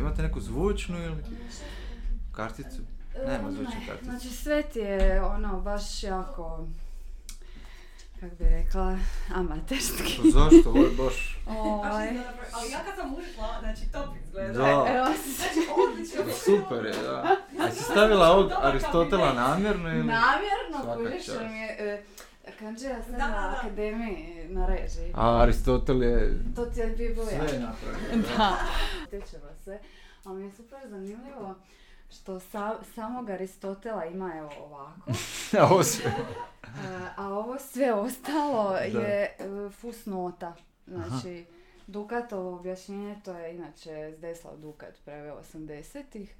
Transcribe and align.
Imate 0.00 0.22
neku 0.22 0.40
zvučnu 0.40 0.98
ili 1.04 1.16
karticu? 2.32 2.82
Nema 3.26 3.48
E, 3.48 3.52
zvučne 3.52 3.80
ne, 3.80 3.86
kartice. 3.86 4.10
Znači 4.10 4.28
sve 4.28 4.62
ti 4.62 4.78
je 4.78 5.22
ono 5.22 5.60
baš 5.60 6.02
jako, 6.02 6.66
kak 8.20 8.38
bi 8.38 8.44
rekla, 8.44 8.98
amaterski. 9.34 10.18
Pa 10.22 10.28
zašto? 10.30 10.70
Ovo 10.70 10.78
je 10.84 10.90
baš... 10.90 11.38
Ovaj, 11.46 12.08
Ali 12.52 12.70
ja 12.70 12.78
kad 12.84 12.96
sam 12.96 13.14
ušla, 13.14 13.56
znači 13.60 13.92
top 13.92 14.16
izgleda. 14.24 14.52
Da. 14.52 14.84
evo, 14.88 15.06
Znači 15.36 15.68
odlično. 15.88 16.32
Super 16.44 16.84
je, 16.84 17.02
da. 17.02 17.36
A 17.60 17.70
si 17.70 17.82
stavila 17.84 18.28
ovog 18.30 18.50
Aristotela 18.62 19.32
namjerno 19.32 19.88
ili? 19.88 20.04
namjerno 20.04 20.94
kužiš 20.96 21.26
mi 21.50 21.58
je, 21.58 22.04
sad 23.02 23.10
Da, 23.10 23.18
na 23.18 23.40
da. 23.40 23.56
akademiji 23.58 24.26
na 24.48 24.66
režiji. 24.66 25.12
A 25.14 25.42
Aristotel 25.42 26.02
je 26.02 26.42
To 26.56 26.66
ti 26.66 26.80
je 26.80 26.86
Biblija. 26.88 27.26
sve 27.48 27.58
napravio. 27.60 28.22
Da. 28.38 28.56
Se. 29.56 29.78
Ali 30.24 30.38
mi 30.38 30.46
je 30.46 30.52
super 30.52 30.78
zanimljivo 30.84 31.54
što 32.10 32.40
sa, 32.40 32.74
samog 32.94 33.30
Aristotela 33.30 34.04
ima 34.04 34.32
evo 34.38 34.50
ovako, 34.60 35.10
A 35.60 35.64
ovo 35.64 35.82
sve. 35.84 36.10
e, 36.84 36.98
a 37.16 37.28
ovo 37.28 37.58
sve 37.58 37.92
ostalo 37.92 38.70
Da. 38.70 38.78
je 38.78 39.22
e, 39.22 39.36
fusnota. 39.70 40.54
Znači, 40.86 41.44
Dukatovo 41.86 42.56
objašnjenje, 42.56 43.16
to 43.24 43.32
je 43.32 43.54
inače 43.54 44.14
Zdeslav 44.18 44.56
Dukat 44.56 44.94
preveo 45.04 45.40
80-ih. 45.44 46.34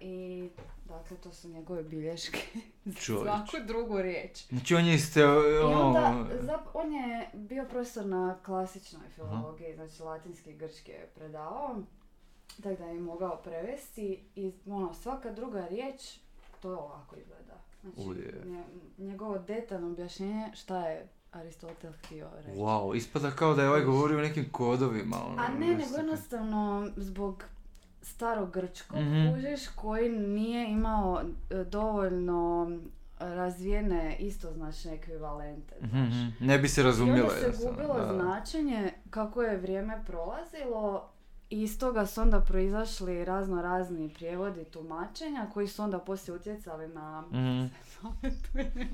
I 0.00 0.48
dakle, 0.88 1.16
to 1.16 1.32
su 1.32 1.48
njegove 1.48 1.82
bilješke 1.82 2.38
za 2.84 3.00
svaku 3.00 3.66
drugu 3.66 4.02
riječ. 4.02 4.46
Znači 4.48 4.74
on 4.74 4.86
je 4.86 4.94
isto 4.94 5.20
I 5.20 5.56
ono... 5.58 5.86
onda, 5.86 6.26
zap- 6.42 6.70
on 6.74 6.92
je 6.92 7.30
bio 7.34 7.64
profesor 7.64 8.06
na 8.06 8.36
klasičnoj 8.44 9.08
filologiji, 9.14 9.74
znači 9.74 10.02
latinski 10.02 10.50
i 10.50 10.56
grčki 10.56 10.90
je 10.90 11.08
predavao, 11.14 11.76
tako 12.62 12.82
da 12.82 12.84
je 12.84 13.00
mogao 13.00 13.36
prevesti 13.36 14.24
i 14.36 14.52
ono, 14.66 14.94
svaka 14.94 15.32
druga 15.32 15.66
riječ, 15.66 16.18
to 16.60 16.70
ovako 16.70 17.16
izgleda. 17.16 17.54
Znači, 17.82 18.24
njegovo 18.98 19.38
detaljno 19.38 19.86
objašnjenje 19.86 20.50
šta 20.54 20.86
je 20.88 21.08
Aristotel 21.32 21.92
htio 21.92 22.28
reći. 22.36 22.58
Wow, 22.58 22.96
ispada 22.96 23.30
kao 23.30 23.54
da 23.54 23.62
je 23.62 23.68
ovaj 23.68 23.84
govorio 23.84 24.18
o 24.18 24.22
nekim 24.22 24.48
kodovima. 24.52 25.16
Ono, 25.26 25.42
A 25.42 25.48
ne, 25.48 25.66
nego 25.66 25.96
jednostavno 25.96 26.90
zbog 26.96 27.44
starog 28.04 28.50
grčkog, 28.50 28.98
Mhm. 28.98 29.30
kužiš, 29.30 29.68
koji 29.68 30.08
nije 30.10 30.70
imao 30.70 31.20
e, 31.50 31.64
dovoljno 31.64 32.70
razvijene 33.18 34.16
istoznačne 34.16 34.94
ekvivalente. 34.94 35.74
Znaš. 35.80 35.92
mhm. 35.92 36.28
Ne 36.40 36.58
bi 36.58 36.68
se 36.68 36.80
I 36.80 36.84
razumjelo 36.84 37.28
onda 37.28 37.52
se 37.52 37.66
gubilo 37.66 37.94
da. 37.96 38.12
značenje 38.14 38.92
kako 39.10 39.42
je 39.42 39.56
vrijeme 39.56 40.02
prolazilo 40.06 41.10
i 41.50 41.62
iz 41.62 41.78
toga 41.78 42.06
su 42.06 42.20
onda 42.20 42.40
proizašli 42.40 43.24
razno 43.24 43.62
razni 43.62 44.08
prijevodi 44.08 44.64
tumačenja 44.64 45.46
koji 45.54 45.68
su 45.68 45.82
onda 45.82 45.98
poslije 45.98 46.36
utjecali 46.36 46.88
na... 46.88 47.20
Mhm. 47.22 47.64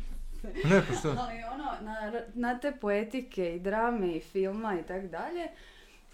Ne, 0.65 0.83
pa 0.89 0.95
što? 0.95 1.09
Ali 1.09 1.43
ono, 1.45 1.65
na, 1.83 2.13
na 2.35 2.59
te 2.59 2.73
poetike 2.73 3.57
i 3.57 3.61
drame 3.61 4.09
i 4.09 4.21
filma 4.21 4.75
i 4.75 4.83
tak 4.83 5.07
dalje, 5.07 5.49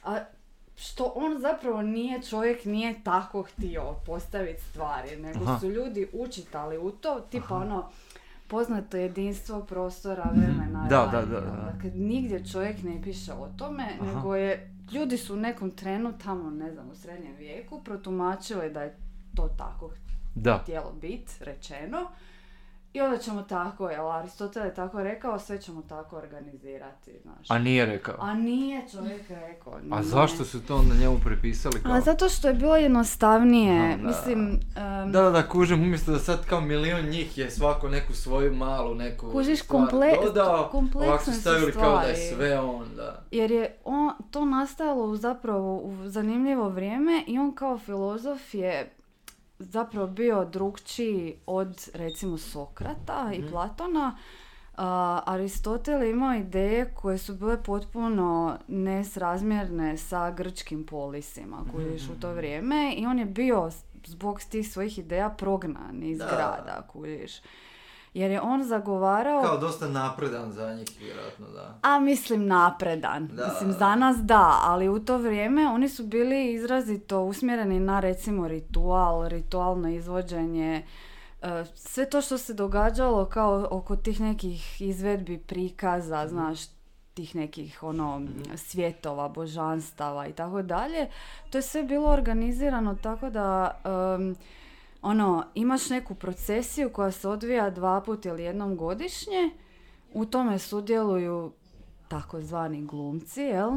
a 0.05 0.19
što 0.77 1.13
on 1.15 1.39
zapravo 1.39 1.83
nije 1.83 2.23
čovjek, 2.23 2.65
nije 2.65 2.95
tako 3.05 3.43
htio 3.43 3.83
postaviti 4.07 4.63
stvari, 4.63 5.17
nego 5.17 5.45
Aha. 5.45 5.59
su 5.61 5.71
ljudi 5.71 6.09
učitali 6.13 6.79
u 6.79 6.91
to, 6.91 7.21
tipa 7.21 7.55
ono, 7.57 7.89
poznato 8.49 8.97
jedinstvo 8.97 9.61
prostora, 9.61 10.31
vremena, 10.33 10.79
Mhm. 10.81 10.89
Da, 10.89 10.97
da, 11.03 11.11
raj, 11.13 11.27
da, 11.27 11.41
da. 11.41 11.71
Dakle, 11.73 11.91
nigdje 11.91 12.47
čovjek 12.47 12.83
ne 12.83 13.03
piše 13.03 13.33
o 13.33 13.49
tome, 13.59 13.87
Aha. 14.01 14.07
nego 14.07 14.37
je, 14.37 14.71
ljudi 14.93 15.19
su 15.19 15.35
u 15.35 15.39
nekom 15.39 15.71
trenu 15.71 16.13
tamo, 16.25 16.51
ne 16.51 16.73
znam, 16.73 16.91
u 16.91 16.95
srednjem 16.95 17.37
vijeku 17.37 17.81
protumačili 17.81 18.71
da 18.71 18.83
je 18.83 18.97
to 19.35 19.49
tako 19.49 19.91
Da. 20.35 20.59
htjelo 20.63 20.93
biti 20.93 21.33
rečeno. 21.41 21.99
I 22.97 23.01
onda 23.01 23.19
ćemo 23.19 23.43
tako, 23.43 23.91
jel, 23.91 24.11
Aristotel 24.11 24.65
je 24.65 24.75
tako 24.75 25.03
rekao, 25.03 25.39
sve 25.39 25.61
ćemo 25.61 25.83
tako 25.83 26.17
organizirati, 26.17 27.11
znaš. 27.23 27.51
A 27.51 27.59
nije 27.59 27.87
rekao. 27.87 28.15
A 28.19 28.35
nije 28.35 28.83
čovjek 28.93 29.31
rekao. 29.31 29.73
A 29.75 29.81
nije. 29.81 30.03
zašto 30.03 30.45
su 30.45 30.67
to 30.67 30.77
onda 30.77 30.95
njemu 30.95 31.19
prepisali 31.25 31.83
kao? 31.83 31.93
A 31.93 32.01
zato 32.01 32.29
što 32.29 32.49
je 32.49 32.55
bilo 32.55 32.77
jednostavnije, 32.77 33.97
da. 33.97 34.03
mislim, 34.09 34.61
em, 34.77 35.13
Da, 35.13 35.23
da, 35.23 35.31
da, 35.31 35.49
kužim, 35.49 35.83
umjesto 35.83 36.13
da 36.13 36.19
sad 36.19 36.47
kao 36.47 36.61
milion 36.61 37.05
njih 37.05 37.39
je 37.39 37.51
svako 37.51 37.89
neku 37.89 38.13
svoju 38.13 38.55
malu, 38.55 38.95
neku 38.95 39.31
Kužiš, 39.33 39.63
stvar 39.63 39.81
komple- 39.81 40.25
dodao, 40.25 40.69
kompleksne 40.73 41.09
ovako 41.09 41.25
su 41.25 41.33
su 41.33 41.41
stavili 41.41 41.73
kao 41.73 41.97
da 41.99 42.03
je 42.03 42.17
sve 42.35 42.61
on, 42.61 42.87
da. 42.97 43.23
jer 43.31 43.51
je 43.51 43.77
on, 43.85 44.13
to 44.31 44.45
nastajalo 44.45 45.17
zapravo 45.17 45.77
u 45.77 45.97
zanimljivo 46.09 46.69
vrijeme 46.69 47.25
i 47.27 47.39
on 47.39 47.55
kao 47.55 47.79
filozof 47.79 48.55
je 48.55 48.93
zapravo 49.59 50.07
bio 50.07 50.45
drugčiji 50.45 51.37
od 51.47 51.91
recimo 51.95 52.39
Sokrata 52.39 53.31
i 53.33 53.39
Mhm. 53.39 53.49
Platona. 53.49 54.17
A, 54.77 55.21
Aristotel 55.27 56.03
je 56.03 56.11
imao 56.11 56.35
ideje 56.35 56.93
koje 56.93 57.19
su 57.19 57.35
bile 57.35 57.63
potpuno 57.63 58.59
nesrazmjerne 58.69 59.97
sa 59.97 60.31
grčkim 60.31 60.87
polisima 60.87 61.57
koji 61.67 61.87
Mhm, 61.87 62.13
u 62.13 62.21
to 62.21 62.33
vrijeme 62.33 62.95
i 62.95 63.07
on 63.07 63.19
je 63.19 63.25
bio 63.25 63.71
zbog 64.05 64.41
tih 64.41 64.71
svojih 64.71 64.99
ideja 64.99 65.29
prognan 65.31 66.03
iz 66.03 66.19
Da. 66.19 66.27
grada, 66.27 66.87
kužiš. 66.89 67.33
Jer 68.17 68.31
je 68.31 68.41
on 68.41 68.65
zagovarao 68.65 69.43
Kao 69.43 69.59
dosta 69.59 69.89
napredan 69.89 70.53
za 70.53 70.75
njih, 70.75 70.89
vjerojatno, 71.01 71.47
da. 71.55 71.79
a 71.83 71.99
mislim 71.99 72.47
napredan. 72.47 73.27
Da. 73.27 73.47
Mislim 73.47 73.73
za 73.73 73.95
nas 73.95 74.17
da, 74.17 74.61
ali 74.63 74.89
u 74.89 75.05
to 75.05 75.19
vrijeme 75.19 75.69
oni 75.69 75.89
su 75.89 76.07
bili 76.07 76.53
izrazito 76.53 77.23
usmjereni 77.23 77.81
na 77.81 78.01
recimo 78.01 78.49
ritual, 78.49 79.29
ritualno 79.29 79.89
izvođenje, 79.89 80.83
e, 81.43 81.65
sve 81.75 82.11
to 82.11 82.21
što 82.21 82.39
se 82.39 82.55
događalo 82.55 83.25
kao 83.25 83.67
oko 83.71 83.97
tih 83.97 84.21
nekih 84.21 84.81
izvedbi 84.83 85.39
prikaza, 85.39 86.29
znaš, 86.29 86.59
tih 87.15 87.37
nekih 87.37 87.83
ono 87.83 88.23
svjetova, 88.55 89.29
božanstava 89.29 90.27
i 90.27 90.33
tako 90.33 90.63
dalje. 90.63 91.09
To 91.51 91.59
je 91.59 91.63
sve 91.63 91.83
bilo 91.83 92.11
organizirano 92.11 92.95
tako 93.03 93.31
da 93.31 93.71
em, 93.85 94.37
ono, 95.07 95.45
imaš 95.55 95.91
neku 95.91 96.15
procesiju 96.15 96.91
koja 96.91 97.11
se 97.11 97.29
odvija 97.29 97.71
dva 97.71 98.01
put 98.01 98.25
ili 98.25 98.43
jednom 98.43 98.77
godišnje, 98.77 99.51
u 100.13 100.25
tome 100.25 100.59
sudjeluju 100.59 101.53
takozvani 102.09 102.87
glumci, 102.87 103.41
jel? 103.41 103.71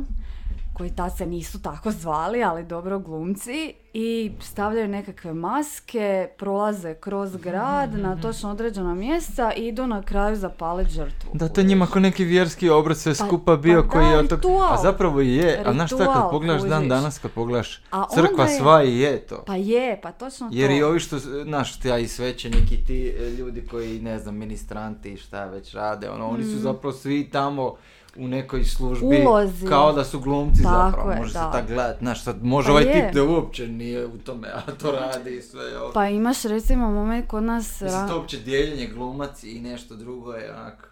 Koji 0.80 0.90
tad 0.90 1.18
se 1.18 1.26
nisu 1.26 1.62
tako 1.62 1.92
zvali, 1.92 2.44
ali 2.44 2.64
dobro 2.66 3.00
glumci 3.00 3.74
i 3.94 4.32
stavljaju 4.42 4.88
nekakve 4.88 5.34
maske, 5.34 6.30
prolaze 6.38 6.94
kroz 6.94 7.36
grad 7.36 7.94
na 7.94 8.22
točno 8.22 8.52
određena 8.52 8.96
mjesta 8.96 9.52
i 9.58 9.68
idu 9.68 9.88
na 9.88 10.02
kraju 10.02 10.36
zapaliti 10.36 10.92
žrtvu. 10.92 11.30
Da, 11.34 11.48
to 11.50 11.64
njima 11.64 11.88
ko 11.88 12.00
neki 12.00 12.24
vjerski 12.24 12.70
obrad 12.70 12.98
sve 12.98 13.14
Pa- 13.18 13.26
skupa 13.26 13.56
bio 13.56 13.84
pa 13.84 13.90
koji 13.90 14.06
da, 14.06 14.12
je 14.12 14.18
od 14.18 14.32
ritual. 14.32 14.74
A 14.74 14.78
zapravo 14.78 15.22
i 15.22 15.36
je, 15.36 15.64
a 15.66 15.74
znaš 15.74 15.90
šta, 15.90 15.98
kad 15.98 16.08
Ritual, 16.08 16.32
pogledaš 16.32 16.62
dan 16.62 16.88
danas, 16.90 17.20
kad 17.20 17.32
pogledaš 17.32 17.82
A 17.92 18.06
crkva 18.16 18.46
je- 18.46 18.58
sva 18.60 18.84
i 18.84 19.00
je 19.00 19.28
to. 19.28 19.44
Pa 19.48 19.56
je, 19.56 20.00
pa 20.02 20.12
točno 20.12 20.50
Jer 20.52 20.70
to. 20.70 20.76
i 20.76 20.84
ovi 20.84 21.00
što, 21.00 21.18
znaš, 21.20 21.80
ti 21.80 21.90
i 22.02 22.08
svećeniki, 22.08 22.86
ti 22.88 23.14
e, 23.20 23.30
ljudi 23.30 23.68
koji, 23.72 24.00
ne 24.00 24.20
znam, 24.20 24.36
ministranti 24.38 25.14
i 25.14 25.18
šta 25.18 25.46
već 25.46 25.74
rade, 25.74 26.10
ono, 26.10 26.28
oni 26.28 26.44
su 26.44 26.58
zapravo 26.60 26.94
svi 26.94 27.30
tamo 27.32 27.76
u 28.20 28.28
nekoj 28.28 28.64
službi. 28.64 29.26
Ulozi. 29.28 29.68
kao 29.68 29.92
da 29.94 30.04
su 30.04 30.20
glumci 30.20 30.64
Tako 30.64 30.76
zapravo, 30.76 31.12
je, 31.12 31.18
može 31.18 31.34
se 31.34 31.40
da. 31.40 31.52
tak 31.52 31.68
gledat, 31.68 31.98
znaš, 32.00 32.24
sad 32.24 32.44
može 32.44 32.66
Pa 32.68 32.72
ovaj 32.72 32.84
je. 32.84 32.94
tip 32.94 33.14
da 33.16 33.24
uopće 33.24 33.68
nije 33.68 34.06
u 34.06 34.18
tome, 34.18 34.48
a 34.48 34.72
to 34.82 34.92
radi 34.92 35.38
i 35.38 35.42
sve, 35.42 35.64
jel? 35.64 35.92
Pa 35.94 36.08
imaš 36.08 36.44
recimo 36.44 36.92
moment 36.92 37.28
kod 37.28 37.44
nas... 37.44 37.82
Mislim, 37.82 38.08
to 38.08 38.18
uopće 38.18 38.38
dijeljenje 38.38 38.88
glumac 38.88 39.44
i 39.44 39.60
nešto 39.60 39.96
drugo 39.96 40.34
je 40.34 40.54
onako... 40.56 40.84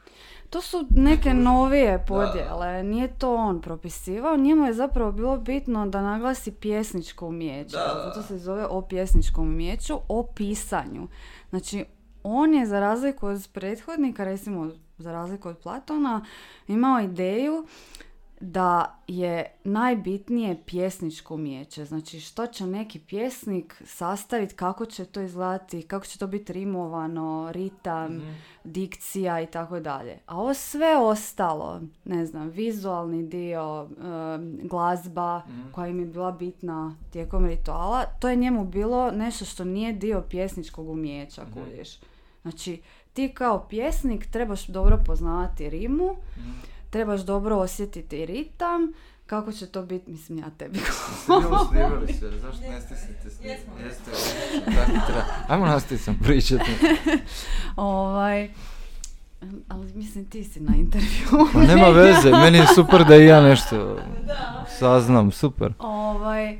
To 0.49 0.61
su 0.61 0.85
neke 0.89 1.33
novije 1.33 1.97
Da. 1.97 2.03
podjele, 2.03 2.83
nije 2.83 3.07
to 3.07 3.35
on 3.35 3.61
propisivao, 3.61 4.37
njemu 4.37 4.65
je 4.65 4.73
zapravo 4.73 5.11
bilo 5.11 5.37
bitno 5.37 5.87
da 5.87 6.01
naglasi 6.01 6.51
pjesničko 6.51 7.27
umijeće, 7.27 7.77
zato 8.05 8.21
se 8.21 8.37
zove 8.37 8.65
o 8.65 8.81
pjesničkom 8.81 9.47
umijeću, 9.47 9.99
o 10.07 10.27
pisanju. 10.35 11.07
Znači, 11.49 11.85
on 12.23 12.53
je 12.53 12.65
za 12.65 12.79
razliku 12.79 13.27
od 13.27 13.47
prethodnika, 13.53 14.23
recimo 14.23 14.69
za 14.97 15.11
razliku 15.11 15.49
od 15.49 15.57
Platona, 15.57 16.25
imao 16.67 17.01
ideju 17.01 17.65
da 18.39 18.99
je 19.07 19.45
najbitnije 19.63 20.63
pjesničko 20.65 21.35
umijeće. 21.35 21.85
Znači 21.85 22.19
što 22.19 22.47
će 22.47 22.67
neki 22.67 22.99
pjesnik 22.99 23.81
sastaviti, 23.85 24.55
kako 24.55 24.85
će 24.85 25.05
to 25.05 25.21
izgledati, 25.21 25.81
kako 25.81 26.05
će 26.05 26.19
to 26.19 26.27
biti 26.27 26.53
rimovano, 26.53 27.49
ritam, 27.51 28.13
Mhm. 28.13 28.31
dikcija 28.63 29.41
i 29.41 29.47
tako 29.47 29.79
dalje. 29.79 30.19
A 30.25 30.37
ovo 30.37 30.53
sve 30.53 30.97
ostalo, 30.97 31.81
ne 32.05 32.25
znam, 32.25 32.49
vizualni 32.49 33.23
dio, 33.23 33.87
glazba 34.61 35.39
Mhm. 35.39 35.71
koja 35.71 35.87
im 35.87 35.99
je 35.99 36.05
bila 36.05 36.31
bitna 36.31 36.95
tijekom 37.11 37.45
rituala, 37.45 38.03
to 38.05 38.29
je 38.29 38.35
njemu 38.35 38.65
bilo 38.65 39.11
nešto 39.11 39.45
što 39.45 39.63
nije 39.63 39.93
dio 39.93 40.21
pjesničkog 40.21 40.89
umijeća, 40.89 41.41
kužiš. 41.53 41.99
Znači, 42.41 42.81
ti 43.17 43.29
kao 43.29 43.67
pjesnik 43.69 44.25
trebaš 44.27 44.65
dobro 44.65 44.97
poznavati 45.05 45.69
rimu, 45.69 46.15
Mhm. 46.37 46.49
trebaš 46.89 47.21
dobro 47.21 47.55
osjetiti 47.57 48.25
ritam, 48.25 48.93
kako 49.25 49.51
će 49.51 49.67
to 49.67 49.81
biti, 49.83 50.11
mislim 50.11 50.37
ja 50.37 50.49
tebi 50.49 50.79
Ste 50.79 51.33
bilo 51.41 51.67
snimali 51.69 52.13
sve, 52.13 52.29
zašto 52.31 52.61
ne? 52.61 52.67
Jesmo. 53.41 53.73
Jeste, 53.85 54.11
tako 54.65 55.05
treba. 55.07 55.23
Ajmo 55.47 55.65
pričati. 56.23 56.71
ovaj, 57.75 58.49
ali 59.67 59.93
mislim 59.93 60.25
ti 60.25 60.43
si 60.43 60.59
na 60.59 60.75
intervju. 60.75 61.27
Pa 61.53 61.59
nema 61.59 61.87
veze, 61.87 62.31
meni 62.31 62.57
je 62.57 62.67
super 62.67 63.05
da 63.05 63.15
i 63.15 63.25
ja 63.25 63.41
nešto 63.41 63.97
saznam, 64.79 65.31
super. 65.31 65.73
Ovaj, 65.79 66.57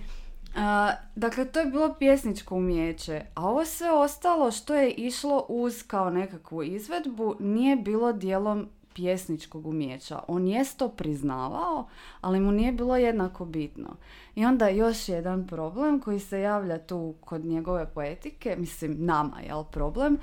a, 0.58 0.92
dakle, 1.16 1.46
to 1.46 1.60
je 1.60 1.66
bilo 1.66 1.94
pjesničko 2.00 2.56
umjeće, 2.56 3.22
a 3.36 3.50
ovo 3.50 3.66
sve 3.66 3.92
ostalo 3.92 4.52
što 4.52 4.76
je 4.76 4.92
išlo 4.92 5.46
uz 5.50 5.84
kao 5.84 6.10
nekakvu 6.10 6.64
izvedbu 6.64 7.36
nije 7.40 7.76
bilo 7.76 8.14
dijelom 8.14 8.70
pjesničkog 8.94 9.68
umjeća. 9.68 10.20
On 10.28 10.48
jest 10.48 10.78
to 10.78 10.90
priznavao, 10.90 11.88
ali 12.22 12.40
mu 12.40 12.52
nije 12.52 12.72
bilo 12.72 12.98
jednako 12.98 13.46
bitno. 13.46 13.96
I 14.36 14.46
onda 14.46 14.68
još 14.68 15.10
jedan 15.10 15.48
problem 15.48 16.00
koji 16.00 16.20
se 16.20 16.42
javlja 16.42 16.78
tu 16.78 17.14
kod 17.20 17.46
njegove 17.46 17.86
poetike, 17.86 18.56
mislim 18.60 18.96
nama, 19.06 19.42
jel 19.48 19.64
problem, 19.64 20.18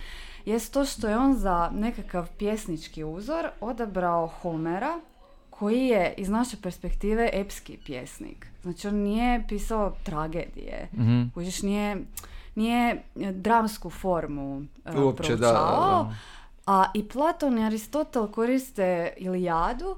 jest 0.45 0.73
to 0.73 0.85
što 0.85 1.09
je 1.09 1.19
on 1.19 1.35
za 1.35 1.71
nekakav 1.75 2.29
pjesnički 2.39 3.05
uzor 3.05 3.49
odabrao 3.61 4.27
Homera, 4.27 5.01
koji 5.59 5.87
je 5.87 6.15
iz 6.17 6.29
naše 6.29 6.57
perspektive 6.63 7.31
epski 7.33 7.77
pjesnik. 7.77 8.47
Znači 8.63 8.89
on 8.89 8.95
nije 8.95 9.45
pisao 9.49 9.93
tragedije, 10.03 10.89
Mhm. 10.93 11.23
kužiš, 11.35 11.63
nije, 11.63 11.97
nije 12.55 13.03
dramsku 13.33 13.91
formu 13.91 14.63
e, 14.85 15.01
Uopće, 15.01 15.37
da, 15.37 15.53
da, 15.53 16.15
a 16.67 16.85
i 16.95 17.09
Platon 17.09 17.59
i 17.59 17.65
Aristotel 17.65 18.27
koriste 18.27 19.13
Ilijadu 19.17 19.97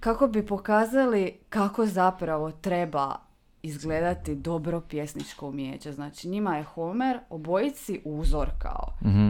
kako 0.00 0.26
bi 0.26 0.46
pokazali 0.46 1.32
kako 1.48 1.86
zapravo 1.86 2.50
treba 2.52 3.16
izgledati 3.62 4.34
dobro 4.34 4.80
pjesničko 4.80 5.48
umjeće. 5.48 5.92
Znači 5.92 6.28
njima 6.28 6.56
je 6.56 6.64
Homer 6.64 7.18
obojici 7.30 8.00
uzor 8.04 8.48
kao. 8.58 8.88
Mhm. 9.04 9.28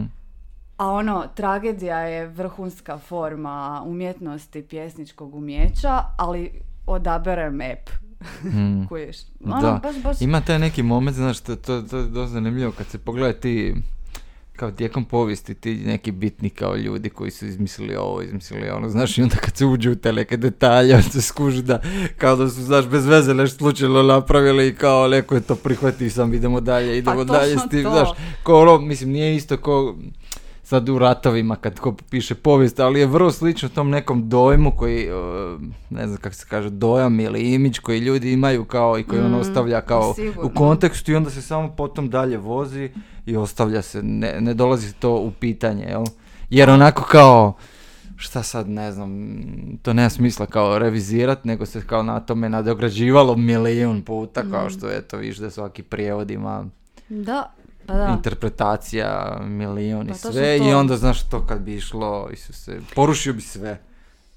A 0.77 0.91
ono, 0.91 1.27
tragedija 1.35 1.99
je 1.99 2.27
vrhunska 2.27 2.97
forma 2.97 3.83
umjetnosti 3.85 4.61
pjesničkog 4.61 5.35
umjeća, 5.35 6.01
ali 6.17 6.51
odaberem 6.87 7.61
ep. 7.61 7.89
Mhm. 8.45 8.83
Kuješ? 8.85 9.17
Ono, 9.45 9.61
Da. 9.61 9.79
baš, 9.83 9.95
baš... 10.03 10.21
Ima 10.21 10.41
taj 10.41 10.59
neki 10.59 10.83
moment, 10.83 11.15
znaš, 11.17 11.39
to, 11.39 11.55
to, 11.55 11.81
to 11.81 11.97
je 11.97 12.03
dosta 12.03 12.33
zanimljivo 12.33 12.71
kad 12.71 12.87
se 12.87 12.97
pogleda 12.97 13.39
ti 13.39 13.75
kao 14.55 14.71
tijekom 14.71 15.05
povijesti 15.05 15.53
ti 15.53 15.75
neki 15.75 16.11
bitni 16.11 16.49
kao 16.49 16.75
ljudi 16.75 17.09
koji 17.09 17.31
su 17.31 17.45
izmislili 17.45 17.95
ovo, 17.95 18.21
izmislili 18.21 18.69
ono, 18.69 18.89
znaš, 18.89 19.17
i 19.17 19.21
onda 19.21 19.35
kad 19.35 19.57
se 19.57 19.65
uđu 19.65 19.91
u 19.91 19.95
te 19.95 20.13
neke 20.13 20.37
detalje, 20.37 21.01
se 21.11 21.21
skuži 21.21 21.63
da, 21.63 21.81
kao 22.17 22.35
da 22.35 22.49
su, 22.49 22.61
znaš, 22.63 22.85
bez 22.85 23.05
veze 23.05 23.33
nešto 23.33 23.57
slučajno 23.57 24.03
napravili 24.03 24.67
i 24.67 24.75
kao 24.75 25.07
neko 25.07 25.35
je 25.35 25.41
to 25.41 25.55
prihvati 25.55 26.09
sam, 26.09 26.33
idemo 26.33 26.61
dalje, 26.61 26.97
idemo 26.97 27.23
dalje 27.23 27.53
s 27.57 27.61
Pa 27.61 27.67
tim, 27.67 27.83
to. 27.83 27.89
znaš, 27.91 28.09
ko 28.43 28.61
ono, 28.61 28.77
mislim, 28.77 29.09
nije 29.09 29.35
isto 29.35 29.57
ko 29.57 29.95
sad 30.65 30.89
u 30.89 30.99
ratovima 30.99 31.55
kad 31.55 31.79
ko 31.79 31.95
piše 32.09 32.35
povijest, 32.35 32.79
ali 32.79 32.99
je 32.99 33.05
vrlo 33.05 33.31
slično 33.31 33.69
tom 33.69 33.89
nekom 33.89 34.29
dojmu 34.29 34.71
koji, 34.71 35.07
ne 35.89 36.07
znam 36.07 36.17
kako 36.17 36.35
se 36.35 36.45
kaže, 36.49 36.69
dojam 36.69 37.19
ili 37.19 37.53
imidž 37.53 37.79
koji 37.79 37.99
ljudi 37.99 38.31
imaju 38.31 38.65
kao 38.65 38.99
i 38.99 39.03
koji 39.03 39.21
on 39.21 39.31
Mm, 39.31 39.35
ostavlja 39.35 39.81
kao 39.81 40.13
sigurno. 40.13 40.43
u 40.43 40.49
kontekstu 40.49 41.11
i 41.11 41.15
onda 41.15 41.29
se 41.29 41.41
samo 41.41 41.69
potom 41.69 42.09
dalje 42.09 42.37
vozi 42.37 42.89
i 43.25 43.35
ostavlja 43.37 43.81
se, 43.81 44.03
ne, 44.03 44.41
ne 44.41 44.53
dolazi 44.53 44.93
to 44.93 45.11
u 45.11 45.31
pitanje, 45.31 45.83
jel? 45.83 46.03
Jer 46.49 46.69
onako 46.69 47.03
kao, 47.03 47.53
šta 48.15 48.43
sad, 48.43 48.69
ne 48.69 48.91
znam, 48.91 49.37
to 49.81 49.93
nema 49.93 50.09
smisla 50.09 50.45
kao 50.45 50.79
revizirat, 50.79 51.45
nego 51.45 51.65
se 51.65 51.81
kao 51.81 52.03
na 52.03 52.19
tome 52.19 52.49
nadograđivalo 52.49 53.35
milijun 53.35 54.01
puta, 54.01 54.43
kao 54.51 54.65
Mm. 54.65 54.69
što 54.69 54.91
eto, 54.91 55.17
viš 55.17 55.37
da 55.37 55.49
svaki 55.49 55.83
prijevod 55.83 56.31
ima 56.31 56.65
Da, 57.09 57.53
pa 57.87 57.93
da. 57.93 58.13
interpretacija, 58.17 59.39
milijun 59.43 60.07
i 60.07 60.09
Pa 60.09 60.15
sve 60.15 60.57
i 60.57 60.73
onda, 60.73 60.97
znaš, 60.97 61.29
to 61.29 61.45
kad 61.47 61.61
bi 61.61 61.75
išlo, 61.75 62.29
Isuse, 62.33 62.79
porušio 62.95 63.33
bi 63.33 63.41
sve. 63.41 63.81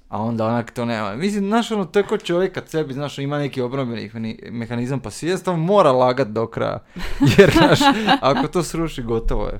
A 0.09 0.21
onda 0.21 0.45
onak 0.45 0.71
to 0.71 0.85
nema. 0.85 1.15
Mislim, 1.15 1.47
znaš, 1.47 1.71
ono, 1.71 1.85
to 1.85 1.99
je 1.99 2.03
ko 2.03 2.17
čovjek 2.17 2.53
kad 2.53 2.69
sebi, 2.69 2.93
znaš, 2.93 3.17
ima 3.17 3.37
neki 3.37 3.61
obrambeni 3.61 4.09
mehani- 4.09 4.51
mehanizam, 4.51 4.99
pa 4.99 5.11
svijest 5.11 5.47
on 5.47 5.59
mora 5.59 5.91
lagat 5.91 6.27
do 6.27 6.47
kraja. 6.47 6.79
Jer, 7.37 7.51
znaš, 7.51 7.79
ako 8.21 8.47
to 8.47 8.63
sruši, 8.63 9.03
gotovo 9.03 9.45
je. 9.45 9.59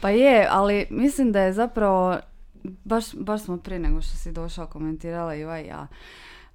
Pa 0.00 0.10
je, 0.10 0.48
ali 0.50 0.86
mislim 0.90 1.32
da 1.32 1.40
je 1.40 1.52
zapravo, 1.52 2.16
baš, 2.84 3.04
baš 3.14 3.42
smo 3.42 3.56
prije 3.56 3.78
nego 3.78 4.00
što 4.00 4.16
si 4.16 4.32
došao 4.32 4.66
komentirala 4.66 5.34
Iva 5.34 5.60
i 5.60 5.66
ja, 5.66 5.86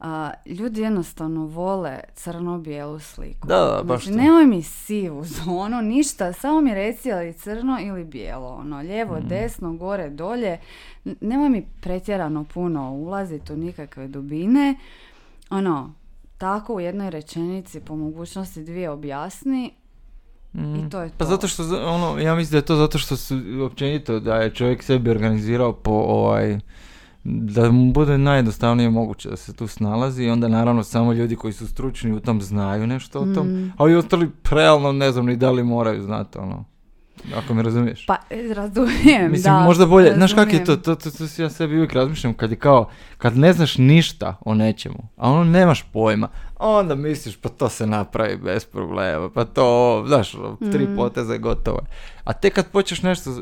a, 0.04 0.32
ljudi 0.48 0.82
jednostavno 0.82 1.46
vole 1.46 2.00
crno-bijelu 2.16 3.00
sliku. 3.00 3.48
Da, 3.48 3.56
da, 3.58 3.82
baš 3.84 4.04
znači, 4.04 4.18
nemoj 4.18 4.46
mi 4.46 4.62
sivu 4.64 5.24
zonu, 5.26 5.82
ništa, 5.82 6.34
samo 6.34 6.62
mi 6.62 6.74
reci 6.74 7.10
ili 7.10 7.34
crno 7.34 7.78
ili 7.82 8.04
bijelo, 8.04 8.48
ono, 8.50 8.80
lijevo, 8.80 9.16
Mm. 9.16 9.28
desno, 9.28 9.74
gore, 9.74 10.10
dolje, 10.10 10.58
N- 11.06 11.16
nemoj 11.22 11.50
mi 11.50 11.66
pretjerano 11.82 12.44
puno 12.44 12.92
ulaziti 12.92 13.54
u 13.54 13.58
nikakve 13.58 14.08
dubine, 14.08 14.76
ono, 15.50 15.94
tako 16.38 16.74
u 16.74 16.80
jednoj 16.80 17.10
rečenici 17.10 17.80
po 17.80 17.96
mogućnosti 17.96 18.64
dvije 18.64 18.90
objasni 18.90 19.72
Mm. 20.54 20.76
i 20.76 20.90
to 20.90 21.02
je 21.02 21.10
to. 21.10 21.16
Pa 21.18 21.26
zato 21.26 21.48
što, 21.48 21.64
ono, 21.86 22.20
ja 22.20 22.36
mislim 22.36 22.52
da 22.52 22.58
je 22.58 22.66
to 22.66 22.76
zato 22.76 22.98
što 22.98 23.18
su 23.18 23.36
općenito 23.66 24.20
da 24.20 24.36
je 24.36 24.54
čovjek 24.54 24.84
sebi 24.84 25.10
organizirao 25.10 25.74
po 25.74 25.92
ovaj, 25.92 26.60
da 27.24 27.72
mu 27.72 27.92
bude 27.92 28.18
najjednostavnije 28.18 28.90
moguće 28.90 29.30
da 29.30 29.36
se 29.36 29.54
tu 29.54 29.68
snalazi 29.68 30.24
i 30.24 30.30
onda 30.30 30.48
naravno 30.48 30.84
samo 30.84 31.14
ljudi 31.14 31.36
koji 31.36 31.54
su 31.54 31.68
stručni 31.68 32.12
u 32.12 32.20
tom 32.20 32.42
znaju 32.42 32.88
nešto 32.88 33.20
o 33.20 33.26
tom, 33.26 33.48
Mm. 33.48 33.74
a 33.78 33.84
ostali 33.98 34.30
realno 34.50 34.92
ne 34.92 35.12
znam 35.12 35.26
ni 35.26 35.36
da 35.36 35.52
li 35.52 35.64
moraju 35.64 36.02
znati 36.04 36.38
ono, 36.38 36.66
ako 37.36 37.54
me 37.54 37.64
razumiješ. 37.64 38.06
Pa, 38.06 38.16
razumijem, 38.56 39.32
Mislim, 39.32 39.54
da. 39.54 39.60
možda 39.60 39.86
bolje, 39.86 40.14
znaš 40.14 40.34
kak 40.34 40.54
je 40.54 40.60
razumijem. 40.60 40.82
to, 40.82 40.96
to, 40.96 41.10
to, 41.12 41.18
to 41.28 41.42
ja 41.42 41.50
sebi 41.50 41.76
uvijek 41.76 41.94
razmišljam, 41.94 42.34
kad 42.34 42.52
je 42.52 42.58
kao, 42.58 42.90
kad 43.18 43.38
ne 43.38 43.54
znaš 43.54 43.78
ništa 43.78 44.36
o 44.42 44.54
nečemu, 44.56 45.08
a 45.18 45.32
ono 45.32 45.44
nemaš 45.44 45.86
pojma, 45.94 46.28
onda 46.60 46.96
misliš 46.96 47.36
pa 47.36 47.50
to 47.50 47.70
se 47.70 47.88
napravi 47.88 48.38
bez 48.38 48.66
problema, 48.66 49.30
pa 49.30 49.46
to, 49.46 50.04
znaš, 50.08 50.32
tri 50.72 50.84
Mm. 50.84 50.96
poteza 50.96 51.36
i 51.36 51.40
gotovo 51.40 51.78
je. 51.78 51.86
A 52.24 52.34
tek 52.34 52.54
kad 52.54 52.68
počneš 52.68 53.02
nešto 53.02 53.30
e, 53.30 53.34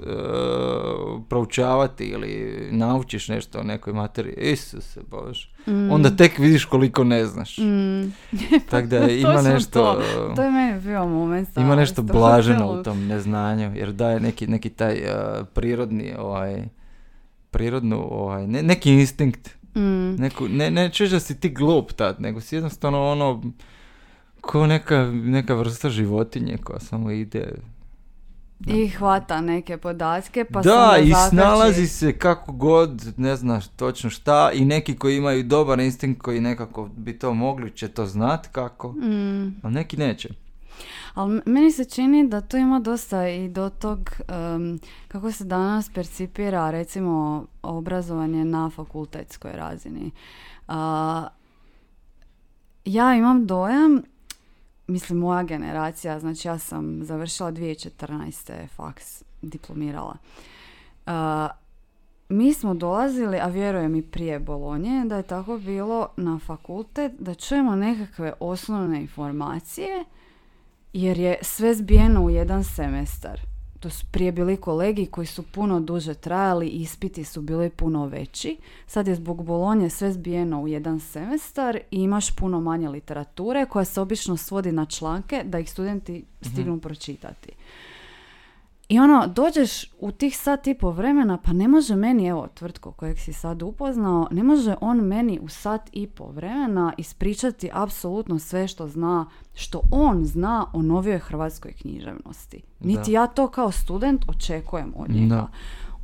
proučavati 1.21 2.05
ili 2.05 2.27
naučiš 2.71 3.27
nešto 3.27 3.59
o 3.59 3.63
nekoj 3.63 3.93
materiji, 3.93 4.35
Isuse 4.43 4.99
Bože, 5.01 5.47
Mm. 5.67 5.91
onda 5.91 6.09
tek 6.09 6.37
vidiš 6.37 6.65
koliko 6.65 7.03
ne 7.03 7.25
znaš. 7.25 7.57
Mm. 7.57 8.01
Tako 8.69 8.87
da 8.87 8.97
ima 9.11 9.41
nešto... 9.43 9.79
to. 9.95 10.01
To 10.35 10.43
je 10.43 10.51
meni 10.51 10.81
bio 10.81 11.05
moment. 11.07 11.57
ima 11.57 11.75
nešto 11.75 12.01
blaženo 12.03 12.67
u 12.69 12.83
tom 12.83 13.07
neznanju, 13.07 13.71
jer 13.75 13.91
daje 13.91 14.19
neki, 14.19 14.47
neki 14.47 14.69
taj 14.69 14.93
uh, 14.95 15.11
prirodni, 15.47 16.13
ovaj, 16.19 16.63
prirodnu, 17.51 18.07
ovaj, 18.11 18.47
ne, 18.47 18.63
neki 18.63 18.93
instinkt. 18.93 19.49
Mm. 19.75 20.15
Neku, 20.15 20.47
ne, 20.47 20.71
ne 20.71 20.89
čuješ 20.89 21.11
da 21.11 21.19
si 21.19 21.39
ti 21.39 21.49
glup 21.49 21.91
tad, 21.91 22.21
nego 22.21 22.41
si 22.41 22.55
jednostavno 22.55 23.01
ono, 23.03 23.41
ko 24.41 24.67
neka, 24.67 24.97
neka 25.13 25.53
vrsta 25.53 25.89
životinje 25.89 26.57
koja 26.57 26.79
samo 26.79 27.11
ide. 27.11 27.53
I 28.67 28.87
hvata 28.89 29.41
neke 29.41 29.77
podatke, 29.77 30.45
pa 30.45 30.61
da, 30.61 30.69
i 30.97 31.05
zakači- 31.05 31.29
snalazi 31.29 31.87
se 31.87 32.13
kako 32.13 32.51
god, 32.51 33.13
ne 33.17 33.35
znaš 33.35 33.67
točno 33.67 34.09
šta, 34.09 34.51
i 34.53 34.65
neki 34.65 34.95
koji 34.95 35.17
imaju 35.17 35.43
dobar 35.43 35.79
instinkt, 35.79 36.21
koji 36.21 36.39
nekako 36.41 36.85
bi 36.87 37.19
to 37.19 37.33
mogli, 37.33 37.71
će 37.71 37.87
to 37.87 38.05
znat 38.05 38.47
kako, 38.47 38.91
Mm. 38.91 39.47
a 39.63 39.69
neki 39.69 39.97
neće. 39.97 40.29
Ali 41.13 41.41
meni 41.45 41.71
se 41.71 41.85
čini 41.85 42.27
da 42.27 42.41
to 42.41 42.57
ima 42.57 42.79
dosta 42.79 43.27
i 43.27 43.49
do 43.49 43.69
tog 43.69 44.11
em, 44.27 44.79
kako 45.07 45.31
se 45.31 45.43
danas 45.43 45.89
percipira 45.89 46.71
recimo 46.71 47.45
obrazovanje 47.61 48.45
na 48.45 48.69
fakultetskoj 48.69 49.51
razini. 49.51 50.11
A, 50.67 51.27
ja 52.85 53.15
imam 53.15 53.47
dojam, 53.47 54.01
mislim 54.87 55.19
moja 55.19 55.43
generacija, 55.43 56.19
znači 56.19 56.47
ja 56.47 56.57
sam 56.57 57.03
završila 57.03 57.51
2014. 57.51 58.67
faks, 58.75 59.23
diplomirala. 59.41 60.17
A, 61.05 61.49
mi 62.29 62.53
smo 62.53 62.73
dolazili, 62.73 63.39
a 63.39 63.47
vjerujem 63.47 63.95
i 63.95 64.01
prije 64.01 64.39
Bolonje, 64.39 65.05
da 65.05 65.17
je 65.17 65.23
tako 65.23 65.57
bilo 65.57 66.07
na 66.17 66.39
fakultet, 66.39 67.11
da 67.19 67.33
čujemo 67.33 67.75
nekakve 67.75 68.33
osnovne 68.39 69.01
informacije, 69.01 70.05
jer 70.93 71.19
je 71.19 71.37
sve 71.41 71.75
zbijeno 71.75 72.23
u 72.23 72.29
jedan 72.29 72.63
semestar. 72.63 73.39
To 73.79 73.89
su 73.89 74.05
prije 74.11 74.31
bili 74.31 74.57
kolegi 74.57 75.05
koji 75.05 75.27
su 75.27 75.43
puno 75.43 75.79
duže 75.79 76.13
trajali, 76.13 76.67
ispiti 76.67 77.23
su 77.23 77.41
bili 77.41 77.69
puno 77.69 78.05
veći. 78.05 78.57
Sad 78.87 79.07
je 79.07 79.15
zbog 79.15 79.45
Bolonje 79.45 79.89
sve 79.89 80.11
zbijeno 80.11 80.61
u 80.61 80.67
jedan 80.67 80.99
semestar 80.99 81.79
i 81.91 82.01
imaš 82.01 82.35
puno 82.35 82.61
manje 82.61 82.89
literature 82.89 83.65
koja 83.65 83.85
se 83.85 84.01
obično 84.01 84.37
svodi 84.37 84.71
na 84.71 84.85
članke 84.85 85.43
da 85.45 85.59
ih 85.59 85.71
studenti 85.71 86.25
stignu 86.41 86.79
pročitati. 86.79 87.49
I 88.91 88.99
ono, 88.99 89.27
dođeš 89.27 89.85
u 89.99 90.11
tih 90.11 90.37
sat 90.37 90.67
i 90.67 90.73
po 90.73 90.91
vremena, 90.91 91.37
pa 91.37 91.53
ne 91.53 91.67
može 91.67 91.95
meni, 91.95 92.27
evo, 92.27 92.47
tvrtko 92.53 92.91
kojeg 92.91 93.19
si 93.19 93.33
sad 93.33 93.61
upoznao, 93.61 94.27
ne 94.31 94.43
može 94.43 94.75
on 94.81 94.97
meni 94.97 95.39
u 95.41 95.47
sat 95.47 95.89
i 95.91 96.07
po 96.07 96.25
vremena 96.25 96.93
ispričati 96.97 97.69
apsolutno 97.73 98.39
sve 98.39 98.67
što 98.67 98.87
zna, 98.87 99.25
što 99.53 99.81
on 99.91 100.25
zna 100.25 100.65
o 100.73 100.81
novijoj 100.81 101.19
hrvatskoj 101.19 101.73
književnosti. 101.73 102.61
Niti 102.79 103.11
Da. 103.11 103.19
ja 103.19 103.27
to 103.27 103.47
kao 103.47 103.71
student 103.71 104.25
očekujem 104.29 104.93
od 104.95 105.09
njega. 105.09 105.35
Da. 105.35 105.47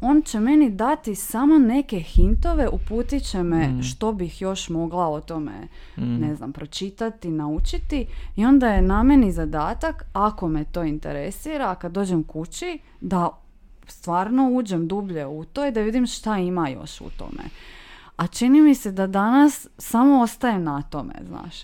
On 0.01 0.21
će 0.21 0.39
meni 0.39 0.69
dati 0.69 1.15
samo 1.15 1.57
neke 1.57 1.99
hintove, 1.99 2.69
uputit 2.69 3.23
će 3.23 3.43
me 3.43 3.67
Mm. 3.67 3.83
što 3.83 4.11
bih 4.13 4.41
još 4.41 4.69
mogla 4.69 5.07
o 5.07 5.21
tome, 5.21 5.67
Mm. 5.97 6.15
ne 6.17 6.35
znam, 6.35 6.53
pročitati, 6.53 7.29
naučiti 7.29 8.05
i 8.35 8.45
onda 8.45 8.67
je 8.67 8.81
na 8.81 9.03
meni 9.03 9.31
zadatak, 9.31 10.05
ako 10.13 10.47
me 10.47 10.63
to 10.63 10.83
interesira, 10.83 11.71
a 11.71 11.75
kad 11.75 11.91
dođem 11.91 12.23
kući, 12.23 12.79
da 13.01 13.29
stvarno 13.87 14.49
uđem 14.49 14.87
dublje 14.87 15.25
u 15.25 15.45
to 15.45 15.65
i 15.65 15.71
da 15.71 15.81
vidim 15.81 16.07
šta 16.07 16.37
ima 16.37 16.69
još 16.69 17.01
u 17.01 17.09
tome. 17.09 17.43
A 18.17 18.27
čini 18.27 18.61
mi 18.61 18.75
se 18.75 18.91
da 18.91 19.07
danas 19.07 19.67
samo 19.77 20.21
ostaje 20.21 20.59
na 20.59 20.81
tome, 20.81 21.13
znaš. 21.21 21.55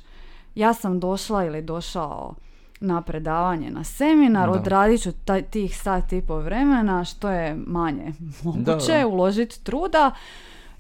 Ja 0.56 0.74
sam 0.74 1.00
došla 1.00 1.46
ili 1.46 1.62
došao 1.62 2.36
na 2.84 3.02
predavanje, 3.02 3.70
na 3.70 3.84
seminar, 3.84 4.50
Da. 4.50 4.56
odradit 4.56 5.02
ću 5.02 5.12
taj, 5.14 5.42
tih 5.44 5.78
sat 5.78 6.14
i 6.14 6.22
po 6.22 6.36
vremena, 6.38 7.04
što 7.04 7.30
je 7.30 7.56
manje 7.58 8.14
moguće, 8.44 9.06
uložiti 9.06 9.64
truda. 9.64 10.12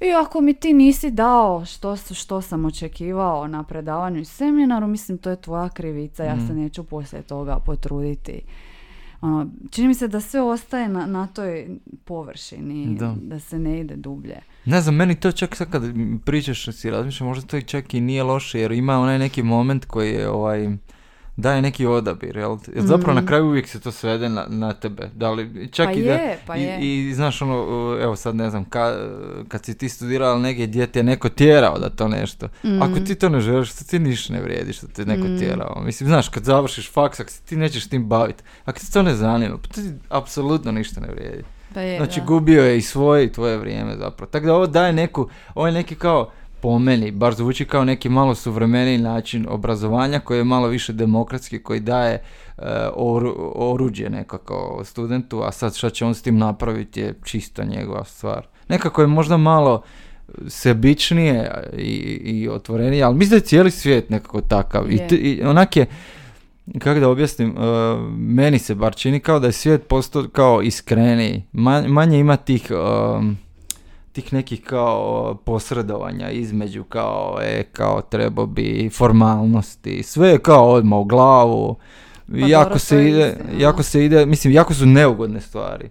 I 0.01 0.12
ako 0.13 0.41
mi 0.41 0.53
ti 0.53 0.74
nisi 0.74 1.12
dao 1.12 1.65
što, 1.65 1.95
što 1.95 2.41
sam 2.41 2.65
očekivao 2.65 3.48
na 3.48 3.63
predavanju 3.63 4.19
i 4.19 4.25
seminaru, 4.25 4.88
mislim 4.88 5.17
to 5.17 5.29
je 5.29 5.41
tvoja 5.41 5.69
krivica, 5.69 6.24
ja 6.24 6.38
se 6.38 6.53
Mm. 6.53 6.57
neću 6.57 6.83
poslije 6.83 7.22
toga 7.22 7.57
potruditi. 7.57 8.41
Ono, 9.22 9.48
čini 9.72 9.88
mi 9.88 9.93
se 9.93 10.07
da 10.07 10.22
sve 10.22 10.41
ostaje 10.41 10.89
na, 10.89 11.05
na 11.05 11.27
toj 11.27 11.67
površini, 12.05 12.95
Da. 12.95 13.15
da 13.22 13.39
se 13.39 13.60
ne 13.60 13.79
ide 13.79 13.95
dublje. 13.95 14.39
Ne 14.65 14.81
znam, 14.81 14.95
meni 14.95 15.15
to 15.15 15.31
čak 15.31 15.55
sad 15.55 15.69
kad 15.69 15.83
pričaš 16.25 16.65
si 16.67 16.89
razmišljam, 16.89 17.27
možda 17.27 17.48
to 17.48 17.57
i 17.57 17.62
čak 17.62 17.93
i 17.93 18.01
nije 18.01 18.24
loše, 18.24 18.60
jer 18.60 18.72
ima 18.72 19.00
onaj 19.00 19.19
neki 19.19 19.43
moment 19.43 19.86
koji 19.86 20.12
je 20.12 20.29
ovaj 20.29 20.69
daje 21.35 21.61
neki 21.61 21.85
odabir, 21.87 22.37
jel? 22.37 22.57
Jer 22.67 22.83
zapravo 22.83 23.13
Mhm. 23.13 23.15
na 23.15 23.27
kraju 23.27 23.45
uvijek 23.45 23.67
se 23.67 23.79
to 23.79 23.91
svede 23.91 24.29
na, 24.29 24.45
na 24.47 24.73
tebe. 24.73 25.09
Da 25.13 25.31
li, 25.31 25.67
čak 25.67 25.85
Pa 25.85 25.91
i 25.91 26.03
da, 26.03 26.11
je, 26.11 26.37
pa 26.47 26.55
i, 26.55 26.61
je. 26.61 26.77
i 26.81 27.13
znaš 27.13 27.41
ono, 27.41 27.55
evo 28.01 28.15
sad 28.15 28.35
ne 28.35 28.49
znam, 28.49 28.65
ka, 28.65 28.95
kad 29.47 29.65
si 29.65 29.77
ti 29.77 29.89
studirala 29.89 30.39
negdje 30.39 30.67
gdje 30.67 30.87
te 30.87 31.03
neko 31.03 31.29
tjerao 31.29 31.79
da 31.79 31.89
to 31.89 32.07
nešto. 32.07 32.45
Ako 32.79 32.89
Mhm. 32.89 33.03
ti 33.03 33.15
to 33.15 33.29
ne 33.29 33.39
želiš, 33.39 33.71
to 33.71 33.83
ti 33.83 33.99
ništa 33.99 34.33
ne 34.33 34.41
vrijedi 34.41 34.73
što 34.73 34.87
te 34.87 35.05
neko 35.05 35.23
Mm. 35.23 35.39
tjerao. 35.39 35.81
Mislim, 35.81 36.07
znaš, 36.09 36.29
kad 36.29 36.43
završiš 36.43 36.91
faks, 36.91 37.19
ako 37.19 37.29
se 37.29 37.41
ti 37.41 37.55
nećeš 37.55 37.87
tim 37.87 38.05
baviti, 38.05 38.43
ako 38.65 38.79
te 38.79 38.85
to 38.87 39.01
ne 39.01 39.15
zanima, 39.15 39.57
pa 39.57 39.67
ti 39.69 39.81
apsolutno 40.09 40.71
ništa 40.71 41.01
ne 41.01 41.07
vrijedi. 41.07 41.43
Pa 41.73 41.81
je, 41.81 41.97
Znači 41.97 42.19
da. 42.19 42.25
gubio 42.25 42.63
je 42.63 42.77
i 42.77 42.81
svoje 42.81 43.25
i 43.25 43.31
tvoje 43.31 43.57
vrijeme 43.57 43.95
zapravo. 43.95 44.31
Tako 44.31 44.45
da 44.45 44.53
ovo 44.53 44.67
daje 44.67 44.93
neku, 44.93 45.27
ovo 45.55 45.67
je 45.67 45.73
neki 45.73 45.95
kao 45.95 46.31
po 46.63 46.79
meni, 46.79 47.12
bar 47.12 47.34
zvuči 47.34 47.65
kao 47.65 47.86
neki 47.86 48.10
malo 48.10 48.36
suvremeniji 48.36 48.98
način 48.98 49.46
obrazovanja 49.50 50.20
koji 50.20 50.38
je 50.38 50.43
malo 50.43 50.67
više 50.67 50.93
demokratski, 50.93 51.60
koji 51.60 51.79
daje 51.79 52.13
e, 52.13 52.22
oru- 52.96 53.51
oruđe 53.55 54.10
nekako 54.10 54.82
studentu, 54.84 55.41
a 55.43 55.51
sad 55.51 55.75
šta 55.75 55.89
će 55.89 56.05
on 56.05 56.15
s 56.15 56.22
tim 56.22 56.38
napraviti 56.38 57.00
je 57.01 57.13
čisto 57.24 57.63
njegova 57.63 58.03
stvar. 58.05 58.48
Nekako 58.70 59.01
je 59.01 59.08
možda 59.08 59.38
malo 59.38 59.82
sebičnije 60.48 61.51
i, 61.77 61.93
i 62.24 62.50
otvorenije, 62.50 63.03
ali 63.03 63.15
mislim 63.15 63.29
da 63.29 63.36
je 63.36 63.48
cijeli 63.48 63.72
svijet 63.72 64.10
nekako 64.10 64.41
takav. 64.41 64.91
I, 64.91 64.98
t- 65.08 65.15
i 65.15 65.41
onak 65.43 65.77
je, 65.77 65.86
kako 66.79 67.00
da 67.00 67.10
objasnim, 67.10 67.50
e, 67.50 67.62
meni 68.17 68.60
se 68.60 68.75
bar 68.75 68.96
čini 68.96 69.20
kao 69.20 69.39
da 69.39 69.48
je 69.48 69.51
svijet 69.53 69.88
postao 69.88 70.24
kao 70.32 70.62
iskreniji. 70.62 71.43
Ma- 71.53 71.88
manje 71.88 72.20
ima 72.20 72.36
tih, 72.38 72.72
um, 72.72 73.38
tih 74.13 74.34
nekih 74.34 74.62
kao 74.63 75.36
posredovanja 75.46 76.29
između 76.32 76.84
kao, 76.84 77.38
e, 77.41 77.63
kao 77.63 78.01
treba 78.01 78.46
bi 78.46 78.89
formalnosti. 78.93 80.03
Sve 80.03 80.29
je 80.29 80.39
kao 80.39 80.70
odmah 80.72 81.00
u 81.00 81.03
glavu. 81.05 81.75
Pa 82.32 82.38
jako 82.38 82.63
dobro, 82.63 82.79
se 82.79 83.10
ide, 83.10 83.27
istina. 83.27 83.60
jako 83.60 83.84
se 83.84 84.05
ide, 84.05 84.25
mislim, 84.25 84.53
jako 84.53 84.74
su 84.74 84.86
neugodne 84.86 85.41
stvari. 85.41 85.89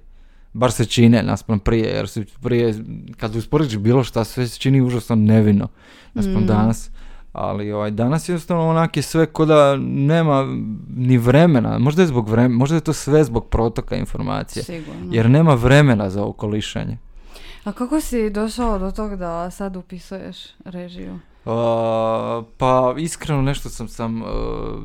Bar 0.52 0.72
se 0.72 0.84
čine 0.84 1.22
naspram 1.22 1.58
prije, 1.58 1.88
jer 1.88 2.08
se 2.08 2.24
prije, 2.42 2.74
kad 3.16 3.36
usporediš 3.36 3.76
bilo 3.76 4.04
šta, 4.04 4.24
sve 4.24 4.48
se 4.48 4.58
čini 4.58 4.80
užasno 4.80 5.16
nevino 5.16 5.68
naspram 6.14 6.42
Mm. 6.42 6.46
danas. 6.46 6.90
Ali 7.32 7.72
ovaj, 7.72 7.90
danas 7.90 8.28
jednostavno 8.28 8.68
onak 8.68 8.96
je 8.96 9.02
sve 9.02 9.26
ko 9.26 9.44
da 9.44 9.76
nema 9.86 10.46
ni 10.96 11.18
vremena. 11.18 11.78
Možda 11.78 12.02
je 12.02 12.06
zbog 12.08 12.28
vremena, 12.28 12.54
možda 12.58 12.76
je 12.76 12.80
to 12.80 12.92
sve 12.92 13.24
zbog 13.24 13.46
protoka 13.48 13.96
informacije. 13.96 14.62
Sigurno. 14.62 15.00
Jer 15.10 15.30
nema 15.30 15.54
vremena 15.54 16.10
za 16.10 16.24
okolišanje. 16.24 16.98
A 17.64 17.72
kako 17.72 18.00
si 18.00 18.30
došao 18.30 18.78
do 18.78 18.90
tog 18.90 19.16
da 19.16 19.50
sad 19.50 19.76
upisuješ 19.76 20.36
režiju? 20.64 21.12
Uh, 21.44 21.52
pa 22.56 22.94
iskreno 22.98 23.42
nešto 23.42 23.68
sam 23.68 23.88
sam 23.88 24.22
uh, 24.22 24.28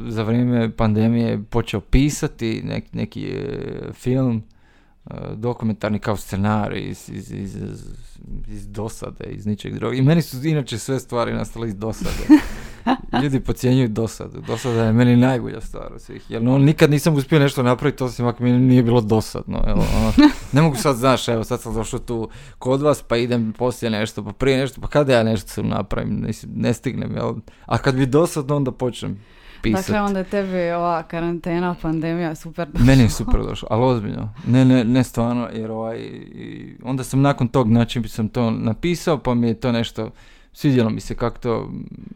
za 0.07 0.23
vrijeme 0.23 0.71
pandemije 0.71 1.43
počeo 1.49 1.81
pisati 1.81 2.63
nek- 2.65 2.93
neki 2.93 3.33
uh, 3.35 3.93
film 3.93 4.43
uh, 5.05 5.11
dokumentarni 5.33 5.99
kao 5.99 6.17
scenarij 6.17 6.89
iz, 6.89 7.09
iz, 7.09 7.31
iz, 7.31 7.55
iz, 7.55 7.85
iz 8.47 8.67
dosade, 8.67 9.25
iz 9.25 9.45
ničeg 9.45 9.73
drugog. 9.73 9.97
I 9.97 10.01
meni 10.01 10.21
su 10.21 10.47
inače 10.47 10.77
sve 10.79 10.99
stvari 10.99 11.33
nastale 11.33 11.67
iz 11.67 11.75
dosade. 11.75 12.27
Ljudi 13.23 13.39
podcjenjuju 13.39 13.87
dosadu. 13.87 14.41
Dosada 14.47 14.83
je 14.83 14.93
meni 14.93 15.15
najbolja 15.15 15.61
stvar 15.61 15.93
od 15.93 16.01
svih. 16.01 16.31
Jer 16.31 16.41
no, 16.41 16.57
nikad 16.57 16.91
nisam 16.91 17.15
uspio 17.15 17.39
nešto 17.39 17.63
napraviti 17.63 18.03
osim 18.03 18.27
ako 18.27 18.43
mi 18.43 18.51
nije 18.51 18.83
bilo 18.83 19.01
dosadno. 19.01 19.63
Evo, 19.67 19.85
ono, 19.97 20.13
ne 20.51 20.61
mogu 20.61 20.75
sad, 20.75 20.95
znaš, 20.95 21.27
evo 21.27 21.43
sad 21.43 21.61
sam 21.61 21.73
došao 21.73 21.99
tu 21.99 22.29
kod 22.59 22.81
vas 22.81 23.03
pa 23.03 23.17
idem 23.17 23.53
poslije 23.57 23.89
nešto, 23.89 24.23
pa 24.23 24.31
prije 24.31 24.57
nešto, 24.57 24.81
pa 24.81 24.87
kada 24.87 25.13
ja 25.13 25.23
nešto 25.23 25.49
sam 25.49 25.67
napravim, 25.67 26.23
Mislim, 26.27 26.51
ne 26.55 26.73
stignem, 26.73 27.15
jel? 27.15 27.33
A 27.65 27.77
kad 27.77 27.95
bi 27.95 28.05
dosadno 28.05 28.55
onda 28.55 28.71
počnem 28.71 29.19
pisati. 29.61 29.91
Dakle, 29.91 30.01
onda 30.01 30.19
je 30.19 30.25
tebi 30.25 30.71
ova 30.71 31.03
karantena, 31.03 31.75
pandemija 31.81 32.35
super 32.35 32.67
Meni 32.79 33.03
je 33.03 33.09
super 33.09 33.41
došlo, 33.49 33.67
ali 33.71 33.83
ozbiljno. 33.83 34.33
Ne, 34.47 34.65
ne, 34.65 34.83
ne 34.83 35.03
stvarno, 35.03 35.49
jer 35.53 35.71
ovaj, 35.71 35.97
i 35.97 36.75
onda 36.83 37.03
sam 37.03 37.21
nakon 37.21 37.47
tog, 37.47 37.67
znači 37.67 37.99
bi 37.99 38.07
sam 38.07 38.29
to 38.29 38.51
napisao, 38.51 39.17
pa 39.17 39.33
mi 39.33 39.47
je 39.47 39.53
to 39.53 39.71
nešto, 39.71 40.09
svidjelo 40.57 40.89
mi 40.89 40.99
se 40.99 41.15
kako 41.15 41.37
to 41.37 41.69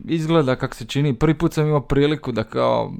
izgleda, 0.05 0.55
kako 0.55 0.75
se 0.75 0.85
čini. 0.85 1.13
Prvi 1.13 1.33
put 1.33 1.53
sam 1.53 1.67
imao 1.67 1.81
priliku 1.81 2.31
da 2.31 2.43
kao, 2.43 2.93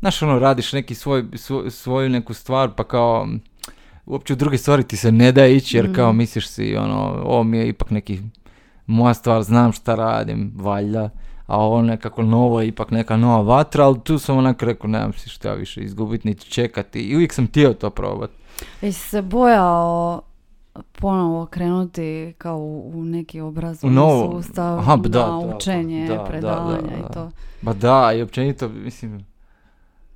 znaš 0.00 0.22
ono, 0.22 0.38
radiš 0.38 0.72
neki 0.72 0.94
svoj, 0.94 1.24
svo- 1.32 1.70
svoju 1.70 2.08
neku 2.08 2.34
stvar, 2.34 2.70
pa 2.76 2.84
kao, 2.84 3.28
uopće 4.06 4.32
u 4.32 4.36
druge 4.36 4.58
stvari 4.58 4.82
ti 4.82 4.96
se 4.96 5.12
ne 5.12 5.32
da 5.32 5.46
ići, 5.46 5.76
jer 5.76 5.94
kao 5.94 6.08
Mhm. 6.08 6.18
misliš 6.18 6.48
si, 6.48 6.76
ono, 6.76 6.96
ovo 7.24 7.42
mi 7.42 7.58
je 7.58 7.68
ipak 7.68 7.90
neki, 7.90 8.20
moja 8.86 9.14
stvar, 9.14 9.42
znam 9.42 9.72
šta 9.72 9.94
radim, 9.94 10.52
valjda, 10.56 11.10
a 11.46 11.58
ovo 11.58 11.82
nekako 11.82 12.22
novo 12.22 12.62
ipak 12.62 12.90
neka 12.90 13.16
nova 13.16 13.40
vatra, 13.54 13.84
ali 13.84 14.00
tu 14.00 14.18
sam 14.18 14.36
onako 14.38 14.64
rekao, 14.64 14.90
nemam 14.90 15.12
si 15.12 15.28
šta 15.28 15.52
više 15.52 15.80
izgubiti, 15.80 16.28
niti 16.28 16.46
čekati 16.46 17.00
i 17.00 17.14
uvijek 17.14 17.32
sam 17.32 17.46
htio 17.46 17.72
to 17.72 17.90
probati. 17.90 18.34
Jesi 18.82 19.00
se 19.00 19.22
bojao 19.22 20.20
ponovo 20.92 21.46
krenuti 21.46 22.34
kao 22.38 22.58
u, 22.58 22.92
neki 22.96 23.40
obrazovni 23.40 23.96
U 23.96 24.00
novo- 24.00 24.32
sustav, 24.32 24.78
aha, 24.78 24.96
da, 24.98 25.18
na 25.20 25.26
da, 25.26 25.56
učenje, 25.56 26.08
da, 26.08 26.14
da, 26.14 26.24
predavanja 26.24 26.80
da, 26.80 26.88
da. 26.88 26.96
i 27.00 27.12
to? 27.14 27.30
Ba 27.62 27.72
da, 27.72 28.12
i 28.12 28.22
općenito, 28.22 28.68
mislim, 28.68 29.24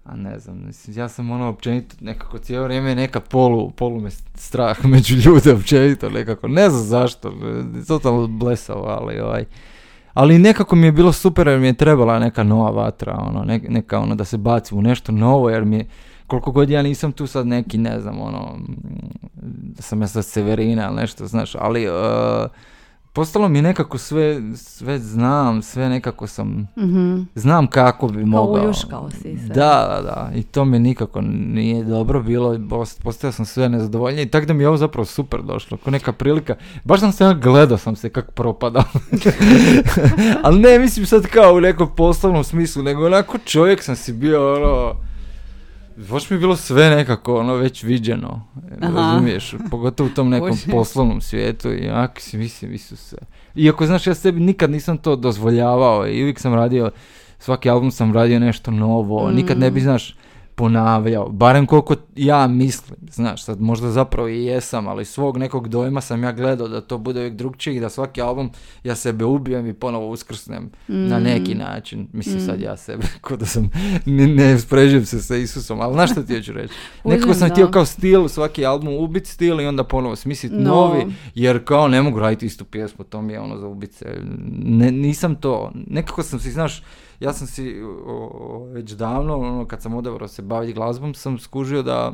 a 0.04 0.16
ne 0.16 0.38
znam, 0.38 0.66
mislim, 0.66 0.98
ja 0.98 1.08
sam 1.08 1.30
ono 1.30 1.48
općenito 1.48 1.96
nekako 2.00 2.38
cijelo 2.38 2.64
vrijeme 2.64 2.94
neka 2.94 3.20
polu, 3.20 3.70
polu 3.70 4.00
me 4.00 4.10
strah 4.34 4.84
među 4.84 5.14
ljude 5.16 5.52
općenito 5.52 6.10
nekako, 6.10 6.48
ne 6.48 6.70
znam 6.70 6.82
zašto, 6.82 7.32
totalno 7.88 8.26
blesavo, 8.28 8.84
ali 8.84 9.20
ovaj, 9.20 9.44
ali 10.14 10.38
nekako 10.38 10.76
mi 10.76 10.86
je 10.86 10.92
bilo 10.92 11.12
super 11.12 11.46
jer 11.46 11.58
mi 11.60 11.66
je 11.66 11.72
trebala 11.74 12.18
neka 12.18 12.42
nova 12.42 12.70
vatra, 12.72 13.18
ono, 13.20 13.44
ne- 13.44 13.64
neka 13.68 13.98
ono 13.98 14.14
da 14.14 14.24
se 14.24 14.36
bacim 14.36 14.78
u 14.78 14.82
nešto 14.82 15.12
novo 15.12 15.50
jer 15.50 15.64
mi 15.64 15.76
je, 15.76 15.86
koliko 16.32 16.52
god 16.52 16.70
ja 16.70 16.82
nisam 16.82 17.12
tu 17.12 17.26
sad 17.26 17.46
neki, 17.46 17.78
ne 17.78 18.00
znam, 18.00 18.20
ono, 18.20 18.58
da 19.62 19.82
sam 19.82 20.00
ja 20.00 20.08
sad 20.08 20.24
Severina 20.24 20.86
ili 20.86 20.96
nešto, 20.96 21.26
znaš, 21.26 21.54
ali 21.54 21.84
e, 21.84 21.88
postalo 23.12 23.48
mi 23.48 23.62
nekako 23.62 23.98
sve, 23.98 24.40
sve 24.54 24.98
znam, 24.98 25.62
sve 25.62 25.88
nekako 25.88 26.26
sam, 26.26 26.68
Mhm. 26.76 27.20
znam 27.34 27.66
kako 27.66 28.08
bi 28.08 28.24
mogao. 28.26 28.64
uljuškao 28.64 29.10
si 29.12 29.22
se. 29.38 29.46
Da, 29.48 29.54
da, 29.86 30.02
da, 30.04 30.30
i 30.34 30.42
to 30.42 30.64
mi 30.64 30.78
nikako 30.78 31.20
nije 31.20 31.84
dobro 31.84 32.22
bilo, 32.22 32.58
post- 32.60 33.02
postao 33.02 33.32
sam 33.32 33.44
sve 33.46 33.68
nezadovoljniji, 33.68 34.26
tako 34.26 34.46
da 34.46 34.52
mi 34.52 34.62
je 34.62 34.68
ovo 34.68 34.76
zapravo 34.76 35.04
super 35.04 35.42
došlo, 35.42 35.76
ko 35.76 35.90
neka 35.90 36.12
prilika, 36.12 36.54
baš 36.84 37.00
sam 37.00 37.12
se, 37.12 37.34
gledao 37.34 37.78
sam 37.78 37.96
se 37.96 38.08
kako 38.08 38.32
propadam, 38.32 38.84
ali 40.42 40.60
ne 40.60 40.78
mislim 40.78 41.06
sad 41.06 41.22
kao 41.24 41.52
u 41.52 41.60
nekom 41.60 41.88
poslovnom 41.96 42.44
smislu, 42.44 42.82
nego 42.82 43.06
onako 43.06 43.38
čovjek 43.38 43.82
sam 43.82 43.96
si 43.96 44.12
bio 44.12 44.54
ono, 44.54 44.92
baš 45.96 46.30
mi 46.30 46.34
je 46.36 46.40
bilo 46.40 46.56
sve 46.56 46.90
nekako 46.90 47.36
ono 47.36 47.54
već 47.54 47.82
viđeno, 47.82 48.44
razumiješ, 48.80 49.54
pogotovo 49.70 50.08
u 50.12 50.14
tom 50.14 50.28
nekom 50.34 50.56
poslovnom 50.70 51.20
svijetu 51.20 51.72
i 51.72 51.88
onako 51.88 52.20
si 52.20 52.38
mislim, 52.38 52.74
Isuse. 52.74 53.16
Iako 53.54 53.86
znaš, 53.86 54.06
ja 54.06 54.14
sebi 54.14 54.40
nikad 54.40 54.70
nisam 54.70 54.98
to 54.98 55.16
dozvoljavao 55.16 56.06
i 56.08 56.22
uvijek 56.22 56.38
sam 56.40 56.54
radio, 56.54 56.90
svaki 57.38 57.70
album 57.70 57.90
sam 57.90 58.14
radio 58.14 58.40
nešto 58.40 58.70
novo, 58.70 59.30
nikad 59.30 59.58
ne 59.58 59.70
bi, 59.70 59.80
Mm. 59.80 59.82
znaš, 59.82 60.16
ponavljao, 60.54 61.28
barem 61.28 61.66
koliko 61.66 61.94
ja 62.16 62.46
mislim, 62.46 62.98
znaš, 63.10 63.44
sad 63.44 63.60
možda 63.60 63.90
zapravo 63.90 64.28
i 64.28 64.44
jesam, 64.44 64.88
ali 64.88 65.04
svog 65.04 65.36
nekog 65.36 65.68
dojma 65.68 66.00
sam 66.00 66.22
ja 66.22 66.32
gledao 66.32 66.68
da 66.68 66.80
to 66.80 66.98
bude 66.98 67.20
uvijek 67.20 67.34
drugčije 67.34 67.76
i 67.76 67.80
da 67.80 67.88
svaki 67.88 68.22
album 68.22 68.50
ja 68.84 68.94
sebe 68.94 69.24
ubijem 69.24 69.66
i 69.66 69.74
ponovo 69.74 70.08
uskrsnem 70.08 70.70
na 70.88 71.18
Mm. 71.18 71.22
neki 71.22 71.54
način. 71.54 72.08
Mislim 72.12 72.40
sad 72.40 72.60
ja 72.60 72.76
sebe, 72.76 73.02
ko 73.20 73.36
da 73.36 73.46
sam, 73.46 73.70
ne, 74.06 74.26
ne 74.26 74.54
uspoređujem 74.54 75.06
se 75.06 75.22
sa 75.22 75.36
Isusom, 75.36 75.80
ali 75.80 75.94
znaš 75.94 76.10
što 76.12 76.22
ti 76.22 76.36
hoću 76.36 76.52
reći? 76.52 76.74
Nekako 77.04 77.34
sam 77.34 77.50
htio 77.50 77.68
kao 77.68 77.84
stil, 77.84 78.28
svaki 78.28 78.66
album 78.66 78.94
ubit 78.94 79.26
stil 79.26 79.60
i 79.60 79.66
onda 79.66 79.84
ponovo 79.84 80.16
smisliti 80.16 80.54
No. 80.54 80.70
novi, 80.70 81.04
jer 81.34 81.64
kao 81.64 81.88
ne 81.88 82.02
mogu 82.02 82.18
raditi 82.18 82.46
istu 82.46 82.64
pjesmu, 82.64 83.04
to 83.04 83.22
mi 83.22 83.32
je 83.32 83.40
ono 83.40 83.58
za 83.58 83.66
ubice. 83.66 84.06
Ne, 84.58 84.90
nisam 84.90 85.34
to, 85.34 85.72
nekako 85.86 86.22
sam 86.22 86.40
si, 86.40 86.50
znaš, 86.50 86.82
ja 87.22 87.32
sam 87.32 87.46
si 87.46 87.82
o, 88.06 88.66
već 88.72 88.90
davno, 88.92 89.36
ono, 89.38 89.66
kad 89.66 89.82
sam 89.82 89.94
odabrao 89.94 90.28
se 90.28 90.42
baviti 90.42 90.72
glazbom, 90.72 91.14
sam 91.14 91.38
skužio 91.38 91.82
da 91.82 92.12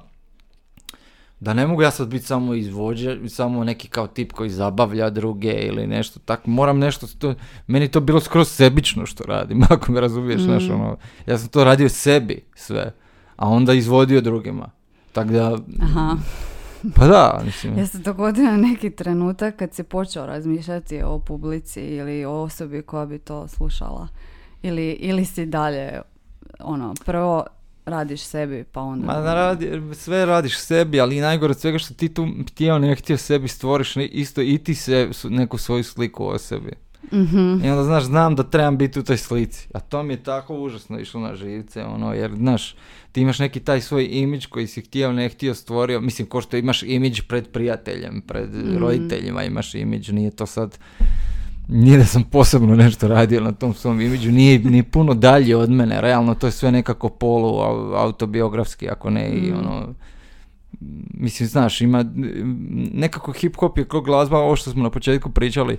da 1.40 1.54
ne 1.54 1.66
mogu 1.66 1.82
ja 1.82 1.90
sad 1.90 2.08
biti 2.08 2.24
samo 2.26 2.54
izvođač, 2.54 3.18
samo 3.28 3.64
neki 3.64 3.88
kao 3.88 4.06
tip 4.06 4.32
koji 4.32 4.50
zabavlja 4.50 5.10
druge 5.10 5.52
ili 5.52 5.86
nešto 5.86 6.20
tako, 6.24 6.50
moram 6.50 6.78
nešto, 6.78 7.06
to, 7.18 7.34
meni 7.66 7.88
to 7.88 8.00
bilo 8.00 8.20
skroz 8.20 8.48
sebično 8.48 9.06
što 9.06 9.24
radim, 9.24 9.62
ako 9.70 9.92
me 9.92 10.00
razumiješ, 10.00 10.40
znaš, 10.40 10.68
Mm. 10.68 10.72
ono, 10.72 10.96
ja 11.26 11.38
sam 11.38 11.48
to 11.48 11.64
radio 11.64 11.88
sebi 11.88 12.44
sve, 12.54 12.92
a 13.36 13.48
onda 13.48 13.72
izvodio 13.72 14.20
drugima, 14.20 14.70
tako 15.12 15.30
da, 15.30 15.58
Aha. 15.82 16.16
pa 16.94 17.06
da, 17.06 17.40
mislim, 17.46 17.78
Je 17.78 17.86
se 17.86 17.98
dogodio 17.98 18.56
neki 18.56 18.90
trenutak 18.90 19.56
kad 19.56 19.74
si 19.74 19.82
počeo 19.82 20.26
razmišljati 20.26 21.00
o 21.04 21.18
publici 21.18 21.80
ili 21.80 22.24
o 22.24 22.32
osobi 22.32 22.82
koja 22.82 23.06
bi 23.06 23.18
to 23.18 23.48
slušala? 23.48 24.08
Ili, 24.62 24.90
ili 24.90 25.24
si 25.24 25.46
dalje, 25.46 26.00
ono, 26.60 26.94
prvo 27.04 27.44
radiš 27.88 28.20
sebi 28.20 28.64
pa 28.72 28.80
onda... 28.80 29.06
Ma 29.06 29.20
da 29.20 29.34
radi, 29.34 29.82
sve 29.94 30.26
radiš 30.26 30.58
sebi, 30.58 31.00
ali 31.00 31.16
i 31.16 31.20
najgore 31.20 31.50
od 31.50 31.60
svega 31.60 31.78
što 31.78 31.94
ti 31.94 32.14
tu 32.14 32.28
htio 32.50 32.78
ne 32.78 32.94
htio 32.94 33.16
sebi 33.16 33.48
stvoriš 33.48 33.96
isto 33.96 34.42
i 34.42 34.58
ti 34.58 34.74
se 34.74 35.10
neku 35.24 35.58
svoju 35.58 35.84
sliku 35.84 36.26
o 36.26 36.38
sebi. 36.38 36.72
Mhm. 37.12 37.64
I 37.64 37.70
onda 37.70 37.84
znaš, 37.84 38.04
znam 38.04 38.36
da 38.36 38.42
trebam 38.42 38.76
biti 38.78 38.98
u 38.98 39.02
toj 39.02 39.16
slici. 39.16 39.68
A 39.74 39.80
to 39.80 40.02
mi 40.02 40.12
je 40.12 40.22
tako 40.22 40.54
užasno 40.54 40.98
išlo 40.98 41.20
na 41.20 41.34
živce, 41.34 41.84
ono, 41.84 42.14
jer 42.14 42.34
znaš, 42.36 42.76
ti 43.12 43.20
imaš 43.20 43.38
neki 43.38 43.60
taj 43.60 43.80
svoj 43.80 44.08
imidž 44.10 44.46
koji 44.46 44.66
si 44.66 44.80
htio, 44.80 45.12
ne 45.12 45.28
htio, 45.28 45.54
stvorio, 45.54 46.00
mislim, 46.00 46.28
ko 46.28 46.40
što 46.40 46.56
imaš 46.56 46.82
imidž 46.82 47.20
pred 47.28 47.48
prijateljem, 47.48 48.22
pred 48.26 48.50
roditeljima 48.78 49.44
imaš 49.44 49.74
imidž, 49.74 50.10
nije 50.10 50.30
to 50.30 50.46
sad, 50.46 50.78
nije 51.68 51.98
da 51.98 52.04
sam 52.04 52.22
posebno 52.22 52.76
nešto 52.76 53.08
radio 53.08 53.40
na 53.40 53.52
tom 53.52 53.74
svom 53.74 54.00
imidžu, 54.00 54.30
nije 54.32 54.58
ni 54.58 54.82
puno 54.82 55.14
dalje 55.14 55.56
od 55.56 55.70
mene, 55.70 56.00
realno 56.00 56.34
to 56.34 56.46
je 56.46 56.50
sve 56.50 56.72
nekako 56.72 57.08
polu 57.08 57.48
au- 57.48 57.94
autobiografski, 57.96 58.88
ako 58.88 59.10
ne 59.10 59.30
i 59.30 59.52
ono, 59.52 59.94
mislim, 61.14 61.48
znaš, 61.48 61.80
ima, 61.80 62.04
nekako 62.92 63.32
hip-hop 63.32 63.78
je 63.78 63.84
kao 63.84 64.00
glazba, 64.00 64.38
ovo 64.38 64.56
što 64.56 64.70
smo 64.70 64.82
na 64.82 64.90
početku 64.90 65.30
pričali, 65.30 65.78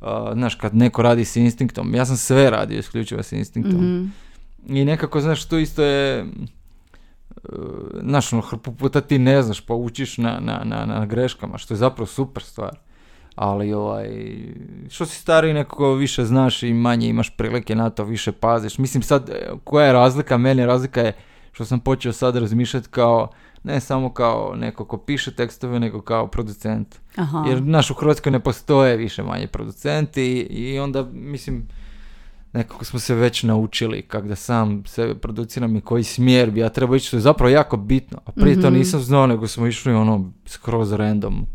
a, 0.00 0.30
znaš, 0.34 0.54
kad 0.54 0.74
neko 0.74 1.02
radi 1.02 1.24
s 1.24 1.36
instinktom, 1.36 1.94
ja 1.94 2.06
sam 2.06 2.16
sve 2.16 2.50
radio 2.50 2.78
isključivo 2.78 3.22
s 3.22 3.32
instinktom. 3.32 3.74
Mhm. 3.74 4.06
I 4.68 4.84
nekako, 4.84 5.20
znaš, 5.20 5.44
to 5.44 5.58
isto 5.58 5.82
je, 5.82 6.18
e, 6.18 6.24
znaš, 8.02 8.32
ono, 8.32 8.42
hrpu 8.42 8.72
puta 8.72 9.00
ti 9.00 9.18
ne 9.18 9.42
znaš, 9.42 9.60
pa 9.60 9.74
učiš 9.74 10.18
na, 10.18 10.40
na, 10.40 10.62
na, 10.64 10.86
na 10.86 11.06
greškama, 11.06 11.58
što 11.58 11.74
je 11.74 11.78
zapravo 11.78 12.06
super 12.06 12.42
stvar. 12.42 12.78
Ali, 13.42 13.72
ovaj, 13.72 14.08
što 14.88 15.06
si 15.06 15.16
stariji 15.20 15.54
nekako 15.54 15.94
više 15.94 16.24
znaš 16.24 16.62
i 16.62 16.72
manje 16.72 17.08
imaš 17.08 17.36
prilike 17.36 17.74
na 17.74 17.90
to, 17.90 18.04
više 18.04 18.32
paziš. 18.32 18.78
Mislim 18.78 19.02
sad, 19.02 19.28
e, 19.30 19.50
koja 19.64 19.86
je 19.86 19.92
razlika? 19.92 20.38
Meni 20.38 20.66
razlika 20.66 21.00
je 21.00 21.12
što 21.52 21.64
sam 21.64 21.80
počeo 21.80 22.12
sad 22.12 22.36
razmišljati 22.36 22.88
kao, 22.88 23.28
ne 23.62 23.80
samo 23.80 24.12
kao 24.12 24.54
neko 24.56 24.84
ko 24.84 24.98
piše 24.98 25.34
tekstove, 25.34 25.80
nego 25.80 26.00
kao 26.00 26.26
producent. 26.26 27.00
Aha. 27.16 27.44
Jer, 27.48 27.58
znaš, 27.58 27.90
u 27.90 27.94
Hrvatskoj 27.94 28.32
ne 28.32 28.40
postoje 28.40 28.96
više 28.96 29.22
manje 29.22 29.46
producenti 29.46 30.22
i, 30.22 30.72
i 30.72 30.78
onda, 30.78 31.06
mislim, 31.12 31.68
nekako 32.52 32.84
smo 32.84 32.98
se 32.98 33.14
već 33.14 33.42
naučili 33.42 34.02
kak 34.02 34.28
da 34.28 34.36
sam 34.36 34.82
sebe 34.86 35.14
produciram 35.14 35.76
i 35.76 35.80
koji 35.80 36.04
smjer 36.04 36.50
bi 36.50 36.60
ja 36.60 36.68
trebao 36.68 36.96
ići, 36.96 37.06
što 37.06 37.16
je 37.16 37.20
zapravo 37.20 37.50
jako 37.50 37.76
bitno. 37.76 38.18
A 38.26 38.32
prije 38.32 38.60
to 38.60 38.70
Mhm. 38.70 38.78
nisam 38.78 39.00
znao, 39.00 39.26
nego 39.26 39.46
smo 39.48 39.66
išli 39.66 39.92
ono 39.92 40.32
skroz 40.46 40.92
random, 40.92 41.46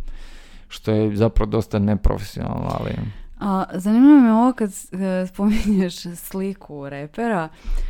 što 0.76 0.92
je 0.92 1.16
zapravo 1.16 1.52
dosta 1.52 1.80
neprofesionalno, 1.80 2.70
ali... 2.80 2.92
A, 3.40 3.64
zanima 3.74 4.22
me 4.22 4.34
ovo 4.34 4.54
kad 4.54 4.70
e, 4.70 5.28
spominješ 5.28 5.96
sliku 6.16 6.90
repera, 6.90 7.50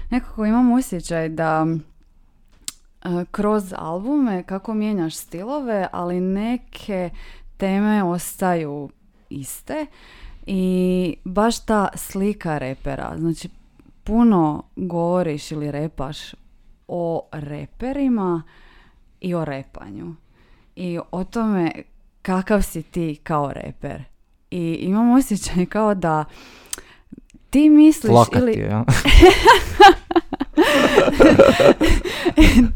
nekako 0.10 0.46
imam 0.46 0.72
osjećaj 0.72 1.30
da 1.30 1.66
e, 1.68 3.26
kroz 3.32 3.74
albume 3.78 4.44
kako 4.44 4.74
mijenjaš 4.74 5.16
stilove, 5.16 5.88
ali 5.92 6.22
neke 6.22 7.10
teme 7.58 8.04
ostaju 8.04 8.90
iste. 9.30 9.86
I 10.46 11.16
baš 11.24 11.66
ta 11.66 11.88
slika 11.96 12.58
repera, 12.58 13.14
znači 13.18 13.50
puno 14.04 14.64
govoriš 14.76 15.52
ili 15.52 15.72
repaš 15.72 16.18
o 16.88 17.30
reperima 17.32 18.44
i 19.22 19.34
o 19.34 19.46
repanju. 19.46 20.16
I 20.76 21.00
o 21.12 21.24
tome 21.24 21.72
kakav 22.26 22.62
si 22.64 22.84
ti 22.84 23.16
kao 23.16 23.54
reper. 23.54 24.04
I 24.52 24.74
imam 24.74 25.12
osjećaj 25.12 25.66
kao 25.68 25.96
da 25.96 26.26
ti 27.50 27.70
misliš 27.70 28.10
Plakati, 28.10 28.38
ili 28.38 28.60
ja. 28.62 28.84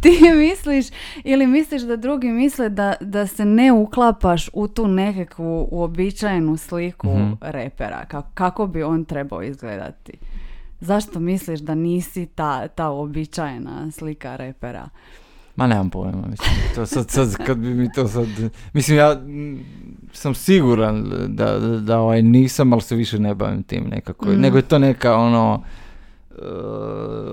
ti 0.02 0.32
misliš 0.32 0.86
ili 1.24 1.48
misliš 1.48 1.82
da 1.82 1.96
drugi 1.96 2.28
misle 2.28 2.70
da, 2.70 2.94
da 3.02 3.28
se 3.28 3.46
ne 3.46 3.72
uklapaš 3.72 4.50
u 4.54 4.68
tu 4.68 4.88
nekakvu 4.88 5.68
uobičajenu 5.72 6.58
sliku 6.58 7.08
Mhm. 7.10 7.34
repera, 7.42 8.06
ka- 8.06 8.34
kako 8.34 8.68
bi 8.68 8.84
on 8.84 9.06
trebao 9.06 9.44
izgledati. 9.44 10.14
Zašto 10.80 11.20
misliš 11.20 11.60
da 11.60 11.76
nisi 11.76 12.26
ta, 12.26 12.68
ta 12.68 12.90
uobičajena 12.90 13.92
slika 13.92 14.36
repera? 14.36 14.90
Ma 15.60 15.68
nemam 15.68 15.90
pojma, 15.90 16.22
mislim, 16.22 16.50
to 16.76 16.86
sad, 16.86 17.10
sad, 17.10 17.36
kad 17.38 17.58
bi 17.58 17.68
mi 17.70 17.92
to 17.92 18.08
sad, 18.08 18.28
mislim, 18.74 18.98
ja 18.98 19.14
mm, 19.16 19.60
sam 20.14 20.36
siguran 20.36 21.04
da, 21.28 21.60
da, 21.60 21.80
da 21.80 22.00
ovaj, 22.00 22.22
nisam, 22.22 22.74
ali 22.74 22.82
se 22.82 22.96
više 22.96 23.20
ne 23.20 23.36
bavim 23.36 23.64
tim 23.64 23.84
nekako, 23.86 24.26
Mhm. 24.26 24.42
nego 24.42 24.58
je 24.58 24.62
to 24.62 24.80
neka 24.80 25.16
ono, 25.16 25.64
eh, 26.32 26.36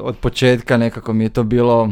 od 0.00 0.16
početka 0.16 0.76
nekako 0.76 1.12
mi 1.12 1.24
je 1.24 1.28
to 1.28 1.42
bilo, 1.42 1.90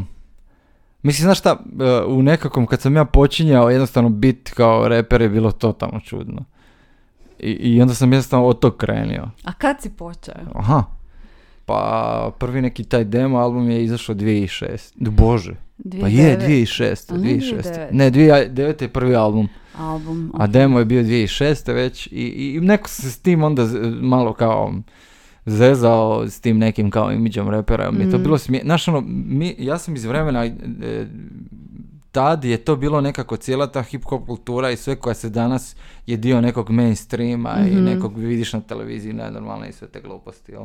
mislim, 1.03 1.25
znaš 1.25 1.39
šta, 1.39 1.51
eh, 1.81 2.05
u 2.07 2.23
nekakvom, 2.23 2.67
kad 2.67 2.81
sam 2.81 2.97
ja 2.97 3.05
počinjao, 3.05 3.71
jednostavno 3.71 4.09
bit 4.09 4.51
kao 4.51 4.89
reper 4.89 5.23
je 5.23 5.29
bilo 5.29 5.51
totalno 5.51 6.01
čudno. 6.01 6.45
I, 7.39 7.51
I 7.51 7.83
onda 7.83 7.95
sam 7.95 8.13
jednostavno 8.13 8.47
od 8.47 8.59
tog 8.59 8.77
krenio. 8.77 9.31
A 9.45 9.53
kad 9.53 9.83
si 9.83 9.91
počeo? 9.91 10.35
Aha. 10.55 10.85
Pa 11.67 12.31
prvi 12.39 12.63
neki 12.63 12.85
taj 12.85 13.05
demo 13.05 13.39
album 13.39 13.71
je 13.71 13.85
izašao 13.85 14.15
2006. 14.15 14.69
Bože. 15.11 15.55
Pa 16.01 16.09
je, 16.09 16.39
2006. 16.39 17.13
A 17.13 17.17
ne 17.17 17.23
2006. 17.23 17.63
2009. 17.63 17.89
Ne, 17.93 18.11
2009. 18.11 18.83
je 18.83 18.89
prvi 18.89 19.17
album, 19.17 19.49
Album. 19.77 20.31
a 20.35 20.47
demo 20.47 20.79
je 20.79 20.85
bio 20.85 21.03
2006. 21.03 21.35
već 21.69 22.07
i, 22.07 22.11
i 22.11 22.61
neko 22.61 22.89
se 22.89 23.11
s 23.11 23.19
tim 23.19 23.43
onda 23.43 23.67
malo 23.93 24.33
kao 24.33 24.73
zezao 25.47 26.29
s 26.29 26.41
tim 26.41 26.59
nekim 26.59 26.91
kao 26.91 27.13
imidžom 27.13 27.51
repera. 27.51 27.91
Mi 27.91 27.99
je 27.99 28.11
to 28.11 28.17
Mhm. 28.17 28.25
bilo 28.25 28.39
smije... 28.39 28.63
Znaš, 28.63 28.89
ono, 28.89 29.01
mi, 29.09 29.55
ja 29.59 29.79
sam 29.79 29.95
iz 29.95 30.05
vremena, 30.05 30.45
e, 30.45 30.53
tad 32.13 32.45
je 32.45 32.57
to 32.57 32.77
bilo 32.77 33.01
nekako 33.01 33.37
cijela 33.37 33.67
ta 33.67 33.83
hip-hop 33.83 34.27
kultura 34.27 34.71
i 34.71 34.77
sve 34.77 34.97
koja 34.97 35.15
se 35.15 35.31
danas 35.31 35.77
je 36.07 36.17
dio 36.17 36.41
nekog 36.41 36.71
mainstreama 36.71 37.57
i 37.61 37.71
Mhm. 37.71 37.85
nekog 37.85 38.19
vidiš 38.19 38.53
na 38.53 38.61
televiziji 38.61 39.13
najnormalnije 39.13 39.71
i 39.71 39.75
sve 39.75 39.89
te 39.89 40.01
gluposti. 40.01 40.53
jel? 40.53 40.63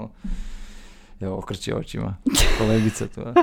Evo, 1.22 1.38
okreći 1.38 1.74
očima. 1.74 2.16
Kolegica 2.60 3.08
tu. 3.08 3.22
a. 3.22 3.34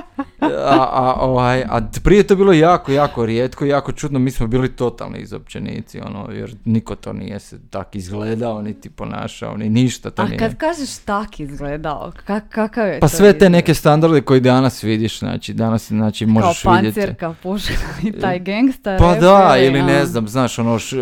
A, 0.41 0.87
a, 0.91 1.13
ovaj, 1.19 1.63
a 1.63 1.81
prije 2.03 2.19
je 2.19 2.27
to 2.27 2.35
bilo 2.35 2.53
jako, 2.53 2.91
jako 2.91 3.25
rijetko 3.25 3.65
i 3.65 3.69
jako 3.69 3.91
čudno. 3.91 4.19
Mi 4.19 4.31
smo 4.31 4.47
bili 4.47 4.69
totalni 4.69 5.19
izopćenici, 5.19 5.99
ono, 5.99 6.27
jer 6.31 6.55
niko 6.65 6.95
to 6.95 7.13
nije 7.13 7.39
se 7.39 7.59
tak 7.69 7.95
izgledao, 7.95 8.61
niti 8.61 8.89
ponašao, 8.89 9.57
ni 9.57 9.69
ništa 9.69 10.09
to 10.09 10.21
A 10.21 10.25
nije. 10.25 10.37
kad 10.39 10.57
kažeš 10.57 10.97
tak 10.97 11.39
izgledao, 11.39 12.11
ka- 12.27 12.41
kakav 12.49 12.87
je 12.87 12.99
Pa 12.99 13.07
to 13.07 13.15
sve 13.15 13.33
te 13.33 13.49
neke 13.49 13.73
standarde 13.73 14.21
koji 14.21 14.39
danas 14.39 14.83
vidiš, 14.83 15.19
znači 15.19 15.53
danas 15.53 15.87
znači 15.87 16.25
možeš 16.25 16.61
Kao 16.61 16.73
vidjeti. 16.73 16.99
pancirka, 16.99 17.35
puška 17.43 17.73
i 18.07 18.11
taj 18.11 18.39
gangsta 18.39 18.95
Pa 18.99 19.11
rap 19.11 19.21
da, 19.21 19.55
ili 19.59 19.81
ne 19.83 19.99
a. 19.99 20.05
znam, 20.05 20.27
znaš, 20.27 20.59
ono, 20.59 20.79
š, 20.79 20.97
e, 20.97 21.01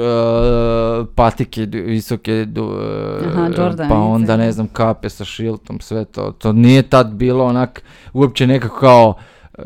patike 1.15 1.61
visoke, 1.65 2.45
du, 2.45 2.71
e, 3.21 3.27
Aha, 3.27 3.49
pa 3.89 3.95
onda, 3.95 4.37
ne 4.37 4.51
znam, 4.51 4.67
kape 4.67 5.09
sa 5.09 5.25
šiltom, 5.25 5.79
sve 5.79 6.05
to. 6.05 6.31
To 6.31 6.51
nije 6.65 6.81
tad 6.81 7.13
bilo 7.13 7.45
onak, 7.45 7.83
uopće 8.13 8.47
nekako 8.47 8.79
kao 8.79 9.13
e, 9.57 9.61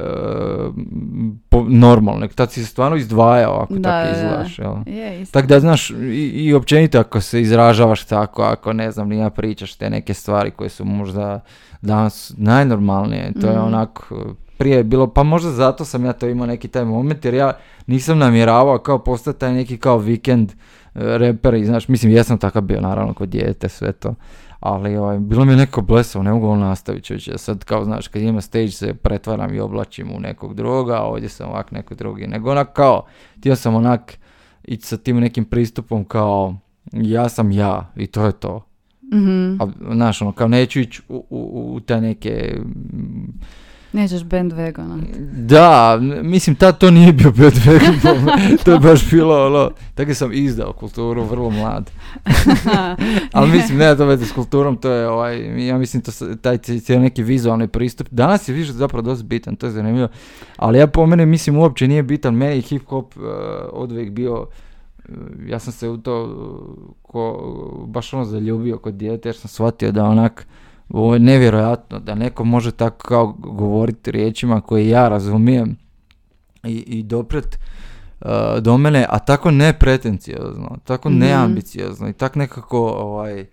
po, 1.49 1.65
normalno, 1.69 2.19
nek 2.19 2.33
tad 2.33 2.51
si 2.51 2.63
se 2.63 2.69
stvarno 2.69 2.97
izdvajao 2.97 3.59
ako 3.62 3.73
Da, 3.73 3.89
tako 3.89 4.05
da, 4.05 4.12
da. 4.12 4.17
izgledaš? 4.17 4.59
Je. 4.85 5.25
Tako 5.25 5.47
da, 5.47 5.59
znaš, 5.59 5.89
i, 5.89 5.95
i 6.35 6.53
općenito 6.53 6.99
ako 6.99 7.21
se 7.21 7.41
izražavaš 7.41 8.05
tako, 8.05 8.41
ako 8.41 8.73
ne 8.73 8.91
znam, 8.91 9.09
nija 9.09 9.29
pričaš 9.29 9.75
te 9.75 9.89
neke 9.89 10.13
stvari 10.13 10.51
koje 10.51 10.69
su 10.69 10.85
možda 10.85 11.39
danas 11.81 12.33
najnormalnije, 12.38 13.31
to 13.41 13.47
je 13.47 13.53
Mhm. 13.55 13.65
onako, 13.65 14.15
prije 14.57 14.77
je 14.77 14.83
bilo, 14.83 15.07
pa 15.07 15.23
možda 15.23 15.51
zato 15.51 15.85
sam 15.85 16.05
ja 16.05 16.13
to 16.13 16.27
imao 16.27 16.47
neki 16.47 16.67
taj 16.67 16.85
moment, 16.85 17.25
jer 17.25 17.33
ja 17.33 17.51
nisam 17.88 18.17
namjeravao 18.17 18.77
kao 18.77 18.99
postati 18.99 19.39
taj 19.39 19.53
neki 19.53 19.77
kao 19.77 19.97
vikend 19.97 20.51
e, 20.51 20.55
reper 20.95 21.53
i 21.53 21.65
znaš, 21.65 21.88
mislim 21.88 22.12
jesam 22.12 22.38
takav 22.38 22.62
bio 22.62 22.81
naravno 22.81 23.13
kod 23.13 23.29
dijete, 23.29 23.69
sve 23.69 23.91
to. 23.91 24.15
Ali 24.59 24.97
ovaj, 24.97 25.19
bilo 25.19 25.45
mi 25.45 25.51
je 25.51 25.57
neko 25.57 25.81
blesavo, 25.81 26.23
ne 26.23 26.31
mogu 26.31 26.45
ovo 26.45 26.55
nastaviti 26.55 27.05
čući. 27.05 27.31
Sad 27.37 27.63
kao 27.63 27.85
znaš, 27.85 28.07
kad 28.07 28.21
ima 28.21 28.41
stage 28.41 28.71
se 28.71 28.93
pretvaram 28.93 29.53
i 29.53 29.59
oblačim 29.59 30.11
u 30.15 30.19
nekog 30.19 30.55
druga, 30.55 30.95
a 30.95 31.05
ovdje 31.05 31.29
sam 31.29 31.49
ovak 31.49 31.71
neko 31.71 31.95
drugi. 31.95 32.27
Nego 32.27 32.51
onak 32.51 32.73
kao, 32.73 33.05
htio 33.37 33.55
sam 33.55 33.75
onak 33.75 34.17
ići 34.63 34.87
sa 34.87 34.97
tim 34.97 35.19
nekim 35.19 35.45
pristupom 35.45 36.05
kao 36.05 36.55
ja 36.93 37.29
sam 37.29 37.51
ja 37.51 37.91
i 37.95 38.07
to 38.07 38.25
je 38.25 38.31
to. 38.31 38.65
Mhm. 39.13 39.61
A, 39.61 39.67
znaš, 39.93 40.21
ono, 40.21 40.31
kao 40.31 40.47
neću 40.47 40.79
ići 40.79 41.01
u, 41.09 41.25
u, 41.29 41.73
u 41.75 41.79
te 41.79 42.01
neke... 42.01 42.57
Nećeš 43.93 44.23
band 44.23 44.54
vegana. 44.54 44.97
Da, 45.32 45.99
mislim, 46.23 46.56
tad 46.56 46.78
to 46.78 46.91
nije 46.91 47.13
bio 47.13 47.32
bad 47.32 47.54
vegan, 47.65 47.95
to 48.65 48.71
je 48.71 48.80
baš 48.80 49.12
bilo, 49.12 49.45
ono, 49.45 49.71
tako 49.95 50.13
sam 50.13 50.34
izdao 50.34 50.73
kulturu, 50.73 51.23
vrlo 51.23 51.49
mlad. 51.49 51.91
Ali 53.34 53.52
mislim, 53.52 53.78
nema 53.78 53.95
to 53.95 54.06
veze 54.06 54.25
s 54.25 54.32
kulturom, 54.32 54.78
to 54.78 54.91
je 54.91 55.10
ovaj, 55.10 55.67
ja 55.67 55.78
mislim, 55.78 56.04
to, 56.04 56.12
taj 56.41 56.58
ci- 56.58 56.80
cijeli 56.80 57.04
neki 57.04 57.23
vizualni 57.23 57.67
pristup. 57.67 58.08
Danas 58.12 58.49
je 58.49 58.56
više 58.56 58.71
zapravo 58.71 59.02
dosta 59.02 59.23
bitan, 59.23 59.56
to 59.56 59.65
je 59.65 59.71
zanimljivo. 59.71 60.08
Ali 60.58 60.78
ja 60.80 60.88
po 60.88 61.06
mene 61.06 61.25
mislim 61.25 61.58
uopće 61.58 61.88
nije 61.88 62.04
bitan, 62.04 62.34
meni 62.36 62.56
je 62.56 62.62
hip 62.62 62.86
hop 62.88 63.17
uh, 63.17 63.23
odvijek 63.71 64.12
bio, 64.12 64.41
uh, 64.41 64.47
ja 65.47 65.60
sam 65.60 65.73
se 65.73 65.89
u 65.89 65.97
to 65.97 66.23
uh, 66.23 66.93
ko, 67.02 67.86
baš 67.88 68.13
ono 68.13 68.25
zaljubio 68.25 68.78
kod 68.78 68.93
dijete 68.93 69.30
jer 69.30 69.36
sam 69.36 69.49
shvatio 69.49 69.91
da 69.91 70.04
onak, 70.04 70.47
ovo 70.89 71.13
je 71.13 71.19
nevjerojatno 71.19 71.99
da 71.99 72.15
neko 72.15 72.43
može 72.43 72.71
tako 72.71 73.08
kao 73.08 73.28
govoriti 73.38 74.12
riječima 74.12 74.62
koje 74.62 74.89
ja 74.89 75.10
razumijem 75.10 75.78
i, 76.63 76.75
i 76.88 77.04
dopret 77.04 77.60
uh, 78.21 78.28
do 78.62 78.78
mene, 78.78 79.06
a 79.10 79.19
tako 79.19 79.52
nepretenciozno, 79.52 80.78
tako 80.84 81.10
Mhm. 81.10 81.19
neambiciozno 81.19 82.10
i 82.10 82.13
tako 82.13 82.39
nekako, 82.39 82.80
ovaj, 82.89 83.45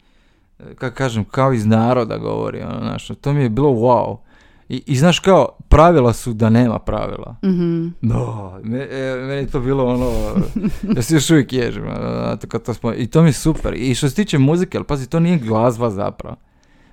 kako 0.74 0.96
kažem, 0.96 1.24
kao 1.24 1.52
iz 1.52 1.66
naroda 1.66 2.18
govori, 2.18 2.62
ono, 2.62 2.78
znaš, 2.80 3.08
to 3.20 3.32
mi 3.32 3.42
je 3.42 3.48
bilo 3.48 3.68
wow. 3.68 4.16
I, 4.68 4.82
I 4.86 4.96
znaš 4.96 5.18
kao, 5.18 5.48
pravila 5.68 6.12
su 6.12 6.32
da 6.32 6.50
nema 6.50 6.78
pravila. 6.78 7.36
Mhm. 7.44 7.86
No, 8.00 8.52
me, 8.62 8.78
e, 8.90 9.16
meni 9.16 9.40
je 9.40 9.46
to 9.46 9.60
bilo 9.60 9.86
ono, 9.86 10.10
ja 10.96 11.02
se 11.02 11.14
još 11.14 11.30
uvijek 11.30 11.52
ježim, 11.52 11.84
ono, 11.88 12.36
to 12.36 12.74
smo, 12.74 12.94
i 12.94 13.06
to 13.06 13.22
mi 13.22 13.28
je 13.28 13.32
super. 13.32 13.74
I 13.76 13.94
što 13.94 14.08
se 14.08 14.14
tiče 14.14 14.38
muzike, 14.38 14.78
ali 14.78 14.86
pazi, 14.86 15.08
to 15.08 15.20
nije 15.20 15.38
glazba 15.38 15.90
zapravo. 15.90 16.36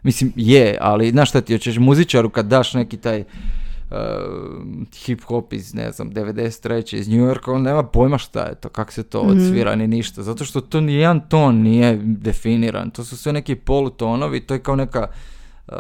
Mislim, 0.04 0.34
je, 0.36 0.78
ali 0.82 1.10
znaš 1.10 1.30
šta 1.30 1.42
ti 1.42 1.54
hoćeš, 1.54 1.78
muzičaru 1.78 2.30
kad 2.30 2.46
daš 2.46 2.74
neki 2.74 2.98
taj 2.98 3.20
uh, 3.20 3.98
hip 4.96 5.22
hop 5.22 5.54
iz, 5.54 5.74
ne 5.74 5.92
znam, 5.92 6.12
93. 6.12 6.96
iz 6.96 7.08
New 7.08 7.18
Yorka, 7.20 7.52
on 7.52 7.62
nema 7.62 7.84
pojma 7.84 8.18
šta 8.18 8.42
je 8.42 8.56
to, 8.56 8.70
kako 8.70 8.92
se 8.92 9.04
to 9.04 9.24
Mhm. 9.24 9.32
odsvira 9.32 9.76
ni 9.76 9.88
ništa, 9.88 10.24
zato 10.24 10.46
što 10.46 10.62
to 10.62 10.82
nijedan 10.82 11.22
ton 11.22 11.56
nije 11.56 11.98
definiran, 11.98 12.90
to 12.90 13.04
su 13.04 13.18
sve 13.18 13.34
neki 13.34 13.56
polutonovi, 13.56 14.40
to 14.40 14.54
je 14.54 14.60
kao 14.60 14.76
neka 14.76 15.08
uh, 15.68 15.74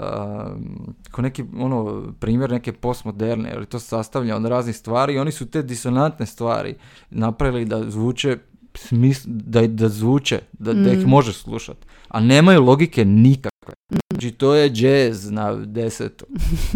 kao 1.03 1.21
neki 1.21 1.43
ono 1.59 2.03
primjer 2.19 2.51
neke 2.51 2.71
postmoderne, 2.73 3.49
jer 3.49 3.59
je 3.59 3.65
to 3.65 3.79
sastavlja 3.79 4.35
od 4.35 4.45
raznih 4.45 4.75
stvari 4.75 5.13
i 5.13 5.19
oni 5.19 5.31
su 5.31 5.45
te 5.45 5.61
disonantne 5.61 6.25
stvari 6.25 6.75
napravili 7.09 7.65
da 7.65 7.89
zvuče 7.89 8.37
smis, 8.75 9.21
da, 9.25 9.67
da 9.67 9.89
zvuče, 9.89 10.39
da, 10.53 10.73
da 10.73 10.91
ih 10.91 10.99
Mm. 10.99 11.09
možeš 11.09 11.35
slušat. 11.35 11.77
A 12.13 12.19
nemaju 12.19 12.61
logike 12.61 13.05
nikakve. 13.05 13.73
Znači 14.11 14.31
to 14.31 14.55
je 14.55 14.71
jazz 14.73 15.31
na 15.31 15.55
desetu. 15.55 16.25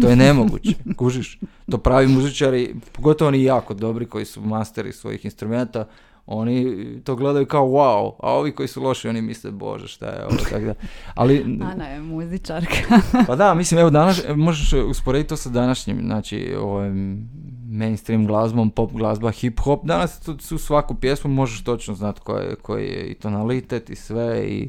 To 0.00 0.08
je 0.08 0.16
nemoguće. 0.16 0.74
Kužiš? 0.98 1.38
To 1.70 1.78
pravi 1.78 2.06
muzičari, 2.06 2.74
pogotovo 2.92 3.28
oni 3.28 3.44
jako 3.44 3.74
dobri 3.74 4.06
koji 4.06 4.24
su 4.24 4.40
masteri 4.40 4.92
svojih 4.92 5.24
instrumenta, 5.24 5.86
oni 6.26 6.76
to 7.04 7.16
gledaju 7.16 7.46
kao 7.46 7.66
wow, 7.66 8.12
a 8.20 8.32
ovi 8.32 8.52
koji 8.52 8.68
su 8.68 8.82
loši 8.82 9.08
oni 9.08 9.22
misle 9.22 9.50
bože 9.50 9.88
šta 9.88 10.06
je 10.06 10.24
ovo, 10.26 10.36
tako 10.50 10.64
da. 10.64 10.74
Ali, 11.14 11.58
Ana 11.62 11.88
je 11.88 12.00
muzičarka. 12.00 13.00
pa 13.26 13.36
da, 13.36 13.54
mislim, 13.54 13.80
evo 13.80 13.90
danas, 13.90 14.24
e, 14.28 14.34
možeš 14.34 14.72
usporediti 14.72 15.28
to 15.28 15.36
sa 15.36 15.50
današnjim, 15.50 16.00
znači, 16.00 16.54
ovim 16.60 17.28
mainstream 17.68 18.26
glazbom, 18.26 18.70
pop 18.70 18.92
glazba, 18.92 19.30
hip 19.30 19.60
hop, 19.60 19.84
danas 19.84 20.20
tu, 20.20 20.36
su 20.38 20.58
svaku 20.58 20.94
pjesmu 20.94 21.30
možeš 21.30 21.64
točno 21.64 21.94
znati 21.94 22.20
koji 22.20 22.44
je, 22.44 22.54
koji 22.54 22.86
je 22.86 23.06
i 23.06 23.14
tonalitet 23.14 23.90
i 23.90 23.96
sve 23.96 24.44
i 24.48 24.68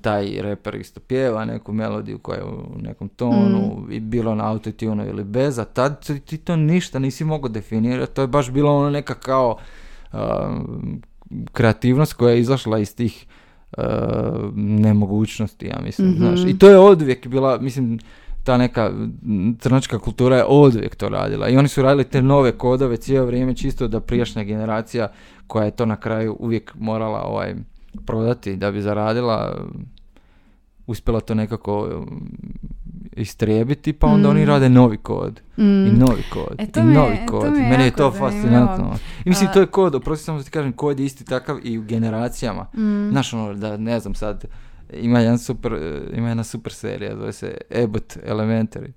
taj 0.00 0.42
reper 0.42 0.74
isto 0.74 1.00
pjeva 1.00 1.44
neku 1.44 1.72
melodiju 1.72 2.18
koja 2.18 2.36
je 2.36 2.44
u 2.44 2.78
nekom 2.82 3.08
tonu 3.08 3.86
i 3.90 4.00
bilo 4.00 4.34
na 4.34 4.50
autotune 4.50 5.08
ili 5.08 5.24
bez, 5.24 5.58
a 5.58 5.64
tad 5.64 6.08
ti, 6.24 6.38
to 6.38 6.56
ništa 6.56 6.98
nisi 6.98 7.24
mogao 7.24 7.48
definirati, 7.48 8.14
to 8.14 8.22
je 8.22 8.26
baš 8.28 8.50
bilo 8.50 8.76
ono 8.76 8.90
neka 8.90 9.14
kao 9.14 9.56
a, 10.12 10.60
kreativnost 11.52 12.12
koja 12.12 12.32
je 12.32 12.40
izašla 12.40 12.78
iz 12.78 12.96
tih 12.96 13.26
uh, 13.78 13.84
nemogućnosti, 14.56 15.66
ja 15.66 15.80
mislim, 15.82 16.08
Mhm. 16.08 16.16
znaš. 16.18 16.40
I 16.48 16.58
to 16.58 16.68
je 16.68 16.78
odvijek 16.78 17.26
bila, 17.26 17.58
mislim, 17.58 17.98
ta 18.44 18.56
neka 18.56 18.90
crnačka 19.58 19.98
kultura 19.98 20.36
je 20.36 20.44
odvijek 20.48 20.94
to 20.96 21.08
radila. 21.08 21.48
I 21.48 21.56
oni 21.56 21.68
su 21.68 21.82
radili 21.82 22.04
te 22.04 22.22
nove 22.22 22.52
kodove 22.52 22.96
cijelo 22.96 23.26
vrijeme 23.26 23.54
čisto 23.56 23.88
da 23.88 24.00
prijašnja 24.00 24.44
generacija 24.44 25.08
koja 25.46 25.64
je 25.64 25.70
to 25.70 25.86
na 25.86 25.96
kraju 25.96 26.36
uvijek 26.40 26.74
morala 26.78 27.22
ovaj 27.22 27.54
prodati 27.96 28.56
da 28.56 28.70
bi 28.70 28.82
zaradila 28.82 29.66
uspjela 30.86 31.20
to 31.20 31.34
nekako 31.34 31.82
um, 31.98 32.22
istrijebiti, 33.12 33.92
pa 33.92 34.06
onda 34.06 34.28
oni 34.28 34.42
Mm. 34.42 34.46
rade 34.46 34.68
novi 34.68 34.96
kod. 34.96 35.40
I 35.56 35.62
Mm. 35.62 35.98
novi 35.98 36.22
kod. 36.30 36.54
E, 36.58 36.62
I 36.76 36.78
je- 36.78 36.84
novi 36.84 37.16
to 37.18 37.32
kod. 37.32 37.44
je 37.46 37.50
Meni 37.60 37.74
je 37.74 37.84
jako 37.84 37.96
to 37.96 38.10
fascinantno. 38.12 38.94
I 39.24 39.28
mislim, 39.28 39.50
to 39.52 39.60
je 39.60 39.66
kod, 39.66 39.94
oprosti 39.94 40.24
samo 40.24 40.38
da 40.38 40.44
ti 40.44 40.50
kažem, 40.50 40.72
kod 40.72 41.00
je 41.00 41.06
isti 41.06 41.24
takav 41.24 41.58
i 41.62 41.78
u 41.78 41.82
generacijama. 41.82 42.66
Mm. 42.74 43.08
Znaš 43.10 43.32
ono, 43.32 43.54
da 43.54 43.76
ne 43.76 44.00
znam 44.00 44.14
sad, 44.14 44.44
ima, 44.92 45.20
jedan 45.20 45.38
super, 45.38 45.72
eh, 45.74 46.00
ima 46.12 46.28
jedna 46.28 46.44
super 46.44 46.72
serija, 46.72 47.16
zove 47.16 47.32
se 47.32 47.56
Abbott 47.84 48.18
Elementary. 48.18 48.90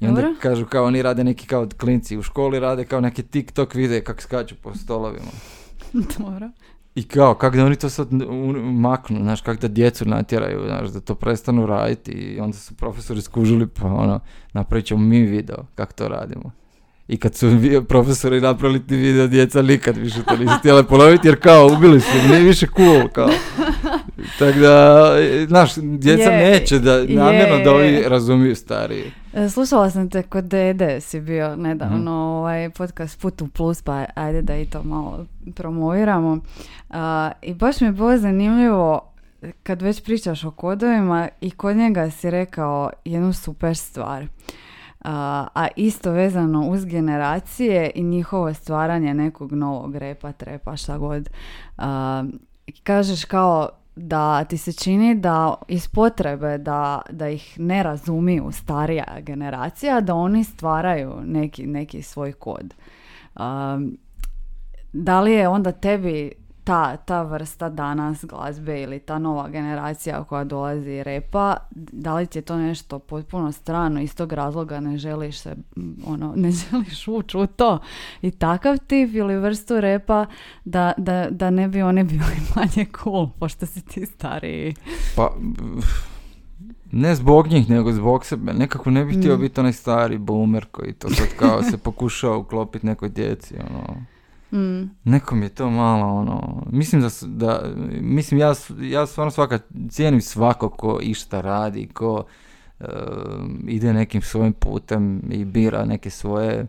I 0.00 0.06
onda 0.06 0.20
Dobro. 0.20 0.36
kažu 0.40 0.66
kao 0.66 0.84
oni 0.84 1.02
rade 1.02 1.24
neki 1.24 1.46
kao 1.46 1.68
klinci 1.70 2.18
u 2.18 2.22
školi 2.22 2.60
rade 2.60 2.84
kao 2.84 3.00
neke 3.00 3.22
TikTok 3.22 3.74
videe 3.74 4.04
kako 4.04 4.20
skaču 4.22 4.54
po 4.56 4.74
stolovima. 4.74 5.30
Dobro. 6.18 6.50
I 6.94 7.02
kao, 7.02 7.34
kako 7.34 7.56
da 7.56 7.64
oni 7.64 7.76
to 7.76 7.88
sad 7.88 8.08
maknu, 8.62 9.20
znaš, 9.20 9.40
kako 9.40 9.60
da 9.60 9.68
djecu 9.68 10.08
natjeraju, 10.08 10.66
znaš, 10.66 10.88
da 10.88 11.00
to 11.00 11.14
prestanu 11.14 11.66
raditi 11.66 12.12
i 12.12 12.40
onda 12.40 12.56
su 12.56 12.74
profesori 12.74 13.22
skužili, 13.22 13.66
pa 13.66 13.86
ono, 13.86 14.20
napravit 14.52 14.86
ćemo 14.86 15.00
mi 15.00 15.20
video 15.20 15.66
kako 15.74 15.92
to 15.92 16.08
radimo. 16.08 16.50
I 17.08 17.16
kad 17.16 17.34
su 17.34 17.46
profesori 17.88 18.40
napravili 18.40 18.86
ti 18.86 18.96
video, 18.96 19.26
djeca 19.26 19.62
nikad 19.62 19.96
više 19.96 20.22
to 20.22 20.36
nisu 20.36 20.54
htjeli 20.58 20.84
ponoviti, 20.84 21.28
jer 21.28 21.40
kao, 21.40 21.66
ubili 21.66 22.00
su, 22.00 22.28
nije 22.28 22.40
više 22.40 22.66
cool, 22.76 23.08
kao. 23.08 23.28
Tako 24.38 24.58
da, 24.58 25.12
znaš, 25.48 25.74
djeca 25.76 26.30
Je, 26.30 26.50
neće 26.50 26.78
da, 26.78 26.92
je, 26.92 27.16
namjerno 27.16 27.64
da 27.64 27.70
ovi 27.70 28.02
razumiju 28.08 28.56
stariji. 28.56 29.12
E, 29.32 29.48
Slušala 29.48 29.90
sam 29.90 30.10
te 30.10 30.22
kod 30.22 30.44
Dede 30.44 31.00
si 31.00 31.20
bio 31.20 31.56
nedavno 31.56 32.12
ovaj 32.12 32.70
podcast 32.70 33.20
Put 33.20 33.42
u 33.42 33.48
plus 33.48 33.82
pa 33.82 34.04
ajde 34.14 34.42
da 34.42 34.56
i 34.56 34.66
to 34.66 34.82
malo 34.82 35.26
promoviramo. 35.54 36.38
A, 36.90 37.30
I 37.42 37.54
baš 37.54 37.80
mi 37.80 37.86
je 37.86 37.92
bilo 37.92 38.18
zanimljivo 38.18 39.12
kad 39.62 39.82
već 39.82 40.04
pričaš 40.04 40.44
o 40.44 40.50
kodovima 40.50 41.28
i 41.40 41.50
kod 41.50 41.76
njega 41.76 42.10
si 42.10 42.30
rekao 42.30 42.90
jednu 43.04 43.32
super 43.32 43.76
stvar. 43.76 44.26
A, 45.04 45.46
a 45.54 45.66
isto 45.76 46.10
vezano 46.10 46.68
uz 46.68 46.84
generacije 46.84 47.90
i 47.94 48.02
njihovo 48.02 48.54
stvaranje 48.54 49.14
nekog 49.14 49.52
novog 49.52 49.96
repa, 49.96 50.32
trepa, 50.32 50.76
šta 50.76 50.98
god. 50.98 51.30
A, 51.78 52.24
kažeš 52.82 53.24
kao 53.24 53.68
da 53.96 54.44
ti 54.44 54.58
se 54.58 54.72
čini 54.72 55.14
da 55.14 55.54
iz 55.68 55.88
potrebe 55.88 56.58
da, 56.58 57.00
da 57.10 57.28
ih 57.28 57.60
ne 57.60 57.82
razumiju 57.82 58.50
starija 58.52 59.20
generacija, 59.20 60.00
da 60.00 60.14
oni 60.14 60.44
stvaraju 60.44 61.14
neki, 61.24 61.66
neki 61.66 62.02
svoj 62.02 62.32
kod. 62.32 62.74
Um, 63.40 63.98
da 64.92 65.20
li 65.20 65.32
je 65.32 65.48
onda 65.48 65.72
tebi 65.72 66.32
ta, 66.64 66.96
ta 66.96 67.22
vrsta 67.22 67.68
danas 67.68 68.24
glazbe 68.24 68.82
ili 68.82 68.98
ta 68.98 69.18
nova 69.18 69.48
generacija 69.48 70.24
koja 70.24 70.44
dolazi 70.44 71.02
repa, 71.02 71.56
da 71.74 72.14
li 72.14 72.26
ti 72.26 72.38
je 72.38 72.42
to 72.42 72.56
nešto 72.56 72.98
potpuno 72.98 73.52
strano, 73.52 74.00
iz 74.00 74.14
tog 74.14 74.32
razloga 74.32 74.80
ne 74.80 74.98
želiš 74.98 75.38
se, 75.38 75.56
m, 75.76 75.96
ono, 76.06 76.32
ne 76.42 76.50
želiš 76.50 77.08
ući 77.08 77.36
u 77.36 77.46
to 77.46 77.78
i 78.22 78.30
takav 78.30 78.78
tip 78.78 79.14
ili 79.14 79.38
vrstu 79.38 79.80
repa 79.80 80.26
da, 80.64 80.92
da, 80.96 81.26
da 81.30 81.50
ne 81.50 81.68
bi 81.68 81.82
oni 81.82 82.04
bili 82.04 82.36
manje 82.56 82.86
cool, 83.02 83.28
pošto 83.38 83.66
si 83.66 83.80
ti 83.80 84.06
stariji. 84.06 84.74
Pa, 85.16 85.36
ne 86.92 87.14
zbog 87.14 87.46
njih, 87.46 87.70
nego 87.70 87.92
zbog 87.92 88.24
sebe. 88.24 88.52
Nekako 88.52 88.90
ne 88.90 89.04
bih 89.04 89.18
htio 89.18 89.36
Mm. 89.36 89.40
biti 89.40 89.60
onaj 89.60 89.72
stari 89.72 90.18
boomer 90.18 90.66
koji 90.70 90.92
to 90.92 91.08
sad 91.10 91.26
kao 91.38 91.62
se 91.62 91.78
pokušao 91.78 92.38
uklopiti 92.38 92.86
nekoj 92.86 93.08
djeci, 93.08 93.54
ono. 93.70 94.02
Mm. 94.52 94.90
Nekom 95.04 95.42
je 95.42 95.48
to 95.48 95.70
malo, 95.70 96.14
ono, 96.14 96.62
mislim 96.70 97.02
da, 97.02 97.08
da 97.26 97.62
mislim 98.00 98.40
ja, 98.40 98.54
ja 98.80 99.06
stvarno 99.06 99.30
svaka, 99.30 99.58
cijenim 99.90 100.20
svako 100.20 100.68
ko 100.68 100.98
išta 101.02 101.40
radi, 101.40 101.88
ko, 101.88 102.24
e, 102.80 102.86
ide 103.68 103.92
nekim 103.92 104.22
svojim 104.22 104.52
putem 104.52 105.22
i 105.30 105.44
bira 105.44 105.84
neke 105.84 106.10
svoje 106.10 106.66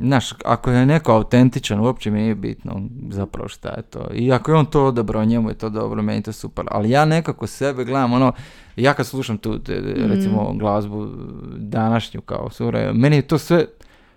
Znaš, 0.00 0.32
ako 0.44 0.70
je 0.70 0.86
neko 0.86 1.12
autentičan, 1.12 1.80
uopće 1.80 2.10
mi 2.10 2.20
nije 2.20 2.34
bitno 2.34 2.82
zapravo 3.10 3.48
šta 3.48 3.68
je 3.68 3.82
to. 3.82 4.08
I 4.14 4.32
ako 4.32 4.50
je 4.50 4.56
on 4.56 4.66
to 4.66 4.86
odabrao, 4.86 5.24
njemu 5.24 5.48
je 5.48 5.54
to 5.54 5.68
dobro, 5.70 6.02
meni 6.02 6.18
je 6.18 6.22
to 6.22 6.32
super. 6.32 6.66
Ali 6.70 6.90
ja 6.90 7.04
nekako 7.04 7.46
sebe 7.46 7.84
gledam, 7.84 8.12
ono, 8.12 8.32
ja 8.76 8.94
kad 8.94 9.06
slušam 9.06 9.38
tu, 9.38 9.58
recimo, 9.96 10.52
glazbu 10.54 11.08
današnju 11.56 12.20
kao 12.20 12.50
sure, 12.50 12.92
meni 12.92 13.16
je 13.16 13.22
to 13.22 13.38
sve 13.38 13.66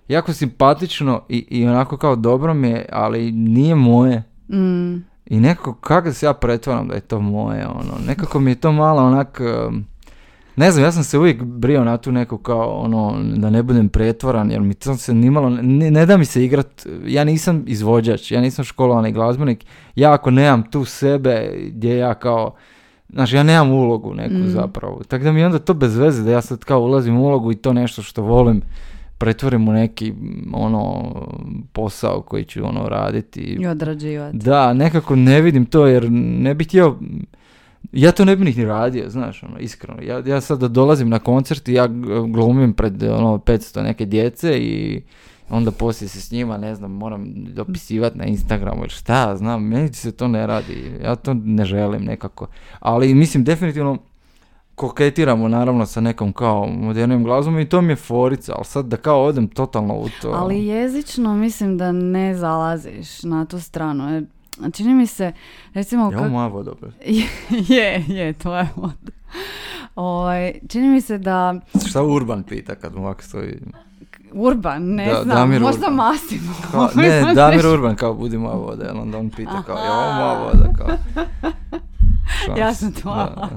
jako 0.09 0.33
simpatično 0.33 1.21
i, 1.29 1.37
i 1.49 1.67
onako 1.67 1.97
kao 1.97 2.15
dobro 2.15 2.53
mi 2.53 2.69
je, 2.69 2.85
ali 2.91 3.31
nije 3.31 3.75
moje. 3.75 4.23
Mm. 4.49 4.95
I 5.25 5.39
nekako, 5.39 5.73
kako 5.73 6.13
se 6.13 6.25
ja 6.25 6.33
pretvaram 6.33 6.87
da 6.87 6.95
je 6.95 7.01
to 7.01 7.19
moje, 7.21 7.67
ono, 7.67 7.93
nekako 8.07 8.39
mi 8.39 8.51
je 8.51 8.55
to 8.55 8.71
malo 8.71 9.03
onak, 9.03 9.41
um, 9.67 9.85
ne 10.55 10.71
znam, 10.71 10.85
ja 10.85 10.91
sam 10.91 11.03
se 11.03 11.17
uvijek 11.17 11.43
brio 11.43 11.83
na 11.83 11.97
tu 11.97 12.11
neku 12.11 12.37
kao, 12.37 12.69
ono, 12.69 13.15
da 13.35 13.49
ne 13.49 13.63
budem 13.63 13.89
pretvaran, 13.89 14.51
jer 14.51 14.61
mi 14.61 14.73
to 14.73 14.97
se 14.97 15.13
nimalo, 15.13 15.49
ne, 15.49 15.91
ne 15.91 16.05
da 16.05 16.17
mi 16.17 16.25
se 16.25 16.45
igrat, 16.45 16.85
ja 17.05 17.23
nisam 17.23 17.63
izvođač, 17.67 18.31
ja 18.31 18.41
nisam 18.41 18.65
školovani 18.65 19.11
glazbenik, 19.11 19.65
ja 19.95 20.13
ako 20.13 20.31
nemam 20.31 20.63
tu 20.71 20.85
sebe, 20.85 21.51
gdje 21.71 21.97
ja 21.97 22.13
kao, 22.13 22.53
Znaš, 23.13 23.33
ja 23.33 23.43
nemam 23.43 23.71
ulogu 23.71 24.13
neku 24.13 24.33
Mm. 24.33 24.47
zapravo. 24.47 25.01
Tako 25.07 25.23
da 25.23 25.31
mi 25.31 25.39
je 25.39 25.45
onda 25.45 25.59
to 25.59 25.73
bez 25.73 25.97
veze 25.97 26.23
da 26.23 26.31
ja 26.31 26.41
sad 26.41 26.59
kao 26.59 26.81
ulazim 26.81 27.17
u 27.17 27.25
ulogu 27.25 27.51
i 27.51 27.55
to 27.55 27.73
nešto 27.73 28.01
što 28.01 28.21
volim 28.21 28.61
pretvorim 29.19 29.67
u 29.67 29.73
neki 29.73 30.13
ono 30.53 31.13
posao 31.73 32.21
koji 32.21 32.43
ću 32.43 32.65
ono 32.65 32.89
raditi. 32.89 33.41
I 33.41 33.67
odrađivati. 33.67 34.37
Da, 34.37 34.73
nekako 34.73 35.15
ne 35.15 35.41
vidim 35.41 35.65
to 35.65 35.87
jer 35.87 36.11
ne 36.11 36.53
bih 36.53 36.67
htio, 36.67 36.97
ja 37.91 38.11
to 38.11 38.25
ne 38.25 38.35
bi 38.35 38.45
ni 38.45 38.65
radio, 38.65 39.09
znaš, 39.09 39.43
ono, 39.43 39.59
iskreno. 39.59 40.01
Ja, 40.01 40.23
ja 40.25 40.41
sad 40.41 40.59
dolazim 40.59 41.09
na 41.09 41.19
koncert 41.19 41.67
i 41.67 41.73
ja 41.73 41.87
glumim 42.33 42.73
pred 42.73 43.03
ono 43.03 43.37
500 43.37 43.83
neke 43.83 44.05
djece 44.05 44.57
i 44.57 45.01
onda 45.49 45.71
poslije 45.71 46.09
se 46.09 46.21
s 46.21 46.31
njima, 46.31 46.57
ne 46.57 46.75
znam, 46.75 46.91
moram 46.91 47.33
dopisivati 47.53 48.17
na 48.17 48.25
Instagramu 48.25 48.81
ili 48.81 48.89
šta, 48.89 49.35
znam, 49.37 49.67
meni 49.67 49.93
se 49.93 50.11
to 50.11 50.27
ne 50.27 50.47
radi, 50.47 50.91
ja 51.03 51.15
to 51.15 51.33
ne 51.33 51.65
želim 51.65 52.03
nekako. 52.03 52.47
Ali 52.79 53.13
mislim, 53.13 53.43
definitivno 53.43 53.97
koketiramo 54.79 55.47
naravno 55.47 55.85
sa 55.85 56.01
nekom 56.01 56.33
kao 56.33 56.67
modernim 56.67 57.23
glazbom 57.23 57.59
i 57.59 57.69
to 57.69 57.81
mi 57.81 57.91
je 57.91 57.95
forica, 57.95 58.53
ali 58.55 58.65
sad 58.65 58.85
da 58.85 58.97
kao 58.97 59.23
odem 59.23 59.47
totalno 59.47 59.93
u 59.93 60.07
to. 60.21 60.31
Ali 60.31 60.65
jezično 60.65 61.35
mislim 61.35 61.77
da 61.77 61.91
ne 61.91 62.35
zalaziš 62.35 63.23
na 63.23 63.45
tu 63.45 63.59
stranu. 63.59 64.13
jer 64.13 64.23
Čini 64.73 64.93
mi 64.93 65.07
se, 65.07 65.31
recimo... 65.73 66.03
Ja, 66.03 66.19
kak- 66.19 66.29
moja 66.29 66.47
voda 66.47 66.71
opet. 66.71 66.89
je, 67.69 68.03
je, 68.09 68.33
tvoja 68.33 68.67
voda. 68.75 68.93
Ovaj, 69.95 70.53
čini 70.69 70.87
mi 70.87 71.01
se 71.01 71.17
da 71.17 71.55
Šta 71.87 72.03
Urban 72.03 72.43
pita 72.43 72.75
kad 72.75 72.95
mu 72.95 73.01
ovako 73.01 73.23
stoji? 73.23 73.57
Urban, 74.33 74.83
ne 74.85 75.05
Da, 75.05 75.23
znam, 75.23 75.35
Damir 75.37 75.61
možda 75.61 75.79
Urban. 75.81 75.95
Massimo. 75.95 76.53
Kao, 76.71 76.89
ne, 76.95 77.33
Damir 77.35 77.65
Urban 77.67 77.95
kao 77.95 78.13
budi 78.13 78.37
moja 78.37 78.55
voda, 78.55 78.85
jel 78.85 78.99
onda 78.99 79.17
on 79.17 79.29
pita 79.29 79.63
kao, 79.63 79.75
ovo 79.77 80.13
moja 80.13 80.39
voda, 80.39 80.73
kao. 80.77 80.87
Šans. 82.45 82.59
Ja 82.59 82.73
sam 82.73 82.91
tvoja 82.91 83.25
Da, 83.25 83.49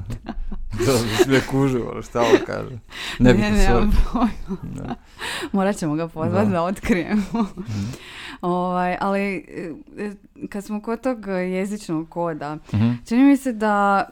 da. 0.87 0.93
Sve 1.25 1.41
kužu, 1.43 1.79
ono, 1.87 2.03
šta 2.03 2.21
ovo 2.21 2.39
kaže. 2.47 2.79
Ne, 3.19 3.35
ne, 3.35 3.51
nemam 3.51 3.91
pojma. 4.05 4.61
Da. 4.65 4.95
Morat 5.53 5.77
ćemo 5.77 5.95
ga 5.95 6.09
pozvati 6.09 6.47
Da. 6.47 6.53
da, 6.53 6.63
otkrijemo. 6.63 7.23
Mhm. 7.33 7.85
ovaj, 8.43 8.97
ali 9.01 9.21
e, 9.21 9.73
e, 9.99 10.13
kad 10.49 10.65
smo 10.65 10.81
kod 10.81 11.01
tog 11.01 11.19
jezičnog 11.29 12.09
koda, 12.09 12.59
Mhm. 12.75 12.91
čini 13.07 13.23
mi 13.23 13.37
se 13.37 13.53
da 13.53 14.05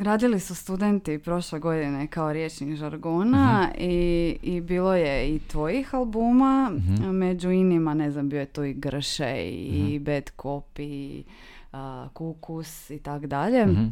radili 0.00 0.40
su 0.40 0.54
studenti 0.54 1.18
prošle 1.18 1.58
godine 1.58 2.06
kao 2.06 2.32
riječnik 2.32 2.76
žargona 2.76 3.68
i, 3.78 3.94
i 4.42 4.60
bilo 4.60 4.94
je 4.94 5.26
i 5.26 5.40
tvojih 5.40 5.94
albuma, 5.94 6.70
Mhm. 6.70 7.06
među 7.08 7.50
inima, 7.50 7.94
ne 7.94 8.10
znam, 8.10 8.28
bio 8.28 8.40
je 8.40 8.46
tu 8.46 8.64
i 8.64 8.74
Gršej 8.74 9.48
i 9.50 9.94
Mhm. 9.94 10.04
Bad 10.04 10.30
Cop 10.42 10.78
i 10.78 11.24
a, 11.72 12.08
Kukus 12.12 12.90
i 12.90 12.98
tak 12.98 13.26
dalje, 13.26 13.66
Mhm. 13.66 13.84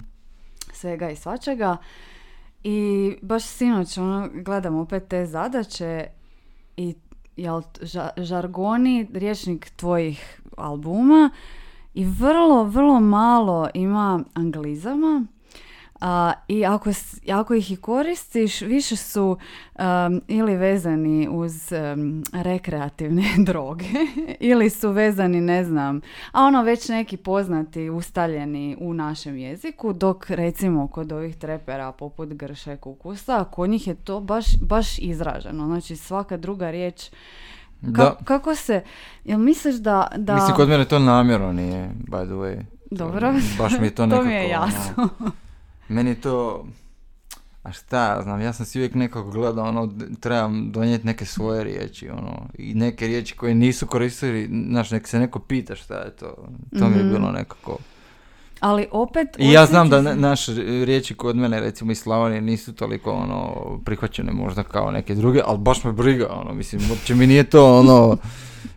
Svega 0.74 1.10
i 1.10 1.16
svačega. 1.16 1.76
I 2.64 3.12
baš 3.22 3.44
sinoć 3.44 3.98
ono, 3.98 4.28
gledam 4.34 4.76
opet 4.76 5.08
te 5.08 5.26
zadaće 5.26 6.06
i 6.76 6.94
jel, 7.37 7.62
ža- 7.80 8.22
žargoni, 8.22 9.06
riječnik 9.12 9.70
tvojih 9.76 10.40
albuma 10.56 11.30
i 11.94 12.04
vrlo, 12.04 12.64
vrlo 12.64 13.00
malo 13.00 13.68
ima 13.74 14.24
anglizama. 14.34 15.26
A, 16.04 16.32
I 16.48 16.64
ako, 16.64 16.90
ako 17.32 17.54
ih 17.54 17.72
i 17.72 17.76
koristiš, 17.76 18.60
više 18.60 18.96
su 18.96 19.38
um, 19.74 20.22
ili 20.28 20.56
vezani 20.56 21.28
uz 21.30 21.72
um, 21.72 22.24
rekreativne 22.32 23.22
droge 23.46 23.84
ili 24.40 24.70
su 24.70 24.90
vezani, 24.90 25.40
ne 25.40 25.64
znam, 25.64 26.00
a 26.32 26.42
ono 26.42 26.62
već 26.62 26.88
neki 26.88 27.16
poznati, 27.16 27.90
ustaljeni 27.90 28.76
u 28.80 28.94
našem 28.94 29.36
jeziku, 29.36 29.92
dok 29.92 30.30
recimo 30.30 30.88
kod 30.88 31.12
ovih 31.12 31.36
trepera 31.36 31.92
poput 31.92 32.28
Grša 32.28 32.72
i 32.72 32.76
Kukusa, 32.76 33.44
kod 33.44 33.70
njih 33.70 33.86
je 33.86 33.94
to 33.94 34.20
baš, 34.20 34.44
baš 34.60 34.98
izraženo. 34.98 35.66
Znači 35.66 35.96
svaka 35.96 36.36
druga 36.36 36.70
riječ 36.70 37.10
Ka- 37.82 37.92
Da, 37.92 38.16
kako 38.24 38.54
se, 38.54 38.82
jel 39.24 39.38
misliš 39.38 39.74
da... 39.74 40.08
da... 40.16 40.34
mislim 40.34 40.56
kod 40.56 40.68
mene 40.68 40.84
to 40.84 40.98
namjerno 40.98 41.52
nije, 41.52 41.90
by 42.06 42.24
the 42.24 42.34
way. 42.34 42.62
Dobro. 42.90 43.34
Baš 43.58 43.72
mi 43.80 43.86
je 43.86 43.94
to 43.94 44.02
To 44.02 44.06
nekako... 44.06 44.24
mi 44.24 44.34
je 44.34 44.48
jasno. 44.48 45.08
Meni 45.88 46.10
je 46.10 46.14
to... 46.16 46.64
A 47.62 47.72
šta 47.72 48.04
ja 48.06 48.22
znam, 48.22 48.40
ja 48.40 48.52
sam 48.52 48.66
si 48.66 48.78
uvijek 48.78 48.94
nekako 48.94 49.30
gledao, 49.30 49.64
ono, 49.64 49.88
trebam 50.20 50.70
donijeti 50.70 51.06
neke 51.06 51.24
svoje 51.26 51.64
riječi, 51.64 52.08
ono, 52.10 52.32
i 52.54 52.74
neke 52.74 53.06
riječi 53.06 53.36
koje 53.36 53.54
nisu 53.54 53.86
koristili, 53.86 54.48
znaš, 54.64 54.90
nek 54.90 55.08
se 55.08 55.18
neko 55.18 55.38
pita 55.38 55.76
šta 55.76 55.94
je 55.94 56.10
to, 56.10 56.34
to 56.78 56.88
mi 56.88 56.96
je 56.96 57.02
Mhm. 57.02 57.10
bilo 57.10 57.30
nekako... 57.30 57.78
Ali 58.60 58.86
opet... 58.92 59.28
I 59.38 59.52
ja 59.52 59.66
znam 59.66 59.88
da 59.88 60.00
ne- 60.02 60.14
naše 60.16 60.52
riječi 60.84 61.14
kod 61.14 61.36
mene, 61.36 61.60
recimo 61.60 61.92
iz 61.92 61.98
Slavonije, 61.98 62.40
nisu 62.40 62.72
toliko 62.72 63.10
ono 63.12 63.52
prihvaćene 63.84 64.32
možda 64.32 64.62
kao 64.62 64.90
neke 64.90 65.14
druge, 65.14 65.40
ali 65.44 65.58
baš 65.58 65.84
me 65.84 65.92
briga, 65.92 66.28
ono, 66.32 66.54
mislim, 66.54 66.82
uopće 66.90 67.14
mi 67.14 67.26
nije 67.26 67.44
to 67.44 67.78
ono, 67.78 68.16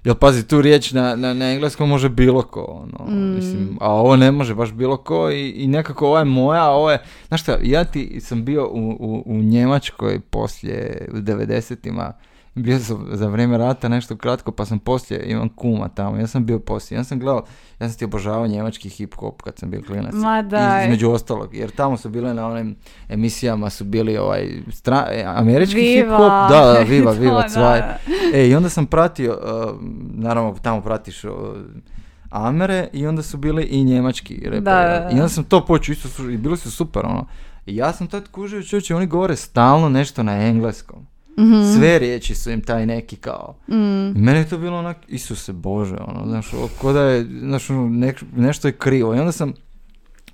jel 0.03 0.15
pazi, 0.15 0.47
tu 0.47 0.61
riječ 0.61 0.91
na, 0.91 1.15
na, 1.15 1.33
na 1.33 1.51
engleskom 1.51 1.89
može 1.89 2.09
bilo 2.09 2.41
ko, 2.41 2.61
ono, 2.61 3.11
Mm. 3.11 3.35
mislim, 3.35 3.77
a 3.81 3.91
ovo 3.93 4.15
ne 4.15 4.31
može 4.31 4.55
baš 4.55 4.71
bilo 4.71 4.97
ko 4.97 5.29
i, 5.31 5.49
i 5.49 5.67
nekako 5.67 6.07
ovo 6.07 6.17
je 6.19 6.25
moja, 6.25 6.63
a 6.63 6.69
ovo 6.71 6.91
je, 6.91 6.99
znaš 7.27 7.41
šta, 7.41 7.57
ja 7.63 7.83
ti 7.83 8.21
sam 8.21 8.45
bio 8.45 8.67
u, 8.67 8.89
u, 8.99 9.23
u 9.25 9.37
Njemačkoj 9.37 10.19
poslije, 10.19 11.07
u 11.13 11.17
90-ima, 11.17 12.13
bio 12.57 12.79
sam 12.79 13.07
za 13.11 13.27
vrijeme 13.27 13.57
rata 13.57 13.89
nešto 13.89 14.15
kratko, 14.15 14.51
pa 14.51 14.65
sam 14.65 14.79
poslije, 14.79 15.23
imam 15.25 15.49
kuma 15.49 15.89
tamo, 15.89 16.17
ja 16.17 16.27
sam 16.27 16.45
bio 16.45 16.59
poslije, 16.59 16.97
ja 16.97 17.03
sam 17.03 17.19
gledao, 17.19 17.45
ja 17.79 17.89
sam 17.89 17.97
ti 17.97 18.05
obožavao 18.05 18.47
njemački 18.47 18.89
hip-hop 18.89 19.41
kad 19.43 19.57
sam 19.57 19.69
bio 19.69 19.81
klinac. 19.87 20.13
Ma 20.13 20.41
daj. 20.41 20.83
Između 20.83 21.11
ostalog, 21.11 21.55
jer 21.55 21.71
tamo 21.71 21.97
su 21.97 22.09
bile 22.09 22.33
na 22.33 22.47
onim 22.47 22.75
emisijama 23.09 23.69
su 23.69 23.83
bili 23.83 24.17
ovaj 24.17 24.49
stra, 24.71 25.07
e, 25.11 25.23
američki 25.27 25.75
Viva. 25.75 26.17
hip-hop, 26.17 26.49
da, 26.49 26.73
da, 26.73 26.79
viva, 26.79 27.11
viva, 27.21 27.41
da, 27.41 27.49
cvaj. 27.49 27.79
da. 27.79 27.97
E, 28.33 28.47
i 28.47 28.55
onda 28.55 28.69
sam 28.69 28.85
pratio, 28.85 29.31
uh, 29.31 29.75
naravno 30.13 30.55
tamo 30.61 30.81
pratiš 30.81 31.23
uh, 31.23 31.31
Amere 32.29 32.87
i 32.93 33.07
onda 33.07 33.23
su 33.23 33.37
bili 33.37 33.63
i 33.63 33.83
njemački 33.83 34.35
reperi. 34.43 34.61
Da. 34.61 35.09
I 35.11 35.13
onda 35.13 35.29
sam 35.29 35.43
to 35.43 35.65
počeo 35.65 35.93
isto 35.93 36.29
i 36.29 36.37
bili 36.37 36.57
su 36.57 36.71
super, 36.71 37.05
ono. 37.05 37.25
I 37.65 37.75
ja 37.75 37.93
sam 37.93 38.07
tad 38.07 38.27
kužio, 38.27 38.63
čuće, 38.63 38.95
oni 38.95 39.07
govore 39.07 39.35
stalno 39.35 39.89
nešto 39.89 40.23
na 40.23 40.47
engleskom. 40.47 41.07
Mhm. 41.39 41.63
Sve 41.75 41.99
riječi 41.99 42.35
su 42.35 42.51
im 42.51 42.61
taj 42.61 42.85
neki 42.85 43.15
kao. 43.15 43.55
Mm. 43.67 43.75
I 44.07 44.21
meni 44.21 44.39
je 44.39 44.49
to 44.49 44.57
bilo 44.57 44.77
onak, 44.77 44.97
Isuse 45.07 45.53
Bože, 45.53 45.95
ono, 45.97 46.25
znaš, 46.25 46.47
ko 46.81 46.93
da 46.93 47.01
je, 47.01 47.25
znaš, 47.39 47.69
ono, 47.69 47.81
nek- 47.81 48.23
nešto 48.35 48.67
je 48.67 48.71
krivo. 48.71 49.15
I 49.15 49.19
onda 49.19 49.31
sam 49.31 49.53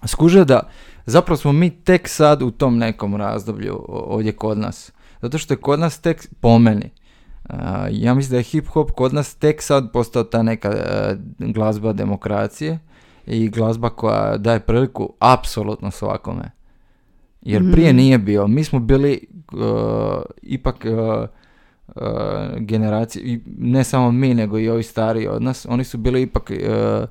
skužio 0.05 0.45
da 0.45 0.59
zapravo 1.05 1.37
smo 1.37 1.51
mi 1.51 1.69
tek 1.71 2.07
sad 2.07 2.41
u 2.41 2.51
tom 2.51 2.77
nekom 2.77 3.15
razdoblju 3.15 3.85
ovdje 3.87 4.31
kod 4.31 4.57
nas. 4.57 4.91
Zato 5.21 5.37
što 5.37 5.53
je 5.53 5.57
kod 5.57 5.79
nas 5.79 5.99
tek, 5.99 6.27
po 6.39 6.59
meni, 6.59 6.89
a, 7.43 7.87
ja 7.91 8.13
mislim 8.13 8.31
da 8.31 8.37
je 8.37 8.43
hip 8.43 8.67
hop 8.67 8.91
kod 8.91 9.13
nas 9.13 9.35
tek 9.35 9.61
sad 9.61 9.91
postao 9.91 10.23
ta 10.23 10.43
neka 10.43 10.69
e, 10.69 11.15
glazba 11.39 11.93
demokracije 11.93 12.79
i 13.25 13.49
glazba 13.49 13.89
koja 13.89 14.37
daje 14.37 14.59
priliku 14.59 15.13
apsolutno 15.19 15.91
svakome. 15.91 16.51
Jer 17.45 17.71
prije 17.71 17.87
Mhm. 17.89 17.97
nije 17.97 18.17
bio. 18.17 18.47
Mi 18.47 18.63
smo 18.63 18.79
bili 18.79 19.19
uh, 19.53 19.59
ipak 20.41 20.85
uh, 20.85 21.27
uh, 21.87 22.03
generacije, 22.57 23.39
ne 23.57 23.83
samo 23.83 24.11
mi, 24.11 24.33
nego 24.33 24.59
i 24.59 24.69
ovi 24.69 24.83
stariji 24.83 25.27
od 25.27 25.41
nas, 25.41 25.65
oni 25.69 25.83
su 25.83 25.97
bili 25.97 26.21
ipak 26.21 26.51
uh, 26.51 27.07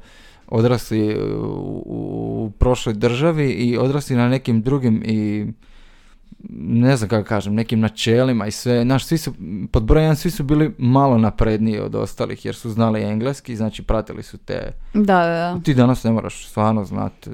odrasli 0.48 1.16
u, 1.36 1.82
u 1.86 2.50
prošloj 2.58 2.94
državi 2.94 3.50
i 3.50 3.78
odrasli 3.78 4.16
na 4.16 4.28
nekim 4.28 4.62
drugim 4.62 5.02
i 5.04 5.46
ne 6.58 6.96
znam 6.96 7.08
kako 7.08 7.28
kažem, 7.28 7.54
nekim 7.54 7.80
načelima 7.80 8.46
i 8.46 8.50
sve, 8.50 8.82
znaš, 8.82 9.06
svi 9.06 9.18
su, 9.18 9.34
pod 9.72 9.82
broj 9.82 10.02
jedan, 10.02 10.16
svi 10.16 10.30
su 10.30 10.42
bili 10.42 10.74
malo 10.78 11.18
napredniji 11.18 11.78
od 11.78 11.94
ostalih 11.94 12.44
jer 12.44 12.54
su 12.54 12.70
znali 12.70 13.02
engleski, 13.02 13.56
znači 13.56 13.82
pratili 13.82 14.22
su 14.22 14.38
te 14.38 14.72
Da, 14.94 15.00
da, 15.02 15.54
da. 15.54 15.60
ti 15.64 15.74
danas 15.74 16.04
ne 16.04 16.10
moraš 16.10 16.48
stvarno 16.48 16.84
znati, 16.84 17.30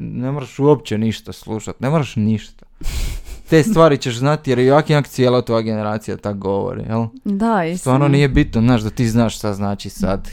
ne 0.00 0.30
moraš 0.30 0.58
uopće 0.58 0.98
ništa 0.98 1.32
slušati, 1.32 1.82
ne 1.82 1.90
moraš 1.90 2.16
ništa. 2.16 2.66
te 3.50 3.62
stvari 3.62 3.98
ćeš 3.98 4.16
znati 4.16 4.50
jer 4.50 4.58
jak 4.58 4.90
jak 4.90 5.08
cijela 5.08 5.42
tvoja 5.42 5.62
generacija 5.62 6.16
tako 6.16 6.38
govori, 6.38 6.82
jel? 6.88 7.06
Da, 7.24 7.64
istina. 7.64 7.78
Stvarno 7.78 8.08
nije 8.08 8.28
bitno, 8.28 8.60
znaš, 8.60 8.82
da 8.82 8.90
ti 8.90 9.08
znaš 9.08 9.36
šta 9.36 9.54
znači 9.54 9.90
sad. 9.90 10.28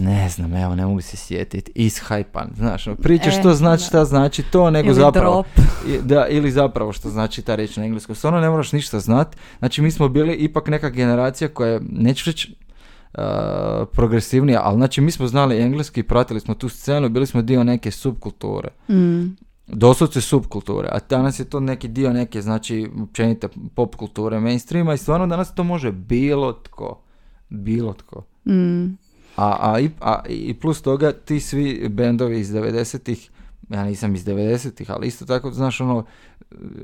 Ne 0.00 0.28
znam, 0.28 0.54
evo, 0.54 0.74
ne 0.74 0.86
mogu 0.86 1.00
se 1.00 1.16
sjetiti. 1.16 1.72
Ishajpan, 1.74 2.50
znaš, 2.56 2.86
ono, 2.86 2.96
pričaš 2.96 3.36
E, 3.36 3.40
što 3.40 3.54
znači 3.54 3.84
šta 3.84 4.04
znači 4.04 4.42
to, 4.42 4.70
nego 4.70 4.86
Ili 4.86 4.94
zapravo... 4.94 5.44
drop. 5.54 5.66
Da, 6.04 6.26
ili 6.28 6.50
zapravo 6.50 6.92
što 6.92 7.10
znači 7.10 7.42
ta 7.42 7.54
riječ 7.54 7.76
na 7.76 7.84
engleskom. 7.84 8.14
Stvarno 8.14 8.40
ne 8.40 8.50
moraš 8.50 8.72
ništa 8.72 9.00
znati. 9.00 9.36
Znači, 9.58 9.82
mi 9.82 9.90
smo 9.90 10.08
bili 10.08 10.34
ipak 10.34 10.68
neka 10.68 10.90
generacija 10.90 11.48
koja, 11.48 11.72
je, 11.72 11.80
neću 11.90 12.30
reći 12.30 12.56
uh, 13.14 13.22
progresivnija, 13.92 14.60
ali 14.64 14.76
znači 14.76 15.00
mi 15.00 15.10
smo 15.10 15.26
znali 15.26 15.60
engleski, 15.60 16.02
pratili 16.02 16.40
smo 16.40 16.54
tu 16.54 16.68
scenu, 16.68 17.08
bili 17.08 17.26
smo 17.26 17.42
dio 17.42 17.64
neke 17.64 17.90
subkulture. 17.90 18.68
Mm. 18.88 19.36
Doslovce 19.66 20.20
subkulture, 20.20 20.88
a 20.92 20.98
danas 21.08 21.40
je 21.40 21.44
to 21.44 21.60
neki 21.60 21.88
dio 21.88 22.12
neke, 22.12 22.42
znači, 22.42 22.90
općenite 23.02 23.48
pop 23.74 23.94
kulture, 23.94 24.40
mainstreama 24.40 24.94
i 24.94 24.98
stvarno 24.98 25.26
danas 25.26 25.54
to 25.54 25.64
može 25.64 25.92
bilo 25.92 26.52
tko. 26.52 27.02
Bilo 27.48 27.92
tko. 27.92 28.24
Mm. 28.44 29.09
A, 29.36 29.72
a, 29.72 29.80
i, 29.80 29.90
a 30.00 30.22
i 30.28 30.54
plus 30.54 30.82
toga 30.82 31.12
ti 31.14 31.40
svi 31.40 31.88
bendovi 31.88 32.40
iz 32.40 32.48
90-ih, 32.48 33.30
ja 33.68 33.84
nisam 33.84 34.14
iz 34.14 34.24
90-ih, 34.24 34.90
ali 34.90 35.06
isto 35.06 35.26
tako, 35.26 35.50
znaš, 35.50 35.80
ono, 35.80 36.04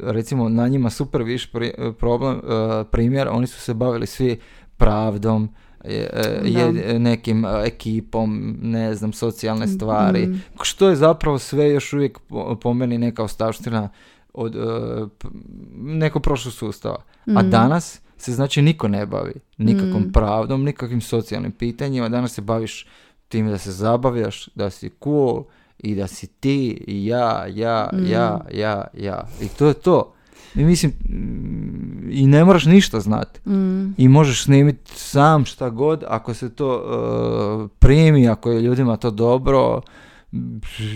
recimo 0.03 0.49
na 0.49 0.69
njima 0.69 0.91
super 0.91 1.23
viš 1.23 1.53
pri- 1.53 1.75
problem, 1.93 2.37
eh, 2.37 2.41
primjer, 2.85 3.29
oni 3.29 3.47
su 3.47 3.61
se 3.61 3.75
bavili 3.75 4.07
svi 4.07 4.39
pravdom, 4.77 5.49
je- 5.85 6.11
eh, 6.15 6.41
je- 6.45 6.99
nekim 6.99 7.45
ekipom, 7.65 8.31
ne 8.63 8.95
znam, 8.95 9.13
socijalne 9.13 9.67
stvari, 9.69 10.27
Mm. 10.27 10.41
što 10.63 10.89
je 10.89 10.97
zapravo 10.97 11.39
sve 11.39 11.69
još 11.69 11.93
uvijek 11.93 12.19
po, 12.19 12.57
po 12.57 12.75
meni 12.75 12.99
neka 12.99 13.23
ostavština 13.23 13.89
od 14.35 14.53
p- 15.19 15.29
nekog 15.75 16.23
prošlog 16.23 16.55
sustava. 16.55 16.99
A 17.27 17.43
Mm. 17.43 17.51
danas 17.51 18.01
se 18.19 18.33
znači 18.33 18.63
niko 18.63 18.89
ne 18.89 19.07
bavi 19.07 19.33
nikakvom 19.59 20.03
Mm. 20.03 20.13
pravdom, 20.13 20.65
nikakvim 20.65 21.01
socijalnim 21.01 21.53
pitanjima. 21.53 22.09
Danas 22.09 22.33
se 22.33 22.41
baviš 22.43 22.87
tim 23.29 23.49
da 23.49 23.59
se 23.59 23.73
zabavljaš, 23.73 24.49
da 24.55 24.71
si 24.71 24.91
cool 25.05 25.45
i 25.79 25.95
da 25.95 26.07
si 26.07 26.27
ti 26.27 26.85
i 26.87 27.07
ja, 27.07 27.47
ja, 27.47 27.91
Mm. 27.93 28.07
ja, 28.07 28.41
ja, 28.55 28.85
ja. 28.95 29.29
I 29.43 29.49
to 29.49 29.67
je 29.67 29.75
to. 29.75 30.13
I 30.55 30.65
mislim, 30.65 30.93
i 32.11 32.27
ne 32.27 32.45
moraš 32.45 32.65
ništa 32.65 33.01
znati. 33.01 33.51
Mm. 33.51 33.95
I 33.99 34.09
možeš 34.09 34.45
snimiti 34.45 34.93
sam 34.95 35.45
šta 35.45 35.71
god, 35.71 36.05
ako 36.09 36.35
se 36.35 36.55
to 36.55 36.77
uh, 36.77 37.71
primi, 37.79 38.29
ako 38.29 38.51
je 38.51 38.61
ljudima 38.63 38.97
to 38.97 39.11
dobro, 39.11 39.81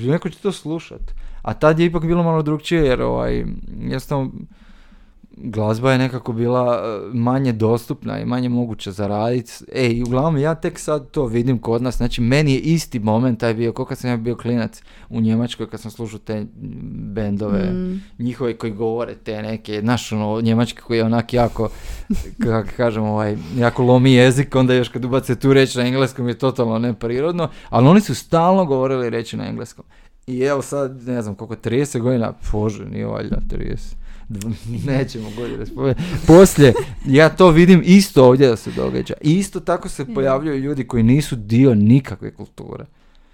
neko 0.06 0.28
će 0.28 0.38
to 0.38 0.52
slušat. 0.52 1.00
A 1.42 1.54
tad 1.54 1.78
je 1.78 1.86
ipak 1.86 2.06
bilo 2.06 2.22
malo 2.22 2.42
drugčije, 2.42 2.82
jer 2.84 3.02
ovaj, 3.02 3.44
jednostavno, 3.80 4.30
glazba 5.42 5.92
je 5.92 5.98
nekako 5.98 6.32
bila 6.32 6.62
uh, 6.64 7.14
manje 7.14 7.52
dostupna 7.52 8.20
i 8.20 8.24
manje 8.24 8.48
moguće 8.48 8.92
zaraditi. 8.92 9.52
E, 9.72 9.88
i 9.88 10.02
uglavnom 10.02 10.38
ja 10.38 10.54
tek 10.54 10.78
sad 10.78 11.10
to 11.10 11.26
vidim 11.26 11.58
kod 11.58 11.82
nas, 11.82 11.96
znači 11.96 12.20
meni 12.20 12.52
je 12.52 12.58
isti 12.58 12.98
moment 12.98 13.40
taj 13.40 13.54
bio, 13.54 13.72
kao 13.72 13.84
kad 13.84 13.98
sam 13.98 14.10
ja 14.10 14.16
bio 14.16 14.36
klinac 14.36 14.82
u 15.08 15.20
Njemačkoj, 15.20 15.70
kad 15.70 15.80
sam 15.80 15.90
slušao 15.90 16.18
te 16.18 16.46
bendove, 16.92 17.70
Mm. 17.70 18.02
njihove 18.18 18.56
koji 18.56 18.72
govore 18.72 19.14
te 19.14 19.42
neke, 19.42 19.80
znaš, 19.80 20.12
ono, 20.12 20.40
njemački 20.40 20.80
koji 20.80 20.98
je 20.98 21.04
onak 21.04 21.32
jako, 21.34 21.68
kako 22.44 22.68
kažem, 22.76 23.02
ovaj, 23.02 23.36
jako 23.56 23.82
lomi 23.82 24.12
jezik, 24.12 24.54
onda 24.54 24.74
još 24.74 24.88
kad 24.88 25.04
ubace 25.04 25.36
tu 25.38 25.52
reč 25.52 25.74
na 25.74 25.86
engleskom 25.86 26.28
je 26.28 26.38
totalno 26.38 26.78
neprirodno, 26.78 27.48
ali 27.68 27.88
oni 27.88 28.00
su 28.00 28.14
stalno 28.14 28.64
govorili 28.64 29.10
reći 29.10 29.36
na 29.36 29.48
engleskom. 29.48 29.84
I 30.26 30.40
evo 30.40 30.62
sad, 30.62 31.02
ne 31.06 31.22
znam 31.22 31.34
koliko, 31.34 31.54
30 31.54 32.00
godina, 32.00 32.32
bože, 32.52 32.84
nije 32.84 33.06
valjda 33.06 33.36
30. 33.50 33.99
Nećemo 34.86 35.30
godine 35.36 35.66
spomenuti. 35.66 36.02
Poslije, 36.26 36.74
ja 37.06 37.28
to 37.28 37.50
vidim 37.50 37.82
isto 37.84 38.24
ovdje 38.24 38.48
da 38.48 38.56
se 38.56 38.70
događa. 38.70 39.14
I 39.20 39.34
isto 39.34 39.60
tako 39.60 39.88
se 39.88 40.14
pojavljuju 40.14 40.58
ljudi 40.58 40.86
koji 40.86 41.02
nisu 41.02 41.36
dio 41.36 41.74
nikakve 41.74 42.34
kulture. 42.34 42.84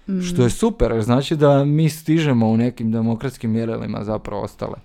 Mm. 0.07 0.21
Što 0.21 0.43
je 0.43 0.49
super, 0.49 0.91
jer 0.91 1.03
znači 1.03 1.35
da 1.35 1.65
mi 1.65 1.89
stižemo 1.89 2.47
u 2.47 2.57
nekim 2.57 2.91
demokratskim 2.91 3.51
mjerilima 3.51 4.03
zapravo 4.03 4.41
ostale. 4.41 4.75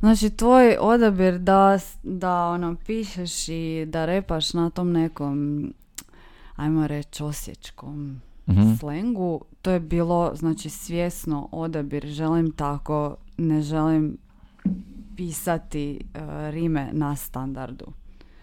Znači, 0.00 0.30
tvoj 0.30 0.76
odabir 0.80 1.38
da, 1.38 1.78
da 2.02 2.46
ono, 2.46 2.76
pišeš 2.86 3.48
i 3.48 3.84
da 3.88 4.04
repaš 4.04 4.52
na 4.52 4.70
tom 4.70 4.92
nekom, 4.92 5.68
ajmo 6.56 6.86
reći, 6.86 7.22
osječkom 7.22 8.20
Mhm. 8.46 8.74
slengu, 8.80 9.40
to 9.62 9.70
je 9.70 9.80
bilo, 9.80 10.32
znači, 10.34 10.70
svjesno 10.70 11.48
odabir. 11.52 12.06
Želim 12.06 12.52
tako, 12.52 13.16
ne 13.36 13.62
želim 13.62 14.16
pisati 15.16 16.00
e, 16.14 16.50
rime 16.50 16.88
na 16.92 17.16
standardu. 17.16 17.86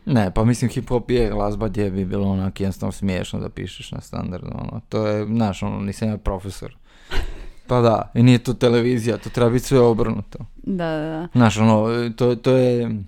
Ne, 0.05 0.31
pa 0.33 0.43
mislim 0.43 0.71
hip 0.71 0.89
hop 0.89 1.11
je 1.11 1.29
glazba 1.29 1.67
gdje 1.67 1.91
bi 1.91 2.05
bilo 2.05 2.27
onak 2.27 2.59
jednostavno 2.59 2.91
smiješno 2.91 3.39
da 3.39 3.49
pišeš 3.49 3.91
na 3.91 4.01
standardno. 4.01 4.51
Ono. 4.53 4.81
To 4.89 5.07
je, 5.07 5.25
znaš, 5.25 5.63
ono, 5.63 5.79
nisam 5.79 6.09
ja 6.09 6.17
profesor. 6.17 6.75
Pa 7.67 7.81
da, 7.81 8.11
i 8.13 8.23
nije 8.23 8.39
to 8.39 8.53
televizija, 8.53 9.17
to 9.17 9.29
treba 9.29 9.49
biti 9.49 9.65
sve 9.65 9.79
obrnuto. 9.79 10.39
Da, 10.55 10.91
da, 10.91 11.01
da. 11.01 11.27
Znaš, 11.33 11.57
ono, 11.57 12.09
to, 12.09 12.35
to 12.35 12.51
je 12.51 13.03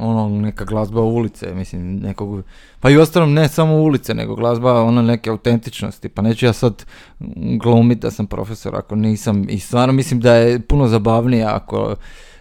ono, 0.00 0.28
neka 0.28 0.64
glazba 0.64 1.00
ulice, 1.00 1.54
mislim, 1.54 1.96
nekog, 1.96 2.42
pa 2.80 2.90
i 2.90 2.96
ostalom 2.96 3.32
ne 3.32 3.48
samo 3.48 3.76
ulice, 3.76 4.14
nego 4.14 4.34
glazba 4.34 4.82
ono 4.82 5.02
neke 5.02 5.30
autentičnosti, 5.30 6.08
pa 6.08 6.22
neću 6.22 6.46
ja 6.46 6.52
sad 6.52 6.84
glumit 7.62 7.98
da 7.98 8.10
sam 8.10 8.26
profesor 8.26 8.76
ako 8.76 8.94
nisam, 8.94 9.46
i 9.48 9.58
stvarno 9.58 9.92
mislim 9.92 10.20
da 10.20 10.34
je 10.34 10.60
puno 10.60 10.88
zabavnije 10.88 11.44
ako 11.44 11.94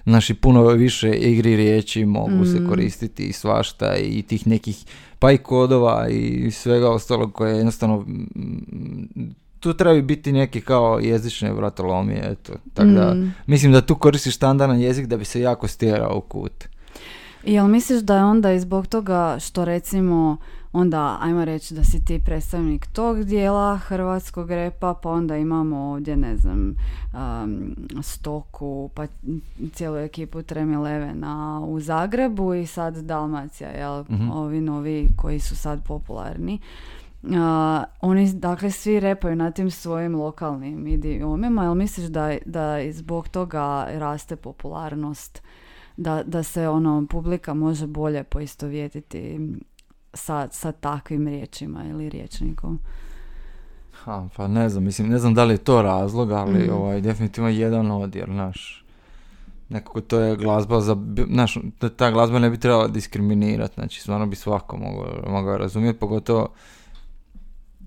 Naši 0.06 0.34
puno 0.34 0.67
više 0.67 1.13
igri 1.13 1.56
riječi 1.56 2.06
mogu 2.06 2.45
se 2.45 2.60
Mm. 2.60 2.69
koristiti 2.69 3.23
i 3.23 3.34
svašta 3.34 3.95
i 3.97 4.21
tih 4.21 4.47
nekih 4.47 4.86
pa 5.19 5.32
i 5.32 5.38
kodova 5.38 6.08
i 6.10 6.51
svega 6.51 6.89
ostalog 6.91 7.34
koje 7.34 7.56
jednostavno 7.58 7.99
mm, 7.99 9.34
tu 9.60 9.73
trebaju 9.73 10.03
biti 10.03 10.32
neki 10.32 10.62
kao 10.62 10.99
jezične 10.99 11.53
vratolomije, 11.53 12.21
eto. 12.32 12.53
Tako 12.73 12.89
da, 12.89 13.13
Mm. 13.13 13.34
mislim 13.47 13.71
da 13.71 13.82
tu 13.82 13.95
koristiš 13.95 14.36
standardan 14.36 14.79
jezik 14.79 15.06
da 15.08 15.17
bi 15.17 15.25
se 15.25 15.41
jako 15.41 15.67
stjerao 15.67 16.17
u 16.17 16.21
kut. 16.21 16.63
Jel 17.45 17.67
misliš 17.67 18.01
da 18.01 18.15
je 18.17 18.23
onda 18.23 18.51
i 18.51 18.60
zbog 18.60 18.88
toga 18.88 19.38
što 19.39 19.65
recimo 19.65 20.38
onda 20.73 21.17
ajmo 21.21 21.45
reći 21.45 21.73
da 21.73 21.84
si 21.84 22.06
ti 22.06 22.19
predstavnik 22.25 22.88
tog 22.88 23.23
dijela 23.23 23.77
hrvatskog 23.77 24.51
repa 24.51 24.93
pa 24.93 25.10
onda 25.10 25.38
imamo 25.38 25.77
ovdje 25.77 26.17
ne 26.17 26.38
znam 26.38 26.75
um, 27.13 27.75
Stoku 28.01 28.89
pa 28.95 29.08
cijelu 29.73 29.97
ekipu 29.97 30.41
Tremi 30.41 30.77
Levena 30.77 31.62
u 31.67 31.79
Zagrebu 31.79 32.53
i 32.53 32.65
sad 32.65 32.97
Dalmacija 32.97 33.69
jel 33.69 34.03
Mhm. 34.10 34.29
ovi 34.32 34.62
novi 34.62 35.08
koji 35.17 35.39
su 35.39 35.56
sad 35.56 35.84
popularni 35.84 36.60
Uh, 37.25 37.29
oni 38.01 38.34
dakle 38.34 38.71
svi 38.71 38.99
repaju 38.99 39.36
na 39.36 39.51
tim 39.51 39.71
svojim 39.71 40.15
lokalnim 40.15 40.88
idiomima 40.88 41.63
jel 41.63 41.75
misliš 41.75 42.08
da, 42.08 42.36
da 42.45 42.79
i 42.79 42.93
zbog 42.93 43.27
toga 43.29 43.88
raste 43.91 44.36
popularnost 44.36 45.41
da, 45.97 46.23
da 46.23 46.43
se 46.43 46.67
ono 46.67 47.06
publika 47.10 47.53
može 47.53 47.88
bolje 47.88 48.23
poistovjetiti 48.23 49.39
sa, 50.13 50.47
sa 50.51 50.71
takvim 50.71 51.27
riječima 51.27 51.84
ili 51.89 52.10
riječnikom. 52.10 52.79
Ha, 53.91 54.27
pa 54.36 54.47
ne 54.47 54.69
znam, 54.69 54.84
mislim, 54.84 55.10
ne 55.10 55.17
znam 55.19 55.34
da 55.34 55.43
li 55.43 55.53
je 55.53 55.58
to 55.58 55.82
razlog, 55.82 56.32
ali 56.32 56.60
Mhm. 56.63 56.73
ovaj, 56.73 57.01
definitivno 57.01 57.49
jedan 57.49 57.91
od, 57.91 58.15
jer, 58.15 58.29
znaš, 58.29 58.86
nekako 59.70 60.01
to 60.01 60.20
je 60.20 60.36
glazba 60.36 60.82
za, 60.82 60.97
znaš, 61.30 61.57
ta, 61.95 62.11
glazba 62.11 62.39
ne 62.39 62.49
bi 62.49 62.57
trebala 62.59 62.88
diskriminirati, 62.88 63.74
znači, 63.74 64.01
stvarno 64.01 64.26
bi 64.26 64.36
svako 64.36 64.78
mogao, 64.78 65.24
mogao 65.28 65.57
razumjeti, 65.57 65.99
pogotovo 65.99 66.47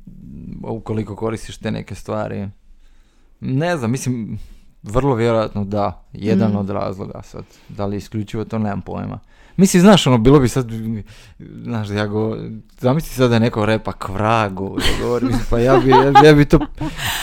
mm, 0.06 0.64
ukoliko 0.64 1.16
koristiš 1.16 1.58
te 1.58 1.70
neke 1.70 1.94
stvari. 1.94 2.48
Ne 3.40 3.76
znam, 3.76 3.90
mislim, 3.90 4.38
vrlo 4.86 5.14
vjerojatno 5.14 5.64
da, 5.64 6.02
jedan 6.12 6.48
Mhm. 6.48 6.56
od 6.56 6.70
razloga 6.70 7.22
sad, 7.22 7.44
da 7.68 7.86
li 7.86 7.96
isključivo 7.96 8.44
to 8.44 8.58
nemam 8.58 8.80
pojma. 8.80 9.18
Mislim, 9.56 9.80
znaš, 9.80 10.06
ono, 10.06 10.18
bilo 10.18 10.40
bi 10.40 10.48
sad, 10.48 10.66
znaš, 11.62 11.90
ja 11.90 12.06
go, 12.06 12.36
zamisli 12.78 13.08
sad 13.10 13.30
da 13.30 13.38
neko 13.38 13.66
repa 13.66 13.92
kvragu, 13.94 14.76
da 14.76 15.04
govori, 15.04 15.24
mislim, 15.26 15.44
pa 15.50 15.58
ja 15.58 15.76
bi, 15.76 15.90
ja, 15.90 16.12
ja 16.22 16.34
bi 16.34 16.44
to, 16.44 16.58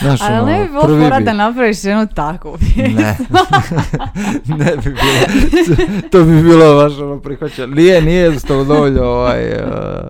znaš, 0.00 0.20
ono, 0.22 0.30
Ali 0.32 0.52
ne 0.52 0.60
bi 0.60 0.68
bilo 0.68 0.82
fora 0.82 1.18
bi- 1.18 1.24
da 1.24 1.32
napraviš 1.34 1.84
jednu 1.84 2.06
takvu. 2.06 2.56
ne, 2.76 3.16
ne 4.56 4.76
bi 4.76 4.90
bilo, 4.90 5.24
to, 5.66 6.08
to 6.10 6.24
bi 6.24 6.42
bilo 6.42 6.74
baš 6.76 6.92
ono 6.94 7.18
prihvaćeno. 7.18 7.74
Nije, 7.74 8.02
nije 8.02 8.20
jednostavno 8.20 8.64
dovoljno 8.64 9.02
ovaj, 9.02 9.44
uh, 9.44 10.08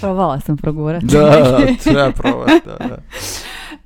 Probala 0.00 0.40
sam 0.40 0.56
progurati. 0.56 1.06
da, 1.06 1.58
treba 1.82 2.12
probati, 2.12 2.52
da, 2.66 2.86
da. 2.86 2.96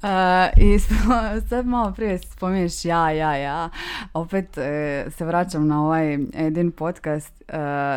Uh, 0.03 0.09
I 0.57 0.79
sad 1.49 1.67
malo 1.67 1.93
prije 1.93 2.19
spominješ 2.19 2.85
ja, 2.85 3.11
ja, 3.11 3.37
ja. 3.37 3.69
Opet 4.15 4.59
e, 4.59 5.07
se 5.11 5.25
vraćam 5.25 5.67
na 5.67 5.85
ovaj 5.85 6.19
Edin 6.35 6.73
podcast. 6.73 7.43
E, 7.49 7.57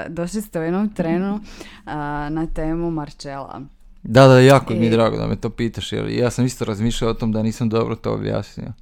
došli 0.10 0.42
ste 0.42 0.60
u 0.60 0.64
jednom 0.64 0.90
trenu 0.90 1.40
a, 1.86 2.28
na 2.32 2.48
temu 2.48 2.92
Marčela. 2.92 3.62
Da, 4.04 4.28
da, 4.28 4.40
jako 4.40 4.74
mi 4.74 4.80
je 4.80 4.88
I- 4.88 4.92
drago 4.92 5.18
da 5.18 5.28
me 5.28 5.36
to 5.36 5.50
pitaš, 5.50 5.92
jer 5.92 6.10
ja 6.10 6.30
sam 6.32 6.46
isto 6.46 6.66
razmišljao 6.66 7.12
o 7.12 7.14
tom 7.14 7.32
da 7.32 7.44
nisam 7.44 7.70
dobro 7.70 7.96
to 7.96 8.14
objasnio. 8.14 8.74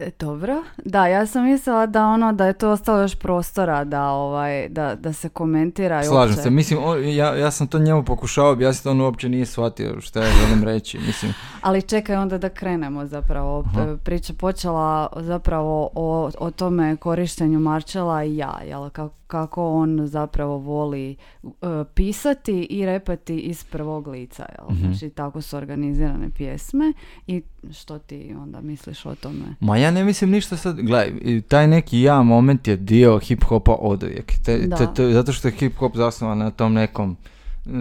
E, 0.00 0.10
Dobro, 0.18 0.62
da, 0.78 1.06
ja 1.06 1.26
sam 1.26 1.44
mislila 1.44 1.86
da 1.86 2.06
ono 2.06 2.32
da 2.32 2.46
je 2.46 2.52
to 2.52 2.70
ostalo 2.70 3.00
još 3.00 3.14
prostora 3.14 3.84
da 3.84 4.04
ovaj 4.04 4.68
da, 4.68 4.94
da 4.94 5.12
se 5.12 5.28
komentira 5.28 6.00
i 6.00 6.04
Slažem 6.04 6.28
uopće- 6.28 6.42
se, 6.42 6.50
mislim, 6.50 6.78
on- 6.82 7.04
ja, 7.06 7.34
ja 7.34 7.50
sam 7.50 7.66
to 7.66 7.78
njemu 7.78 8.04
pokušao 8.04 8.50
objasniti, 8.50 8.88
on 8.88 9.00
uopće 9.00 9.28
nije 9.28 9.46
shvatio 9.46 10.00
što 10.00 10.18
ja 10.18 10.26
želim 10.38 10.64
reći, 10.64 10.98
mislim. 10.98 11.32
Ali 11.60 11.82
čekaj 11.82 12.16
onda 12.16 12.38
da 12.38 12.48
krenemo 12.48 13.06
zapravo. 13.06 13.64
Aha. 13.66 13.96
Priča 14.04 14.32
počela 14.34 14.80
zapravo 15.16 15.90
o, 15.94 16.30
o 16.38 16.50
tome 16.50 16.96
korištenju 16.96 17.60
Marčela 17.60 18.24
i 18.24 18.36
ja, 18.36 18.60
jel? 18.64 18.90
Kako, 18.90 19.14
kako 19.26 19.72
on 19.72 20.00
zapravo 20.02 20.58
voli 20.58 21.16
e, 21.42 21.46
pisati 21.86 22.52
i 22.60 22.86
repati 22.86 23.38
iz 23.38 23.64
prvog 23.64 24.06
lica, 24.06 24.46
jel? 24.50 24.70
Mhm. 24.70 24.84
Znači 24.84 25.10
tako 25.10 25.40
su 25.40 25.56
organizirane 25.56 26.30
pjesme 26.30 26.92
i 27.26 27.42
što 27.72 27.98
ti 27.98 28.34
onda 28.38 28.60
misliš 28.60 29.06
o 29.06 29.14
tome? 29.14 29.44
Ma 29.60 29.76
ja 29.76 29.89
ne 29.90 30.04
mislim 30.04 30.30
ništa 30.30 30.56
sad, 30.56 30.76
gledaj, 30.76 31.12
taj 31.42 31.68
neki 31.68 32.00
ja 32.00 32.22
moment 32.22 32.68
je 32.68 32.76
dio 32.76 33.12
hip-hopa 33.14 33.72
oduvijek. 33.72 34.32
Te, 34.38 34.58
Da. 34.58 34.76
te- 34.76 34.86
te- 34.96 35.12
zato 35.12 35.32
što 35.32 35.48
je 35.48 35.54
hip-hop 35.54 35.96
zasnovan 35.96 36.38
na 36.38 36.50
tom 36.50 36.72
nekom 36.72 37.16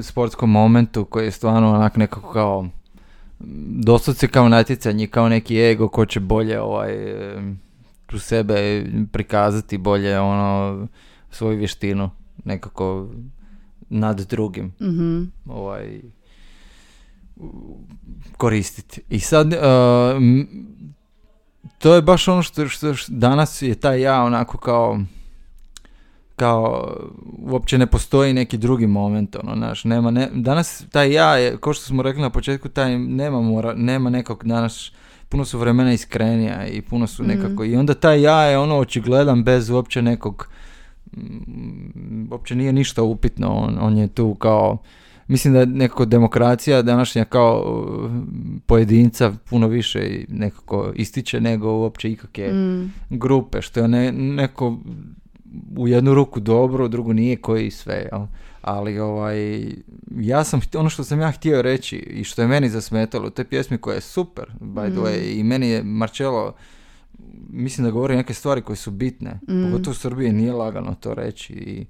sportskom 0.02 0.52
momentu 0.52 1.06
koji 1.06 1.26
je 1.26 1.32
stvarno 1.32 1.70
onak 1.70 1.98
nekako 1.98 2.32
kao 2.32 2.68
doslovce 3.76 4.28
kao 4.28 4.50
natjecanje, 4.50 5.08
kao 5.08 5.30
neki 5.30 5.58
ego 5.58 5.88
ko 5.88 6.06
će 6.06 6.20
bolje 6.20 6.62
ovaj 6.62 6.92
em, 7.36 7.60
u 8.14 8.20
sebe 8.20 8.86
prikazati 9.12 9.78
bolje 9.78 10.20
ono 10.20 10.88
svoju 11.32 11.58
vještinu 11.58 12.10
nekako 12.46 13.08
nad 13.90 14.20
drugim 14.22 14.74
Mhm. 14.82 15.24
ovaj 15.48 16.02
koristiti. 18.34 19.02
I 19.10 19.20
sad 19.20 19.48
uh, 19.48 19.60
to 21.78 21.96
je 21.96 22.02
baš 22.02 22.28
ono 22.28 22.42
što, 22.42 22.68
što, 22.68 22.94
što 22.94 23.12
danas 23.14 23.62
je 23.62 23.76
taj 23.76 24.02
ja 24.02 24.24
onako 24.24 24.58
kao 24.58 25.00
kao 26.36 26.94
uopće 27.38 27.78
ne 27.78 27.88
postoji 27.88 28.34
neki 28.34 28.58
drugi 28.58 28.88
moment 28.88 29.36
ono 29.36 29.56
znaš, 29.56 29.84
nema 29.84 30.12
ne, 30.12 30.30
danas 30.34 30.84
taj 30.92 31.14
ja 31.14 31.38
je 31.38 31.58
kao 31.58 31.74
što 31.74 31.86
smo 31.86 32.04
rekli 32.04 32.22
na 32.22 32.30
početku 32.30 32.70
taj 32.70 32.98
nema 32.98 33.42
mora, 33.42 33.74
nema 33.74 34.10
nekog 34.10 34.44
danas 34.46 34.92
puno 35.30 35.46
su 35.46 35.60
vremena 35.60 35.94
iskrenija 35.94 36.68
i 36.68 36.82
puno 36.82 37.08
su 37.08 37.24
Mhm. 37.24 37.32
nekako 37.32 37.64
i 37.64 37.76
onda 37.76 37.94
taj 37.94 38.22
ja 38.22 38.42
je 38.42 38.58
ono 38.58 38.78
očigledan 38.78 39.44
bez 39.44 39.70
uopće 39.70 40.02
nekog 40.02 40.50
mm, 41.18 42.28
uopće 42.32 42.56
nije 42.56 42.74
ništa 42.74 43.04
upitno, 43.04 43.54
on, 43.54 43.78
on 43.82 43.98
je 43.98 44.08
tu 44.08 44.36
kao, 44.36 44.78
mislim 45.30 45.54
da 45.54 45.60
je 45.60 45.66
nekako 45.66 46.06
demokracija 46.06 46.82
današnja 46.82 47.26
kao 47.26 47.84
uh, 47.96 48.12
pojedinca 48.66 49.34
puno 49.50 49.68
više 49.68 50.26
nekako 50.30 50.92
ističe 50.96 51.42
nego 51.42 51.72
uopće 51.72 52.12
ikakve 52.12 52.54
Mm. 52.54 52.92
grupe, 53.10 53.62
što 53.62 53.80
je 53.80 53.88
ne, 53.88 54.12
neko 54.12 54.78
u 55.78 55.88
jednu 55.88 56.14
ruku 56.14 56.40
dobro, 56.40 56.86
u 56.86 56.90
drugu 56.90 57.14
nije 57.14 57.36
koji 57.36 57.72
sve, 57.72 58.08
jel? 58.12 58.22
Ali 58.62 59.00
ovaj, 59.00 59.66
ja 60.18 60.44
sam, 60.44 60.60
ono 60.76 60.90
što 60.90 61.04
sam 61.04 61.22
ja 61.22 61.32
htio 61.32 61.62
reći 61.62 61.96
i 61.98 62.24
što 62.24 62.42
je 62.42 62.48
meni 62.48 62.70
zasmetalo 62.70 63.30
te 63.30 63.44
pjesmi 63.44 63.78
koja 63.78 63.96
je 63.96 64.02
super, 64.02 64.46
by 64.62 64.92
the 64.92 65.00
Mm. 65.00 65.04
way, 65.04 65.40
i 65.40 65.44
meni 65.44 65.70
je 65.70 65.84
Marcello, 65.84 66.54
mislim 67.50 67.86
da 67.86 67.92
govori 67.92 68.16
neke 68.16 68.34
stvari 68.34 68.62
koje 68.62 68.76
su 68.76 68.92
bitne, 68.92 69.40
Mm. 69.48 69.64
pogotovo 69.64 69.92
u 69.92 69.96
Srbiji 69.96 70.32
nije 70.32 70.54
lagano 70.54 70.96
to 71.00 71.14
reći 71.14 71.54
i 71.54 71.86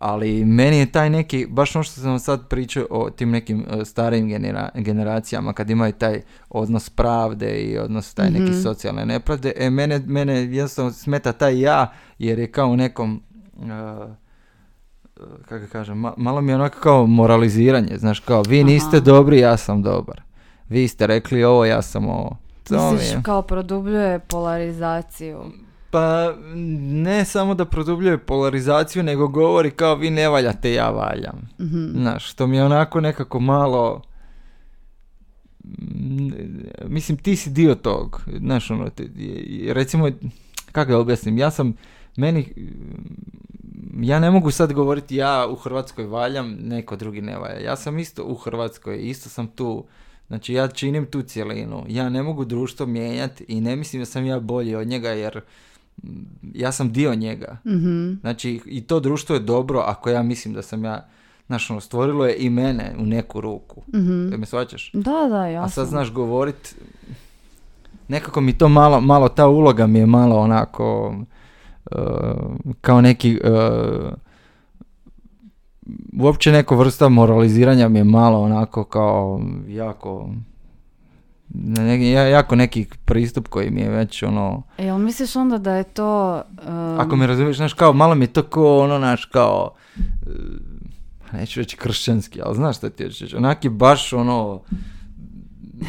ali 0.00 0.44
meni 0.44 0.78
je 0.78 0.86
taj 0.86 1.10
neki, 1.10 1.46
baš 1.46 1.76
ono 1.76 1.82
što 1.82 2.00
sam 2.00 2.18
sad 2.18 2.48
pričao 2.48 2.86
o 2.90 3.10
tim 3.10 3.30
nekim 3.30 3.66
e, 3.72 3.84
starijim 3.84 4.28
genera- 4.28 4.70
generacijama, 4.74 5.52
kad 5.52 5.70
imaju 5.70 5.92
taj 5.92 6.20
odnos 6.50 6.90
pravde 6.90 7.50
i 7.52 7.78
odnos 7.78 8.14
taj 8.14 8.30
neki 8.30 8.44
Mhm. 8.44 8.60
socijalne 8.60 9.06
nepravde, 9.06 9.52
e, 9.56 9.70
mene, 9.70 10.00
mene 10.00 10.34
jednostavno 10.34 10.92
smeta 10.92 11.32
taj 11.32 11.60
ja, 11.60 11.86
jer 12.18 12.38
je 12.38 12.46
kao 12.48 12.68
u 12.68 12.76
nekom, 12.76 13.22
e, 13.56 15.20
kako 15.40 15.66
kažem, 15.66 15.98
ma- 15.98 16.14
malo 16.16 16.40
mi 16.40 16.52
je 16.52 16.56
onako 16.56 16.78
kao 16.78 17.06
moraliziranje, 17.06 17.98
znaš, 17.98 18.20
kao 18.20 18.42
vi 18.42 18.64
niste 18.64 18.96
Aha. 18.96 19.00
dobri, 19.02 19.38
ja 19.38 19.56
sam 19.56 19.82
dobar. 19.82 20.22
Vi 20.68 20.88
ste 20.88 21.06
rekli 21.06 21.44
ovo, 21.44 21.64
ja 21.64 21.82
sam 21.82 22.08
ovo. 22.08 22.36
To 22.64 22.92
Misliš 22.92 23.10
je. 23.10 23.20
kao 23.22 23.42
produbljuje 23.42 24.18
polarizaciju. 24.20 25.40
Pa 25.90 26.34
ne 26.80 27.24
samo 27.24 27.54
da 27.54 27.64
produbljuje 27.64 28.18
polarizaciju, 28.18 29.02
nego 29.02 29.28
govori 29.28 29.70
kao 29.70 29.94
vi 29.94 30.10
ne 30.10 30.28
valjate, 30.28 30.72
ja 30.72 30.90
valjam. 30.90 31.48
Mhm. 31.60 31.86
Znaš, 31.92 32.30
što 32.30 32.46
mi 32.46 32.56
je 32.56 32.64
onako 32.64 33.00
nekako 33.00 33.40
malo... 33.40 34.02
mm, 35.64 36.30
Mislim, 36.84 37.18
ti 37.18 37.36
si 37.36 37.50
dio 37.50 37.74
tog. 37.74 38.22
Znaš, 38.38 38.70
ono, 38.70 38.90
i- 39.16 39.72
recimo, 39.72 40.08
kako 40.72 40.90
da 40.90 40.98
objasnim, 40.98 41.38
ja 41.38 41.50
sam, 41.50 41.72
meni, 42.16 42.52
ja 43.96 44.18
ne 44.20 44.30
mogu 44.30 44.50
sad 44.50 44.72
govoriti 44.72 45.16
ja 45.16 45.46
u 45.48 45.54
Hrvatskoj 45.54 46.06
valjam, 46.06 46.50
neko 46.52 46.96
drugi 46.96 47.20
ne 47.20 47.38
valja. 47.38 47.58
Ja 47.60 47.76
sam 47.76 47.98
isto 47.98 48.24
u 48.24 48.34
Hrvatskoj, 48.34 48.98
isto 49.00 49.28
sam 49.28 49.46
tu. 49.46 49.84
Znači, 50.26 50.54
ja 50.54 50.68
činim 50.68 51.06
tu 51.06 51.22
cjelinu. 51.22 51.84
Ja 51.88 52.08
ne 52.08 52.22
mogu 52.22 52.44
društvo 52.44 52.86
mijenjati 52.86 53.44
i 53.48 53.60
ne 53.60 53.76
mislim 53.76 54.02
da 54.02 54.06
sam 54.06 54.26
ja 54.26 54.40
bolji 54.40 54.74
od 54.74 54.86
njega, 54.86 55.08
jer 55.10 55.40
ja 56.54 56.72
sam 56.72 56.92
dio 56.92 57.14
njega. 57.14 57.56
Mhm. 57.66 58.12
Znači, 58.20 58.60
i 58.66 58.80
to 58.80 59.00
društvo 59.00 59.34
je 59.34 59.40
dobro 59.40 59.80
ako 59.86 60.10
ja 60.10 60.22
mislim 60.22 60.54
da 60.54 60.62
sam 60.62 60.84
ja, 60.84 61.08
znaš, 61.46 61.70
ono, 61.70 61.80
stvorilo 61.80 62.26
je 62.26 62.36
i 62.36 62.50
mene 62.50 62.94
u 62.98 63.06
neku 63.06 63.40
ruku. 63.40 63.82
Mhm. 63.94 64.30
Da 64.30 64.36
me 64.36 64.46
shvaćaš? 64.46 64.90
Da, 64.94 65.28
da, 65.30 65.46
jasno. 65.46 65.66
A 65.66 65.68
sad 65.68 65.86
znaš 65.86 66.12
govorit, 66.12 66.76
nekako 68.08 68.40
mi 68.40 68.58
to 68.58 68.68
malo, 68.68 69.00
malo 69.00 69.28
ta 69.28 69.46
uloga 69.46 69.86
mi 69.86 69.98
je 69.98 70.06
malo 70.06 70.36
onako, 70.36 71.14
uh, 71.90 71.98
kao 72.80 73.00
neki, 73.00 73.40
uh, 73.44 74.12
uopće 76.18 76.52
neko 76.52 76.76
vrsta 76.76 77.08
moraliziranja 77.08 77.88
mi 77.88 77.98
je 77.98 78.04
malo 78.04 78.40
onako 78.40 78.84
kao 78.84 79.40
jako, 79.68 80.30
ne- 81.54 82.10
ja- 82.10 82.28
jako 82.28 82.56
neki 82.56 82.86
pristup 83.04 83.48
koji 83.48 83.70
mi 83.70 83.80
je 83.80 83.88
već 83.90 84.22
ono, 84.22 84.62
Jel 84.78 84.98
misliš 84.98 85.36
onda 85.36 85.58
da 85.58 85.74
je 85.74 85.84
to... 85.84 86.42
um, 86.68 87.00
ako 87.00 87.16
me 87.16 87.26
razumiješ, 87.26 87.56
znaš, 87.56 87.72
kao 87.72 87.92
malo 87.92 88.14
mi 88.14 88.24
je 88.24 88.28
to 88.28 88.42
ko 88.42 88.78
ono, 88.78 88.98
naš, 88.98 89.24
kao, 89.24 89.74
e, 89.92 90.30
neću 91.32 91.60
reći 91.60 91.76
kršćanski, 91.76 92.40
ali 92.42 92.56
znaš 92.56 92.76
šta 92.76 92.90
ti 92.90 93.04
reći, 93.04 93.36
onak 93.36 93.64
je 93.64 93.70
baš 93.70 94.12
ono, 94.12 94.60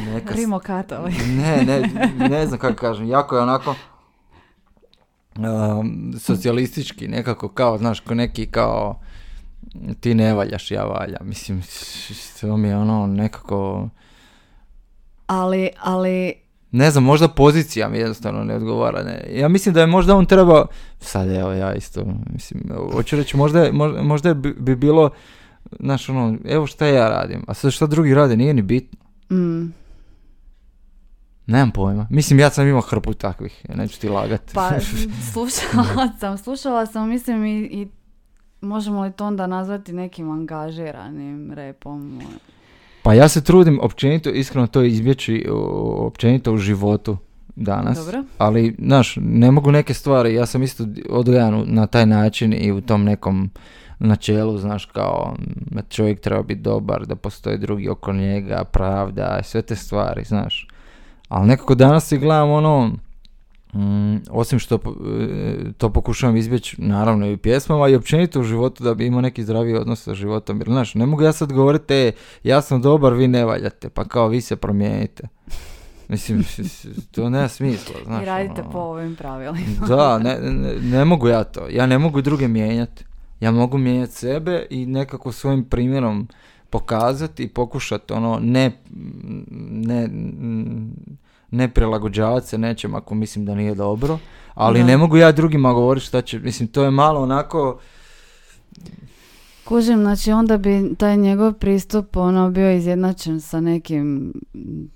neka... 0.05 0.33
s- 0.33 0.37
Rimokatolik. 0.37 1.15
Ne, 1.37 1.63
ne, 1.63 1.89
ne 2.29 2.47
znam 2.47 2.59
kako 2.59 2.75
kažem, 2.75 3.07
jako 3.07 3.35
je 3.35 3.41
onako 3.41 3.75
um, 5.37 6.13
socijalistički, 6.19 7.07
nekako 7.07 7.49
kao, 7.49 7.77
znaš, 7.77 7.99
ko 7.99 8.15
neki 8.15 8.45
kao, 8.45 8.99
ti 9.99 10.13
ne 10.13 10.33
valjaš, 10.33 10.71
ja 10.71 10.83
valja, 10.83 11.17
mislim, 11.21 11.63
to 12.41 12.57
mi 12.57 12.67
je 12.67 12.77
ono 12.77 13.07
nekako... 13.07 13.89
Ali, 15.31 15.69
ali... 15.79 16.33
Ne 16.71 16.91
znam, 16.91 17.03
možda 17.03 17.27
pozicija 17.27 17.89
mi 17.89 17.97
jednostavno 17.97 18.43
ne 18.43 18.55
odgovara. 18.55 19.03
Ne. 19.03 19.25
Ja 19.29 19.47
mislim 19.47 19.73
da 19.73 19.81
je 19.81 19.87
možda 19.87 20.15
on 20.15 20.25
trebao, 20.25 20.67
sad 20.99 21.29
evo 21.29 21.51
ja 21.51 21.73
isto, 21.73 22.03
mislim, 22.33 22.63
hoću 22.93 23.15
reći, 23.15 23.37
možda, 23.37 23.71
možda, 23.71 24.01
možda 24.01 24.33
bi, 24.33 24.53
bi 24.53 24.75
bilo, 24.75 25.09
znaš 25.79 26.09
ono, 26.09 26.37
evo 26.45 26.67
šta 26.67 26.85
ja 26.85 27.09
radim, 27.09 27.43
a 27.47 27.53
sad 27.53 27.71
šta 27.71 27.87
drugi 27.87 28.13
rade, 28.13 28.37
nije 28.37 28.53
ni 28.53 28.61
bitno. 28.61 28.99
Mm, 29.31 29.73
Nemam 31.47 31.71
pojma. 31.71 32.07
Mislim, 32.09 32.39
ja 32.39 32.49
sam 32.49 32.67
imao 32.67 32.81
hrpu 32.81 33.13
takvih, 33.13 33.65
ja 33.69 33.75
neću 33.75 33.99
ti 33.99 34.09
lagati. 34.09 34.53
pa 34.53 34.71
slušala 35.33 36.09
sam, 36.19 36.37
slušala 36.37 36.85
sam, 36.85 37.09
mislim 37.09 37.45
i, 37.45 37.59
i 37.61 37.87
možemo 38.61 39.01
li 39.01 39.11
to 39.11 39.25
onda 39.25 39.47
nazvati 39.47 39.93
nekim 39.93 40.31
angažiranim 40.31 41.51
repom? 41.53 42.21
Pa 43.03 43.13
ja 43.13 43.27
se 43.27 43.43
trudim 43.43 43.79
općenito, 43.81 44.29
iskreno 44.29 44.67
to 44.67 44.83
izbjeći 44.83 45.47
općenito 45.97 46.53
u 46.53 46.57
životu 46.57 47.17
danas. 47.55 47.97
Dobro. 47.97 48.23
Ali, 48.37 48.75
znaš, 48.79 49.17
ne 49.21 49.51
mogu 49.51 49.71
neke 49.71 49.93
stvari, 49.93 50.33
ja 50.33 50.45
sam 50.45 50.63
isto 50.63 50.85
odgojan 51.09 51.63
na 51.67 51.87
taj 51.87 52.05
način 52.05 52.53
i 52.53 52.71
u 52.71 52.81
tom 52.81 53.03
nekom 53.03 53.49
načelu, 53.99 54.57
znaš, 54.57 54.85
kao 54.85 55.35
čovjek 55.89 56.19
treba 56.19 56.43
biti 56.43 56.61
dobar, 56.61 57.05
da 57.05 57.15
postoje 57.15 57.57
drugi 57.57 57.89
oko 57.89 58.13
njega, 58.13 58.63
pravda, 58.63 59.39
sve 59.43 59.61
te 59.61 59.75
stvari, 59.75 60.23
znaš. 60.23 60.67
Ali 61.27 61.47
nekako 61.47 61.75
danas 61.75 62.07
si 62.07 62.17
gledam 62.17 62.49
ono, 62.49 62.91
mm, 63.73 64.15
osim 64.29 64.59
što 64.59 64.75
e, 64.75 64.79
to 65.77 65.89
pokušavam 65.89 66.37
izbjeći, 66.37 66.81
naravno 66.81 67.27
i 67.27 67.33
u 67.33 67.37
pjesmama 67.37 67.87
i 67.87 67.95
općenito 67.95 68.39
u 68.39 68.43
životu 68.43 68.83
da 68.83 68.93
bi 68.93 69.05
imao 69.05 69.21
neki 69.21 69.43
zdraviji 69.43 69.75
odnos 69.75 70.03
sa 70.03 70.13
životom. 70.13 70.57
Jer, 70.57 70.67
znaš, 70.67 70.95
ne 70.95 71.05
mogu 71.05 71.23
ja 71.23 71.33
sad 71.33 71.53
govoriti, 71.53 71.93
e, 71.93 72.11
ja 72.43 72.61
sam 72.61 72.81
dobar, 72.81 73.13
vi 73.13 73.27
ne 73.27 73.45
valjate, 73.45 73.89
pa 73.89 74.05
kao 74.05 74.27
vi 74.27 74.41
se 74.41 74.55
promijenite. 74.55 75.27
Mislim, 76.11 76.43
to 77.11 77.29
nema 77.29 77.47
smisla, 77.47 77.95
znaš. 78.05 78.23
I 78.23 78.25
radite 78.25 78.61
ono. 78.61 78.71
po 78.71 78.79
ovim 78.79 79.15
pravilima. 79.15 79.87
Da, 79.87 80.19
ne, 80.23 80.37
ne, 80.39 80.73
ne 80.81 81.05
mogu 81.05 81.27
ja 81.27 81.43
to. 81.43 81.67
Ja 81.69 81.85
ne 81.85 81.97
mogu 81.97 82.21
druge 82.21 82.47
mijenjati. 82.47 83.05
Ja 83.39 83.51
mogu 83.51 83.77
mijenjati 83.77 84.13
sebe 84.13 84.65
i 84.69 84.85
nekako 84.85 85.31
svojim 85.31 85.63
primjerom 85.63 86.27
pokazati 86.69 87.43
i 87.43 87.47
pokušati 87.47 88.13
ono 88.13 88.39
ne, 88.41 88.71
ne, 89.69 90.09
ne 91.51 91.67
prilagođavati 91.67 92.47
se 92.47 92.57
nečem 92.57 92.95
ako 92.95 93.15
mislim 93.15 93.45
da 93.45 93.55
nije 93.55 93.75
dobro, 93.75 94.17
ali 94.53 94.79
Da. 94.79 94.85
ne 94.85 94.97
mogu 94.97 95.17
ja 95.17 95.31
drugima 95.31 95.73
govoriti 95.73 96.05
šta 96.05 96.21
će, 96.21 96.39
mislim 96.39 96.67
to 96.67 96.83
je 96.83 96.91
malo 96.91 97.21
onako, 97.21 97.79
Kužim, 99.65 99.99
znači 99.99 100.31
onda 100.31 100.57
bi 100.57 100.95
taj 100.97 101.17
njegov 101.17 101.53
pristup 101.53 102.17
ono 102.17 102.49
bio 102.49 102.71
izjednačen 102.71 103.41
sa 103.41 103.59
nekim 103.61 104.33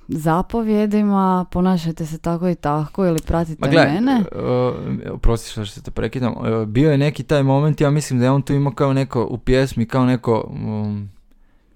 zapovjedima, 0.08 1.46
ponašajte 1.52 2.06
se 2.06 2.18
tako 2.18 2.50
i 2.50 2.56
tako 2.56 3.06
ili 3.06 3.20
pratite 3.28 3.58
Ma 3.62 3.68
gledaj, 3.68 3.94
mene. 3.94 4.24
uh, 4.32 5.14
oprosti 5.14 5.52
što 5.52 5.66
se 5.66 5.84
te 5.84 5.92
prekidam, 5.92 6.34
uh, 6.34 6.66
bio 6.66 6.92
je 6.92 6.98
neki 6.98 7.24
taj 7.24 7.44
moment, 7.44 7.82
ja 7.82 7.90
mislim 7.90 8.20
da 8.20 8.26
je 8.26 8.32
on 8.32 8.42
tu 8.42 8.54
imao 8.54 8.74
kao 8.74 8.94
neko 8.94 9.28
u 9.30 9.38
pjesmi, 9.38 9.86
kao 9.86 10.06
neko, 10.06 10.48
um, 10.50 11.10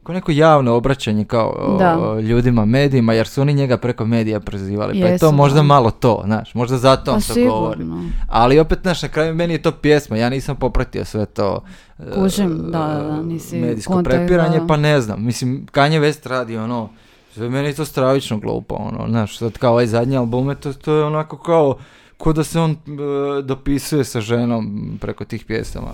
kao 0.09 0.13
neko 0.13 0.31
javno 0.31 0.75
obraćanje 0.75 1.25
kao 1.25 1.73
uh, 1.73 1.79
Da. 1.79 2.19
ljudima, 2.19 2.65
medijima, 2.65 3.13
jer 3.13 3.27
su 3.27 3.41
oni 3.41 3.53
njega 3.53 3.77
preko 3.77 4.05
medija 4.05 4.39
prozivali, 4.39 5.01
pa 5.01 5.07
je 5.07 5.17
to 5.17 5.31
možda 5.31 5.55
da. 5.55 5.63
malo 5.63 5.91
to, 5.91 6.21
znaš, 6.25 6.53
možda 6.53 6.77
zato 6.77 7.05
Pa 7.05 7.11
on 7.11 7.21
to 7.21 7.33
govori. 7.49 7.85
Ali 8.27 8.59
opet, 8.59 8.79
znaš, 8.81 9.01
na 9.01 9.09
kraju 9.09 9.35
meni 9.35 9.53
je 9.53 9.61
to 9.61 9.71
pjesma, 9.71 10.17
ja 10.17 10.29
nisam 10.29 10.55
popratio 10.55 11.05
sve 11.05 11.25
to 11.25 11.63
uh, 11.97 12.05
Kužim, 12.15 12.57
da, 12.57 12.79
da, 12.79 13.03
da, 13.03 13.21
nisi 13.21 13.57
medijsko 13.57 13.93
kontekst, 13.93 14.17
prepiranje, 14.17 14.59
da. 14.59 14.67
pa 14.67 14.77
ne 14.77 15.01
znam, 15.01 15.25
mislim, 15.25 15.67
Kanye 15.71 15.99
West 15.99 16.29
radi 16.29 16.57
ono, 16.57 16.89
sve 17.33 17.49
meni 17.49 17.67
je 17.67 17.73
to 17.73 17.85
stravično 17.85 18.39
glupo, 18.39 18.75
ono, 18.75 19.07
znaš, 19.09 19.37
sad 19.37 19.57
kao 19.57 19.71
ovaj 19.71 19.87
zadnji 19.87 20.17
album, 20.17 20.55
to, 20.55 20.73
to 20.73 20.93
je 20.93 21.03
onako 21.03 21.37
kao, 21.37 21.77
ko 22.17 22.33
da 22.33 22.43
se 22.43 22.59
on 22.59 22.71
e, 22.71 22.75
dopisuje 23.41 24.03
sa 24.03 24.21
ženom 24.21 24.97
preko 25.01 25.25
tih 25.25 25.45
pjesama. 25.45 25.91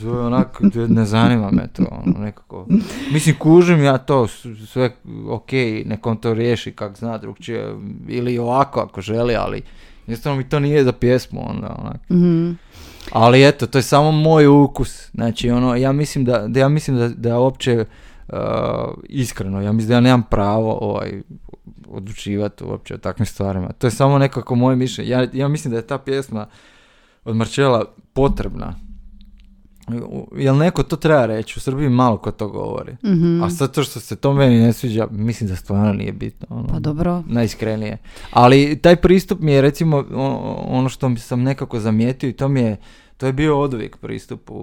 To 0.00 0.20
je 0.20 0.26
onako, 0.26 0.64
ne 0.88 1.04
zanima 1.04 1.50
me 1.50 1.68
to, 1.72 1.82
ono, 1.90 2.18
nekako. 2.18 2.66
Mislim, 3.12 3.36
kužim 3.38 3.84
ja 3.84 3.98
to, 3.98 4.26
sve 4.66 4.90
ok, 5.28 5.52
nek 5.84 6.06
on 6.06 6.16
to 6.16 6.34
riješi 6.34 6.72
kak 6.72 6.96
zna 6.96 7.18
drugčije, 7.18 7.74
ili 8.08 8.38
ovako 8.38 8.80
ako 8.80 9.00
želi, 9.00 9.36
ali 9.36 9.62
jednostavno 10.06 10.38
mi 10.38 10.48
to 10.48 10.60
nije 10.60 10.84
za 10.84 10.92
pjesmu, 10.92 11.50
onda, 11.50 11.76
onak. 11.78 12.10
Mhm. 12.10 12.50
Ali 13.12 13.48
eto, 13.48 13.66
to 13.66 13.78
je 13.78 13.82
samo 13.82 14.12
moj 14.12 14.46
ukus. 14.46 15.10
Znači, 15.10 15.50
ono, 15.50 15.76
ja 15.76 15.92
mislim 15.92 16.24
da, 16.24 16.48
da 16.48 16.60
ja 16.60 16.68
mislim 16.68 16.96
da, 16.96 17.08
da 17.08 17.38
uopće 17.38 17.84
uh, 18.28 18.36
iskreno, 19.04 19.62
ja 19.62 19.72
mislim 19.72 19.88
da 19.88 19.94
ja 19.94 20.00
nemam 20.00 20.22
pravo 20.22 20.78
ovaj, 20.80 21.22
odlučivati 21.88 22.64
uopće 22.64 22.94
o 22.94 22.98
takvim 22.98 23.26
stvarima. 23.26 23.72
To 23.72 23.86
je 23.86 23.90
samo 23.90 24.18
nekako 24.18 24.54
moje 24.54 24.76
mišljenje. 24.76 25.10
Ja, 25.10 25.26
ja 25.32 25.48
mislim 25.48 25.70
da 25.70 25.76
je 25.76 25.86
ta 25.86 25.98
pjesma 25.98 26.46
od 27.24 27.36
Marčela 27.36 27.84
potrebna. 28.12 28.74
Jel 30.36 30.56
neko 30.56 30.82
to 30.82 30.96
treba 30.96 31.26
reći? 31.26 31.54
U 31.56 31.60
Srbiji 31.60 31.88
malo 31.88 32.16
ko 32.16 32.30
to 32.30 32.48
govori. 32.48 32.92
Mhm. 33.04 33.42
A 33.42 33.50
sad 33.50 33.74
to 33.74 33.82
što 33.82 34.00
se 34.00 34.16
to 34.16 34.32
meni 34.32 34.60
ne 34.60 34.72
sviđa, 34.72 35.06
mislim 35.10 35.48
da 35.48 35.56
stvarno 35.56 35.92
nije 35.92 36.12
bitno. 36.12 36.46
Ono 36.50 36.68
Pa 36.68 36.78
dobro. 36.78 37.22
najiskrenije. 37.26 37.98
Ali 38.30 38.78
taj 38.82 38.96
pristup 38.96 39.40
mi 39.40 39.52
je 39.52 39.60
recimo 39.60 40.04
ono 40.68 40.88
što 40.88 41.16
sam 41.16 41.42
nekako 41.42 41.80
zamijetio 41.80 42.28
i 42.28 42.32
to 42.32 42.48
mi 42.48 42.60
je 42.60 42.76
to 43.16 43.26
je 43.26 43.32
bio 43.32 43.60
oduvijek 43.60 43.96
pristup 43.96 44.50
u, 44.50 44.54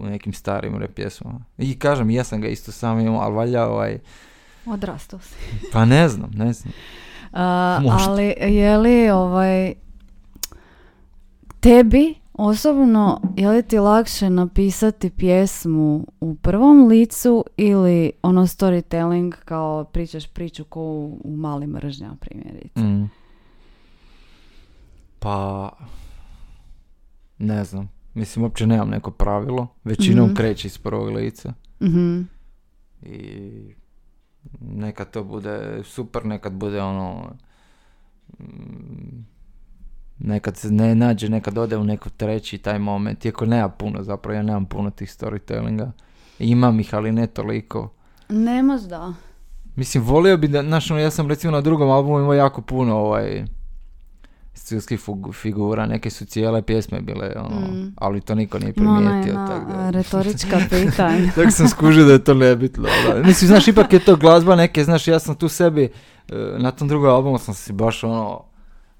u 0.00 0.06
nekim 0.06 0.32
starim 0.32 0.78
rap 0.78 0.90
pjesmama. 0.90 1.40
I 1.58 1.78
kažem, 1.78 2.10
ja 2.10 2.24
sam 2.24 2.40
ga 2.40 2.48
isto 2.48 2.72
sam 2.72 3.00
imao, 3.00 3.20
ali 3.20 3.34
valjda 3.34 3.68
ovaj, 3.68 3.98
Odrastao 4.66 5.20
si. 5.20 5.34
pa 5.72 5.84
ne 5.84 6.08
znam, 6.08 6.30
ne 6.34 6.52
znam. 6.52 6.72
A, 7.32 7.78
Možda. 7.82 8.10
ali 8.10 8.34
je 8.40 8.78
li 8.78 9.10
ovaj 9.10 9.74
tebi 11.60 12.14
osobno 12.38 13.20
je 13.36 13.48
li 13.48 13.62
ti 13.62 13.78
lakše 13.78 14.30
napisati 14.30 15.10
pjesmu 15.10 16.06
u 16.20 16.34
prvom 16.34 16.86
licu 16.88 17.44
ili 17.56 18.12
ono 18.22 18.42
storytelling 18.42 19.34
kao 19.44 19.84
pričaš 19.84 20.26
priču 20.26 20.64
ko 20.64 20.80
u, 20.80 21.20
u 21.24 21.36
mali 21.36 21.66
mržnja 21.66 22.10
primjerice? 22.20 22.80
Mm. 22.80 23.10
Pa, 25.18 25.70
ne 27.38 27.64
znam. 27.64 27.88
Mislim, 28.14 28.42
uopće 28.42 28.66
nemam 28.66 28.88
neko 28.88 29.10
pravilo. 29.10 29.66
Većinom 29.84 30.26
Mhm. 30.26 30.34
kreće 30.34 30.68
iz 30.68 30.78
prvog 30.78 31.08
lica. 31.08 31.52
Mhm. 31.82 32.20
I 33.02 33.74
nekad 34.60 35.10
to 35.10 35.24
bude 35.24 35.82
super, 35.84 36.24
nekad 36.26 36.52
bude 36.52 36.82
ono... 36.82 37.32
mm, 38.40 39.26
Nekad 40.18 40.56
se 40.56 40.70
ne 40.70 40.94
nađe, 40.94 41.28
nekad 41.28 41.58
ode 41.58 41.76
u 41.76 41.84
neko 41.84 42.10
treći 42.10 42.58
taj 42.58 42.78
moment. 42.78 43.24
Iako 43.24 43.46
nema 43.46 43.68
puno 43.68 44.02
zapravo, 44.02 44.36
ja 44.36 44.42
nemam 44.42 44.66
puno 44.66 44.90
tih 44.90 45.08
storytellinga. 45.08 45.90
Imam 46.38 46.80
ih, 46.80 46.94
ali 46.94 47.12
ne 47.12 47.26
toliko. 47.26 47.90
Nemaš 48.28 48.80
da. 48.82 49.14
Mislim, 49.76 50.04
volio 50.04 50.36
bi 50.36 50.48
da, 50.48 50.62
znaš, 50.62 50.90
ono, 50.90 51.00
ja 51.00 51.10
sam 51.10 51.28
recimo 51.28 51.50
na 51.50 51.60
drugom 51.60 51.90
albumu 51.90 52.18
imao 52.18 52.34
jako 52.34 52.60
puno 52.62 52.96
ovaj 52.96 53.44
stilskih 54.54 55.00
figura, 55.32 55.86
neke 55.86 56.10
su 56.10 56.24
cijele 56.26 56.62
pjesme 56.62 57.00
bile, 57.00 57.32
ono, 57.36 57.60
Mm. 57.60 57.92
ali 57.96 58.20
to 58.20 58.34
niko 58.34 58.58
nije 58.58 58.72
primijetio, 58.72 59.30
jedna 59.30 59.46
tako 59.46 59.72
da... 59.72 59.90
retorička 59.90 60.58
pitanja. 60.70 61.32
Tako 61.34 61.50
sam 61.50 61.68
skužio 61.68 62.04
da 62.04 62.12
je 62.12 62.24
to 62.24 62.34
nebitno. 62.34 62.88
Da. 63.06 63.22
Mislim, 63.22 63.48
znaš, 63.48 63.68
ipak 63.68 63.92
je 63.92 63.98
to 63.98 64.16
glazba 64.16 64.56
neke, 64.56 64.84
znaš, 64.84 65.08
ja 65.08 65.18
sam 65.18 65.34
tu 65.34 65.48
sebi, 65.48 65.84
e, 65.84 65.90
na 66.58 66.70
tom 66.70 66.88
drugom 66.88 67.10
albumu 67.10 67.38
sam 67.38 67.54
si 67.54 67.72
baš 67.72 68.04
ono, 68.04 68.44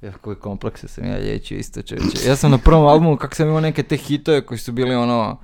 ja, 0.02 0.12
koji 0.12 0.36
komplekse 0.36 0.88
sam 0.88 1.04
ja 1.04 1.16
liječio 1.16 1.58
isto 1.58 1.82
čeče. 1.82 2.28
Ja 2.28 2.36
sam 2.36 2.50
na 2.50 2.58
prvom 2.58 2.86
albumu, 2.86 3.16
kako 3.16 3.34
sam 3.34 3.48
imao 3.48 3.60
neke 3.60 3.82
te 3.82 3.96
hitove 3.96 4.46
koji 4.46 4.58
su 4.58 4.72
bili 4.72 4.94
ono, 4.94 5.38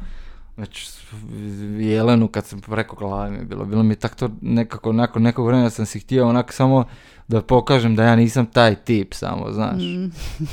već 0.57 0.91
Jelenu 1.79 2.29
kad 2.29 2.47
sam 2.47 2.61
preko 2.61 2.97
glave 2.97 3.31
mi 3.31 3.39
je 3.39 3.45
bilo, 3.45 3.65
bilo 3.65 3.83
mi 3.83 3.93
je 3.93 3.99
tak 3.99 4.15
to 4.15 4.29
nekako, 4.41 4.93
nakon 4.93 5.23
nekog 5.23 5.47
vremena 5.47 5.71
sam 5.71 5.87
si 5.87 6.01
htio 6.01 6.29
onako 6.29 6.53
samo 6.53 6.85
da 7.29 7.43
pokažem 7.43 7.97
da 7.97 8.05
ja 8.05 8.17
nisam 8.17 8.47
taj 8.47 8.75
tip 8.75 9.15
samo, 9.15 9.53
znaš. 9.53 9.83
Mm. 9.83 10.11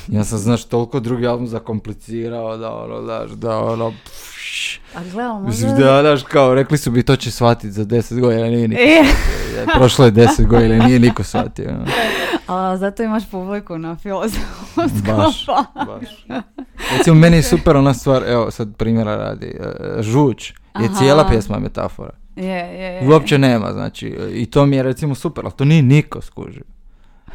Ja 0.18 0.24
sam, 0.24 0.38
znaš, 0.38 0.66
toliko 0.66 1.00
drugi 1.00 1.28
album 1.28 1.48
zakomplicirao 1.48 2.58
da 2.58 2.76
ono, 2.76 3.02
znaš, 3.02 3.32
da 3.32 3.60
ono, 3.60 3.92
pš, 4.06 4.80
A 4.96 5.04
gledamo, 5.12 5.40
Mislim 5.40 5.70
možda... 5.70 5.86
da, 5.86 6.02
znaš, 6.02 6.24
kao, 6.24 6.54
rekli 6.54 6.78
su 6.78 6.92
bi 6.92 7.04
to 7.04 7.16
će 7.16 7.32
shvatiti 7.32 7.72
za 7.72 7.86
10 7.86 8.20
godina, 8.20 8.48
nije 8.48 8.68
niko. 8.68 8.82
Je, 9.58 9.66
Prošlo 9.76 10.06
je 10.06 10.12
10 10.12 10.48
godina, 10.48 10.86
nije 10.86 11.00
niko 11.00 11.24
shvatio. 11.24 11.70
a 12.48 12.78
zato 12.78 13.04
imaš 13.04 13.30
publiku 13.32 13.78
na 13.78 13.96
filozofskom. 13.96 15.16
Baš, 15.18 15.46
baš. 15.88 16.26
Recimo, 16.98 17.16
meni 17.16 17.38
je 17.38 17.44
super 17.44 17.76
ona 17.76 17.94
stvar, 17.94 18.24
evo 18.28 18.52
sad 18.52 18.76
primjera 18.76 19.16
radi, 19.16 19.46
e, 19.46 20.02
žuć 20.02 20.50
je 20.50 20.56
Aha. 20.86 21.00
cijela 21.00 21.28
pjesma 21.30 21.60
metafora. 21.60 22.12
Je, 22.36 22.46
je, 22.46 22.94
je. 22.94 23.10
Uopće 23.10 23.38
nema, 23.38 23.74
znači, 23.74 24.08
i 24.34 24.46
to 24.46 24.66
mi 24.66 24.76
je 24.76 24.84
recimo 24.84 25.16
super, 25.16 25.46
ali 25.46 25.54
to 25.58 25.66
nije 25.66 25.82
niko 25.82 26.22
skužio. 26.22 26.64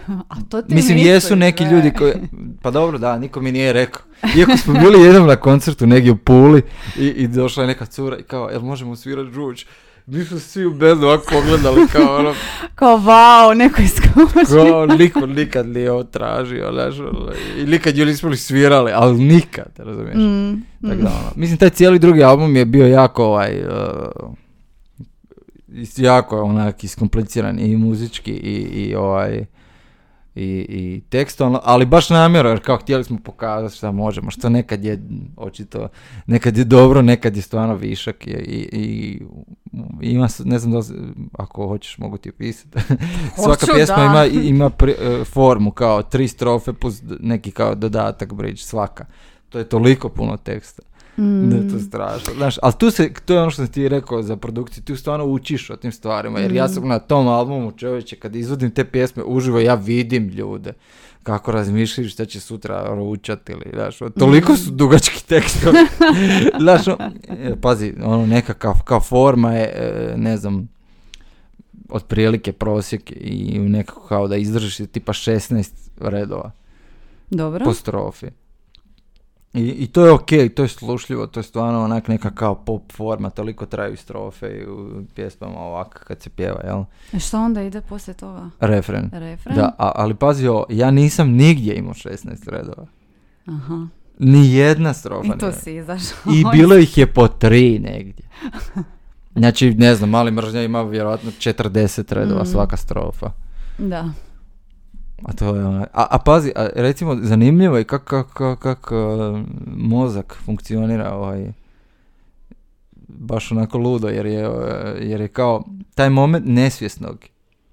A 0.29 0.35
to 0.49 0.63
ti 0.63 0.75
Mislim, 0.75 0.95
misliš, 0.95 1.15
jesu 1.15 1.37
neki 1.37 1.65
ne. 1.65 1.71
ljudi 1.71 1.91
koji, 1.91 2.13
pa 2.63 2.71
dobro, 2.71 2.99
da, 2.99 3.19
niko 3.19 3.41
mi 3.41 3.53
nije 3.53 3.73
rekao. 3.73 4.03
Iako 4.37 4.57
smo 4.57 4.75
bili 4.75 5.03
jednom 5.03 5.27
na 5.27 5.37
koncertu 5.37 5.87
negdje 5.87 6.13
u 6.13 6.17
Puli 6.17 6.63
i, 6.99 7.07
i 7.07 7.29
došla 7.29 7.63
je 7.63 7.67
neka 7.67 7.87
cura 7.87 8.17
i 8.19 8.23
kao, 8.23 8.49
jel 8.49 8.61
možemo 8.61 8.97
svirati 8.97 9.33
žuć? 9.33 9.67
Mi 10.07 10.25
smo 10.25 10.39
svi 10.39 10.67
u 10.67 10.75
bendu 10.75 11.07
ovako 11.07 11.25
pogledali 11.33 11.89
kao 11.93 12.17
ono, 12.17 12.35
Kao, 12.75 12.97
vau, 12.97 13.55
neko 13.55 13.83
iskušio. 13.83 14.65
kao 14.71 14.87
niko 14.87 15.27
nikad 15.27 15.69
nije 15.69 15.91
ovo 15.93 16.05
tražio, 16.05 16.73
znaš, 16.73 16.99
ono, 16.99 17.33
i 17.59 17.67
nikad 17.67 17.97
ju 17.97 18.07
nismo 18.07 18.31
ni 18.31 18.37
svirali, 18.37 18.93
ali 18.95 19.25
nikad, 19.25 19.73
razumiješ? 19.77 20.17
Mm, 20.17 20.63
Tako 20.83 20.95
mm. 20.95 21.05
da, 21.05 21.09
ono, 21.09 21.33
mislim, 21.37 21.59
taj 21.59 21.71
cijeli 21.71 21.99
drugi 21.99 22.23
album 22.23 22.57
je 22.57 22.65
bio 22.65 22.87
jako, 22.87 23.25
ovaj, 23.25 23.61
uh, 23.61 24.35
jako 25.97 26.43
onak 26.43 26.85
iskompliciran 26.85 27.59
i 27.59 27.77
muzički 27.77 28.33
i, 28.33 28.63
i 28.63 28.95
ovaj, 28.95 29.45
i, 30.37 30.67
i 30.69 31.03
tekstovno, 31.09 31.61
ali 31.65 31.87
baš 31.87 32.11
namjerno, 32.11 32.51
jer 32.51 32.65
kao 32.65 32.77
htjeli 32.77 33.05
smo 33.05 33.19
pokazati 33.25 33.77
šta 33.77 33.93
možemo, 33.93 34.31
što 34.31 34.49
nekad 34.49 34.85
je 34.85 35.03
očito, 35.37 35.89
nekad 36.27 36.57
je 36.57 36.65
dobro, 36.65 37.03
nekad 37.03 37.37
je 37.37 37.43
stvarno 37.43 37.75
višak 37.75 38.27
i, 38.27 38.31
i, 38.31 39.21
i 40.03 40.11
ima, 40.11 40.29
ne 40.45 40.59
znam 40.59 40.73
da 40.73 40.81
ako 41.33 41.69
hoćeš 41.69 41.99
mogu 41.99 42.19
ti 42.19 42.29
opisati. 42.29 42.79
Svaka 43.45 43.67
pjesma 43.75 43.97
da. 43.97 44.05
ima, 44.05 44.25
ima 44.55 44.71
pri- 44.71 45.21
e, 45.21 45.25
formu 45.25 45.71
kao 45.71 46.03
tri 46.03 46.29
strofe 46.29 46.73
plus 46.73 47.03
neki 47.21 47.51
kao 47.51 47.75
dodatak 47.75 48.33
bridge, 48.33 48.61
svaka. 48.61 49.07
To 49.49 49.59
je 49.59 49.69
toliko 49.69 50.09
puno 50.09 50.37
teksta. 50.37 50.83
Mm. 51.19 51.51
Da 51.51 51.57
je 51.57 51.69
to 51.69 51.79
strašno. 51.79 52.33
Znaš, 52.37 52.57
ali 52.63 52.73
tu 52.79 52.91
se, 52.91 53.13
to 53.25 53.35
je 53.35 53.41
ono 53.41 53.51
što 53.51 53.63
sam 53.63 53.73
ti 53.73 53.89
rekao 53.89 54.23
za 54.23 54.37
produkciju, 54.37 54.85
tu 54.85 54.97
stvarno 54.97 55.25
učiš 55.25 55.71
o 55.71 55.77
tim 55.77 55.93
stvarima, 55.93 56.39
jer 56.39 56.53
ja 56.53 56.69
sam 56.69 56.89
na 56.89 56.99
tom 56.99 57.29
albumu 57.29 57.73
čovječe, 57.73 58.17
kad 58.17 58.37
izvodim 58.37 58.71
te 58.71 58.85
pjesme 58.85 59.23
uživo, 59.23 59.61
ja 59.61 59.75
vidim 59.75 60.29
ljude 60.29 60.73
kako 61.23 61.53
razmišljaju 61.53 62.09
šta 62.09 62.25
će 62.25 62.41
sutra 62.41 62.95
ručati 62.95 63.53
ili, 63.53 63.65
znaš, 63.75 64.03
ono, 64.03 64.11
toliko 64.11 64.57
su 64.57 64.71
dugački 64.71 65.27
tekstovi. 65.27 65.79
znaš, 66.63 66.89
ono, 66.89 67.11
e, 67.29 67.55
pazi, 67.61 67.95
ono, 68.05 68.27
nekakav, 68.27 68.75
kao 68.85 69.01
forma 69.01 69.53
je, 69.53 69.65
e, 69.65 70.15
ne 70.17 70.37
znam, 70.37 70.69
otprilike 71.89 72.53
prosjek 72.53 73.13
i 73.17 73.59
nekako 73.59 74.07
kao 74.09 74.29
da 74.29 74.37
izdržiš 74.37 74.77
tipa 74.93 75.13
16 75.13 75.71
redova 76.01 76.51
Dobro. 77.31 77.65
po 77.65 77.75
strofi. 77.75 78.27
I, 79.55 79.61
I 79.63 79.87
to 79.87 80.07
je 80.07 80.13
ok, 80.13 80.27
to 80.57 80.63
je 80.63 80.69
slušljivo, 80.69 81.27
to 81.27 81.41
je 81.41 81.45
stvarno 81.45 81.81
onak 81.81 82.09
neka 82.09 82.31
kao 82.31 82.55
pop 82.57 82.93
forma, 82.93 83.31
toliko 83.31 83.67
traju 83.67 83.97
strofe 83.97 84.47
i 84.49 84.67
u 84.67 85.03
pjesmama 85.15 85.59
ovako 85.59 85.99
kad 85.99 86.23
se 86.23 86.31
pjeva, 86.31 86.61
jel? 86.65 86.83
E 87.13 87.19
što 87.19 87.41
onda 87.41 87.63
ide 87.63 87.81
poslije 87.81 88.15
toga? 88.15 88.51
Refren. 88.61 89.11
Refren? 89.13 89.57
Da, 89.57 89.75
a- 89.79 89.93
ali 89.95 90.15
pazi 90.15 90.47
ovo, 90.49 90.67
ja 90.69 90.91
nisam 90.91 91.31
nigdje 91.31 91.75
imao 91.75 91.95
16 91.95 92.19
redova. 92.47 92.87
Aha. 93.47 93.87
Ni 94.19 94.53
jedna 94.53 94.95
strofa. 94.95 95.27
I 95.27 95.39
to 95.39 95.47
ne- 95.47 95.53
si 95.55 95.75
izašao. 95.75 96.19
I 96.33 96.45
bilo 96.53 96.77
ih 96.79 96.99
je 96.99 97.07
po 97.07 97.29
tri 97.29 97.79
negdje. 97.81 98.25
Znači, 99.35 99.71
ne 99.71 99.95
znam, 99.95 100.11
mali 100.11 100.31
mržnja 100.31 100.63
ima 100.63 100.83
vjerojatno 100.83 101.31
40 101.33 102.13
redova 102.13 102.43
Mm. 102.43 102.47
svaka 102.47 102.77
strofa. 102.77 103.31
Da. 103.79 104.05
A 105.23 105.33
to 105.33 105.57
je 105.57 105.65
ona, 105.67 105.87
a, 105.93 106.07
a 106.11 106.19
pazi, 106.19 106.53
a 106.57 106.69
recimo 106.75 107.17
zanimljivo 107.23 107.77
je 107.77 107.85
kako 107.85 108.05
kak, 108.05 108.33
kak, 108.33 108.59
kak, 108.59 108.91
uh, 108.93 109.41
mozak 109.77 110.37
funkcionira 110.45 111.15
ovaj, 111.15 111.53
baš 113.09 113.53
onako 113.53 113.79
ludo 113.79 114.09
jer 114.09 114.27
je, 114.27 114.49
uh, 114.49 114.57
jer 115.01 115.21
je 115.21 115.29
kao 115.29 115.65
taj 115.95 116.11
moment 116.11 116.47
nesvjesnog 116.49 117.25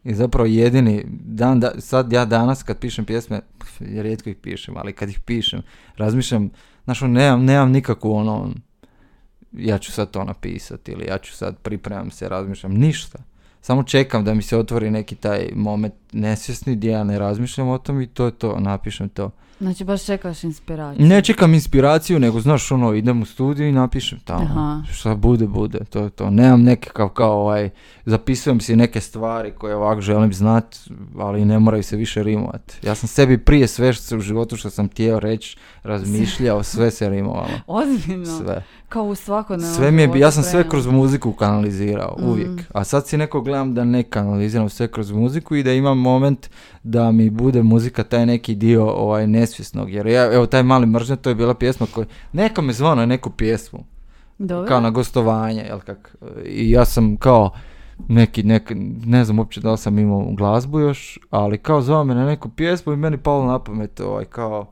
i 0.03 0.13
zapravo 0.13 0.45
jedini 0.45 1.03
dan, 1.09 1.59
da, 1.59 1.71
sad 1.81 2.11
ja 2.11 2.25
danas 2.25 2.63
kad 2.63 2.77
pišem 2.77 3.05
pjesme, 3.05 3.41
pf, 3.57 3.81
rijetko 3.81 4.29
ih 4.29 4.35
pišem, 4.35 4.77
ali 4.77 4.93
kad 4.93 5.09
ih 5.09 5.19
pišem, 5.19 5.61
razmišljam, 5.97 6.49
znaš, 6.83 7.01
ono, 7.01 7.13
nemam, 7.13 7.45
nemam 7.45 7.71
nikakvu 7.71 8.13
ono, 8.13 8.49
ja 9.53 9.77
ću 9.77 9.91
sad 9.91 10.11
to 10.11 10.23
napisati 10.23 10.91
ili 10.91 11.05
ja 11.05 11.17
ću 11.17 11.33
sad 11.33 11.57
pripremam 11.57 12.11
se, 12.11 12.29
razmišljam, 12.29 12.73
ništa. 12.73 13.19
Samo 13.65 13.83
čekam 13.83 14.25
da 14.25 14.33
mi 14.33 14.41
se 14.41 14.57
otvori 14.57 14.91
neki 14.91 15.15
taj 15.15 15.49
moment 15.55 15.93
nesvjesni 16.11 16.75
gdje 16.75 16.91
ja 16.91 17.03
ne 17.03 17.19
razmišljam 17.19 17.67
o 17.67 17.77
tom 17.77 18.01
i 18.01 18.07
to 18.07 18.25
je 18.25 18.31
to, 18.31 18.59
napišem 18.59 19.09
to. 19.09 19.31
Znači 19.59 19.83
baš 19.83 20.05
čekaš 20.05 20.43
inspiraciju. 20.43 21.07
Ne 21.07 21.21
čekam 21.21 21.53
inspiraciju, 21.53 22.19
nego 22.19 22.39
znaš 22.39 22.71
ono, 22.71 22.93
idem 22.93 23.21
u 23.21 23.25
studiju 23.25 23.67
i 23.67 23.71
napišem 23.71 24.19
tamo. 24.19 24.43
Aha. 24.43 24.81
Šta 24.91 25.15
bude, 25.15 25.47
bude, 25.47 25.79
to 25.89 26.03
je 26.03 26.09
to. 26.09 26.29
Nemam 26.29 26.63
nekakav 26.63 27.09
kao 27.09 27.41
ovaj, 27.41 27.69
zapisujem 28.05 28.59
si 28.59 28.75
neke 28.75 29.01
stvari 29.01 29.51
koje 29.51 29.75
ovako 29.75 30.01
želim 30.01 30.33
znat, 30.33 30.77
ali 31.19 31.45
ne 31.45 31.59
moraju 31.59 31.83
se 31.83 31.95
više 31.95 32.23
rimovati. 32.23 32.87
Ja 32.87 32.95
sam 32.95 33.07
sebi 33.07 33.37
prije 33.37 33.67
sve 33.67 33.93
što 33.93 34.03
se 34.03 34.17
u 34.17 34.19
životu 34.19 34.57
što 34.57 34.69
sam 34.69 34.89
htio 34.89 35.19
reći, 35.19 35.57
razmišljao, 35.83 36.63
sve 36.63 36.91
se 36.91 37.09
rimovalo. 37.09 37.59
Ozbiljno. 37.67 38.39
Sve. 38.39 38.63
Kao 38.93 39.03
u 39.03 39.15
svakodnevnom 39.15 39.75
Sve 39.75 39.91
mi 39.91 40.01
je, 40.01 40.11
ja 40.15 40.31
sam 40.31 40.43
sve 40.43 40.69
kroz 40.69 40.87
muziku 40.87 41.33
kanalizirao, 41.33 42.15
Mhm. 42.19 42.29
uvijek. 42.29 42.61
A 42.73 42.83
sad 42.83 43.07
si 43.07 43.17
neko 43.17 43.41
gledam 43.41 43.73
da 43.73 43.83
ne 43.83 44.03
kanaliziram 44.03 44.69
sve 44.69 44.87
kroz 44.87 45.11
muziku 45.11 45.55
i 45.55 45.63
da 45.63 45.73
imam 45.73 45.97
moment 45.99 46.49
da 46.83 47.11
mi 47.11 47.29
bude 47.29 47.63
muzika 47.63 48.03
taj 48.03 48.25
neki 48.25 48.55
dio 48.55 48.85
ovaj 48.89 49.27
nesvjesnog. 49.27 49.91
Jer 49.91 50.07
ja, 50.07 50.33
evo 50.33 50.45
taj 50.45 50.63
mali 50.63 50.85
mržnja, 50.85 51.15
to 51.15 51.29
je 51.29 51.35
bila 51.35 51.53
pjesma 51.53 51.87
koja, 51.93 52.05
neka 52.33 52.61
me 52.61 52.73
zvao 52.73 52.95
na 52.95 53.05
neku 53.05 53.29
pjesmu, 53.29 53.83
Dobro. 54.37 54.67
kao 54.67 54.79
na 54.81 54.89
gostovanje, 54.89 55.61
jel 55.61 55.79
kak. 55.79 56.15
I 56.45 56.71
ja 56.71 56.85
sam 56.85 57.17
kao 57.17 57.51
neki, 58.07 58.43
nek, 58.43 58.71
ne 59.05 59.25
znam 59.25 59.39
uopće 59.39 59.61
da 59.61 59.71
li 59.71 59.77
sam 59.77 59.99
imao 59.99 60.31
glazbu 60.31 60.79
još, 60.79 61.19
ali 61.29 61.57
kao 61.57 61.81
zvao 61.81 62.03
me 62.03 62.15
na 62.15 62.25
neku 62.25 62.49
pjesmu 62.49 62.93
i 62.93 62.97
meni 62.97 63.17
palo 63.17 63.45
na 63.45 63.59
pamet 63.59 63.99
ovaj, 63.99 64.25
kao 64.25 64.65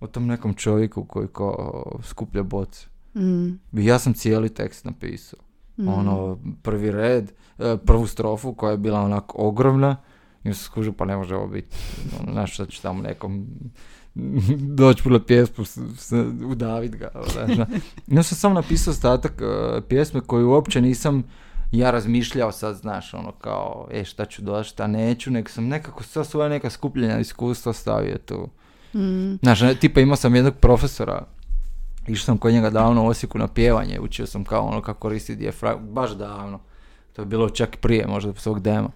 o 0.00 0.06
tom 0.06 0.26
nekom 0.26 0.54
čovjeku 0.54 1.04
koji 1.04 1.28
kao 1.28 1.84
skuplja 2.02 2.42
boce. 2.42 2.86
Mm, 3.18 3.58
ja 3.72 3.98
sam 3.98 4.14
cijeli 4.14 4.48
tekst 4.48 4.84
napisao. 4.84 5.40
mm. 5.78 5.88
Ono, 5.88 6.38
prvi 6.62 6.90
red, 6.90 7.32
e, 7.58 7.76
prvu 7.86 8.06
strofu 8.06 8.54
koja 8.54 8.70
je 8.70 8.78
bila 8.78 9.00
onako 9.00 9.38
ogromna. 9.38 9.96
I 10.44 10.54
sam 10.54 10.64
skužio, 10.64 10.92
pa 10.92 11.04
ne 11.04 11.16
može 11.16 11.36
ovo 11.36 11.46
biti. 11.46 11.76
Ono, 12.20 12.32
znaš, 12.32 12.56
sad 12.56 12.68
ću 12.68 12.82
tamo 12.82 13.02
nekom 13.02 13.46
doći 14.78 15.02
puno 15.02 15.20
pjesmu, 15.20 15.64
udavit 16.46 16.96
ga. 16.96 17.10
ono. 17.44 17.66
I 18.06 18.10
onda 18.10 18.22
sam 18.22 18.38
samo 18.38 18.54
napisao 18.54 18.90
ostatak 18.92 19.32
e, 19.42 19.80
pjesme 19.88 20.20
koju 20.20 20.50
uopće 20.50 20.80
nisam 20.80 21.24
ja 21.72 21.90
razmišljao 21.90 22.52
sad, 22.52 22.76
znaš, 22.76 23.14
ono 23.14 23.32
kao, 23.32 23.88
e, 23.90 24.04
šta 24.04 24.24
ću 24.24 24.42
dodati, 24.42 24.68
šta 24.68 24.86
neću, 24.86 25.30
nego 25.30 25.48
sam 25.48 25.68
nekako 25.68 26.02
sva 26.02 26.24
svoja 26.24 26.48
neka 26.48 26.70
skupljena 26.70 27.18
iskustva 27.18 27.72
stavio 27.72 28.18
tu. 28.26 28.48
Mm, 28.94 29.34
Znaš, 29.42 29.60
ne, 29.60 29.74
tipa 29.74 30.00
imao 30.00 30.16
sam 30.16 30.34
jednog 30.34 30.54
profesora, 30.54 31.26
išao 32.08 32.24
sam 32.24 32.38
kod 32.38 32.52
njega 32.52 32.70
davno 32.70 33.04
u 33.04 33.06
Osijeku 33.06 33.38
na 33.38 33.48
pjevanje, 33.48 34.00
učio 34.00 34.26
sam 34.26 34.44
kao 34.44 34.66
ono 34.66 34.82
kako 34.82 35.00
koristi 35.00 35.36
dijafragmu, 35.36 35.92
baš 35.92 36.10
davno. 36.10 36.60
To 37.12 37.22
je 37.22 37.26
bilo 37.26 37.50
čak 37.50 37.76
prije 37.76 38.06
možda 38.06 38.34
svog 38.34 38.60
dema. 38.60 38.90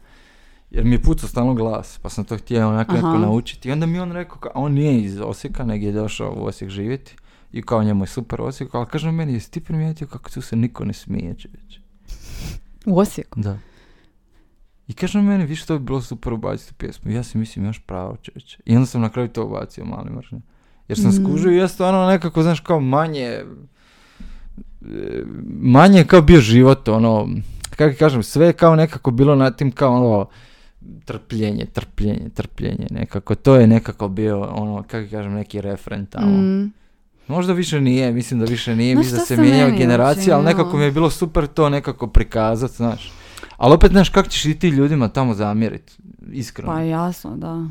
Jer 0.70 0.84
mi 0.84 0.92
je 0.92 1.02
pucao 1.02 1.28
stalno 1.28 1.54
glas, 1.54 1.98
pa 2.02 2.08
sam 2.08 2.24
to 2.24 2.36
htio 2.36 2.68
onako 2.68 2.92
neko 2.92 3.06
Aha. 3.06 3.18
naučiti. 3.18 3.68
I 3.68 3.72
onda 3.72 3.86
mi 3.86 4.00
on 4.00 4.12
rekao, 4.12 4.38
kao, 4.38 4.52
on 4.54 4.72
nije 4.72 5.00
iz 5.00 5.20
Osijeka, 5.20 5.64
nego 5.64 5.86
je 5.86 5.92
došao 5.92 6.34
u 6.36 6.44
Osijek 6.44 6.70
živjeti. 6.70 7.16
I 7.52 7.62
kao 7.62 7.84
njemu 7.84 8.02
je 8.02 8.08
super 8.08 8.40
Osijek, 8.40 8.74
ali 8.74 8.86
kaže 8.86 9.10
meni, 9.10 9.32
jesi 9.32 9.50
ti 9.50 9.60
primijetio 9.60 10.06
kako 10.06 10.30
tu 10.30 10.40
se 10.40 10.56
niko 10.56 10.84
ne 10.84 10.92
smije 10.92 11.34
čovječe? 11.34 11.80
u 12.86 12.98
Osijeku. 12.98 13.40
Da. 13.40 13.58
I 14.88 14.92
kaže 14.92 15.18
on 15.18 15.24
meni, 15.24 15.46
više 15.46 15.66
to 15.66 15.78
bi 15.78 15.84
bilo 15.84 16.00
super 16.00 16.32
ubaciti 16.32 16.72
u 16.72 16.78
pjesmu. 16.78 17.10
I 17.10 17.14
ja 17.14 17.22
si 17.22 17.38
mislim, 17.38 17.64
još 17.64 17.78
pravo 17.86 18.16
čovječe. 18.16 18.58
I 18.64 18.76
onda 18.76 18.86
sam 18.86 19.00
na 19.00 19.08
kraju 19.08 19.28
to 19.28 19.44
ubacio, 19.44 19.84
mali 19.84 20.10
mržnje. 20.10 20.40
Jer 20.92 20.98
sam 20.98 21.10
Mm. 21.10 21.24
skužio 21.24 21.52
i 21.52 21.56
ja 21.56 21.68
stvarno 21.68 22.06
nekako, 22.06 22.42
znaš, 22.42 22.60
kao 22.60 22.80
manje, 22.80 23.24
e, 23.24 23.44
manje 25.60 25.98
je 25.98 26.06
kao 26.06 26.22
bio 26.22 26.40
život, 26.40 26.88
ono, 26.88 27.28
kako 27.70 27.94
kažem, 27.98 28.22
sve 28.22 28.46
je 28.46 28.52
kao 28.52 28.76
nekako 28.76 29.10
bilo 29.10 29.34
na 29.34 29.50
tim 29.50 29.70
kao 29.70 29.94
ono, 29.94 30.28
trpljenje, 31.04 31.66
trpljenje, 31.66 32.28
trpljenje, 32.28 32.86
nekako, 32.90 33.34
to 33.34 33.54
je 33.54 33.66
nekako 33.66 34.08
bio, 34.08 34.40
ono, 34.42 34.82
kako 34.82 35.10
kažem, 35.10 35.32
neki 35.32 35.60
refren 35.60 36.06
tamo. 36.06 36.36
Mm, 36.36 36.72
Možda 37.28 37.52
više 37.52 37.80
nije, 37.80 38.12
mislim 38.12 38.40
da 38.40 38.46
više 38.46 38.76
nije, 38.76 38.94
mislim 38.96 39.18
da 39.18 39.24
se 39.24 39.36
meni 39.36 39.78
generacije, 39.78 40.34
ali 40.34 40.44
nekako 40.44 40.76
mi 40.76 40.84
je 40.84 40.92
bilo 40.92 41.10
super 41.10 41.46
to 41.46 41.68
nekako 41.68 42.06
prikazat, 42.06 42.70
znaš. 42.70 43.12
Ali 43.56 43.74
opet, 43.74 43.90
znaš, 43.90 44.08
kako 44.08 44.28
ćeš 44.28 44.44
i 44.44 44.54
ti 44.54 44.68
ljudima 44.68 45.08
tamo 45.08 45.34
zamjeriti, 45.34 45.92
iskreno. 46.32 46.72
pa 46.72 46.80
jasno, 46.80 47.36
da. 47.36 47.66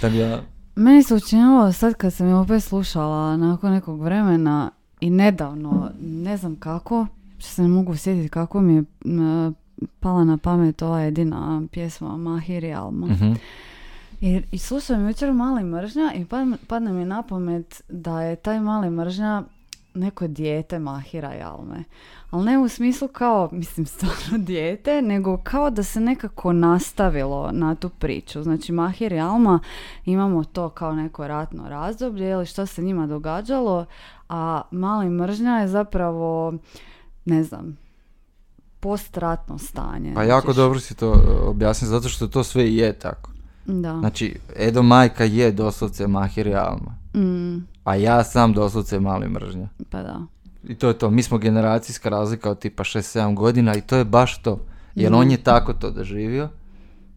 Tako 0.00 0.16
da, 0.16 0.40
Meni 0.80 1.02
se 1.02 1.14
učinilo 1.14 1.72
sad 1.72 1.94
kad 1.94 2.12
sam 2.12 2.28
je 2.28 2.34
opet 2.34 2.62
slušala 2.64 3.36
nakon 3.36 3.72
nekog 3.72 4.00
vremena 4.02 4.70
i 5.00 5.10
nedavno, 5.10 5.90
ne 6.02 6.36
znam 6.36 6.56
kako, 6.56 7.06
što 7.38 7.48
se 7.48 7.62
ne 7.62 7.68
mogu 7.68 7.96
sjetiti 7.96 8.28
kako 8.28 8.60
mi 8.60 8.74
je 8.74 8.84
m, 9.04 9.54
pala 10.00 10.24
na 10.24 10.36
pamet 10.36 10.82
ova 10.82 11.00
jedina 11.00 11.62
pjesma 11.72 12.16
Mahiri 12.16 12.72
Alma. 12.72 13.06
mhm. 13.06 13.32
I, 14.20 14.42
i 14.52 14.58
slušam 14.58 15.08
jučer 15.08 15.32
mali 15.32 15.64
mržnja 15.64 16.12
i 16.14 16.24
pad- 16.24 16.56
padne 16.66 16.92
mi 16.92 17.04
na 17.04 17.22
pamet 17.22 17.82
da 17.88 18.22
je 18.22 18.36
taj 18.36 18.60
mali 18.60 18.90
mržnja 18.90 19.42
neko 19.94 20.26
dijete 20.26 20.78
Mahira 20.78 21.34
i 21.36 21.42
Alme. 21.42 21.84
Ali 22.30 22.44
ne 22.44 22.58
u 22.58 22.68
smislu 22.68 23.08
kao, 23.08 23.48
mislim, 23.52 23.86
stvarno 23.94 24.38
dijete, 24.38 25.02
nego 25.02 25.36
kao 25.36 25.70
da 25.70 25.82
se 25.82 26.00
nekako 26.00 26.52
nastavilo 26.52 27.50
na 27.52 27.74
tu 27.74 27.88
priču. 27.88 28.42
Znači, 28.42 28.72
Mahir 28.72 29.12
i 29.12 29.20
Alma 29.20 29.60
imamo 30.04 30.44
to 30.44 30.68
kao 30.68 30.92
neko 30.94 31.28
ratno 31.28 31.68
razdoblje 31.68 32.30
ili 32.30 32.46
što 32.46 32.66
se 32.66 32.82
njima 32.82 33.06
događalo, 33.06 33.86
a 34.28 34.62
mali 34.70 35.10
mržnja 35.10 35.58
je 35.58 35.68
zapravo, 35.68 36.54
ne 37.24 37.44
znam, 37.44 37.76
postratno 38.80 39.58
stanje. 39.58 40.14
Pa 40.14 40.22
jako 40.22 40.46
Znači, 40.46 40.56
dobro 40.56 40.80
si 40.80 40.94
to 40.94 41.12
e, 41.12 41.48
objasnio, 41.48 41.88
zato 41.88 42.08
što 42.08 42.26
to 42.26 42.44
sve 42.44 42.68
i 42.68 42.76
je 42.76 42.92
tako. 42.92 43.30
Da. 43.66 43.98
Znači, 43.98 44.38
Edo 44.56 44.82
Majka 44.82 45.24
je 45.24 45.52
doslovce 45.52 46.06
Mahir 46.06 46.46
i 46.46 46.54
Alma, 46.54 47.00
Mm, 47.14 47.66
a 47.90 47.96
ja 47.96 48.24
sam 48.24 48.52
doslovce 48.52 49.00
mali 49.00 49.28
mržnja. 49.28 49.68
pa 49.90 50.02
da. 50.02 50.20
I 50.64 50.74
to 50.74 50.88
je 50.88 50.94
to, 50.94 51.10
mi 51.10 51.22
smo 51.22 51.38
generacijska 51.38 52.08
razlika 52.08 52.50
od 52.50 52.58
tipa 52.58 52.84
6-7 52.84 53.34
godina 53.34 53.74
i 53.74 53.80
to 53.80 53.96
je 53.96 54.04
baš 54.04 54.42
to. 54.42 54.60
Jer 54.94 55.12
Mm. 55.12 55.14
on 55.14 55.30
je 55.30 55.36
tako 55.38 55.72
to 55.72 55.90
doživio, 55.90 56.48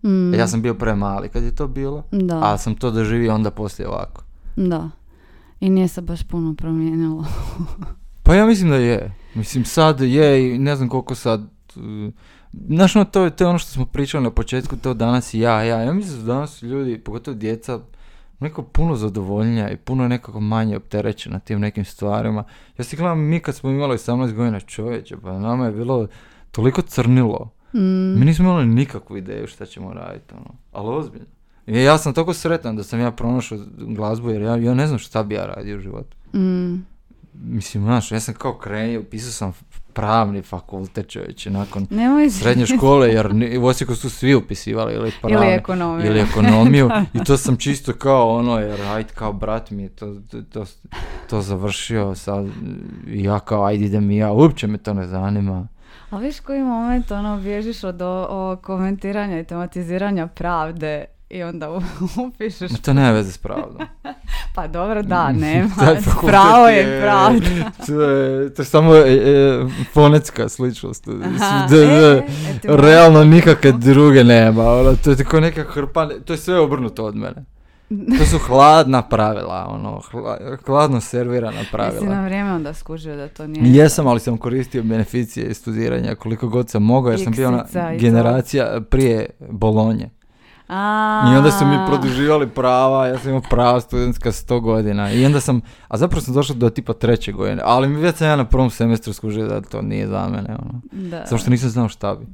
Mm, 0.03 0.33
a 0.33 0.37
ja 0.37 0.47
sam 0.47 0.61
bio 0.61 0.73
premali 0.73 1.29
kad 1.29 1.43
je 1.43 1.51
to 1.51 1.67
bilo, 1.67 2.03
Da. 2.11 2.35
ali 2.37 2.59
sam 2.59 2.75
to 2.75 2.91
doživio 2.91 3.35
onda 3.35 3.51
poslije 3.51 3.87
ovako. 3.87 4.23
Da. 4.55 4.89
I 5.59 5.69
nije 5.69 5.87
se 5.87 6.01
baš 6.01 6.23
puno 6.23 6.55
promijenilo. 6.55 7.25
Pa 8.23 8.35
ja 8.35 8.45
mislim 8.45 8.69
da 8.69 8.75
je. 8.75 9.13
Mislim 9.35 9.65
sad 9.65 10.01
je 10.01 10.25
i 10.47 10.59
ne 10.59 10.75
znam 10.75 10.89
koliko 10.89 11.15
sad... 11.15 11.41
uh, 11.75 12.13
Znaš, 12.67 12.95
ono, 12.95 13.05
to, 13.05 13.23
je- 13.23 13.29
to 13.29 13.43
je 13.43 13.47
ono 13.47 13.57
što 13.57 13.71
smo 13.71 13.85
pričali 13.85 14.23
na 14.23 14.31
početku, 14.31 14.75
to 14.75 14.93
danas 14.93 15.33
i 15.33 15.39
ja, 15.39 15.63
ja. 15.63 15.79
Ja 15.79 15.93
mislim 15.93 16.19
da 16.19 16.25
danas 16.25 16.61
ljudi, 16.61 16.97
pogotovo 16.99 17.35
djeca, 17.35 17.79
neko 18.43 18.63
puno 18.63 18.95
zadovoljnija 18.95 19.71
i 19.71 19.77
puno 19.77 20.07
nekako 20.07 20.39
manje 20.39 20.77
opterećena 20.77 21.39
tim 21.39 21.59
nekim 21.59 21.85
stvarima. 21.85 22.43
Ja 22.77 22.83
si 22.83 22.95
gledam, 22.95 23.19
mi 23.19 23.39
kad 23.39 23.55
smo 23.55 23.69
imali 23.69 23.97
18 23.97 24.33
godina 24.33 24.59
čovječe, 24.59 25.17
pa 25.17 25.39
nama 25.39 25.65
je 25.65 25.71
bilo 25.71 26.07
toliko 26.51 26.81
crnilo. 26.81 27.49
Mm, 27.73 28.19
Mi 28.19 28.25
nismo 28.25 28.45
imali 28.45 28.65
nikakvu 28.67 29.17
ideju 29.17 29.47
šta 29.47 29.65
ćemo 29.65 29.93
raditi, 29.93 30.33
ono. 30.33 30.55
Ali 30.71 30.95
ozbiljno. 30.95 31.27
I 31.67 31.77
ja 31.83 31.97
sam 31.97 32.13
toliko 32.13 32.33
sretan 32.33 32.75
da 32.75 32.83
sam 32.83 32.99
ja 32.99 33.11
pronašao 33.11 33.57
glazbu, 33.77 34.29
jer 34.29 34.41
ja, 34.41 34.55
ja 34.55 34.73
ne 34.73 34.87
znam 34.87 34.99
šta 34.99 35.23
bi 35.23 35.35
ja 35.35 35.45
radio 35.45 35.77
u 35.77 35.81
životu. 35.81 36.17
mm, 36.33 36.85
Mislim, 37.33 37.83
znaš, 37.83 38.11
ja 38.11 38.19
sam 38.19 38.33
kao 38.33 38.57
krenio, 38.57 39.03
pisao 39.03 39.31
sam 39.31 39.53
pravni 39.93 40.41
fakultet 40.41 41.09
čovječe, 41.09 41.49
nakon 41.49 41.87
Nemoj 41.89 42.29
srednje 42.29 42.65
škole, 42.65 43.09
jer 43.09 43.31
u 43.61 43.65
Osijeku 43.65 43.95
su 43.95 44.09
svi 44.09 44.35
upisivali 44.35 44.93
ili 44.93 45.11
pravni, 45.21 45.45
Ili 45.45 45.55
ekonomiju. 45.55 46.05
ili 46.11 46.19
ekonomiju 46.19 46.89
i 47.13 47.23
to 47.23 47.37
sam 47.37 47.57
čisto 47.57 47.93
kao 47.93 48.35
ono, 48.35 48.59
jer 48.59 48.81
ajde 48.81 49.09
kao 49.13 49.33
brat 49.33 49.71
mi 49.71 49.83
je 49.83 49.89
to, 49.89 50.15
to, 50.31 50.41
to, 50.41 50.65
to 51.29 51.41
završio, 51.41 52.15
sad 52.15 52.45
ja 53.07 53.39
kao 53.39 53.65
ajde 53.65 53.85
idem 53.85 54.11
i 54.11 54.17
ja, 54.17 54.31
uopće 54.31 54.67
me 54.67 54.77
to 54.77 54.93
ne 54.93 55.07
zanima. 55.07 55.67
A 56.09 56.17
viš 56.17 56.39
koji 56.39 56.63
moment 56.63 57.11
ono 57.11 57.37
bježiš 57.37 57.83
od 57.83 58.01
o, 58.01 58.27
o 58.29 58.57
komentiranja 58.63 59.39
i 59.39 59.43
tematiziranja 59.43 60.27
pravde 60.27 61.05
i 61.29 61.43
onda 61.43 61.79
upišeš 62.27 62.71
Ma 62.71 62.77
to 62.77 62.93
nema 62.93 63.11
veze 63.11 63.31
s 63.31 63.37
pravdom. 63.37 63.87
pa 64.55 64.67
dobro 64.67 65.03
da 65.03 65.31
nema 65.31 65.69
Taj 65.79 65.95
fakultet 65.95 66.29
pravo 66.29 66.67
je 66.67 67.01
pravda 67.01 67.71
To 67.87 68.01
je, 68.01 68.53
to 68.53 68.61
je 68.61 68.65
samo 68.65 68.95
e, 68.95 68.99
e, 68.99 69.65
fonetska 69.93 70.49
sličnost. 70.49 71.07
Aha, 71.07 71.67
e, 71.75 71.77
e, 71.77 72.23
Realno 72.63 73.23
nikakve 73.23 73.71
druge 73.71 74.23
nema. 74.23 74.73
Ono, 74.73 74.95
to 74.95 75.09
je 75.09 75.15
tako 75.17 75.39
neka 75.39 75.63
hrpa, 75.63 76.09
to 76.25 76.33
je 76.33 76.37
sve 76.37 76.59
obrnuto 76.59 77.05
od 77.05 77.15
mene. 77.15 77.45
To 78.17 78.25
su 78.25 78.37
hladna 78.39 79.01
pravila, 79.01 79.67
ono, 79.69 80.01
hla- 80.11 80.57
hladno 80.65 81.01
servirana 81.01 81.57
Jesi 81.57 81.71
pravila. 81.71 82.15
na 82.15 82.25
vrijeme 82.25 82.53
onda 82.53 82.73
skužio 82.73 83.15
da 83.15 83.27
to 83.27 83.47
nije 83.47 83.75
Jesam, 83.75 84.07
ali 84.07 84.19
sam 84.19 84.37
koristio 84.37 84.83
beneficije 84.83 85.53
studiranja 85.53 86.15
koliko 86.15 86.47
god 86.47 86.69
sam 86.69 86.83
mogao, 86.83 87.11
jer 87.11 87.23
sam 87.23 87.33
bio 87.33 87.47
ona 87.47 87.65
generacija 87.99 88.81
prije 88.89 89.29
Bolonje. 89.49 90.09
A, 90.73 91.33
I 91.33 91.37
onda 91.37 91.51
su 91.51 91.65
mi 91.65 91.77
produživali 91.87 92.49
prava, 92.49 93.07
ja 93.07 93.19
sam 93.19 93.29
imao 93.29 93.41
prava 93.49 93.81
studentska 93.81 94.31
100 94.31 94.61
godina. 94.61 95.11
I 95.11 95.25
onda 95.25 95.39
sam, 95.39 95.61
a 95.87 95.97
zapravo 95.97 96.21
sam 96.21 96.33
došao 96.33 96.55
do 96.55 96.69
tipa 96.69 96.93
treće 96.93 97.31
godine, 97.31 97.61
ali 97.65 97.87
mi 97.87 98.01
već 98.01 98.15
sam 98.15 98.27
ja 98.27 98.35
na 98.35 98.45
prvom 98.45 98.69
semestru 98.69 99.13
skužio 99.13 99.47
da 99.47 99.61
to 99.61 99.81
nije 99.81 100.07
za 100.07 100.27
mene, 100.29 100.55
ono. 100.59 100.81
Da. 100.91 101.17
Zato 101.23 101.37
što 101.37 101.49
nisam 101.49 101.69
znao 101.69 101.89
šta 101.89 102.15
bi. 102.15 102.25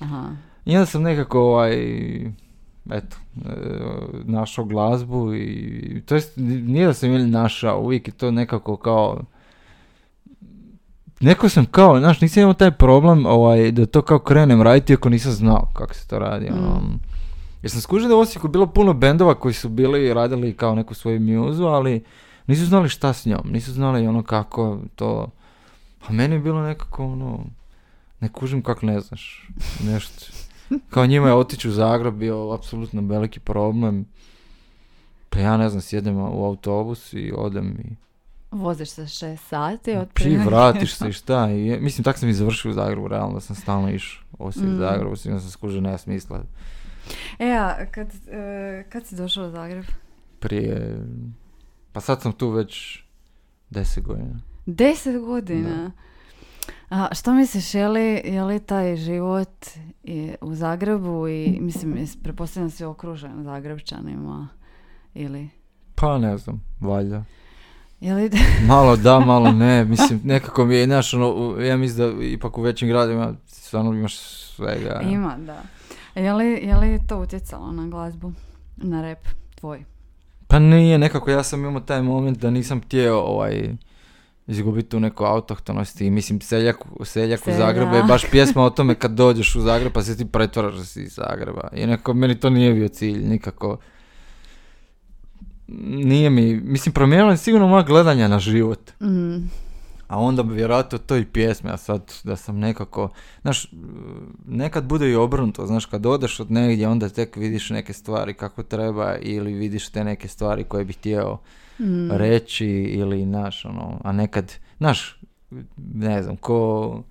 Aha. 0.00 0.24
I 0.64 0.76
onda 0.76 0.86
sam 0.86 1.02
nekako, 1.02 1.40
ovaj, 1.40 1.76
eto, 2.90 3.16
e, 3.44 3.50
našao 4.24 4.64
glazbu 4.64 5.34
i, 5.34 6.02
to 6.06 6.14
jest, 6.14 6.32
nije 6.36 6.86
da 6.86 6.94
sam 6.94 7.10
ili 7.10 7.26
našao, 7.26 7.80
uvijek 7.80 8.08
je 8.08 8.12
to 8.12 8.30
nekako 8.30 8.76
kao, 8.76 9.22
neko 11.20 11.48
sam 11.48 11.66
kao, 11.66 11.98
znaš, 11.98 12.20
nisam 12.20 12.40
imao 12.40 12.54
taj 12.54 12.70
problem 12.70 13.26
ovaj, 13.26 13.72
da 13.72 13.86
to 13.86 14.02
kao 14.02 14.18
krenem 14.18 14.62
raditi 14.62 14.94
ako 14.94 15.08
nisam 15.08 15.32
znao 15.32 15.68
kako 15.74 15.94
se 15.94 16.08
to 16.08 16.18
radi. 16.18 16.50
Ono. 16.50 16.80
Mm. 17.66 17.66
Jer 17.66 17.70
sam 17.70 17.80
skužio 17.80 18.08
da 18.08 18.16
u 18.16 18.20
Osijeku 18.20 18.48
bilo 18.48 18.66
puno 18.66 18.92
bendova 18.92 19.34
koji 19.34 19.54
su 19.54 19.68
bili 19.68 20.14
radili 20.14 20.56
kao 20.56 20.74
neku 20.74 20.94
svoju 20.94 21.20
mjuzu, 21.20 21.64
ali 21.64 22.04
nisu 22.46 22.64
znali 22.64 22.88
šta 22.88 23.12
s 23.12 23.26
njom, 23.26 23.50
nisu 23.50 23.72
znali 23.72 24.06
ono 24.06 24.22
kako 24.22 24.78
to... 24.94 25.30
A 26.08 26.12
meni 26.12 26.34
je 26.34 26.40
bilo 26.40 26.62
nekako 26.62 27.04
ono, 27.04 27.44
ne 28.20 28.28
kužim 28.28 28.62
kako 28.62 28.86
ne 28.86 29.00
znaš, 29.00 29.48
nešto. 29.84 30.26
Kao 30.90 31.06
njima 31.06 31.28
je 31.28 31.34
otići 31.34 31.68
u 31.68 31.72
Zagreb 31.72 32.14
bio 32.14 32.52
apsolutno 32.52 33.02
veliki 33.02 33.40
problem. 33.40 34.06
Pa 35.30 35.38
ja 35.38 35.56
ne 35.56 35.68
znam, 35.68 35.80
sjedem 35.80 36.16
u 36.18 36.44
autobus 36.44 37.12
i 37.12 37.32
odem 37.36 37.76
i 37.84 38.06
Voziš 38.50 38.90
se 38.90 39.06
šest 39.06 39.48
sati 39.48 39.96
od 39.96 40.08
Pri 40.12 40.36
vratiš 40.36 40.94
se 40.94 41.08
i 41.10 41.12
šta. 41.12 41.50
I, 41.50 41.78
mislim, 41.80 42.04
tako 42.04 42.18
sam 42.18 42.28
i 42.28 42.34
završio 42.34 42.70
u 42.70 42.74
Zagrebu, 42.74 43.08
realno 43.08 43.34
da 43.34 43.40
sam 43.40 43.56
stalno 43.56 43.90
išao. 43.90 44.22
Osim 44.38 44.72
Mm. 44.72 44.78
Zagrebu, 44.78 45.16
sigurno 45.16 45.40
sam 45.40 45.50
skužio, 45.50 45.80
nema 45.80 45.98
smisla. 45.98 46.42
E, 47.38 47.50
a 47.50 47.86
kad, 47.90 48.08
e, 48.28 48.84
kad 48.88 49.06
si 49.06 49.16
došao 49.16 49.46
u 49.46 49.50
Zagreb? 49.50 49.84
Prije, 50.40 50.98
pa 51.92 52.00
sad 52.00 52.22
sam 52.22 52.32
tu 52.32 52.50
već 52.50 53.02
deset 53.70 54.04
godina. 54.04 54.40
Deset 54.66 55.20
godina. 55.20 55.92
A 56.90 57.14
što 57.14 57.34
misliš, 57.34 57.74
je 57.74 57.88
li, 57.88 58.22
je 58.24 58.44
li 58.44 58.60
taj 58.60 58.96
život 58.96 59.66
i 60.04 60.32
u 60.40 60.54
Zagrebu 60.54 61.28
i, 61.28 61.58
mislim, 61.60 62.06
pretpostavljam 62.22 62.70
si 62.70 62.84
okružen 62.84 63.44
Zagrebčanima 63.44 64.48
ili... 65.14 65.48
Pa 65.94 66.18
ne 66.18 66.38
znam, 66.38 66.62
valjda. 66.80 67.24
Je 68.00 68.14
li, 68.14 68.30
Malo 68.68 68.96
da, 68.96 69.20
malo 69.20 69.52
ne. 69.52 69.84
Mislim, 69.94 70.20
nekako 70.24 70.64
mi 70.64 70.74
je, 70.74 70.84
znaš, 70.86 71.14
ono, 71.14 71.60
ja 71.60 71.76
mislim 71.76 72.18
da 72.18 72.24
ipak 72.24 72.58
u 72.58 72.62
većim 72.62 72.88
gradima 72.88 73.34
stvarno 73.46 73.92
imaš 73.92 74.16
svega. 74.56 75.00
ima, 75.04 75.36
da. 75.38 75.62
Je 76.16 76.32
li, 76.32 76.46
je 76.46 76.76
li 76.76 77.00
to 77.08 77.18
utjecalo 77.18 77.72
na 77.72 77.86
glazbu, 77.86 78.32
na 78.76 79.02
rap 79.02 79.18
tvoj? 79.54 79.84
Pa 80.48 80.58
nije, 80.58 80.98
nekako 80.98 81.30
ja 81.30 81.42
sam 81.42 81.64
imao 81.64 81.80
taj 81.80 82.02
moment 82.02 82.38
da 82.38 82.50
nisam 82.50 82.80
htio 82.80 83.20
ovaj, 83.20 83.68
izgubiti 84.46 84.88
tu 84.88 85.00
neku 85.00 85.24
autohtonost 85.24 86.00
i 86.00 86.10
mislim 86.10 86.40
seljak, 86.40 86.76
seljak 87.04 87.40
u. 87.46 87.50
Zagrebu 87.56 87.94
je 87.94 88.02
baš 88.02 88.30
pjesma 88.30 88.64
o 88.64 88.70
tome 88.70 88.94
kad 88.94 89.10
dođeš 89.10 89.56
u 89.56 89.60
Zagreb 89.60 89.92
pa 89.92 90.02
se 90.02 90.16
ti 90.16 90.24
pretvaraš 90.24 90.74
iz 90.96 91.14
Zagreba 91.14 91.68
i 91.72 91.86
nekako 91.86 92.14
meni 92.14 92.40
to 92.40 92.50
nije 92.50 92.74
bio 92.74 92.88
cilj 92.88 93.28
nikako 93.28 93.78
nije 95.88 96.30
mi, 96.30 96.60
mislim 96.60 96.92
promijenilo 96.92 97.30
je 97.30 97.36
sigurno 97.36 97.68
moja 97.68 97.82
gledanja 97.82 98.28
na 98.28 98.38
život 98.38 98.90
Mm. 99.00 99.65
A 100.08 100.18
onda 100.18 100.42
bi 100.42 100.54
vjerojatno 100.54 100.98
to 100.98 101.16
i 101.16 101.24
pjesme, 101.24 101.70
a 101.70 101.76
sad 101.76 102.12
da 102.24 102.36
sam 102.36 102.58
nekako, 102.58 103.08
znaš, 103.42 103.72
nekad 104.46 104.84
bude 104.84 105.10
i 105.10 105.14
obrnuto, 105.14 105.66
znaš, 105.66 105.86
kad 105.86 106.06
odeš 106.06 106.40
od 106.40 106.50
negdje, 106.50 106.88
onda 106.88 107.08
tek 107.08 107.36
vidiš 107.36 107.70
neke 107.70 107.92
stvari 107.92 108.34
kako 108.34 108.62
treba 108.62 109.16
ili 109.16 109.52
vidiš 109.52 109.88
te 109.88 110.04
neke 110.04 110.28
stvari 110.28 110.64
koje 110.64 110.84
bi 110.84 110.92
htio 110.92 111.38
Mm. 111.78 112.10
reći 112.10 112.66
ili, 112.66 113.24
znaš, 113.24 113.64
ono, 113.64 114.00
a 114.04 114.12
nekad, 114.12 114.52
znaš, 114.78 115.20
ne 115.76 116.22
znam, 116.22 116.36
ko, 116.36 117.02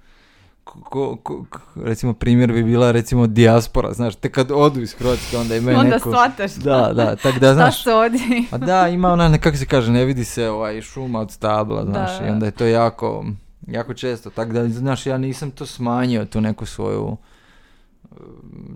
ko, 0.66 0.80
ko- 1.16 1.46
ko- 1.46 1.60
recimo 1.84 2.14
primjer 2.14 2.52
bi 2.54 2.64
bila 2.64 2.92
recimo 2.92 3.28
dijaspora, 3.28 3.94
znaš, 3.94 4.16
tek 4.16 4.32
kad 4.32 4.52
odu 4.52 4.82
iz 4.82 4.94
Hrvatske 4.94 5.38
onda 5.38 5.56
imaju 5.56 5.78
Onda 5.80 5.90
neku... 5.90 6.10
shvataš 6.12 6.52
Da, 6.54 6.92
da, 6.94 7.16
tako 7.16 7.40
da, 7.40 7.48
šta 7.48 7.54
znaš, 7.54 7.84
se 7.84 7.94
odi. 7.94 8.48
a 8.52 8.58
da, 8.58 8.88
ima 8.88 9.10
ona, 9.10 9.38
kako 9.38 9.58
se 9.58 9.66
kaže, 9.66 9.92
ne 9.92 10.06
vidi 10.06 10.24
se 10.24 10.50
ovaj 10.50 10.82
šuma 10.82 11.20
od 11.20 11.32
stabla, 11.32 11.86
znaš, 11.86 12.20
Da. 12.20 12.26
i 12.26 12.30
onda 12.30 12.46
je 12.46 12.52
to 12.52 12.66
jako, 12.66 13.26
jako 13.68 13.94
često, 13.94 14.30
tako 14.30 14.52
da, 14.52 14.70
znaš, 14.70 15.06
ja 15.06 15.18
nisam 15.18 15.52
to 15.52 15.66
smanjio, 15.66 16.26
tu 16.26 16.42
neku 16.42 16.66
svoju, 16.66 17.18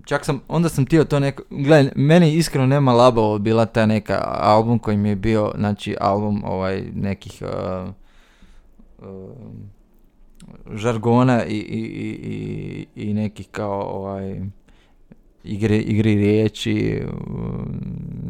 čak 0.06 0.26
sam, 0.26 0.42
onda 0.48 0.70
sam 0.70 0.86
htio 0.86 1.04
to 1.04 1.20
neko, 1.20 1.44
gledaj, 1.50 1.92
meni 1.96 2.34
iskreno 2.34 2.68
nema 2.68 2.94
labavo 2.94 3.40
bila 3.40 3.66
ta 3.66 3.86
neka 3.86 4.18
album 4.32 4.80
koji 4.80 4.98
mi 4.98 5.10
je 5.10 5.16
bio, 5.16 5.52
znači, 5.58 5.96
album 6.02 6.44
ovaj 6.46 6.84
nekih 6.94 7.44
uh, 7.44 7.90
um, 9.00 9.70
žargona 10.74 11.46
i, 11.46 11.56
i, 11.56 11.80
i, 12.96 13.04
i, 13.04 13.14
nekih 13.14 13.48
kao 13.52 13.82
ovaj 13.82 14.42
igre, 15.44 15.78
igri 15.78 16.16
riječi, 16.16 17.04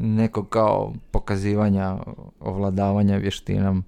nekog 0.02 0.50
kao 0.50 0.94
pokazivanja, 1.12 1.98
ovladavanja 2.40 3.18
vještinom, 3.18 3.84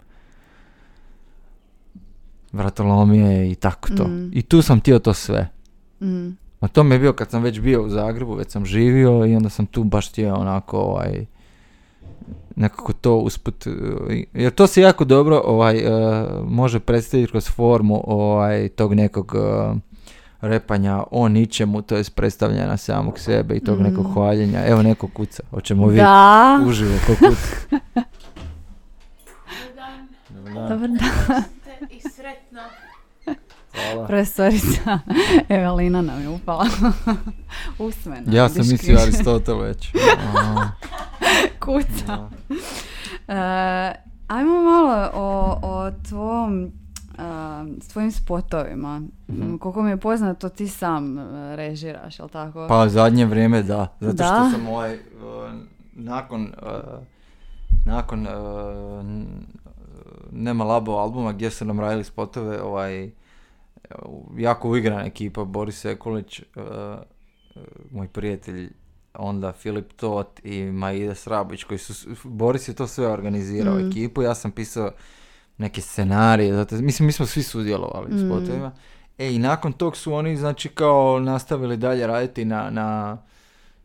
vratolomije 2.51 3.51
i 3.51 3.55
tako 3.55 3.89
to. 3.97 4.07
Mm. 4.07 4.32
I 4.34 4.41
tu 4.41 4.61
sam 4.61 4.80
htio 4.80 4.99
to 4.99 5.13
sve. 5.13 5.47
Mm. 6.01 6.30
A 6.59 6.67
to 6.67 6.84
mi 6.84 6.95
je 6.95 6.99
bio 6.99 7.13
kad 7.13 7.30
sam 7.30 7.43
već 7.43 7.59
bio 7.59 7.84
u 7.84 7.89
Zagrebu, 7.89 8.34
već 8.34 8.51
sam 8.51 8.65
živio 8.65 9.26
i 9.26 9.36
onda 9.36 9.49
sam 9.49 9.65
tu 9.65 9.84
baš 9.84 10.09
htio 10.09 10.36
onako 10.36 10.78
ovaj, 10.78 11.26
nekako 12.56 12.93
to 12.93 13.16
usput, 13.16 13.68
uh, 13.68 13.74
jer 14.34 14.52
to 14.52 14.68
se 14.68 14.82
jako 14.82 15.06
dobro 15.06 15.41
ovaj, 15.45 15.86
uh, 15.86 15.91
može 16.45 16.80
predstaviti 16.80 17.32
kroz 17.32 17.49
formu 17.49 18.04
ovaj, 18.08 18.70
tog 18.70 18.93
nekog 18.93 19.36
uh, 19.36 19.78
repanja 20.41 21.04
o 21.12 21.28
ničemu, 21.30 21.82
to 21.82 21.95
je 21.97 22.04
predstavljanja 22.16 22.78
samog 22.78 23.20
sebe 23.20 23.56
i 23.56 23.60
tog 23.60 23.80
Mm. 23.80 23.84
nekog 23.84 24.14
hvaljenja. 24.14 24.66
Evo 24.66 24.82
neko 24.82 25.08
kuca, 25.08 25.43
hoćemo 25.52 25.88
vidjeti 25.88 26.04
Da. 26.06 26.60
uživo 26.68 26.93
ko 27.08 27.14
kuca. 27.20 27.78
Dobar 30.30 30.80
dan. 30.80 30.97
I 31.89 31.99
sretno. 31.99 32.62
Hvala. 33.74 34.07
Profesorica 34.07 34.99
Evelina 35.49 36.01
nam 36.01 36.22
je 36.22 36.30
upala 36.30 36.65
usmena. 37.80 38.32
Ja 38.32 38.49
sam 38.49 38.67
mislio 38.67 38.99
Aristotel 38.99 39.59
već. 39.59 39.91
Kuca. 41.65 42.30
E, 43.28 43.93
ajmo 44.28 44.61
malo 44.61 45.09
o, 45.13 45.59
o 45.61 45.91
tvom, 46.09 46.72
s 47.82 47.88
tvojim 47.88 48.11
spotovima. 48.11 49.01
Mhm. 49.30 49.57
Koliko 49.57 49.82
mi 49.82 49.89
je 49.89 49.97
poznato, 49.97 50.49
ti 50.49 50.67
sam 50.67 51.19
e, 51.19 51.55
režiraš, 51.55 52.19
jel 52.19 52.30
tako? 52.30 52.65
Pa 52.69 52.89
zadnje 52.89 53.26
vrijeme 53.26 53.63
da, 53.63 53.88
zato 53.99 54.13
Da? 54.13 54.24
što 54.24 54.57
sam 54.57 54.67
ovaj, 54.67 54.93
uh, 54.95 54.99
nakon, 55.93 56.53
uh, 56.61 56.99
nakon 57.86 58.28
uh, 58.28 59.05
Nema 60.32 60.63
Labo 60.63 60.91
albuma 60.91 61.32
gdje 61.34 61.51
su 61.51 61.65
nam 61.65 61.80
radili 61.80 62.03
spotove, 62.03 62.61
ovaj, 62.61 63.11
jako 64.38 64.70
uigrana 64.70 65.06
ekipa, 65.06 65.44
Boris 65.44 65.80
Sekulić, 65.80 66.39
uh, 66.56 66.66
moj 67.92 68.08
prijatelj, 68.08 68.70
onda 69.14 69.52
Filip 69.54 69.94
Tot 69.94 70.39
i 70.44 70.64
Maida 70.64 71.16
Srabić, 71.16 71.64
koji 71.64 71.78
su, 71.78 71.94
Boris 72.24 72.68
je 72.68 72.74
to 72.74 72.88
sve 72.88 73.08
organizirao, 73.08 73.76
Mm. 73.76 73.88
ekipu, 73.88 74.22
ja 74.22 74.36
sam 74.36 74.52
pisao 74.52 74.92
neke 75.58 75.82
scenarije, 75.82 76.54
zato, 76.54 76.76
mislim, 76.76 77.06
mi 77.06 77.12
smo 77.12 77.26
svi 77.26 77.44
sudjelovali 77.44 78.08
u 78.08 78.16
Mm. 78.16 78.28
spotovima. 78.28 78.72
E, 79.18 79.34
i 79.34 79.39
nakon 79.39 79.74
tog 79.74 79.98
su 79.98 80.14
oni, 80.14 80.38
znači, 80.38 80.70
kao 80.70 81.20
nastavili 81.20 81.78
dalje 81.78 82.08
raditi 82.08 82.46
na, 82.46 82.70
na, 82.70 83.18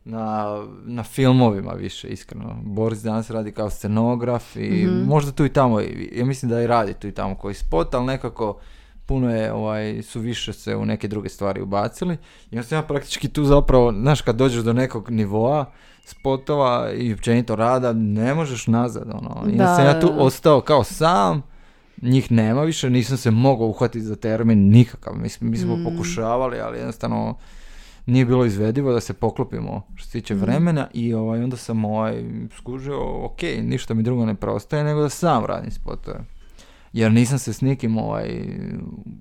na, 0.05 0.45
na 0.83 1.03
filmovima 1.03 1.71
više, 1.71 2.07
iskreno. 2.07 2.57
Boris 2.63 2.99
danas 2.99 3.29
radi 3.29 3.51
kao 3.51 3.69
scenograf 3.69 4.55
i 4.55 4.85
Mhm. 4.85 5.03
možda 5.05 5.31
tu 5.31 5.45
i 5.45 5.49
tamo, 5.49 5.79
ja 6.11 6.25
mislim 6.25 6.51
da 6.51 6.61
i 6.61 6.67
radi 6.67 6.93
tu 6.93 7.07
i 7.07 7.11
tamo 7.11 7.35
koji 7.35 7.55
spot, 7.55 7.93
ali 7.93 8.05
nekako 8.05 8.59
puno 9.07 9.29
je, 9.31 9.53
ovaj, 9.53 10.01
su 10.03 10.19
više 10.19 10.53
se 10.53 10.75
u 10.75 10.85
neke 10.85 11.07
druge 11.07 11.29
stvari 11.29 11.61
ubacili. 11.61 12.17
I 12.51 12.55
onda 12.55 12.63
sam 12.63 12.77
ja 12.77 12.83
praktički 12.83 13.27
tu 13.27 13.45
zapravo, 13.45 13.91
znaš, 13.93 14.21
kad 14.21 14.35
dođeš 14.35 14.61
do 14.61 14.73
nekog 14.73 15.09
nivoa 15.09 15.65
spotova 16.05 16.91
i 16.91 17.13
općenito 17.13 17.55
rada, 17.55 17.93
ne 17.93 18.33
možeš 18.33 18.67
nazad, 18.67 19.09
ono. 19.11 19.41
I 19.41 19.51
onda 19.51 19.57
Da, 19.59 19.75
sam 19.75 19.85
ja 19.85 19.99
tu 19.99 20.11
ostao 20.17 20.61
kao 20.61 20.83
sam, 20.83 21.41
njih 22.01 22.31
nema 22.31 22.61
više, 22.63 22.89
nisam 22.89 23.17
se 23.17 23.31
mogao 23.31 23.67
uhvatiti 23.67 24.01
za 24.01 24.15
termin 24.15 24.69
nikakav. 24.69 25.13
Mi, 25.15 25.29
smo- 25.29 25.49
mi 25.49 25.57
smo 25.57 25.75
Mm. 25.75 25.83
pokušavali, 25.85 26.59
ali 26.59 26.77
jednostavno 26.77 27.35
nije 28.05 28.25
bilo 28.25 28.45
izvedivo 28.45 28.93
da 28.93 28.99
se 28.99 29.13
poklopimo 29.13 29.81
što 29.95 30.05
se 30.05 30.11
tiče 30.11 30.33
Mhm. 30.33 30.41
vremena 30.41 30.87
i 30.93 31.13
ovaj, 31.13 31.43
onda 31.43 31.57
sam 31.57 31.85
ovaj, 31.85 32.23
skužio, 32.57 33.25
ok, 33.25 33.41
ništa 33.61 33.93
mi 33.93 34.03
drugo 34.03 34.25
ne 34.25 34.35
preostaje 34.35 34.83
nego 34.83 35.01
da 35.01 35.09
sam 35.09 35.45
radim 35.45 35.71
spotove. 35.71 36.19
Jer 36.97 37.11
nisam 37.11 37.39
se 37.39 37.53
s 37.53 37.61
nikim 37.61 37.97
ovaj, 37.97 38.29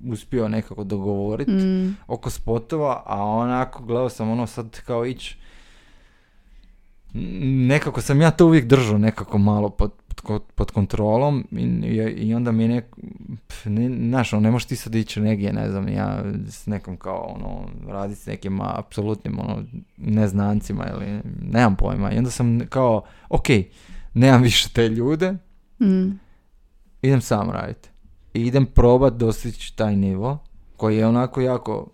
uspio 0.09 0.49
nekako 0.49 0.85
dogovoriti 0.85 1.51
Mm. 1.53 1.97
oko 2.07 2.31
spotova, 2.31 3.03
a 3.07 3.25
onako 3.25 3.83
gledao 3.85 4.09
sam 4.09 4.31
ono 4.31 4.47
sad 4.47 4.81
kao 4.81 5.07
ići 5.07 5.39
nekako 7.69 8.01
sam 8.01 8.21
ja 8.21 8.31
to 8.31 8.47
uvijek 8.47 8.67
držao 8.67 8.99
nekako 8.99 9.39
malo 9.39 9.69
pod, 9.71 9.93
pod, 10.23 10.43
pod 10.55 10.71
kontrolom 10.71 11.47
i, 11.51 11.63
i, 11.63 11.97
i 12.29 12.35
onda 12.35 12.53
mi 12.53 12.63
je 12.63 12.69
nek, 12.69 12.85
pf, 13.47 13.65
ne, 13.65 13.89
znaš, 14.09 14.33
ono, 14.33 14.41
ne 14.43 14.51
možeš 14.51 14.67
ti 14.67 14.77
sad 14.77 14.95
ići 14.95 15.21
negdje, 15.21 15.53
ne 15.53 15.71
znam, 15.71 15.89
ja 15.89 16.23
s 16.49 16.67
nekom 16.67 16.97
kao, 16.97 17.37
ono, 17.37 17.69
raditi 17.93 18.21
s 18.21 18.27
nekim 18.27 18.61
apsolutnim, 18.61 19.39
ono, 19.39 19.63
neznancima 19.97 20.87
ili 20.95 21.21
nemam 21.43 21.77
pojma. 21.77 22.13
I 22.13 22.19
onda 22.19 22.31
sam 22.31 22.61
kao, 22.69 23.03
ok, 23.29 23.47
nemam 24.15 24.43
više 24.43 24.69
te 24.69 24.89
ljude, 24.89 25.35
Mm. 25.81 26.26
Idem 27.03 27.21
sam 27.21 27.51
raditi. 27.51 27.89
I 28.35 28.43
idem 28.47 28.67
probat 28.67 29.15
dostići 29.15 29.77
taj 29.77 29.97
nivo 29.97 30.39
koji 30.77 30.97
je 30.97 31.07
onako 31.07 31.41
jako 31.41 31.89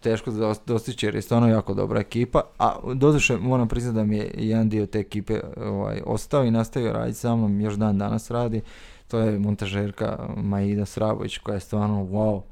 teško 0.00 0.54
dostići 0.66 1.06
jer 1.06 1.14
je 1.14 1.22
stvarno 1.22 1.48
jako 1.48 1.74
dobra 1.74 2.00
ekipa, 2.00 2.40
a 2.58 2.76
doduše 2.94 3.36
moram 3.36 3.68
priznati 3.68 3.96
da 3.96 4.04
mi 4.04 4.16
je 4.16 4.30
jedan 4.38 4.68
dio 4.68 4.86
te 4.86 4.98
ekipe 4.98 5.40
ovaj, 5.56 6.00
ostao 6.06 6.44
i 6.44 6.50
nastavio 6.50 6.92
raditi 6.92 7.18
sa 7.18 7.36
mnom, 7.36 7.60
još 7.60 7.74
dan 7.74 7.98
danas 7.98 8.30
radi, 8.30 8.60
to 9.08 9.18
je 9.18 9.38
montažerka 9.38 10.28
Maida 10.36 10.84
Srabović 10.84 11.38
koja 11.38 11.54
je 11.54 11.60
stvarno 11.60 12.04
wow, 12.04 12.42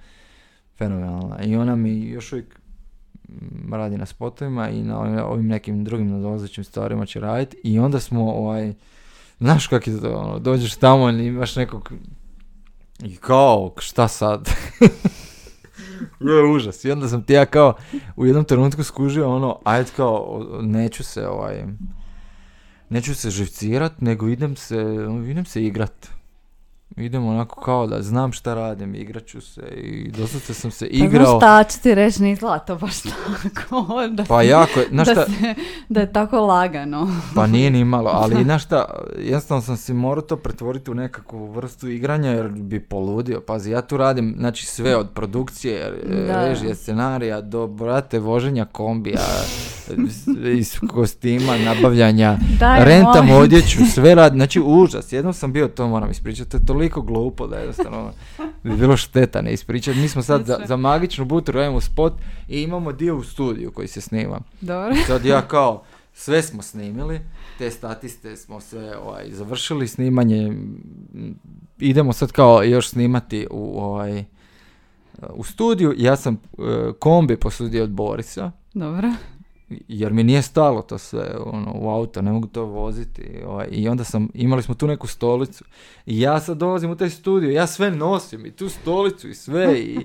fenomenalna. 0.78 1.42
I 1.42 1.56
ona 1.56 1.76
mi 1.76 2.00
još 2.00 2.32
uvijek 2.32 2.60
mm, 3.28 3.74
radi 3.74 3.98
na 3.98 4.06
spotovima 4.06 4.68
i 4.68 4.82
na 4.82 5.00
ovim- 5.00 5.24
ovim 5.24 5.46
nekim 5.46 5.84
drugim 5.84 6.10
nadolazećim 6.10 6.64
stvarima 6.64 7.06
će 7.06 7.20
raditi 7.20 7.56
i 7.64 7.78
onda 7.78 8.00
smo 8.00 8.32
ovaj, 8.32 8.74
znaš 9.42 9.66
kak 9.66 9.86
je 9.86 10.00
to, 10.00 10.16
ono, 10.16 10.38
dođeš 10.38 10.76
tamo 10.76 11.10
i 11.10 11.26
imaš 11.26 11.56
nekog 11.56 11.92
i 13.04 13.16
kao, 13.16 13.74
šta 13.78 14.08
sad? 14.08 14.50
je 16.20 16.44
užas. 16.54 16.84
I 16.84 16.90
onda 16.90 17.08
sam 17.08 17.22
ti 17.22 17.32
ja 17.32 17.46
kao 17.46 17.74
u 18.16 18.26
jednom 18.26 18.44
trenutku 18.44 18.84
skužio 18.84 19.34
ono, 19.36 19.58
ajde 19.64 19.90
kao, 19.96 20.46
neću 20.60 21.04
se 21.04 21.28
ovaj, 21.28 21.64
neću 22.88 23.14
se 23.14 23.30
živcirat, 23.30 24.00
nego 24.00 24.28
idem 24.28 24.56
se, 24.56 24.76
idem 25.30 25.44
se 25.44 25.64
igrat. 25.64 26.08
Idem 26.96 27.26
onako 27.26 27.60
kao 27.60 27.86
da 27.86 28.02
znam 28.02 28.32
šta 28.32 28.54
radim, 28.54 28.94
igrat 28.94 29.24
ću 29.24 29.40
se 29.40 29.60
i 29.72 30.10
doslovce 30.10 30.54
sam 30.54 30.70
se 30.70 30.88
Pa 30.90 30.96
znaš 30.96 31.08
igrao. 31.08 31.38
šta 31.38 31.64
ću 31.64 31.80
ti 31.80 31.94
reći, 31.94 32.18
to 32.66 32.76
baš 32.76 32.94
tako. 33.00 33.86
Da, 34.10 34.24
Pa 34.24 34.42
jako 34.42 34.80
znaš 34.90 35.06
da, 35.06 35.12
šta, 35.12 35.24
se- 35.24 35.54
da 35.88 36.00
je 36.00 36.12
tako 36.12 36.40
lagano. 36.40 37.08
Pa 37.34 37.46
nije 37.46 37.70
ni 37.70 37.84
malo, 37.84 38.10
ali 38.14 38.44
znaš 38.44 38.64
šta, 38.64 38.84
jednostavno 39.18 39.62
sam 39.62 39.76
si 39.76 39.94
morao 39.94 40.22
to 40.22 40.36
pretvoriti 40.36 40.90
u 40.90 40.94
nekakvu 40.94 41.46
vrstu 41.46 41.88
igranja 41.88 42.30
jer 42.30 42.48
bi 42.48 42.80
poludio. 42.80 43.40
Pazi, 43.40 43.70
ja 43.70 43.82
tu 43.82 43.96
radim 43.96 44.34
znači 44.38 44.66
sve 44.66 44.96
od 44.96 45.10
produkcije, 45.10 45.92
Da. 46.26 46.44
režije, 46.44 46.74
scenarija 46.74 47.40
do, 47.40 47.66
brate, 47.66 48.18
voženja 48.18 48.64
kombija, 48.64 49.20
iz 50.58 50.78
kostima, 50.80 51.58
nabavljanja, 51.58 52.38
Daj, 52.60 52.84
rentam 52.84 53.30
odjeću, 53.32 53.78
sve 53.86 54.14
radi, 54.14 54.36
znači 54.36 54.60
užas. 54.60 55.12
Jednom 55.12 55.34
sam 55.34 55.52
bio, 55.52 55.68
to 55.68 55.88
moram 55.88 56.10
ispričati, 56.10 56.50
to 56.50 56.74
toliko 56.82 57.02
glupo 57.02 57.46
da 57.46 57.56
jednostavno 57.56 58.12
bi 58.62 58.76
bilo 58.76 58.96
šteta 58.96 59.42
ne 59.42 59.52
ispričati. 59.52 59.98
Mi 59.98 60.08
smo 60.08 60.22
sad 60.22 60.46
za, 60.46 60.58
za 60.66 60.76
magičnu 60.76 61.24
butru 61.24 61.54
radimo 61.54 61.80
spot 61.80 62.12
i 62.48 62.62
imamo 62.62 62.92
dio 62.92 63.16
u 63.16 63.22
studiju 63.22 63.70
koji 63.70 63.88
se 63.88 64.00
snima. 64.00 64.40
Dobro. 64.60 64.94
Sad 65.06 65.24
ja 65.24 65.42
kao, 65.42 65.82
sve 66.12 66.42
smo 66.42 66.62
snimili, 66.62 67.20
te 67.58 67.70
statiste 67.70 68.36
smo 68.36 68.60
sve 68.60 68.96
ovaj, 68.98 69.30
završili 69.30 69.88
snimanje, 69.88 70.52
idemo 71.78 72.12
sad 72.12 72.32
kao 72.32 72.62
još 72.62 72.88
snimati 72.88 73.46
u 73.50 73.80
ovaj 73.80 74.24
u 75.30 75.44
studiju, 75.44 75.94
ja 75.96 76.16
sam 76.16 76.34
e, 76.34 76.58
kombi 76.98 77.36
posudio 77.36 77.84
od 77.84 77.90
Borisa, 77.90 78.50
Dobro. 78.74 79.08
Jer 79.88 80.12
mi 80.12 80.22
nije 80.22 80.42
stalo 80.42 80.82
to 80.82 80.98
sve 80.98 81.36
ono, 81.44 81.72
u 81.74 81.90
auto, 81.90 82.22
ne 82.22 82.32
mogu 82.32 82.46
to 82.46 82.64
voziti. 82.64 83.22
Ovaj, 83.46 83.68
I 83.70 83.88
onda 83.88 84.04
sam, 84.04 84.28
imali 84.34 84.62
smo 84.62 84.74
tu 84.74 84.86
neku 84.86 85.06
stolicu 85.06 85.64
i 86.06 86.20
ja 86.20 86.40
sad 86.40 86.56
dolazim 86.56 86.90
u 86.90 86.96
taj 86.96 87.10
studio, 87.10 87.50
ja 87.50 87.66
sve 87.66 87.90
nosim 87.90 88.46
i 88.46 88.50
tu 88.50 88.68
stolicu 88.68 89.28
i 89.28 89.34
sve 89.34 89.80
i, 89.80 89.98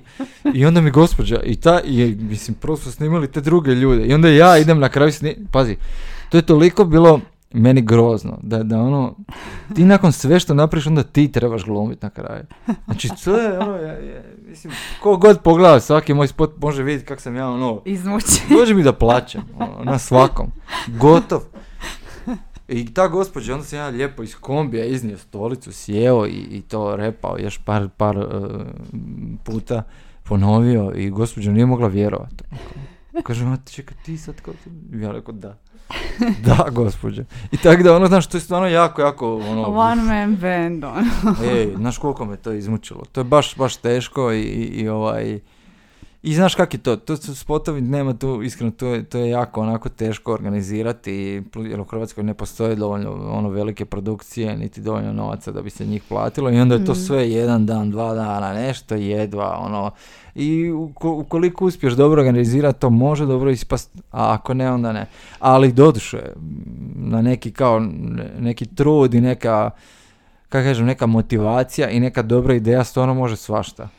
i 0.53 0.65
onda 0.65 0.81
mi 0.81 0.91
gospođa 0.91 1.41
i 1.43 1.55
ta, 1.55 1.81
i, 1.81 2.17
mislim, 2.19 2.55
prvo 2.61 2.77
su 2.77 2.91
snimali 2.91 3.31
te 3.31 3.41
druge 3.41 3.71
ljude 3.71 4.05
i 4.05 4.13
onda 4.13 4.29
ja 4.29 4.57
idem 4.57 4.79
na 4.79 4.89
kraju 4.89 5.11
sni... 5.11 5.35
Pazi, 5.51 5.77
to 6.29 6.37
je 6.37 6.45
toliko 6.45 6.85
bilo 6.85 7.19
meni 7.53 7.81
grozno, 7.81 8.39
da, 8.41 8.63
da 8.63 8.79
ono, 8.79 9.15
ti 9.75 9.85
nakon 9.85 10.11
sve 10.11 10.39
što 10.39 10.53
napraviš, 10.53 10.87
onda 10.87 11.03
ti 11.03 11.31
trebaš 11.31 11.63
glumiti 11.63 12.05
na 12.05 12.09
kraju. 12.09 12.43
Znači, 12.85 13.09
to 13.23 13.37
je 13.37 13.59
ono, 13.59 13.75
ja, 13.75 13.93
ja, 13.93 14.21
mislim, 14.49 14.73
ko 15.01 15.17
god 15.17 15.41
pogleda 15.41 15.79
svaki 15.79 16.13
moj 16.13 16.27
spot 16.27 16.61
može 16.61 16.83
vidjeti 16.83 17.05
kako 17.05 17.21
sam 17.21 17.35
ja 17.35 17.49
ono, 17.49 17.81
Izmući. 17.85 18.41
Dođe 18.59 18.73
mi 18.73 18.83
da 18.83 18.93
plaćam, 18.93 19.41
ono, 19.55 19.83
na 19.83 19.99
svakom. 19.99 20.47
Gotov. 20.87 21.41
I 22.67 22.93
ta 22.93 23.07
gospođa, 23.07 23.53
onda 23.53 23.65
sam 23.65 23.79
ja 23.79 23.87
lijepo 23.87 24.23
iz 24.23 24.35
kombija 24.35 24.85
iznio 24.85 25.17
stolicu, 25.17 25.71
sjeo 25.71 26.25
i, 26.25 26.47
i 26.51 26.61
to 26.61 26.95
repao 26.95 27.37
još 27.39 27.57
par, 27.57 27.89
par 27.97 28.17
e, 28.17 28.23
puta 29.43 29.83
ponovio 30.23 30.93
i 30.95 31.09
gospođa 31.09 31.51
nije 31.51 31.65
mogla 31.65 31.87
vjerovati. 31.87 32.43
Kaže, 33.23 33.45
ma 33.45 33.57
čekaj, 33.71 33.97
ti 34.05 34.17
sad 34.17 34.41
kao? 34.41 34.53
Ja 34.93 35.11
rekao, 35.11 35.33
da. 35.33 35.57
Da, 36.45 36.65
gospođa. 36.71 37.23
I 37.51 37.57
tako 37.57 37.83
da, 37.83 37.95
ono, 37.95 38.07
znaš, 38.07 38.27
to 38.27 38.37
je 38.37 38.41
stvarno 38.41 38.67
jako, 38.67 39.01
jako, 39.01 39.35
ono, 39.35 39.63
One 39.63 40.03
man 40.03 40.35
band, 40.35 40.83
ono. 40.83 41.51
Ej, 41.51 41.73
znaš 41.77 41.97
koliko 41.97 42.25
me 42.25 42.37
to 42.37 42.51
izmučilo. 42.51 43.03
To 43.11 43.19
je 43.19 43.23
baš, 43.23 43.55
baš 43.55 43.75
teško 43.75 44.31
i, 44.31 44.41
i, 44.41 44.63
i 44.65 44.89
ovaj... 44.89 45.39
I 46.27 46.33
znaš 46.33 46.55
kak 46.55 46.73
je 46.73 46.79
to, 46.79 46.95
to 46.97 47.17
su 47.17 47.35
spotovi, 47.35 47.81
nema 47.81 48.13
tu, 48.13 48.41
iskreno, 48.43 48.71
to 48.71 48.87
je, 48.87 49.03
to 49.03 49.17
je 49.17 49.29
jako 49.29 49.61
onako 49.61 49.89
teško 49.89 50.33
organizirati, 50.33 51.11
jer 51.57 51.79
u 51.79 51.85
Hrvatskoj 51.85 52.23
ne 52.23 52.33
postoje 52.33 52.75
dovoljno 52.75 53.11
ono 53.29 53.49
velike 53.49 53.85
produkcije, 53.85 54.57
niti 54.57 54.81
dovoljno 54.81 55.13
novaca 55.13 55.51
da 55.51 55.61
bi 55.61 55.69
se 55.69 55.85
njih 55.85 56.03
platilo 56.03 56.51
i 56.51 56.59
onda 56.59 56.75
je 56.75 56.85
to 56.85 56.91
Mhm. 56.91 57.01
sve 57.01 57.29
jedan 57.29 57.65
dan, 57.65 57.91
dva 57.91 58.13
dana, 58.13 58.53
nešto 58.55 58.95
jedva, 58.95 59.57
ono, 59.57 59.91
i 60.35 60.71
uko- 60.71 61.11
ukoliko 61.11 61.65
uspiješ 61.65 61.93
dobro 61.93 62.21
organizirati, 62.21 62.79
to 62.79 62.89
može 62.89 63.25
dobro 63.25 63.49
ispast, 63.49 63.89
a 64.11 64.33
ako 64.33 64.53
ne, 64.53 64.71
onda 64.71 64.91
ne. 64.93 65.05
Ali 65.39 65.71
doduše, 65.71 66.19
na 66.95 67.21
neki 67.21 67.51
kao, 67.51 67.79
ne- 67.79 68.31
neki 68.39 68.65
trud 68.65 69.13
i 69.13 69.21
neka, 69.21 69.69
kako 70.49 70.63
kažem, 70.63 70.85
neka 70.85 71.05
motivacija 71.05 71.89
i 71.89 71.99
neka 71.99 72.21
dobra 72.21 72.53
ideja 72.53 72.83
stvarno 72.83 73.13
može 73.13 73.35
svašta. 73.35 73.89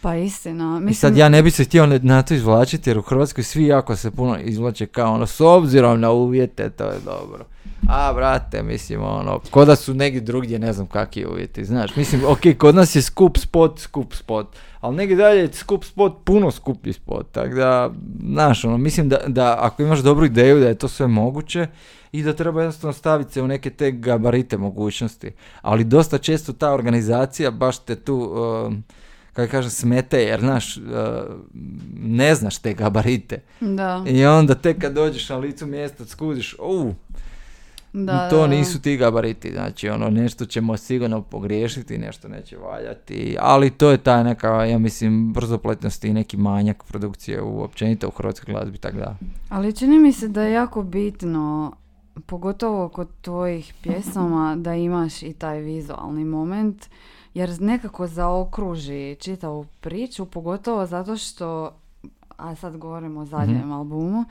Pa 0.00 0.16
istina. 0.16 0.78
I 0.82 0.84
Mislim, 0.84 0.94
sad 0.94 1.16
ja 1.16 1.28
ne 1.28 1.42
bi 1.42 1.50
se 1.50 1.64
htio 1.64 1.86
na 1.86 2.22
to 2.22 2.34
izvlačiti 2.34 2.90
jer 2.90 2.98
u 2.98 3.02
Hrvatskoj 3.02 3.44
svi 3.44 3.66
jako 3.66 3.96
se 3.96 4.10
puno 4.10 4.38
izvlače 4.38 4.86
kao 4.86 5.14
ono 5.14 5.26
s 5.26 5.40
obzirom 5.40 6.00
na 6.00 6.10
uvjete 6.10 6.70
to 6.70 6.84
je 6.84 6.98
dobro. 7.04 7.44
A 7.88 8.12
brate, 8.12 8.62
mislim 8.62 9.02
ono, 9.02 9.40
ko 9.50 9.64
da 9.64 9.76
su 9.76 9.94
negdje 9.94 10.20
drugdje 10.20 10.58
ne 10.58 10.72
znam 10.72 10.86
kakvi 10.86 11.26
uvjeti, 11.26 11.64
znaš. 11.64 11.96
Mislim, 11.96 12.22
ok, 12.26 12.40
kod 12.58 12.74
nas 12.74 12.96
je 12.96 13.02
skup 13.02 13.38
spot, 13.38 13.78
skup 13.78 14.14
spot, 14.14 14.56
ali 14.80 14.96
negdje 14.96 15.16
dalje 15.16 15.40
je 15.40 15.52
skup 15.52 15.84
spot 15.84 16.12
puno 16.24 16.50
skuplji 16.50 16.92
spot, 16.92 17.26
tako 17.32 17.54
da, 17.54 17.90
znaš, 18.32 18.64
ono, 18.64 18.78
mislim 18.78 19.08
da, 19.08 19.18
da 19.26 19.56
ako 19.60 19.82
imaš 19.82 19.98
dobru 19.98 20.26
ideju 20.26 20.60
da 20.60 20.68
je 20.68 20.74
to 20.74 20.88
sve 20.88 21.06
moguće 21.06 21.66
i 22.12 22.22
da 22.22 22.32
treba 22.32 22.60
jednostavno 22.60 22.92
staviti 22.92 23.32
se 23.32 23.42
u 23.42 23.48
neke 23.48 23.70
te 23.70 23.90
gabarite 23.90 24.58
mogućnosti, 24.58 25.30
ali 25.62 25.84
dosta 25.84 26.18
često 26.18 26.52
ta 26.52 26.72
organizacija 26.72 27.50
baš 27.50 27.78
te 27.78 27.96
tu... 27.96 28.14
um, 28.14 28.84
kako 29.32 29.50
kažem, 29.50 29.70
smete, 29.70 30.22
jer 30.22 30.40
znaš, 30.40 30.76
uh, 30.76 30.82
ne 32.02 32.34
znaš 32.34 32.58
te 32.58 32.74
gabarite. 32.74 33.40
Da. 33.60 34.04
I 34.06 34.24
onda 34.24 34.54
tek 34.54 34.80
kad 34.80 34.92
dođeš 34.92 35.28
na 35.28 35.36
licu 35.36 35.66
mjesta 35.66 36.06
skužiš, 36.06 36.56
u, 36.58 36.92
Da, 37.92 38.28
to 38.30 38.36
da, 38.36 38.42
da. 38.42 38.48
nisu 38.48 38.80
ti 38.80 38.96
gabariti, 38.96 39.52
znači 39.52 39.88
ono 39.88 40.10
nešto 40.10 40.46
ćemo 40.46 40.76
sigurno 40.76 41.22
pogriješiti, 41.22 41.98
nešto 41.98 42.28
neće 42.28 42.56
valjati, 42.56 43.36
ali 43.40 43.70
to 43.70 43.90
je 43.90 43.98
ta 43.98 44.22
neka, 44.22 44.64
ja 44.64 44.78
mislim, 44.78 45.32
brzopletnost 45.32 46.04
i 46.04 46.12
neki 46.12 46.36
manjak 46.36 46.84
produkcije 46.84 47.42
u 47.42 47.62
općenito 47.62 48.08
u 48.08 48.10
hrvatskoj 48.10 48.54
glazbi, 48.54 48.78
tako 48.78 48.96
da. 48.96 49.16
Ali 49.48 49.76
čini 49.76 49.98
mi 49.98 50.12
se 50.12 50.28
da 50.28 50.42
je 50.42 50.52
jako 50.52 50.82
bitno, 50.82 51.72
pogotovo 52.26 52.88
kod 52.88 53.08
tvojih 53.20 53.74
pjesama, 53.82 54.56
da 54.56 54.74
imaš 54.74 55.22
i 55.22 55.32
taj 55.32 55.60
vizualni 55.60 56.24
moment, 56.24 56.86
jer 57.34 57.60
nekako 57.60 58.06
zaokruži 58.06 59.16
čitavu 59.16 59.66
priču, 59.80 60.26
pogotovo 60.26 60.86
zato 60.86 61.16
što, 61.16 61.76
a 62.30 62.54
sad 62.54 62.76
govorimo 62.76 63.20
o 63.20 63.26
zadnjem 63.26 63.72
albumu, 63.72 64.24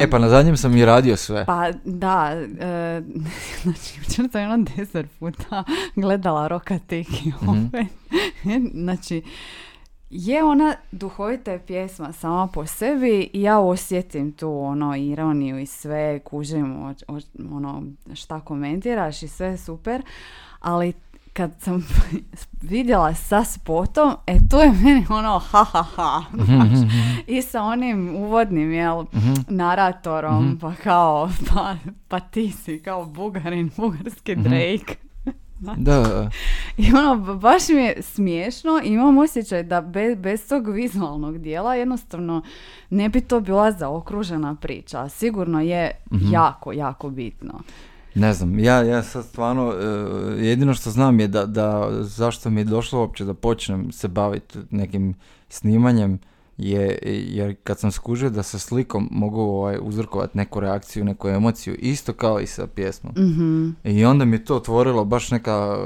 E 0.00 0.10
pa 0.10 0.18
na 0.18 0.28
zadnjem 0.28 0.56
sam 0.56 0.76
i 0.76 0.84
radio 0.84 1.16
sve. 1.16 1.44
Pa 1.46 1.70
da, 1.84 2.30
e, 2.60 3.02
znači 3.62 3.98
jučer 3.98 4.28
sam 4.32 4.40
jedno 4.42 4.58
deset 4.68 5.06
puta 5.12 5.64
gledala 5.94 6.48
Roka 6.48 6.78
Tiki 6.78 7.32
Mhm. 7.42 7.66
opet. 7.66 7.86
znači, 8.74 9.22
je 10.10 10.44
ona 10.44 10.74
duhovita 10.92 11.52
je 11.52 11.58
pjesma 11.60 12.12
sama 12.12 12.46
po 12.46 12.66
sebi 12.66 13.30
i 13.32 13.42
ja 13.42 13.58
osjetim 13.58 14.32
tu 14.32 14.58
ono 14.58 14.96
ironiju 14.96 15.58
i 15.58 15.66
sve, 15.66 16.18
kužim 16.20 16.76
o, 16.78 16.94
o- 17.08 17.18
ono 17.50 17.82
šta 18.14 18.40
komentiraš 18.40 19.22
i 19.22 19.28
sve 19.28 19.56
super, 19.58 20.02
ali 20.60 20.92
kad 21.38 21.50
sam 21.58 21.86
vidjela 22.62 23.14
sa 23.14 23.44
spotom, 23.46 24.12
e 24.26 24.36
to 24.50 24.60
je 24.60 24.72
meni 24.74 25.06
ono 25.10 25.38
ha 25.40 25.64
ha 25.64 25.82
ha, 25.84 26.22
znaš. 26.34 26.68
i 27.26 27.42
sa 27.42 27.62
onim 27.64 28.16
uvodnim, 28.16 28.72
jel, 28.72 29.04
Mhm. 29.04 29.32
naratorom, 29.48 30.58
pa 30.60 30.72
kao, 30.74 31.30
pa, 31.46 31.76
pa 32.08 32.20
ti 32.20 32.52
si 32.52 32.78
kao 32.78 33.04
bugarin, 33.06 33.70
bugarski 33.76 34.32
Mhm. 34.32 34.42
Drake. 34.42 34.94
Da, 35.60 35.74
da. 35.74 36.30
I 36.78 36.92
ono, 36.94 37.16
ba- 37.16 37.34
baš 37.36 37.68
mi 37.68 37.74
je 37.76 38.02
smiješno 38.02 38.80
i 38.84 38.88
imam 38.88 39.18
osjećaj 39.18 39.62
da 39.62 39.80
be- 39.82 40.16
bez 40.16 40.48
tog 40.48 40.68
vizualnog 40.68 41.38
dijela 41.38 41.74
jednostavno 41.74 42.42
ne 42.90 43.08
bi 43.08 43.20
to 43.20 43.40
bila 43.40 43.72
zaokružena 43.72 44.54
priča. 44.54 45.08
Sigurno 45.08 45.60
je 45.60 45.90
Mhm. 46.12 46.32
jako, 46.32 46.72
jako 46.72 47.10
bitno. 47.10 47.60
Ne 48.14 48.32
znam, 48.32 48.58
ja, 48.58 48.82
ja 48.82 49.02
sad 49.02 49.24
stvarno, 49.24 49.72
e, 49.72 50.46
jedino 50.46 50.74
što 50.74 50.90
znam 50.90 51.20
je 51.20 51.28
da, 51.28 51.46
da 51.46 51.88
zašto 52.02 52.50
mi 52.50 52.60
je 52.60 52.64
došlo 52.64 53.00
uopće 53.00 53.24
da 53.24 53.34
počnem 53.34 53.92
se 53.92 54.08
baviti 54.08 54.58
nekim 54.70 55.14
snimanjem 55.48 56.18
je 56.58 56.98
jer 57.28 57.56
kad 57.64 57.78
sam 57.78 57.92
skužio 57.92 58.30
da 58.30 58.42
sa 58.42 58.58
slikom 58.58 59.08
mogu 59.10 59.40
ovaj, 59.40 59.78
uzrokovati 59.82 60.38
neku 60.38 60.60
reakciju, 60.60 61.04
neku 61.04 61.28
emociju, 61.28 61.74
isto 61.74 62.12
kao 62.12 62.40
i 62.40 62.46
sa 62.46 62.66
pjesmom. 62.66 63.12
Mhm. 63.16 63.70
I 63.84 64.04
onda 64.04 64.24
mi 64.24 64.36
je 64.36 64.44
to 64.44 64.56
otvorilo 64.56 65.04
baš 65.04 65.30
neka 65.30 65.76
e, 65.78 65.82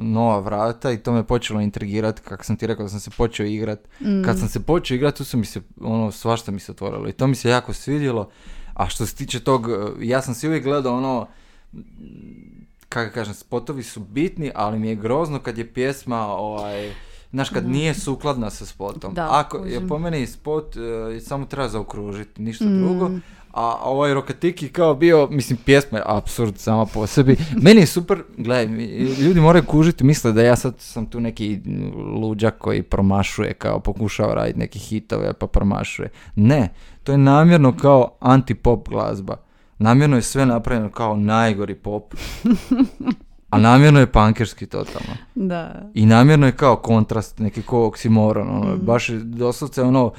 nova 0.00 0.38
vrata 0.38 0.92
i 0.92 0.98
to 0.98 1.12
me 1.12 1.26
počelo 1.26 1.60
intrigirati, 1.60 2.22
kako 2.22 2.44
sam 2.44 2.56
ti 2.56 2.66
rekao 2.66 2.82
da 2.82 2.88
sam 2.88 3.00
se 3.00 3.10
počeo 3.10 3.46
igrat. 3.46 3.88
Mm. 4.00 4.22
Kad 4.24 4.38
sam 4.38 4.48
se 4.48 4.60
počeo 4.60 4.94
igrati, 4.94 5.18
tu 5.18 5.24
su 5.24 5.38
mi 5.38 5.44
se, 5.44 5.60
ono, 5.80 6.10
svašta 6.10 6.52
mi 6.52 6.60
se 6.60 6.72
otvorilo 6.72 7.08
i 7.08 7.12
to 7.12 7.26
mi 7.26 7.34
se 7.34 7.48
jako 7.50 7.72
svidjelo. 7.72 8.28
A 8.74 8.88
što 8.88 9.06
se 9.06 9.16
tiče 9.16 9.40
tog, 9.40 9.68
e, 9.70 10.06
ja 10.06 10.22
sam 10.22 10.34
si 10.34 10.48
uvijek 10.48 10.64
gledao 10.64 10.96
ono, 10.96 11.26
kako 12.88 13.14
kažem, 13.14 13.34
spotovi 13.34 13.82
su 13.82 14.00
bitni, 14.00 14.50
ali 14.54 14.78
mi 14.78 14.88
je 14.88 14.94
grozno 14.94 15.38
kad 15.38 15.58
je 15.58 15.72
pjesma, 15.72 16.26
ovaj, 16.26 16.92
znaš, 17.30 17.50
kad 17.50 17.68
nije 17.68 17.94
sukladna 17.94 18.50
sa 18.50 18.66
spotom. 18.66 19.14
Da, 19.14 19.28
Ako 19.30 19.58
je 19.58 19.88
po 19.88 19.98
meni 19.98 20.26
spot, 20.26 20.76
e, 20.76 21.20
samo 21.20 21.46
treba 21.46 21.68
zaokružiti, 21.68 22.42
ništa 22.42 22.64
Mm. 22.64 22.78
drugo. 22.78 23.10
A 23.52 23.76
ovaj 23.82 24.14
Rokatiki 24.14 24.68
kao 24.68 24.94
bio, 24.94 25.28
mislim, 25.30 25.58
pjesma 25.64 25.98
je 25.98 26.04
apsurd 26.06 26.58
sama 26.58 26.86
po 26.86 27.06
sebi. 27.06 27.36
Meni 27.62 27.80
je 27.80 27.86
super, 27.86 28.22
gledaj, 28.36 28.66
ljudi 29.18 29.40
moraju 29.40 29.64
kužiti, 29.64 30.04
misle 30.04 30.32
da 30.32 30.42
ja 30.42 30.56
sad 30.56 30.74
sam 30.78 31.06
tu 31.06 31.20
neki 31.20 31.60
luđak 32.14 32.58
koji 32.58 32.82
promašuje, 32.82 33.54
kao 33.54 33.80
pokušava 33.80 34.34
raditi 34.34 34.58
neke 34.58 34.78
hitove, 34.78 35.32
pa 35.32 35.46
promašuje. 35.46 36.08
Ne, 36.36 36.68
to 37.04 37.12
je 37.12 37.18
namjerno 37.18 37.76
kao 37.76 38.16
anti-pop 38.20 38.88
glazba. 38.88 39.36
Namjerno 39.82 40.16
je 40.16 40.22
sve 40.22 40.46
napravljeno 40.46 40.90
kao 40.90 41.16
najgori 41.16 41.74
pop. 41.74 42.14
A 43.50 43.58
namjerno 43.58 44.00
je 44.00 44.12
pankerski 44.12 44.66
totalno. 44.66 45.16
Da. 45.34 45.90
I 45.94 46.06
namjerno 46.06 46.46
je 46.46 46.52
kao 46.52 46.76
kontrast, 46.76 47.38
neki 47.38 47.62
ko 47.62 47.86
oksimoron, 47.86 48.48
ono, 48.50 48.76
baš 48.76 49.08
je 49.08 49.18
doslovce 49.18 49.82
ono, 49.82 50.12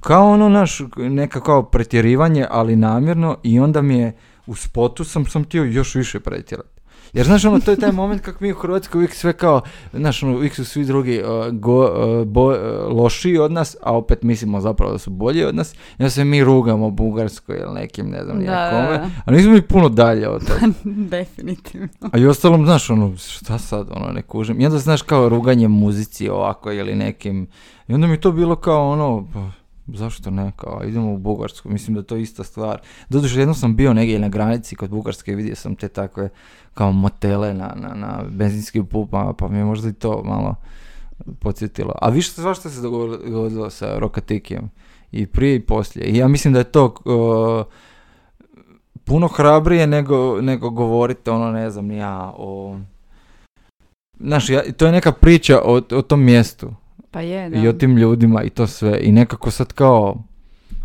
kao 0.00 0.30
ono 0.30 0.48
naš, 0.48 0.80
neka 0.96 1.40
kao 1.40 1.62
pretjerivanje, 1.62 2.46
ali 2.50 2.76
namjerno 2.76 3.38
i 3.42 3.60
onda 3.60 3.82
mi 3.82 3.98
je 3.98 4.16
u 4.46 4.54
spotu 4.54 5.04
sam, 5.04 5.26
sam 5.26 5.44
htio 5.44 5.64
još 5.64 5.94
više 5.94 6.20
pretjerati. 6.20 6.71
Jer 7.12 7.26
znaš 7.26 7.44
ono, 7.44 7.60
to 7.60 7.70
je 7.70 7.76
taj 7.76 7.92
moment 7.92 8.22
kako 8.22 8.44
mi 8.44 8.52
u 8.52 8.56
Hrvatskoj 8.56 8.98
uvijek 8.98 9.14
sve 9.14 9.32
kao, 9.32 9.60
znaš 9.92 10.22
ono, 10.22 10.36
uvijek 10.36 10.54
su 10.54 10.64
svi 10.64 10.84
drugi 10.84 11.22
uh, 11.22 11.52
go, 11.52 11.84
uh, 11.84 12.26
bo- 12.26 12.50
uh, 12.50 12.56
lošiji 12.96 13.38
od 13.38 13.52
nas, 13.52 13.76
a 13.82 13.96
opet 13.96 14.22
mislimo 14.22 14.60
zapravo 14.60 14.92
da 14.92 14.98
su 14.98 15.10
bolji 15.10 15.44
od 15.44 15.54
nas, 15.54 15.72
i 15.72 15.76
onda 15.98 16.10
se 16.10 16.24
mi 16.24 16.44
rugamo 16.44 16.90
Bugarskoj 16.90 17.56
ili 17.56 17.74
nekim, 17.74 18.06
ne 18.10 18.24
znam, 18.24 18.44
Da, 18.44 18.70
kome, 18.70 19.10
a 19.24 19.30
nismo 19.30 19.52
mi 19.52 19.62
puno 19.62 19.88
dalje 19.88 20.28
od 20.28 20.46
toga. 20.46 20.72
Definitivno. 21.16 21.88
A 22.12 22.18
i 22.18 22.26
ostalom, 22.26 22.64
znaš, 22.64 22.90
ono, 22.90 23.16
šta 23.16 23.58
sad, 23.58 23.86
ono, 23.90 24.12
ne 24.12 24.22
kužim. 24.22 24.60
I 24.60 24.66
onda, 24.66 24.78
znaš, 24.78 25.02
kao 25.02 25.28
ruganje 25.28 25.68
muzici 25.68 26.28
ovako 26.28 26.72
ili 26.72 26.94
nekim. 26.94 27.46
I 27.88 27.94
onda 27.94 28.06
mi 28.06 28.20
to 28.20 28.32
bilo 28.32 28.56
kao, 28.56 28.90
ono, 28.90 29.26
pa, 29.32 29.61
zašto 29.86 30.30
ne, 30.30 30.52
kao, 30.56 30.80
idemo 30.84 31.12
u 31.12 31.18
Bugarsku. 31.18 31.68
Mislim 31.68 31.94
da 31.94 32.00
je 32.00 32.06
to 32.06 32.16
ista 32.16 32.44
stvar. 32.44 32.80
Doduše, 33.08 33.38
jednom 33.38 33.54
sam 33.54 33.76
bio 33.76 33.92
negdje 33.92 34.18
na 34.18 34.28
granici 34.28 34.76
kod 34.76 34.90
Bugarske 34.90 35.32
i 35.32 35.34
vidio 35.34 35.56
sam 35.56 35.76
te 35.76 35.88
takve, 35.88 36.28
kao 36.74 36.92
motele 36.92 37.54
na, 37.54 37.74
na, 37.76 37.94
na 37.94 38.22
benzinskim 38.28 38.86
pupama, 38.86 39.32
pa 39.32 39.48
mi 39.48 39.58
je 39.58 39.64
možda 39.64 39.88
i 39.88 39.92
to 39.92 40.22
malo 40.24 40.54
podsjetilo. 41.38 41.94
A 42.00 42.08
više 42.08 42.30
svašta 42.30 42.70
se 42.70 42.80
dogodilo, 42.80 43.70
sa 43.70 43.98
Rokatikijem. 43.98 44.70
I 45.12 45.26
prije 45.26 45.56
i 45.56 45.66
poslije. 45.66 46.06
I 46.06 46.16
ja 46.16 46.28
mislim 46.28 46.52
da 46.52 46.58
je 46.58 46.64
to... 46.64 46.94
uh, 47.04 47.72
puno 49.04 49.28
hrabrije 49.28 49.86
nego, 49.86 50.40
nego 50.40 50.70
govorite 50.70 51.30
ono 51.30 51.50
ne 51.50 51.70
znam 51.70 51.90
ja 51.90 52.32
o 52.36 52.78
Znaš, 54.20 54.50
ja, 54.50 54.62
to 54.76 54.86
je 54.86 54.92
neka 54.92 55.12
priča 55.12 55.60
o, 55.64 55.80
o 55.90 56.02
tom 56.02 56.24
mjestu 56.24 56.74
Pa 57.12 57.20
je, 57.20 57.50
da. 57.50 57.56
i 57.56 57.68
o 57.68 57.72
tim 57.72 57.96
ljudima 57.96 58.42
i 58.42 58.50
to 58.50 58.66
sve 58.66 58.98
i 59.00 59.12
nekako 59.12 59.50
sad 59.50 59.72
kao 59.72 60.22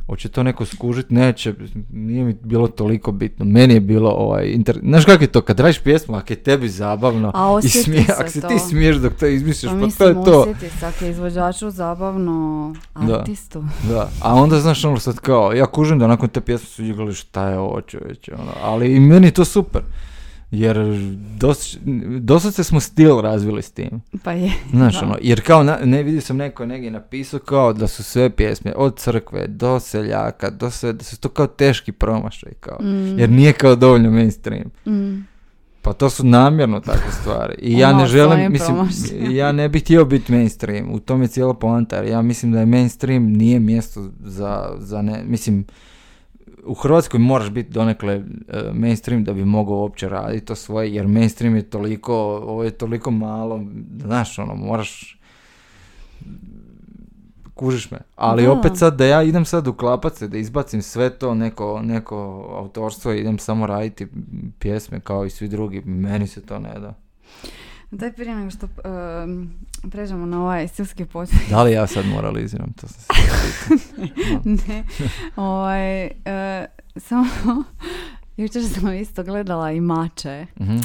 hoće 0.08 0.30
to 0.30 0.44
neko 0.44 0.66
skužit, 0.66 1.10
neće, 1.10 1.54
nije 1.92 2.24
mi 2.24 2.36
bilo 2.44 2.68
toliko 2.68 3.12
bitno, 3.12 3.46
meni 3.46 3.74
je 3.74 3.80
bilo 3.80 4.10
ovaj, 4.10 4.46
inter... 4.48 4.80
znaš 4.84 5.06
kako 5.06 5.24
je 5.24 5.28
to, 5.28 5.42
kad 5.42 5.60
radiš 5.60 5.80
pjesmu, 5.80 6.16
ako 6.16 6.34
je 6.34 6.38
tebi 6.38 6.70
zabavno 6.70 7.32
A 7.36 7.60
i 7.64 7.70
smije, 7.70 8.04
se 8.04 8.14
ako 8.18 8.30
se 8.30 8.42
ti 8.42 8.60
smiješ 8.60 8.96
dok 8.96 9.14
to 9.14 9.28
izmisliš, 9.28 9.72
Pa 9.72 9.76
pa 9.76 9.80
to 9.80 9.86
mislim, 9.86 10.10
je 10.10 10.26
to. 10.26 10.46
ako 10.88 11.06
je 11.06 11.12
izvođaču 11.12 11.70
zabavno 11.70 12.76
Da. 12.96 13.20
artistu. 13.20 13.64
Da, 13.90 14.10
a 14.22 14.34
onda 14.34 14.60
znaš 14.60 14.86
ono 14.86 15.00
sad 15.00 15.20
kao, 15.20 15.54
ja 15.54 15.66
kužim 15.66 16.00
da 16.00 16.08
nakon 16.08 16.30
te 16.30 16.42
pjesme 16.42 16.68
su 16.68 16.84
igrali 16.84 17.14
šta 17.14 17.50
je 17.50 17.58
ovo 17.60 17.82
čovječe, 17.82 18.34
ono, 18.34 18.52
ali 18.64 18.96
i 18.96 19.00
meni 19.00 19.28
je 19.28 19.32
to 19.32 19.46
super. 19.46 19.82
Jer 20.52 20.78
dos, 21.40 21.78
doslovce 22.20 22.64
smo 22.64 22.80
stil 22.80 23.20
razvili 23.22 23.62
s 23.62 23.72
tim. 23.72 24.02
Pa 24.24 24.32
je. 24.32 24.52
Znaš, 24.72 25.02
ono, 25.02 25.18
jer 25.22 25.42
kao, 25.46 25.64
na, 25.64 25.78
ne 25.84 26.04
vidio 26.04 26.22
sam 26.22 26.38
neko 26.38 26.64
je 26.64 26.68
negdje 26.68 26.92
napisao 26.92 27.40
kao 27.40 27.74
da 27.74 27.88
su 27.88 28.04
sve 28.04 28.30
pjesme, 28.30 28.74
od 28.76 28.98
crkve 28.98 29.48
do 29.48 29.80
seljaka, 29.80 30.50
do 30.50 30.72
sve, 30.72 30.94
da 30.94 31.04
su 31.04 31.20
to 31.20 31.30
kao 31.30 31.48
teški 31.48 31.92
promašaj, 31.92 32.52
kao. 32.60 32.78
Mm, 32.82 33.20
Jer 33.20 33.30
nije 33.30 33.54
kao 33.54 33.76
dovoljno 33.76 34.12
mainstream. 34.12 34.66
mm. 34.88 35.28
Pa 35.82 35.94
to 35.94 36.10
su 36.10 36.26
namjerno 36.26 36.80
takve 36.80 37.12
stvari. 37.22 37.56
I 37.62 37.80
ja 37.80 37.94
ne 37.94 38.06
želim, 38.08 38.52
mislim, 38.52 38.76
ja 39.32 39.52
ne 39.52 39.70
bih 39.70 39.82
htio 39.84 40.06
biti 40.06 40.32
mainstream. 40.32 40.92
U 40.92 41.00
tome 41.00 41.24
je 41.24 41.28
cijela 41.28 41.54
poanta. 41.54 42.04
Ja 42.04 42.22
mislim 42.22 42.52
da 42.52 42.60
je 42.60 42.66
mainstream 42.66 43.24
nije 43.24 43.60
mjesto 43.60 44.10
za, 44.24 44.76
za 44.80 45.02
ne, 45.02 45.24
mislim, 45.26 45.66
u 46.68 46.74
Hrvatskoj 46.74 47.20
moraš 47.20 47.50
biti 47.50 47.72
donekle 47.72 48.14
e, 48.14 48.24
mainstream 48.74 49.24
da 49.24 49.34
bi 49.34 49.46
mogao 49.46 49.78
uopće 49.78 50.10
raditi 50.10 50.46
to 50.46 50.56
svoje, 50.56 50.94
jer 50.94 51.08
mainstream 51.08 51.56
je 51.56 51.70
toliko, 51.70 52.16
ovo 52.44 52.64
je 52.64 52.72
toliko 52.72 53.12
malo, 53.12 53.62
znaš, 54.02 54.40
ono, 54.40 54.56
moraš, 54.56 55.20
kužiš 57.54 57.92
me. 57.92 57.98
Ali 58.16 58.44
Da. 58.44 58.52
opet 58.52 58.78
sad 58.78 58.98
da 58.98 59.06
ja 59.06 59.24
idem 59.24 59.46
sad 59.46 59.68
uklapat 59.68 60.16
se, 60.16 60.28
da 60.28 60.38
izbacim 60.38 60.82
sve 60.82 61.10
to 61.10 61.34
neko, 61.34 61.82
neko 61.84 62.16
autorstvo 62.58 63.14
i 63.14 63.20
idem 63.20 63.38
samo 63.38 63.68
raditi 63.68 64.08
pjesme 64.60 65.00
kao 65.00 65.26
i 65.26 65.30
svi 65.30 65.48
drugi, 65.48 65.82
meni 65.82 66.28
se 66.28 66.46
to 66.46 66.60
ne 66.60 66.80
da. 66.80 66.94
Daj 67.92 68.14
prije 68.14 68.36
nego 68.36 68.52
što 68.52 68.68
em, 69.24 69.54
pređemo 69.92 70.26
na 70.26 70.42
ovaj 70.42 70.68
stilski 70.68 71.06
pot. 71.06 71.30
Da 71.50 71.64
li 71.64 71.72
ja 71.72 71.88
sad 71.88 72.06
moraliziram, 72.08 72.74
to 72.74 72.88
sam 72.88 73.16
ne, 74.68 74.84
ovaj, 75.36 76.04
e, 76.04 76.66
samo 76.96 77.26
jučer 78.38 78.64
sam 78.66 78.94
isto 78.94 79.24
gledala 79.24 79.72
i 79.72 79.82
mače, 79.82 80.46
Mhm. 80.60 80.78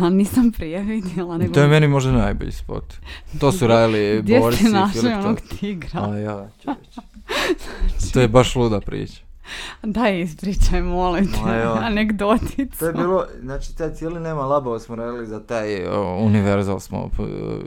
a 0.00 0.10
nisam 0.10 0.52
prije 0.52 0.80
vidjela. 0.82 1.38
Nego 1.38 1.54
To 1.54 1.60
je 1.60 1.68
meni 1.68 1.88
možda 1.88 2.12
najbolji 2.12 2.52
spot. 2.52 2.94
To 3.40 3.52
su 3.52 3.66
radili 3.66 4.22
Gdje 4.22 4.40
Boris 4.40 4.58
ste 4.58 4.68
i 4.68 4.72
našli 4.72 5.00
Filip 5.00 5.16
onog 5.16 5.40
Tot. 5.40 5.58
tigra? 5.60 6.00
A 6.02 6.16
ja, 6.16 6.48
čovječe. 6.64 7.00
To 8.12 8.20
je 8.20 8.28
baš 8.28 8.56
luda 8.56 8.80
priča. 8.80 9.22
Daj 9.82 10.20
ispričaj, 10.20 10.82
molim 10.82 11.32
te, 11.32 11.62
anegdoticu. 11.80 12.78
To 12.78 12.86
je 12.86 12.92
bilo, 12.92 13.26
znači 13.40 13.76
taj 13.76 13.92
cijeli 13.94 14.20
Nema 14.20 14.46
labavo 14.46 14.78
smo 14.78 14.96
radili 14.96 15.26
za 15.26 15.46
taj 15.46 15.86
o, 15.86 16.16
Universal 16.16 16.80
smo 16.80 17.10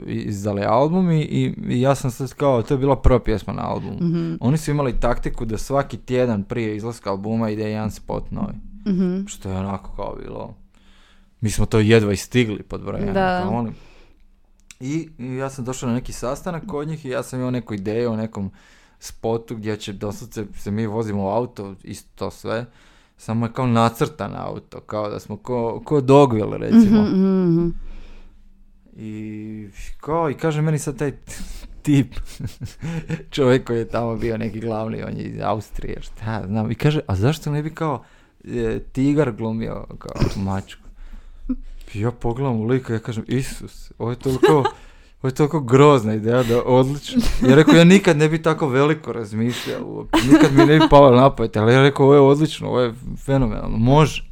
izdali 0.06 0.64
album 0.64 1.10
i, 1.10 1.20
i, 1.20 1.54
ja 1.80 1.94
sam 1.94 2.10
sad 2.10 2.34
kao, 2.34 2.62
to 2.62 2.74
je 2.74 2.78
bila 2.78 2.96
prva 2.96 3.20
pjesma 3.20 3.52
na 3.52 3.70
albumu. 3.70 3.98
Mhm, 4.00 4.34
Oni 4.40 4.58
su 4.58 4.70
imali 4.70 5.00
taktiku 5.00 5.44
da 5.44 5.58
svaki 5.58 5.96
tjedan 5.96 6.44
prije 6.44 6.76
izlaska 6.76 7.10
albuma 7.10 7.50
ide 7.50 7.70
jedan 7.70 7.90
spot 7.90 8.30
novi. 8.30 8.54
mhm. 8.86 9.26
Što 9.26 9.50
je 9.50 9.56
onako 9.56 9.96
kao 9.96 10.16
bilo... 10.22 10.54
Mi 11.40 11.50
smo 11.50 11.66
to 11.66 11.78
jedva 11.78 12.12
i 12.12 12.16
stigli 12.16 12.62
pod 12.62 12.84
brojem. 12.84 13.14
Da. 13.14 13.48
oni. 13.52 13.72
I, 14.80 15.08
I 15.18 15.36
ja 15.36 15.50
sam 15.50 15.64
došao 15.64 15.88
na 15.88 15.94
neki 15.94 16.12
sastanak 16.12 16.62
kod 16.66 16.88
njih 16.88 17.06
i 17.06 17.08
ja 17.08 17.22
sam 17.22 17.38
imao 17.38 17.50
neku 17.50 17.74
ideju 17.74 18.12
o 18.12 18.16
nekom 18.16 18.50
spotu 18.98 19.56
gdje 19.56 19.76
će 19.76 19.92
doslovce 19.92 20.44
se 20.58 20.70
mi 20.70 20.86
vozimo 20.86 21.24
u 21.24 21.28
auto, 21.28 21.74
isto 21.82 22.08
to 22.14 22.30
sve. 22.30 22.66
Samo 23.16 23.46
je 23.46 23.52
kao 23.52 23.66
nacrtan 23.66 24.32
auto, 24.36 24.80
kao 24.80 25.10
da 25.10 25.20
smo 25.20 25.36
ko, 25.36 25.82
ko 25.84 26.00
Dogville 26.00 26.58
recimo. 26.58 27.02
Mhm, 27.02 27.52
mhm. 27.52 27.68
I 28.96 29.68
kao, 30.00 30.30
i 30.30 30.34
kaže 30.34 30.62
meni 30.62 30.78
sad 30.78 30.98
taj 30.98 31.12
tip, 31.82 32.14
čovjek 33.34 33.66
koji 33.66 33.78
je 33.78 33.88
tamo 33.88 34.16
bio 34.16 34.36
neki 34.36 34.60
glavni, 34.60 35.02
on 35.02 35.16
je 35.16 35.24
iz 35.24 35.40
Austrije, 35.42 36.02
šta 36.02 36.32
ja 36.32 36.46
znam, 36.46 36.70
i 36.70 36.74
kaže, 36.74 37.00
a 37.06 37.16
zašto 37.16 37.50
ne 37.50 37.62
bi 37.62 37.70
kao 37.74 38.04
e, 38.44 38.80
tigar 38.92 39.32
glumio 39.32 39.86
kao 39.98 40.12
mačku? 40.36 40.82
I 41.94 42.00
ja 42.00 42.10
pogledam 42.10 42.60
u 42.60 42.64
lika 42.64 42.92
ja 42.92 42.98
kažem, 42.98 43.24
Isus, 43.28 43.92
ovo 43.98 44.10
je 44.10 44.18
toliko, 44.18 44.64
ovo 45.22 45.28
je 45.28 45.34
toliko 45.34 45.60
grozna 45.60 46.14
ideja, 46.14 46.42
da 46.42 46.62
odlično. 46.62 47.22
Ja 47.48 47.54
rekao, 47.54 47.74
ja 47.74 47.84
nikad 47.84 48.16
ne 48.16 48.28
bi 48.28 48.42
tako 48.42 48.68
veliko 48.68 49.12
razmišljao, 49.12 50.06
nikad 50.32 50.52
mi 50.52 50.66
ne 50.66 50.78
bi 50.78 50.84
palo 50.90 51.16
na 51.16 51.34
pamet, 51.34 51.56
ali 51.56 51.74
ja 51.74 51.82
rekao, 51.82 52.06
ovo 52.06 52.14
je 52.14 52.20
odlično, 52.20 52.68
ovo 52.68 52.80
je 52.80 52.94
fenomenalno, 53.24 53.78
može. 53.78 54.24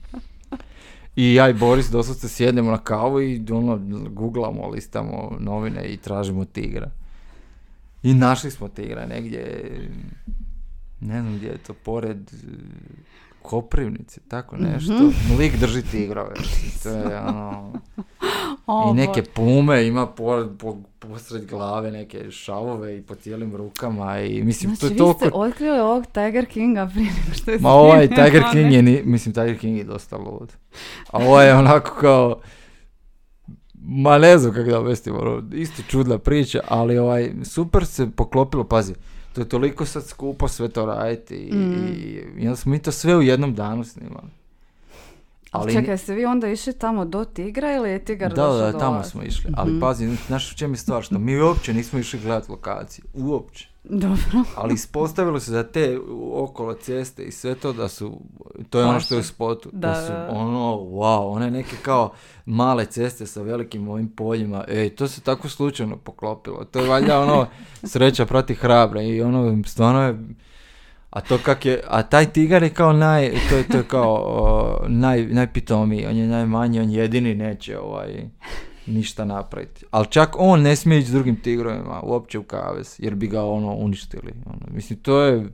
I 1.16 1.34
ja 1.34 1.48
i 1.48 1.54
Boris 1.54 1.90
doslovce 1.90 2.28
sjednemo 2.28 2.70
na 2.70 2.78
kavu 2.78 3.20
i 3.20 3.44
ono, 3.50 3.80
googlamo, 4.08 4.68
listamo 4.68 5.36
novine 5.40 5.84
i 5.84 5.96
tražimo 5.96 6.44
tigra. 6.44 6.90
I 8.02 8.14
našli 8.14 8.50
smo 8.50 8.68
tigra 8.68 9.06
negdje, 9.06 9.70
ne 11.00 11.20
znam 11.20 11.36
gdje 11.36 11.48
je 11.48 11.58
to, 11.58 11.74
pored 11.74 12.30
Koprivnice, 13.44 14.20
tako 14.28 14.56
nešto. 14.56 14.92
Lik 15.38 15.56
drži 15.56 15.82
tigrove. 15.82 16.34
To 16.82 16.88
je 16.88 17.20
ono... 17.20 17.72
I 18.90 18.94
neke 18.94 19.22
pume 19.22 19.86
ima 19.86 20.06
pored, 20.06 20.48
po, 20.58 20.76
posred 20.98 21.46
glave, 21.46 21.90
neke 21.90 22.30
šavove 22.30 22.98
i 22.98 23.02
po 23.02 23.14
cijelim 23.14 23.56
rukama 23.56 24.20
i 24.20 24.42
mislim 24.42 24.76
to 24.76 24.76
Znači, 24.76 24.92
je 24.92 24.94
vi 24.94 24.98
toliko... 24.98 25.18
ste 25.18 25.30
otkrili 25.34 25.78
ovog 25.78 26.06
Tiger 26.06 26.46
Kinga 26.46 26.90
prije 26.94 27.06
nego 27.06 27.34
što 27.34 27.50
je 27.50 27.58
Ma 27.58 27.70
ovaj 27.70 28.08
Tiger. 28.08 28.42
King 28.52 28.72
je, 28.72 28.82
ni, 28.82 29.02
mislim 29.04 29.34
Tiger 29.34 29.58
King 29.58 29.76
je 29.76 29.84
dosta 29.84 30.16
lud. 30.16 30.52
A 31.10 31.18
ovo 31.18 31.42
je 31.42 31.54
onako 31.54 31.94
kao, 32.00 32.40
ma 33.74 34.18
ne 34.18 34.38
znam 34.38 34.54
kako 34.54 34.70
da 34.70 34.80
objasnim, 34.80 35.16
ono, 35.16 35.42
isto 35.52 35.82
čudna 35.88 36.18
priča, 36.18 36.60
ali 36.68 36.98
ovaj, 36.98 37.32
super 37.42 37.86
se 37.86 38.10
poklopilo, 38.16 38.64
pazi, 38.64 38.94
to 39.34 39.40
je 39.40 39.48
toliko 39.48 39.84
sad 39.86 40.06
skupo 40.06 40.48
sve 40.48 40.68
to 40.68 40.86
raditi 40.86 41.36
i, 41.36 41.54
Mm. 41.54 41.86
i, 41.88 42.22
i 42.38 42.46
onda 42.46 42.56
smo 42.56 42.72
mi 42.72 42.78
to 42.78 42.92
sve 42.92 43.16
u 43.16 43.22
jednom 43.22 43.54
danu 43.54 43.84
snimali. 43.84 44.28
Ali 45.54 45.72
čekaj, 45.72 45.98
ste 45.98 46.14
vi 46.14 46.24
onda 46.24 46.48
išli 46.48 46.72
tamo 46.72 47.04
do 47.04 47.24
tigra 47.24 47.72
ili 47.72 47.90
je 47.90 48.04
tigar 48.04 48.28
Da, 48.30 48.34
došao 48.36 48.56
da, 48.56 48.72
do 48.72 48.78
tamo 48.78 48.96
vas? 48.96 49.08
smo 49.08 49.22
išli, 49.22 49.50
ali 49.56 49.70
Mhm. 49.70 49.80
pazi, 49.80 50.16
znaš 50.26 50.52
u 50.52 50.56
čem 50.56 50.72
je 50.72 50.76
stvar, 50.76 51.02
što 51.02 51.18
mi 51.18 51.40
uopće 51.40 51.74
nismo 51.74 51.98
išli 51.98 52.20
gledati 52.20 52.50
lokaciju, 52.50 53.04
uopće. 53.14 53.68
Dobro. 53.84 54.16
Ali 54.56 54.74
ispostavilo 54.74 55.40
se 55.40 55.52
da 55.52 55.62
te 55.62 55.98
okolo 56.32 56.74
ceste 56.74 57.22
i 57.22 57.32
sve 57.32 57.54
to 57.54 57.72
da 57.72 57.88
su, 57.88 58.20
to 58.70 58.78
je 58.78 58.86
ono 58.86 59.00
što 59.00 59.14
je 59.14 59.20
u 59.20 59.24
spotu, 59.24 59.68
da, 59.72 59.88
Da, 59.88 60.06
su 60.06 60.12
ono, 60.30 60.58
wow, 60.74 61.32
one 61.32 61.50
neke 61.50 61.76
kao 61.82 62.12
male 62.46 62.86
ceste 62.86 63.26
sa 63.26 63.42
velikim 63.42 63.88
ovim 63.88 64.08
poljima, 64.08 64.64
ej, 64.68 64.90
to 64.90 65.08
se 65.08 65.20
tako 65.20 65.48
slučajno 65.48 65.96
poklopilo, 65.96 66.64
to 66.64 66.78
je 66.78 66.88
valjda 66.88 67.20
ono, 67.20 67.46
sreća 67.92 68.26
prati 68.26 68.54
hrabre 68.54 69.04
i 69.04 69.22
ono, 69.22 69.62
stvarno 69.66 70.02
je, 70.02 70.18
a 71.14 71.20
to 71.20 71.38
kak 71.38 71.66
je, 71.66 71.80
a 71.88 72.02
taj 72.02 72.26
tigar 72.26 72.62
je 72.62 72.70
kao 72.70 72.92
naj, 72.92 73.30
to 73.50 73.56
je, 73.56 73.68
to 73.68 73.76
je 73.76 73.84
kao 73.84 74.14
o, 74.14 74.84
naj, 74.88 75.26
najpitomiji, 75.26 76.06
on 76.06 76.16
je 76.16 76.26
najmanji, 76.26 76.80
on 76.80 76.90
jedini 76.90 77.34
neće 77.34 77.78
ovaj, 77.78 78.24
ništa 78.86 79.24
napraviti. 79.24 79.84
Ali 79.90 80.06
čak 80.06 80.36
on 80.38 80.62
ne 80.62 80.76
smije 80.76 80.98
ići 80.98 81.08
s 81.08 81.12
drugim 81.12 81.36
tigrovima 81.36 82.00
uopće 82.02 82.38
u 82.38 82.42
kavez, 82.42 82.96
jer 82.98 83.14
bi 83.14 83.26
ga 83.26 83.44
ono 83.44 83.74
uništili. 83.74 84.32
Ono, 84.46 84.74
mislim, 84.74 84.98
to 84.98 85.20
je... 85.20 85.46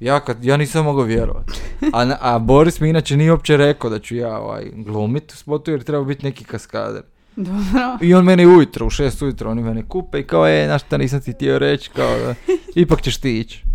Ja, 0.00 0.20
kad, 0.20 0.44
ja 0.44 0.56
nisam 0.56 0.84
mogao 0.84 1.04
vjerovati. 1.04 1.52
A, 1.92 2.16
a 2.20 2.38
Boris 2.38 2.80
mi 2.80 2.88
inače 2.88 3.16
nije 3.16 3.32
uopće 3.32 3.56
rekao 3.56 3.90
da 3.90 3.98
ću 3.98 4.16
ja 4.16 4.38
ovaj, 4.38 4.70
glumit 4.74 5.32
u 5.32 5.36
spotu 5.36 5.70
jer 5.70 5.82
treba 5.82 6.04
biti 6.04 6.26
neki 6.26 6.44
kaskader. 6.44 7.02
Dobro. 7.36 7.98
I 8.00 8.14
on 8.14 8.24
meni 8.24 8.46
ujutro, 8.46 8.86
u 8.86 8.90
šest 8.90 9.22
ujutro, 9.22 9.50
oni 9.50 9.62
mene 9.62 9.82
kupe 9.88 10.20
i 10.20 10.26
kao, 10.26 10.48
e, 10.48 10.64
znaš 10.66 10.82
šta 10.82 10.96
nisam 10.96 11.20
ti 11.20 11.32
htio 11.32 11.58
reći, 11.58 11.90
kao 11.90 12.18
da, 12.18 12.34
ipak 12.74 13.02
ćeš 13.02 13.16
ti 13.16 13.38
ići. 13.38 13.69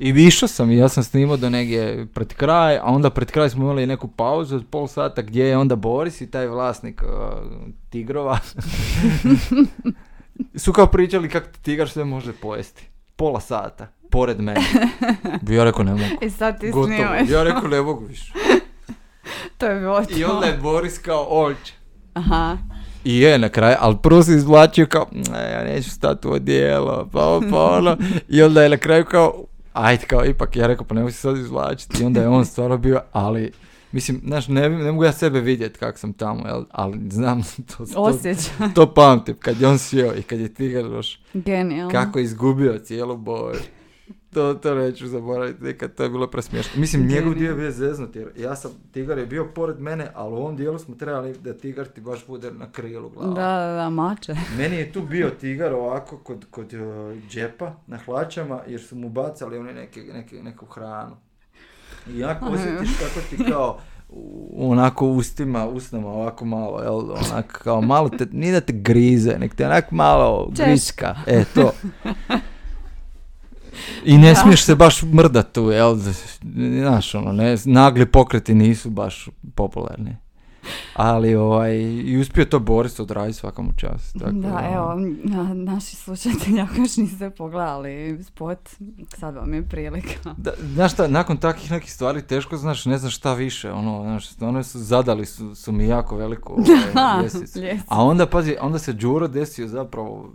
I 0.00 0.08
išao 0.08 0.48
sam 0.48 0.70
i 0.70 0.76
ja 0.76 0.88
sam 0.88 1.04
snimao 1.04 1.36
do 1.36 1.50
negdje 1.50 2.06
pred 2.14 2.34
kraj, 2.34 2.76
a 2.76 2.84
onda 2.84 3.10
pred 3.10 3.30
kraj 3.30 3.50
smo 3.50 3.64
imali 3.64 3.86
neku 3.86 4.08
pauzu 4.08 4.56
od 4.56 4.64
pol 4.70 4.86
sata 4.86 5.22
gdje 5.22 5.44
je 5.44 5.56
onda 5.56 5.76
Boris 5.76 6.20
i 6.20 6.30
taj 6.30 6.46
vlasnik 6.46 7.02
uh, 7.02 7.38
tigrova 7.90 8.38
su 10.62 10.72
kao 10.72 10.86
pričali 10.86 11.28
kako 11.28 11.46
ti 11.46 11.62
tigar 11.62 11.88
sve 11.88 12.04
može 12.04 12.32
pojesti. 12.32 12.88
Pola 13.16 13.40
sata, 13.40 13.86
pored 14.10 14.40
mene. 14.40 14.60
Bi 15.42 15.54
ja 15.54 15.64
rekao 15.64 15.84
ne 15.84 15.90
mogu. 15.92 16.04
I 16.22 16.30
sad 16.30 16.60
ti 16.60 16.70
Gotovo. 16.70 17.14
Ja 17.28 17.42
rekao 17.42 17.68
ne 17.68 17.82
mogu 17.82 18.04
više. 18.04 18.32
To 19.58 19.66
je 19.66 19.80
bilo 19.80 20.02
I 20.16 20.24
onda 20.24 20.46
je 20.46 20.58
Boris 20.62 20.98
kao 20.98 21.26
oće. 21.30 21.72
Aha. 22.14 22.58
I 23.04 23.18
je 23.20 23.38
na 23.38 23.48
kraju, 23.48 23.76
ali 23.80 23.96
prvo 24.02 24.22
se 24.22 24.32
izvlačio 24.34 24.86
kao, 24.86 25.06
"Ne, 25.12 25.50
ja 25.52 25.64
neću 25.64 25.90
stati 25.90 26.28
u 26.28 26.32
odijelo, 26.32 27.08
pa 27.12 27.24
ovo, 27.24 27.42
pa 27.50 27.64
ono. 27.64 27.96
I 28.28 28.42
onda 28.42 28.62
je 28.62 28.68
na 28.68 28.76
kraju 28.76 29.04
kao, 29.04 29.44
ajde 29.72 30.06
kao, 30.06 30.24
ipak, 30.24 30.56
ja 30.56 30.66
rekao, 30.66 30.86
pa 30.86 30.94
nemoj 30.94 31.12
se 31.12 31.18
sad 31.18 31.36
izvlačiti. 31.36 32.02
I 32.02 32.06
onda 32.06 32.20
je 32.20 32.28
on 32.28 32.46
stvarno 32.46 32.78
bio, 32.78 33.00
ali, 33.12 33.52
mislim, 33.92 34.20
znaš, 34.26 34.48
ne, 34.48 34.68
ne 34.68 34.92
mogu 34.92 35.04
ja 35.04 35.12
sebe 35.12 35.40
vidjeti 35.40 35.78
kak 35.78 35.98
sam 35.98 36.12
tamo, 36.12 36.46
jel? 36.46 36.64
ali 36.70 36.98
znam 37.10 37.42
to, 37.76 37.86
to, 37.86 38.18
to 38.74 38.94
pamtim, 38.94 39.36
kad 39.38 39.60
je 39.60 39.68
on 39.68 39.78
sjeo 39.78 40.14
i 40.14 40.22
kad 40.22 40.40
je 40.40 40.54
tigar 40.54 40.84
došao, 40.84 41.22
Genijalno. 41.34 41.90
kako 41.92 42.18
je 42.18 42.24
izgubio 42.24 42.78
cijelu 42.78 43.16
boju. 43.16 43.56
To, 44.30 44.54
to 44.54 44.74
neću 44.74 45.08
zaboraviti 45.08 45.64
nikad, 45.64 45.94
to 45.94 46.02
je 46.02 46.10
bilo 46.10 46.26
presmiješno. 46.26 46.80
Mislim, 46.80 47.06
njegov 47.06 47.34
dio 47.34 47.48
je 47.48 47.54
bio 47.54 47.70
zeznut, 47.70 48.16
jer 48.16 48.28
ja 48.36 48.56
sam, 48.56 48.70
tigar 48.92 49.18
je 49.18 49.26
bio 49.26 49.44
pored 49.46 49.80
mene, 49.80 50.10
ali 50.14 50.32
u 50.32 50.36
ovom 50.36 50.56
dijelu 50.56 50.78
smo 50.78 50.94
trebali 50.94 51.34
da 51.34 51.54
tigar 51.54 51.86
ti 51.86 52.00
baš 52.00 52.26
bude 52.26 52.50
na 52.50 52.72
krilu 52.72 53.10
glava. 53.10 53.34
Da, 53.34 53.66
da, 53.66 53.74
da, 53.74 53.90
mače. 53.90 54.34
Meni 54.58 54.76
je 54.76 54.92
tu 54.92 55.02
bio 55.02 55.30
tigar 55.30 55.72
ovako 55.72 56.18
kod, 56.18 56.46
kod 56.50 56.72
uh, 56.72 56.80
džepa 57.28 57.72
na 57.86 57.98
hlačama 57.98 58.60
jer 58.66 58.80
su 58.80 58.96
mu 58.96 59.08
bacali 59.08 59.58
one 59.58 59.72
neke, 59.74 60.00
neke, 60.02 60.36
neku 60.36 60.66
hranu. 60.66 61.16
I 62.08 62.18
jako 62.18 62.46
osjetiš 62.54 62.90
kako 62.98 63.20
ti 63.30 63.50
kao 63.50 63.78
u- 64.08 64.70
onako 64.70 65.06
ustima, 65.06 65.66
usnama 65.66 66.08
ovako 66.08 66.44
malo, 66.44 66.80
jel, 66.80 66.98
onak 67.12 67.60
kao 67.64 67.80
malo 67.80 68.08
te, 68.08 68.26
nije 68.32 68.52
da 68.52 68.60
te 68.60 68.72
grize, 68.72 69.38
nek 69.38 69.54
te 69.54 69.66
onak 69.66 69.90
malo 69.90 70.50
Češka. 70.50 70.64
griska, 70.64 71.14
e 71.26 71.44
to. 71.54 71.72
I 74.04 74.18
ne 74.18 74.34
smiješ 74.34 74.64
se 74.64 74.74
baš 74.74 75.02
mrdat 75.02 75.52
tu, 75.52 75.70
jel, 75.70 75.96
znaš, 76.80 77.14
ono, 77.14 77.32
ne, 77.32 77.56
nagli 77.64 78.06
pokreti 78.06 78.54
nisu 78.54 78.90
baš 78.90 79.28
popularni. 79.54 80.16
Ali, 80.94 81.34
ovaj, 81.34 81.76
i 81.80 82.18
uspio 82.18 82.44
to 82.44 82.58
Boris 82.58 83.00
odraditi 83.00 83.38
svakom 83.38 83.68
u 83.68 83.72
čast. 83.72 84.16
Tako, 84.18 84.30
Da, 84.30 84.48
ono. 84.48 84.74
evo, 84.74 84.94
na, 85.24 85.54
naši 85.54 85.96
slušatelji 85.96 86.60
ako 86.60 86.74
još 86.80 86.96
niste 86.96 87.30
pogledali 87.30 88.24
spot, 88.24 88.70
sad 89.18 89.34
vam 89.34 89.54
je 89.54 89.62
prilika. 89.62 90.34
Da, 90.36 90.52
znaš 90.74 90.92
šta, 90.92 91.08
nakon 91.08 91.36
takvih 91.36 91.70
nekih 91.70 91.92
stvari 91.92 92.22
teško 92.22 92.56
znaš, 92.56 92.84
ne 92.84 92.98
znaš 92.98 93.16
šta 93.16 93.34
više, 93.34 93.72
ono, 93.72 94.02
znaš, 94.02 94.28
stvarno 94.28 94.62
su 94.62 94.78
zadali 94.78 95.26
su, 95.26 95.54
su 95.54 95.72
mi 95.72 95.86
jako 95.86 96.16
veliku 96.16 96.52
ovaj. 96.96 97.78
A 97.88 98.04
onda, 98.04 98.26
pazi, 98.26 98.56
onda 98.60 98.78
se 98.78 98.92
Đuro 98.92 99.28
desio 99.28 99.68
zapravo 99.68 100.34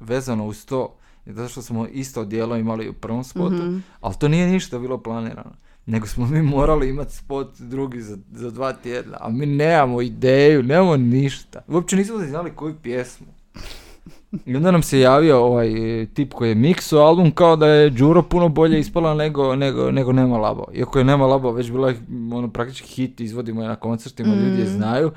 vezano 0.00 0.46
uz 0.46 0.66
to, 0.66 0.97
zato 1.28 1.48
što 1.48 1.62
smo 1.62 1.86
isto 1.86 2.24
dijelo 2.24 2.56
imali 2.56 2.88
u 2.88 2.92
prvom 2.92 3.24
spotu, 3.24 3.54
Mhm. 3.54 3.78
ali 4.00 4.14
to 4.14 4.28
nije 4.28 4.46
ništa 4.46 4.78
bilo 4.78 4.98
planirano. 4.98 5.50
Nego 5.86 6.06
smo 6.06 6.26
mi 6.26 6.42
morali 6.42 6.88
imati 6.88 7.16
spot 7.16 7.48
drugi 7.58 8.00
za, 8.00 8.18
za 8.32 8.50
dva 8.50 8.72
tjedna, 8.72 9.16
a 9.20 9.28
mi 9.28 9.46
nemamo 9.46 10.02
ideju, 10.02 10.62
nemamo 10.62 10.96
ništa. 10.96 11.60
Uopće 11.68 11.96
nismo 11.96 12.18
znali 12.18 12.50
koju 12.50 12.74
pjesmu. 12.74 13.26
I 14.46 14.56
onda 14.56 14.70
nam 14.70 14.82
se 14.82 15.00
javio 15.00 15.38
ovaj 15.38 15.68
e, 16.02 16.06
tip 16.06 16.32
koji 16.32 16.48
je 16.48 16.54
mikso 16.54 16.98
album 16.98 17.30
kao 17.30 17.56
da 17.56 17.66
je 17.66 17.90
Đuro 17.90 18.22
puno 18.22 18.48
bolje 18.48 18.80
ispala 18.80 19.14
nego, 19.14 19.56
nego, 19.56 19.90
nego 19.90 20.12
Nema 20.12 20.38
Labo. 20.38 20.64
Iako 20.74 20.98
je 20.98 21.04
Nema 21.04 21.26
Labo 21.26 21.52
već 21.52 21.70
bila 21.70 21.92
ono, 22.32 22.48
praktički 22.48 22.88
hit, 22.88 23.20
izvodimo 23.20 23.62
je 23.62 23.68
na 23.68 23.76
koncertima, 23.76 24.34
ljudi 24.34 24.60
je 24.60 24.64
Mm. 24.64 24.76
znaju. 24.76 25.10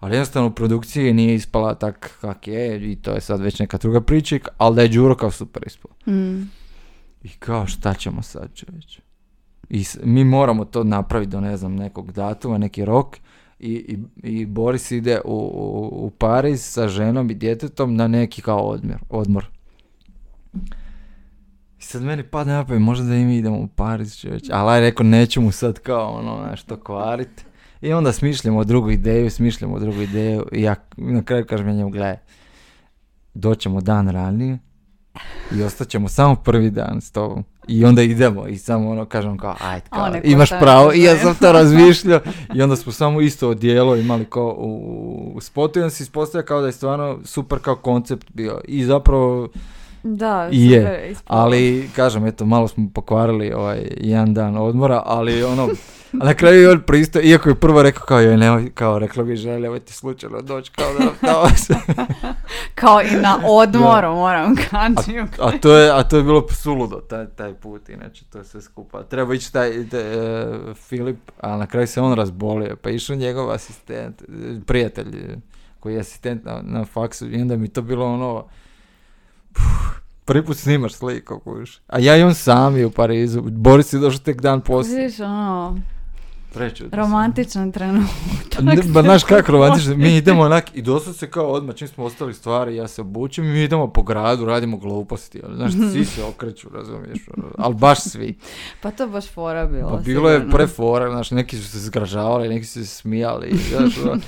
Ali 0.00 0.14
jednostavno 0.14 0.48
u 0.48 0.54
produkciji 0.54 1.12
nije 1.12 1.34
ispala 1.34 1.74
tak 1.74 2.18
kak 2.20 2.48
je 2.48 2.92
i 2.92 2.96
to 2.96 3.10
je 3.10 3.20
sad 3.20 3.40
već 3.40 3.58
neka 3.58 3.78
druga 3.78 4.00
priča, 4.00 4.38
ali 4.58 4.76
da 4.76 4.82
je 4.82 4.88
Đuro 4.88 5.14
kao 5.14 5.30
super 5.30 5.62
ispala. 5.66 5.94
Mm. 6.06 6.42
I 7.22 7.28
kao 7.38 7.66
šta 7.66 7.94
ćemo 7.94 8.22
sad 8.22 8.54
čovječe? 8.54 9.02
I 9.70 9.84
mi 10.04 10.24
moramo 10.24 10.64
to 10.64 10.84
napraviti 10.84 11.30
do 11.30 11.40
ne 11.40 11.56
znam 11.56 11.76
nekog 11.76 12.12
datuma, 12.12 12.58
neki 12.58 12.84
rok 12.84 13.16
i, 13.58 13.72
i, 13.72 13.98
i 14.22 14.46
Boris 14.46 14.90
ide 14.90 15.20
u, 15.24 15.34
u, 15.34 16.06
u 16.06 16.10
Pariz 16.10 16.62
sa 16.62 16.88
ženom 16.88 17.30
i 17.30 17.34
djetetom 17.34 17.96
na 17.96 18.08
neki 18.08 18.42
kao 18.42 18.60
odmor. 18.60 18.98
odmor. 19.08 19.46
I 21.78 21.82
sad 21.82 22.02
meni 22.02 22.22
padne 22.22 22.52
na 22.52 22.64
pamet, 22.64 22.82
možda 22.82 23.06
da 23.06 23.14
i 23.14 23.24
mi 23.24 23.36
idemo 23.36 23.58
u 23.58 23.66
Pariz 23.66 24.16
čovječe, 24.16 24.52
ali 24.52 24.72
aj 24.72 24.80
rekao 24.80 25.06
neću 25.06 25.40
mu 25.40 25.52
sad 25.52 25.78
kao 25.78 26.12
ono 26.12 26.46
nešto 26.50 26.76
kvarit. 26.76 27.47
I 27.80 27.92
onda 27.92 28.12
smišljamo 28.12 28.64
drugu 28.64 28.90
ideju, 28.90 29.30
smišljamo 29.30 29.78
drugu 29.78 30.00
ideju 30.02 30.46
i 30.52 30.62
ja 30.62 30.74
na 30.96 31.22
kraju 31.22 31.46
kažem 31.46 31.68
ja 31.68 31.74
njemu, 31.74 31.90
gledaj, 31.90 32.16
doćemo 33.34 33.80
dan 33.80 34.08
ranije 34.08 34.58
i 35.52 35.62
ostaćemo 35.62 36.08
samo 36.08 36.34
prvi 36.34 36.70
dan 36.70 37.00
s 37.00 37.10
tobom. 37.10 37.44
I 37.68 37.84
onda 37.84 38.02
idemo 38.02 38.46
i 38.46 38.58
samo 38.58 38.90
ono 38.90 39.04
kažem 39.04 39.38
kao, 39.38 39.56
ajde, 39.60 39.86
kao, 39.90 40.12
imaš 40.24 40.48
pravo. 40.48 40.92
I 40.92 41.02
ja 41.02 41.16
sam 41.16 41.34
to 41.34 41.52
razmišljao 41.52 42.20
i 42.54 42.62
onda 42.62 42.76
smo 42.76 42.92
samo 42.92 43.20
isto 43.20 43.48
odijelo 43.48 43.96
imali 43.96 44.24
kao 44.24 44.56
u, 44.58 45.32
u 45.34 45.40
spotu 45.40 45.78
i 45.78 45.82
onda 45.82 45.90
se 45.90 46.02
ispostavlja 46.02 46.44
kao 46.44 46.60
da 46.60 46.66
je 46.66 46.72
stvarno 46.72 47.18
super 47.24 47.58
kao 47.58 47.76
koncept 47.76 48.26
bio. 48.34 48.60
I 48.68 48.84
zapravo, 48.84 49.48
Da, 50.02 50.48
je, 50.52 50.80
super, 51.08 51.24
ali 51.26 51.90
kažem, 51.96 52.26
eto, 52.26 52.46
malo 52.46 52.68
smo 52.68 52.88
pokvarili 52.94 53.52
ovaj 53.52 53.88
jedan 53.96 54.34
dan 54.34 54.56
odmora, 54.56 55.02
ali 55.06 55.42
ono, 55.44 55.68
a 56.12 56.24
na 56.24 56.34
kraju 56.34 56.60
je 56.60 56.70
on 56.70 56.80
pristao, 56.80 57.22
iako 57.22 57.48
je 57.48 57.54
prvo 57.54 57.82
rekao 57.82 58.06
kao, 58.06 58.20
joj, 58.20 58.36
nemoj, 58.36 58.70
kao, 58.70 58.98
rekla 58.98 59.24
bi 59.24 59.36
želi, 59.36 59.60
nemoj 59.60 59.80
ti 59.80 59.92
slučajno 59.92 60.40
doći, 60.42 60.72
kao 60.72 60.86
da 60.92 61.04
nam 61.32 61.56
se- 61.56 61.74
Kao 62.74 63.00
i 63.02 63.10
na 63.12 63.38
odmoru 63.46 64.08
moram 64.08 64.54
kaći. 64.56 65.18
A 65.40 65.50
to 65.52 65.76
je, 65.76 65.90
a 65.90 66.02
to 66.02 66.16
je 66.16 66.22
bilo 66.22 66.46
suludo, 66.50 66.96
taj, 66.98 67.26
taj 67.26 67.54
put, 67.54 67.88
inače, 67.88 68.24
to 68.24 68.38
je 68.38 68.44
sve 68.44 68.62
skupa. 68.62 69.02
Treba 69.02 69.34
ići 69.34 69.52
taj, 69.52 69.88
taj 69.88 70.00
e, 70.00 70.46
Filip, 70.76 71.18
a 71.40 71.56
na 71.56 71.66
kraju 71.66 71.86
se 71.86 72.00
on 72.00 72.14
razbolio, 72.14 72.76
pa 72.76 72.90
išao 72.90 73.16
njegov 73.16 73.50
asistent, 73.50 74.22
prijatelj, 74.66 75.36
koji 75.80 75.94
je 75.94 76.00
asistent 76.00 76.44
na, 76.44 76.60
na 76.62 76.84
faksu, 76.84 77.28
i 77.28 77.42
onda 77.42 77.56
mi 77.56 77.68
to 77.68 77.82
bilo 77.82 78.06
ono, 78.06 78.44
prvi 80.24 80.44
put 80.44 80.56
snimaš 80.56 80.92
sliku, 80.92 81.40
kužiš. 81.40 81.80
A 81.86 81.98
ja 81.98 82.16
i 82.16 82.22
on 82.22 82.34
sami 82.34 82.84
u 82.84 82.90
Parizu, 82.90 83.42
Boris 83.42 83.92
je 83.92 83.98
došao 83.98 84.20
tek 84.20 84.40
dan 84.40 84.60
poslije. 84.60 85.00
Vidiš, 85.00 85.20
ono, 85.20 85.76
Prečudno. 86.58 86.96
romantičan 86.96 87.72
trenutak. 87.72 88.62
Ne, 88.62 88.76
ba 88.92 89.02
znaš 89.02 89.24
kako 89.30 89.52
romantično, 89.52 89.96
mi 89.96 90.16
idemo 90.16 90.42
onak 90.42 90.76
i 90.76 90.82
doslovce 90.82 91.30
kao 91.30 91.46
odmah 91.46 91.74
čim 91.74 91.88
smo 91.88 92.04
ostali 92.04 92.34
stvari, 92.34 92.76
ja 92.76 92.88
se 92.88 93.00
obučem 93.00 93.44
i 93.44 93.48
mi 93.48 93.62
idemo 93.62 93.92
po 93.92 94.02
gradu, 94.02 94.44
radimo 94.44 94.76
gluposti, 94.76 95.40
ali, 95.44 95.56
znaš, 95.56 95.72
svi 95.92 96.04
se 96.04 96.24
okreću, 96.24 96.68
razumiješ, 96.74 97.28
ono, 97.36 97.48
ali 97.58 97.74
baš 97.74 98.00
svi. 98.00 98.38
Pa 98.80 98.90
to 98.90 99.08
baš 99.08 99.28
fora 99.28 99.66
bilo. 99.66 99.90
Pa 99.90 99.96
bilo 99.96 100.30
je 100.30 100.38
sigurno. 100.38 100.56
prefora, 100.56 101.10
znaš, 101.10 101.30
neki 101.30 101.56
su 101.56 101.68
se 101.68 101.78
zgražavali, 101.78 102.48
neki 102.48 102.66
su 102.66 102.80
se 102.80 102.86
smijali, 102.86 103.58
znaš, 103.70 103.98
ono, 103.98 104.20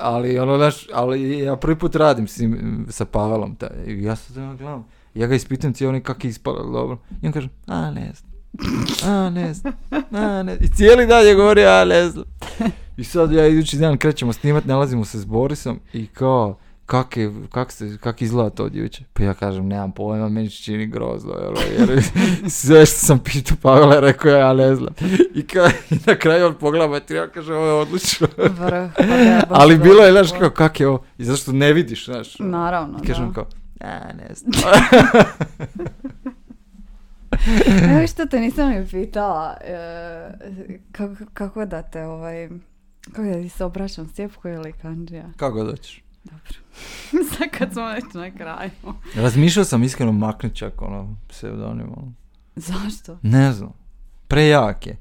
ali 0.00 0.38
ono, 0.38 0.56
znaš, 0.56 0.86
ali 0.94 1.38
ja 1.38 1.56
prvi 1.56 1.78
put 1.78 1.96
radim 1.96 2.28
s 2.28 2.38
njim, 2.38 2.86
sa 2.90 3.04
Pavelom, 3.04 3.56
taj, 3.56 3.70
ja 3.86 4.16
se 4.16 4.40
ono 4.40 4.56
gledam, 4.56 4.84
ja 5.14 5.26
ga 5.26 5.34
ispitam 5.34 5.72
cijeli 5.72 6.02
kak 6.02 6.24
je 6.24 6.28
ispalo, 6.28 6.72
dobro, 6.72 6.98
i 7.22 7.26
on 7.26 7.32
kaže, 7.32 7.48
a 7.66 7.90
ne 7.90 8.12
znam, 8.14 8.25
a 9.04 9.30
ne 9.30 9.54
znam, 9.54 9.72
a 10.12 10.42
ne 10.42 10.56
i 10.60 10.68
cijeli 10.68 11.06
dan 11.06 11.26
je 11.26 11.34
govorio, 11.34 11.68
a 11.68 11.84
ne 11.84 12.08
znam. 12.08 12.24
I 12.96 13.04
sad 13.04 13.32
ja 13.32 13.46
idući 13.46 13.76
dan 13.76 13.98
krećemo 13.98 14.32
snimat, 14.32 14.64
nalazimo 14.64 15.04
se 15.04 15.18
s 15.18 15.24
Borisom 15.24 15.80
i 15.92 16.06
kao, 16.06 16.58
kak, 16.86 17.16
je, 17.16 17.32
kak, 17.52 17.72
se, 17.72 17.98
kak 18.00 18.22
izgleda 18.22 18.50
to 18.50 18.64
od 18.64 18.74
jučer? 18.74 19.04
Pa 19.12 19.22
ja 19.22 19.34
kažem, 19.34 19.68
nemam 19.68 19.92
pojma, 19.92 20.28
meni 20.28 20.50
se 20.50 20.62
čini 20.62 20.86
grozno, 20.86 21.32
jel, 21.32 21.54
jer 21.78 22.02
sve 22.50 22.86
što 22.86 22.98
sam 22.98 23.18
pitao 23.18 23.56
Pavela 23.62 24.00
rekao, 24.00 24.30
ja 24.30 24.52
ne 24.52 24.74
znam. 24.74 24.94
I, 25.34 25.46
ka, 25.46 25.70
i 25.90 25.94
na 26.06 26.14
kraju 26.14 26.46
on 26.46 26.54
pogleda 26.54 26.86
materijal, 26.86 27.28
kaže, 27.34 27.54
ovo 27.54 27.66
je 27.66 27.72
odlično. 27.72 28.26
Vrh, 28.36 28.90
pa 28.96 29.04
je 29.04 29.42
Ali 29.48 29.78
bilo 29.78 30.02
je, 30.02 30.12
znaš, 30.12 30.32
kao, 30.38 30.50
kak 30.50 30.80
je 30.80 30.88
ovo? 30.88 31.04
I 31.18 31.24
zašto 31.24 31.52
ne 31.52 31.72
vidiš, 31.72 32.06
znaš? 32.06 32.38
Naravno, 32.38 32.98
I 33.04 33.06
kažem 33.06 33.28
da. 33.28 33.34
kao, 33.34 33.46
a, 33.80 34.12
ne 34.12 34.34
znam. 34.34 34.52
Evo 37.90 38.06
što 38.12 38.26
te 38.26 38.40
nisam 38.40 38.70
ni 38.70 38.86
pitala, 38.90 39.56
e, 39.60 40.78
kako, 40.92 41.14
kako 41.34 41.64
da 41.64 41.82
te 41.82 42.04
ovaj, 42.04 42.48
kako 43.12 43.22
da 43.22 43.34
ti 43.34 43.48
se 43.48 43.64
obraćam, 43.64 44.08
Stjepko 44.08 44.48
ili 44.48 44.72
Kanđija? 44.72 45.32
Kako 45.36 45.54
god 45.54 45.70
hoćeš. 45.70 46.02
Sad 47.38 47.48
kad 47.58 47.72
smo 47.72 47.86
već 47.86 48.04
na 48.14 48.30
kraju. 48.30 48.70
Razmišljao 49.14 49.64
sam 49.64 49.82
iskreno 49.82 50.12
maknut 50.12 50.54
čak, 50.54 50.82
ono, 50.82 51.16
pseudonim, 51.28 51.92
ono. 51.96 52.12
Zašto? 52.56 53.18
Ne 53.22 53.52
znam. 53.52 53.72
Prejak 54.28 54.86
je. 54.86 54.96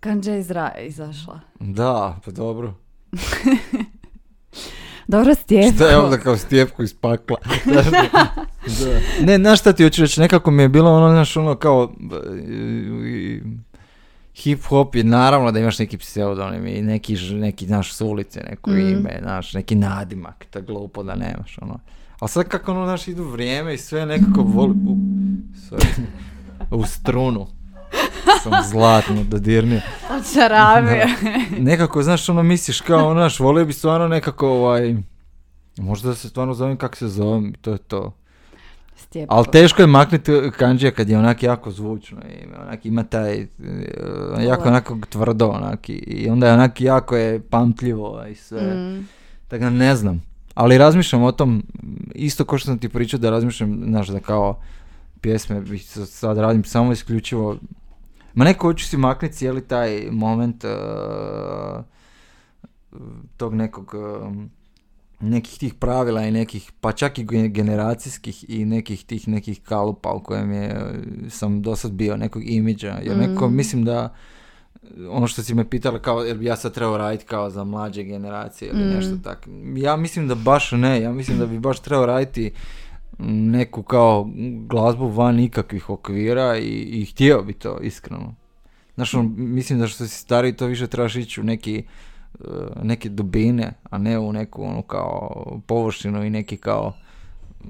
Kanđa 0.00 0.36
iz 0.36 0.50
raja 0.50 0.78
izašla. 0.78 1.40
Da, 1.60 2.20
pa 2.24 2.30
dobro. 2.30 2.74
Dobro, 5.08 5.34
Stjepko. 5.34 5.74
Šta 5.74 5.84
je 5.86 5.96
onda 5.98 6.18
kao 6.18 6.36
stjepku 6.36 6.82
iz 6.82 6.94
pakla? 6.94 7.36
Znaš, 7.64 7.86
da. 8.80 9.00
Ne, 9.26 9.36
znaš 9.36 9.60
šta 9.60 9.72
ti 9.72 9.82
hoću 9.84 10.02
reći, 10.02 10.20
nekako 10.20 10.50
mi 10.50 10.62
je 10.62 10.68
bilo 10.68 10.92
ono, 10.96 11.10
znaš, 11.10 11.36
ono 11.36 11.54
kao 11.54 11.92
e, 12.12 13.40
hip 14.34 14.62
hop 14.64 14.94
je 14.94 15.04
naravno 15.04 15.52
da 15.52 15.58
imaš 15.60 15.78
neki 15.78 15.98
pseudonim 15.98 16.66
i 16.66 16.82
neki, 16.82 17.16
neki 17.32 17.66
znaš, 17.66 17.92
s 17.94 18.00
ulice, 18.00 18.40
neko 18.50 18.70
Mm. 18.70 18.78
ime, 18.78 19.18
znaš, 19.22 19.54
neki 19.54 19.74
nadimak, 19.74 20.44
tako 20.50 20.66
glupo 20.66 21.02
da 21.02 21.14
nemaš, 21.14 21.58
ono. 21.62 21.78
Ali 22.18 22.28
sad 22.28 22.48
kako 22.48 22.72
ono, 22.72 22.84
znaš, 22.84 23.08
idu 23.08 23.24
vrijeme 23.24 23.74
i 23.74 23.78
sve 23.78 24.06
nekako 24.06 24.42
voli, 24.42 24.70
u, 24.88 24.96
sorry, 25.70 26.00
u 26.70 26.84
strunu. 26.86 27.46
Sam 28.42 28.52
zlatno 28.62 29.24
dodirnio. 29.24 29.80
Očarabio. 30.10 31.06
nekako, 31.58 32.02
znaš, 32.02 32.28
ono 32.28 32.42
misliš 32.42 32.80
kao, 32.80 33.06
ono, 33.06 33.20
znaš, 33.20 33.40
volio 33.40 33.64
bi 33.64 33.72
stvarno 33.72 34.08
nekako, 34.08 34.48
ovaj, 34.48 34.96
možda 35.76 36.08
da 36.08 36.14
se 36.14 36.28
stvarno 36.28 36.54
zovem 36.54 36.76
kako 36.76 36.96
se 36.96 37.08
zovem, 37.08 37.46
i 37.46 37.52
to 37.52 37.72
je 37.72 37.78
to. 37.78 38.12
Stjepko. 38.96 39.34
Ali 39.34 39.46
teško 39.52 39.82
je 39.82 39.86
maknuti 39.86 40.32
kanđija 40.58 40.90
kad 40.90 41.08
je 41.08 41.18
onak 41.18 41.42
jako 41.42 41.70
zvučno 41.70 42.18
ime, 42.44 42.56
onak 42.58 42.86
ima 42.86 43.02
taj, 43.02 43.34
e, 43.34 43.46
jako 44.40 44.60
Vola. 44.60 44.70
onako 44.70 44.98
tvrdo 45.10 45.46
onak 45.46 45.88
i, 45.88 45.92
i 45.92 46.30
onda 46.30 46.46
je 46.46 46.52
onak 46.54 46.80
jako 46.80 47.16
je 47.16 47.40
pamtljivo 47.40 48.24
i 48.26 48.34
sve, 48.34 48.74
Mm. 48.74 49.08
tako 49.48 49.64
da 49.64 49.70
ne 49.70 49.96
znam. 49.96 50.22
Ali 50.54 50.78
razmišljam 50.78 51.22
o 51.22 51.32
tom, 51.32 51.62
isto 52.14 52.44
kao 52.44 52.58
što 52.58 52.66
sam 52.66 52.78
ti 52.78 52.88
pričao 52.88 53.18
da 53.20 53.30
razmišljam, 53.30 53.82
znaš, 53.86 54.08
da 54.08 54.20
kao 54.20 54.60
pjesme 55.20 55.62
sad 56.06 56.38
radim 56.38 56.64
samo 56.64 56.92
isključivo, 56.92 57.56
ma 58.34 58.44
neko 58.44 58.66
hoću 58.66 58.86
si 58.86 58.96
maknuti 58.96 59.34
cijeli 59.34 59.62
taj 59.62 60.08
moment 60.12 60.64
e, 60.64 60.68
tog 63.36 63.54
nekog 63.54 63.94
e, 63.94 64.30
nekih 65.20 65.58
tih 65.58 65.74
pravila 65.74 66.22
i 66.22 66.30
nekih, 66.30 66.72
pa 66.80 66.92
čak 66.92 67.18
i 67.18 67.24
ge- 67.24 67.48
generacijskih 67.48 68.44
i 68.48 68.64
nekih 68.64 69.04
tih 69.04 69.28
nekih 69.28 69.60
kalupa 69.60 70.10
u 70.10 70.20
kojem 70.20 70.52
je, 70.52 70.64
e, 70.64 70.92
sam 71.28 71.62
do 71.62 71.76
sad 71.76 71.92
bio, 71.92 72.16
nekog 72.16 72.42
imidža, 72.44 72.98
jer 73.02 73.16
neko, 73.18 73.48
Mm. 73.48 73.56
mislim 73.56 73.84
da 73.84 74.14
ono 75.10 75.26
što 75.26 75.42
si 75.42 75.54
me 75.54 75.70
pitala 75.70 75.98
kao, 75.98 76.20
jer 76.20 76.38
bi 76.38 76.44
ja 76.44 76.56
sad 76.56 76.74
trebao 76.74 76.98
raditi 76.98 77.24
kao 77.24 77.50
za 77.50 77.64
mlađe 77.64 78.02
generacije 78.02 78.70
ili 78.70 78.84
Mm. 78.84 78.90
nešto 78.90 79.16
tako. 79.18 79.50
Ja 79.76 79.96
mislim 79.96 80.28
da 80.28 80.34
baš 80.34 80.72
ne, 80.72 81.00
ja 81.00 81.12
mislim 81.12 81.38
da 81.38 81.46
bi 81.46 81.58
baš 81.58 81.80
trebao 81.80 82.06
raditi 82.06 82.52
neku 83.18 83.82
kao 83.82 84.30
glazbu 84.68 85.08
van 85.08 85.40
ikakvih 85.40 85.90
okvira 85.90 86.58
i, 86.58 86.82
i 86.82 87.04
htio 87.04 87.42
bi 87.42 87.52
to 87.52 87.78
iskreno. 87.78 88.34
Znaš, 88.94 89.14
ono, 89.14 89.30
mislim 89.36 89.78
da 89.78 89.86
što 89.86 90.06
si 90.06 90.18
stariji 90.18 90.56
to 90.56 90.66
više 90.66 90.86
trebaš 90.86 91.16
ići 91.16 91.40
u 91.40 91.44
neki 91.44 91.76
e, 91.78 92.44
neke 92.82 93.08
dubine, 93.08 93.72
a 93.90 93.98
ne 93.98 94.18
u 94.18 94.32
neku 94.32 94.64
onu 94.64 94.82
kao 94.82 95.60
površinu 95.66 96.24
i 96.24 96.30
neki 96.30 96.56
kao 96.56 96.92
mm, 97.64 97.68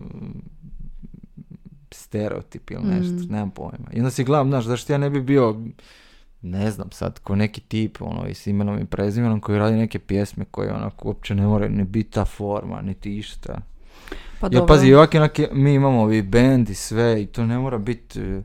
stereotip 1.91 2.71
ili 2.71 2.85
nešto, 2.85 3.13
Mm. 3.15 3.33
nemam 3.33 3.51
pojma. 3.51 3.89
I 3.93 3.99
onda 3.99 4.11
si 4.11 4.25
gledam, 4.25 4.49
znaš, 4.49 4.65
zašto 4.65 4.93
ja 4.93 4.99
ne 4.99 5.11
bi 5.11 5.23
bio 5.23 5.61
ne 6.43 6.71
znam 6.71 6.91
sad, 6.91 7.19
ko 7.19 7.37
neki 7.37 7.61
tip, 7.61 8.03
ono, 8.03 8.27
i 8.27 8.35
s 8.35 8.47
imenom 8.47 8.79
i 8.81 8.85
prezimenom 8.87 9.41
koji 9.41 9.59
radi 9.59 9.77
neke 9.77 9.99
pjesme 9.99 10.45
koje 10.51 10.75
onako 10.75 11.09
uopće 11.09 11.35
ne 11.35 11.47
moraju 11.47 11.71
ni 11.71 11.85
biti 11.85 12.11
ta 12.11 12.25
forma, 12.25 12.83
niti 12.83 13.19
išta. 13.19 13.61
Pa 14.45 14.49
Jer 14.49 14.53
dobro. 14.53 14.67
pazi, 14.69 14.95
ovak 14.95 15.15
onak 15.15 15.39
mi 15.53 15.75
imamo 15.75 16.13
i 16.13 16.23
band 16.23 16.71
i 16.71 16.75
sve 16.75 17.23
i 17.23 17.27
to 17.27 17.47
ne 17.47 17.59
mora 17.59 17.79
biti 17.79 18.21
e, 18.21 18.43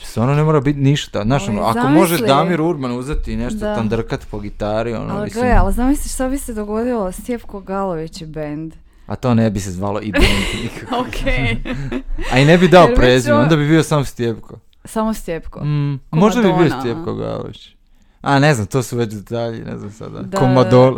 stvarno 0.00 0.34
ne 0.34 0.42
mora 0.42 0.60
biti 0.60 0.78
ništa. 0.80 1.22
Znaš, 1.22 1.48
ono, 1.48 1.62
ako 1.62 1.78
zamisli- 1.78 1.94
možeš 1.94 2.20
Damir 2.20 2.60
Urban 2.60 2.92
uzeti 2.92 3.32
i 3.32 3.36
nešto 3.36 3.58
Da. 3.58 3.74
tandrkat 3.74 4.26
po 4.30 4.40
gitari, 4.40 4.94
ono, 4.94 5.14
Ali 5.14 5.24
mislim, 5.24 5.44
ali 5.56 5.72
zamisliš 5.72 6.12
šta 6.14 6.28
bi 6.28 6.38
se 6.38 6.54
dogodilo 6.54 7.12
Stjepko 7.12 7.60
Galović 7.60 8.20
i 8.20 8.26
band. 8.26 8.74
a 9.06 9.16
to 9.16 9.34
ne 9.34 9.50
bi 9.50 9.60
se 9.60 9.70
zvalo 9.70 10.00
i 10.00 10.12
band 10.12 10.24
nikako. 10.62 11.04
A 12.32 12.38
i 12.38 12.44
ne 12.44 12.58
bi 12.58 12.68
dao 12.68 12.88
prezime, 12.96 13.36
onda 13.36 13.56
bi 13.56 13.68
bio 13.68 13.82
sam 13.82 14.04
Stjepko. 14.04 14.54
Samo 14.84 15.14
Stjepko. 15.14 15.64
Mm, 15.64 16.00
možda 16.10 16.42
bi 16.42 16.52
bio 16.54 16.80
Stjepko 16.80 17.14
Galović. 17.14 17.75
A, 18.26 18.38
ne 18.38 18.54
znam, 18.54 18.66
to 18.66 18.82
su 18.82 18.96
već 18.96 19.14
detalji, 19.14 19.64
ne 19.64 19.78
znam 19.78 19.90
sada. 19.90 20.22
Da, 20.22 20.38
Ko 20.38 20.46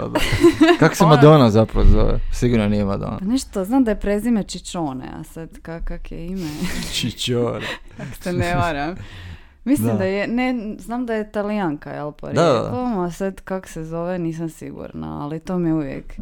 da. 0.09 0.21
Kako 0.81 0.95
se 0.95 1.07
Madonna 1.07 1.51
zapravo 1.51 1.87
zove? 1.87 2.21
Sigurno 2.33 2.69
nije 2.69 2.85
Madonna. 2.85 3.19
Pa 3.19 3.25
nešto, 3.25 3.65
znam 3.65 3.85
da 3.85 3.91
je 3.91 4.01
prezime 4.01 4.43
Čičone, 4.43 5.09
a 5.21 5.25
sad 5.25 5.49
kak, 5.63 5.85
kak 5.85 6.13
je 6.13 6.27
ime, 6.27 6.49
Čičore. 6.93 7.67
ako 7.99 8.23
se 8.23 8.33
ne 8.33 8.55
varam. 8.55 8.95
Mislim 9.65 9.89
Da. 9.89 9.95
da. 9.99 10.05
je, 10.05 10.29
ne, 10.29 10.75
znam 10.79 11.07
da 11.07 11.15
je 11.15 11.31
talijanka, 11.33 11.91
jel, 11.91 12.13
Da, 12.23 12.33
da, 12.43 13.03
a 13.07 13.11
sad 13.11 13.41
kak 13.41 13.69
se 13.69 13.85
zove 13.85 14.19
nisam 14.19 14.49
sigurna, 14.49 15.23
ali 15.25 15.41
to 15.41 15.59
mi 15.59 15.69
je 15.69 15.75
uvijek, 15.75 16.15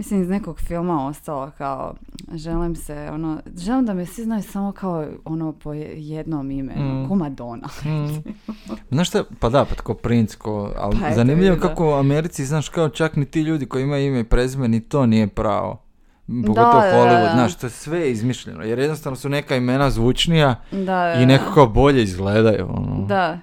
mislim 0.00 0.22
iz 0.22 0.28
nekog 0.28 0.58
filma 0.58 1.06
ostalo 1.06 1.50
kao, 1.50 1.94
želim 2.34 2.76
se, 2.76 3.08
ono, 3.12 3.40
želim 3.56 3.86
da 3.86 3.94
me 3.94 4.06
svi 4.06 4.24
znaju 4.24 4.42
samo 4.42 4.72
kao 4.72 5.06
ono 5.24 5.52
po 5.54 5.72
je- 5.72 5.92
jednom 5.98 6.50
imenu, 6.50 6.94
Mm. 6.94 7.08
ko 7.08 7.14
Madonna. 7.14 7.68
Mm. 7.84 8.32
Znaš 8.90 9.08
šta, 9.08 9.24
pa 9.40 9.48
da, 9.48 9.64
pa 9.64 9.74
tako 9.74 9.94
princ, 9.94 10.34
ko, 10.34 10.72
ali 10.76 10.96
Pa 11.00 11.14
zanimljivo 11.14 11.56
da. 11.56 11.62
kako 11.62 11.86
u 11.86 11.94
Americi, 11.94 12.44
znaš, 12.44 12.68
kao 12.68 12.88
čak 12.88 13.16
ni 13.16 13.24
ti 13.24 13.40
ljudi 13.40 13.66
koji 13.66 13.82
imaju 13.82 14.06
ime 14.06 14.20
i 14.20 14.24
prezime, 14.24 14.68
ni 14.68 14.80
to 14.80 15.06
nije 15.06 15.26
pravo. 15.28 15.82
Pogotovo 16.46 16.54
Da, 16.72 16.80
da, 16.82 16.92
Hollywood, 16.94 17.24
da. 17.24 17.32
znaš, 17.32 17.54
to 17.54 17.66
je 17.66 17.70
sve 17.70 18.10
izmišljeno, 18.10 18.62
jer 18.62 18.78
jednostavno 18.78 19.16
su 19.16 19.28
neka 19.28 19.56
imena 19.56 19.90
zvučnija 19.90 20.54
Da, 20.72 21.14
i 21.14 21.26
nekako 21.26 21.66
bolje 21.66 22.02
izgledaju. 22.02 22.66
Ono. 22.68 23.06
Da. 23.06 23.38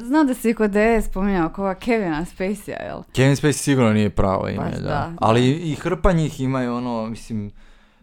Znam 0.00 0.26
da 0.26 0.34
si 0.34 0.54
kod 0.54 0.70
DS 0.70 1.06
spominjao 1.06 1.48
koga 1.48 1.74
Kevina 1.74 2.24
Spacey-a, 2.26 2.84
jel? 2.84 3.02
Kevin 3.12 3.32
Spacey 3.32 3.52
sigurno 3.52 3.92
nije 3.92 4.10
pravo 4.10 4.48
ime, 4.48 4.58
Pa 4.64 4.70
da. 4.70 4.80
da, 4.80 5.12
Ali 5.18 5.50
i 5.50 5.74
hrpa 5.74 6.12
njih 6.12 6.40
imaju 6.40 6.74
ono, 6.74 7.06
mislim, 7.06 7.50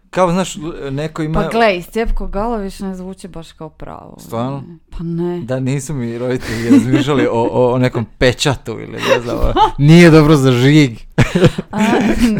kao 0.09 0.31
znaš, 0.31 0.55
neko 0.91 1.21
ima... 1.23 1.41
Pa 1.41 1.47
gle, 1.49 1.81
Stjepko 1.81 2.27
Galović 2.27 2.79
ne 2.79 2.95
zvuči 2.95 3.27
baš 3.27 3.51
kao 3.51 3.69
pravo. 3.69 4.15
Stvarno? 4.19 4.63
Pa 4.89 4.97
ne. 5.01 5.39
Da 5.39 5.59
nisu 5.59 5.93
mi 5.93 6.17
roditelji 6.17 6.69
razmišljali 6.69 7.27
o, 7.27 7.41
o, 7.43 7.73
o 7.73 7.77
nekom 7.77 8.05
pečatu 8.17 8.71
ili 8.71 8.91
ne 9.09 9.21
znam, 9.21 9.37
ono, 9.39 9.53
nije 9.87 10.09
dobro 10.09 10.35
za 10.35 10.51
žig. 10.51 10.91
A, 11.71 11.79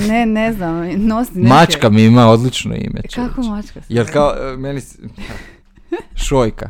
ne, 0.08 0.26
ne 0.26 0.54
znam, 0.54 0.88
nosi 0.98 1.32
neke... 1.34 1.48
Mačka 1.50 1.90
mi 1.90 2.04
ima 2.04 2.28
odlično 2.28 2.76
ime. 2.76 3.02
Kako 3.16 3.34
čovječe. 3.34 3.50
mačka 3.50 3.80
Jer 3.90 4.14
kao, 4.14 4.34
e, 4.44 4.58
meni... 4.58 4.82
s- 4.82 5.00
Šojka. 6.26 6.70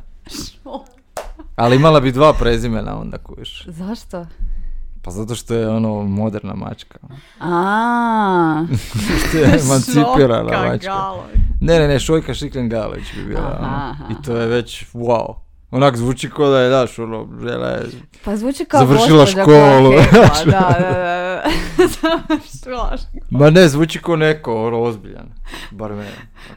Ali 1.58 1.76
imala 1.76 2.00
bi 2.00 2.12
dva 2.12 2.34
prezimena 2.34 3.00
onda 3.00 3.18
kuš. 3.18 3.66
Zašto? 3.68 4.26
Pa 5.02 5.12
zato 5.12 5.36
što 5.36 5.54
je 5.54 5.70
ono 5.70 6.04
moderna 6.04 6.54
mačka. 6.56 7.00
A, 7.40 8.66
Što 9.30 9.38
je 9.38 9.44
emancipirana 9.64 10.66
mačka. 10.68 10.92
Galović. 10.92 11.36
Ne, 11.62 11.80
ne, 11.80 11.88
ne, 11.88 12.00
Šojka 12.00 12.34
Šiklen 12.34 12.70
Galović 12.70 13.14
bi 13.16 13.24
bila. 13.26 13.40
Aha, 13.42 13.58
ono. 13.60 13.68
aha, 13.68 14.04
I 14.12 14.24
to 14.24 14.38
je 14.38 14.48
već 14.48 14.86
wow. 14.94 15.36
Onak 15.72 15.98
zvuči 15.98 16.30
kao 16.30 16.50
da 16.50 16.60
je, 16.60 16.70
daš, 16.70 17.00
ono, 17.00 17.28
žela 17.42 17.68
je... 17.68 17.84
Pa 18.26 18.36
zvuči 18.36 18.66
kao 18.66 18.80
Završila 18.80 19.26
koja 19.26 19.44
školu. 19.78 19.92
hepa, 19.92 20.28
Da, 20.52 20.76
da, 20.80 20.92
da. 20.94 21.27
Ma 23.30 23.50
ne, 23.50 23.68
zvuči 23.68 24.00
kao 24.02 24.16
neko, 24.16 24.66
ono, 24.66 24.82
ozbiljan. 24.82 25.30
Bar 25.72 25.92
mene. 25.92 26.12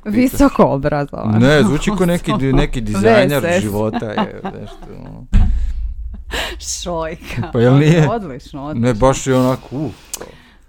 pitaš. 0.04 0.14
Visoko 0.14 0.62
obrazovan. 0.62 1.40
Ne, 1.40 1.62
zvuči 1.62 1.90
kao 1.98 2.06
neki, 2.06 2.32
neki 2.32 2.80
dizajner 2.90 3.60
života 3.60 4.06
je 4.06 4.40
nešto. 4.60 4.76
ono. 4.98 5.26
Šojka. 6.58 7.50
Pa 7.52 7.60
jel 7.60 7.78
nije? 7.78 8.08
Odlično, 8.10 8.64
odlično. 8.64 8.88
Ne, 8.88 8.94
baš 8.94 9.26
je 9.26 9.36
onako, 9.36 9.76
uh. 9.76 9.90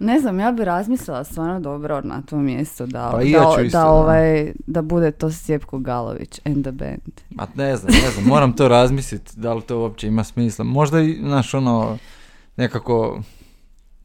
Ne 0.03 0.19
znam, 0.19 0.39
ja 0.39 0.51
bi 0.51 0.65
razmislila 0.65 1.23
stvarno 1.23 1.59
dobro 1.59 2.01
na 2.03 2.21
to 2.21 2.37
mjesto 2.37 2.85
da, 2.85 3.09
Pa 3.11 3.21
i 3.21 3.31
ja 3.31 3.39
da, 3.39 3.61
isto, 3.61 3.77
da, 3.77 3.83
da. 3.83 3.89
ovaj, 3.89 4.53
da 4.67 4.81
bude 4.81 5.11
to 5.11 5.31
Stjepko 5.31 5.79
Galović 5.79 6.39
and 6.45 6.63
the 6.63 6.71
band. 6.71 7.21
Ma 7.29 7.47
ne 7.55 7.75
znam, 7.77 7.93
ne 8.03 8.11
znam, 8.11 8.25
moram 8.25 8.55
to 8.55 8.67
razmisliti, 8.67 9.31
da 9.39 9.53
li 9.53 9.61
to 9.61 9.79
uopće 9.79 10.07
ima 10.07 10.23
smisla. 10.23 10.65
Možda 10.65 11.01
i, 11.01 11.19
znaš, 11.21 11.53
ono, 11.53 11.97
nekako, 12.57 13.21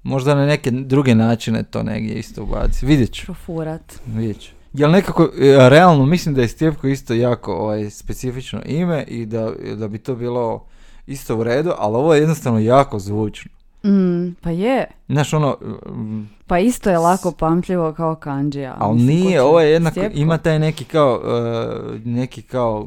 možda 0.07 0.35
na 0.35 0.47
neke 0.47 0.71
druge 0.71 1.15
načine 1.15 1.63
to 1.63 1.83
negdje 1.83 2.15
isto 2.15 2.43
ubaci. 2.43 2.87
Vidjet 2.87 3.13
ću, 3.13 3.25
Profurat. 3.25 4.01
vidjet 4.07 4.41
ću. 4.41 4.51
Jel 4.73 4.91
nekako, 4.91 5.23
e, 5.41 5.69
realno, 5.69 6.07
mislim 6.07 6.35
da 6.35 6.43
je 6.43 6.49
Stjepko 6.49 6.87
isto 6.89 7.15
jako 7.15 7.55
ovaj, 7.55 7.91
specifično 7.91 8.63
ime 8.65 9.05
i 9.05 9.27
da, 9.27 9.51
da 9.79 9.89
bi 9.89 9.99
to 9.99 10.15
bilo 10.17 10.65
isto 11.07 11.37
u 11.37 11.45
redu, 11.45 11.73
ali 11.79 11.97
ovo 11.97 12.15
je 12.15 12.21
jednostavno 12.21 12.59
jako 12.59 12.99
zvučno. 12.99 13.51
Mm, 13.85 14.35
pa 14.41 14.51
je. 14.51 14.87
Znaš, 15.09 15.33
ono, 15.33 15.57
mm, 15.89 16.29
Pa 16.47 16.59
isto 16.59 16.91
je 16.91 16.99
lako 16.99 17.33
pamtljivo 17.33 17.93
kao 17.93 18.15
kanđija. 18.15 18.77
ali 18.79 19.03
nije, 19.03 19.43
ovo 19.43 19.61
je 19.61 19.71
jednako, 19.71 19.95
Stjepko? 19.95 20.19
ima 20.19 20.39
taj 20.39 20.59
neki 20.59 20.85
kao, 20.85 21.21
e, 21.95 21.99
neki 22.05 22.43
kao 22.43 22.87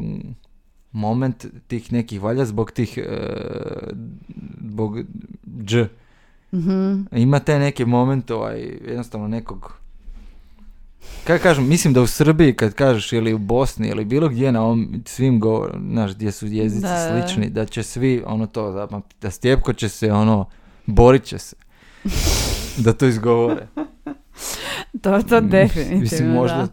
moment 0.91 1.45
tih 1.67 1.93
nekih, 1.93 2.21
valjda 2.21 2.45
zbog 2.45 2.71
tih, 2.71 2.97
e, 2.97 3.03
zbog 4.61 4.97
dž, 5.45 5.83
Mhm. 6.53 7.01
ima 7.11 7.39
taj 7.39 7.59
neki 7.59 7.85
moment, 7.85 8.31
ovaj, 8.31 8.59
jednostavno 8.87 9.27
nekog, 9.27 9.73
kako 11.23 11.43
kažem, 11.43 11.67
mislim 11.67 11.93
da 11.93 12.01
u 12.01 12.07
Srbiji 12.07 12.53
kad 12.53 12.73
kažeš 12.73 13.13
ili 13.13 13.33
u 13.33 13.37
Bosni 13.37 13.87
ili 13.87 14.05
bilo 14.05 14.29
gdje 14.29 14.51
na 14.51 14.63
ovom 14.63 15.03
svim 15.05 15.39
govor, 15.39 15.77
znaš, 15.91 16.15
gdje 16.15 16.31
su 16.31 16.47
jezici 16.47 16.81
Da, 16.81 17.09
slični, 17.09 17.49
da 17.49 17.65
će 17.65 17.83
svi 17.83 18.23
ono 18.25 18.47
to 18.47 18.71
zapamtiti, 18.71 19.15
da 19.21 19.31
Stjepko 19.31 19.73
će 19.73 19.89
se 19.89 20.11
ono, 20.11 20.45
borit 20.85 21.23
će 21.23 21.37
se 21.37 21.55
da 22.83 22.93
to 22.93 23.05
izgovore. 23.05 23.67
To, 25.01 25.21
to 25.21 25.41
definitivno, 25.41 26.01
Mislim, 26.01 26.29
možda, 26.29 26.57
da. 26.57 26.67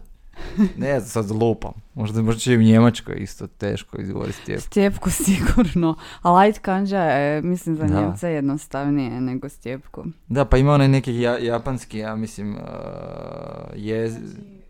Ne 0.77 0.99
znam, 0.99 1.23
sad 1.25 1.31
lupam. 1.31 1.71
Možda, 1.93 2.21
možda 2.21 2.39
će 2.39 2.53
i 2.53 2.57
u 2.57 2.61
Njemačkoj 2.61 3.15
isto 3.19 3.47
teško 3.47 4.01
izgovoriti 4.01 4.37
Stjepko. 4.37 4.61
Stjepku 4.63 5.09
sigurno. 5.09 5.95
A 6.21 6.33
light 6.33 6.61
kanđa 6.61 6.99
je, 6.99 7.41
mislim, 7.41 7.75
za 7.75 7.83
Da. 7.83 8.01
Njemce 8.01 8.29
jednostavnije 8.29 9.21
nego 9.21 9.49
Stjepku. 9.49 10.03
Da, 10.27 10.45
pa 10.45 10.57
ima 10.57 10.73
onaj 10.73 10.87
neki 10.87 11.15
ja- 11.15 11.37
japanski, 11.37 11.97
ja 11.97 12.15
mislim, 12.15 12.51
uh, 12.51 12.61
jez... 13.75 14.15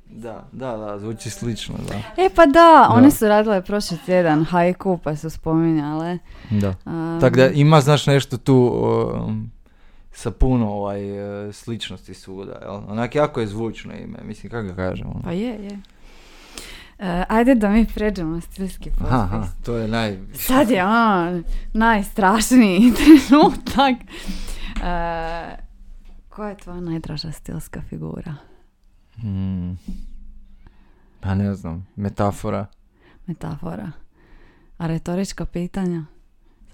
Da, 0.10 0.48
da, 0.52 0.78
da, 0.78 1.00
zvuči 1.00 1.30
slično, 1.30 1.76
da. 1.90 2.24
E 2.24 2.30
pa 2.36 2.46
da, 2.46 2.52
Da. 2.54 2.88
one 2.92 3.12
su 3.12 3.28
radile 3.28 3.62
prošli 3.62 3.98
tjedan 4.06 4.44
haiku 4.44 5.00
pa 5.04 5.16
su 5.16 5.30
spominjale. 5.30 6.18
Da. 6.50 6.74
Um, 6.86 7.18
Tako 7.22 7.36
da 7.36 7.50
ima, 7.50 7.82
znaš, 7.82 8.08
nešto 8.08 8.38
tu 8.38 8.56
um, 9.28 9.52
sa 10.18 10.32
puno 10.32 10.70
ovaj, 10.70 11.12
uh, 11.48 11.54
sličnosti 11.56 12.14
svuda, 12.14 12.60
jel? 12.62 12.76
Onak 12.88 13.16
jako 13.16 13.40
je 13.40 13.48
zvučno 13.48 13.94
ime, 13.94 14.20
mislim, 14.24 14.50
kako 14.50 14.68
ga 14.68 14.76
kažem. 14.76 15.08
ono. 15.08 15.22
Pa 15.24 15.32
je, 15.32 15.64
je. 15.64 15.80
E, 17.00 17.24
ajde 17.30 17.56
da 17.56 17.70
mi 17.70 17.86
pređemo 17.96 18.36
na 18.36 18.42
stilski 18.42 18.90
potpis. 18.90 19.12
Aha, 19.12 19.48
to 19.66 19.76
je 19.78 19.88
naj... 19.88 20.18
Sad 20.34 20.70
je 20.70 20.86
on 20.86 21.44
najstrašniji 21.74 22.94
trenutak. 22.98 23.96
E, 24.84 25.58
koja 26.30 26.50
je 26.50 26.58
tvoja 26.58 26.80
najdraža 26.80 27.32
stilska 27.32 27.82
figura? 27.90 28.36
Hmm. 29.16 29.78
Pa 31.20 31.36
ne 31.36 31.56
znam, 31.56 31.88
metafora. 31.96 32.66
Metafora. 33.28 33.92
A 34.78 34.88
retorička 34.88 35.46
pitanja? 35.46 36.06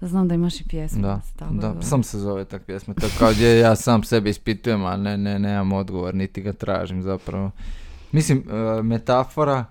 Znam 0.04 0.28
da 0.28 0.34
imaš 0.34 0.60
i 0.60 0.64
pjesmu. 0.64 1.02
Da, 1.02 1.20
tako 1.36 1.54
da, 1.54 1.60
zove. 1.62 1.82
sam 1.82 2.02
se 2.02 2.18
zove 2.18 2.44
tak 2.44 2.62
pjesma. 2.62 2.94
To 2.94 3.06
kao 3.18 3.30
gdje 3.30 3.58
ja 3.58 3.76
sam 3.76 4.02
sebe 4.02 4.30
ispitujem, 4.30 4.84
a 4.84 4.96
ne, 4.96 5.16
ne, 5.18 5.38
nemam 5.38 5.72
odgovor, 5.72 6.14
niti 6.14 6.42
ga 6.42 6.52
tražim 6.52 7.02
zapravo. 7.02 7.50
Mislim, 8.12 8.44
e, 8.78 8.82
metafora, 8.82 9.64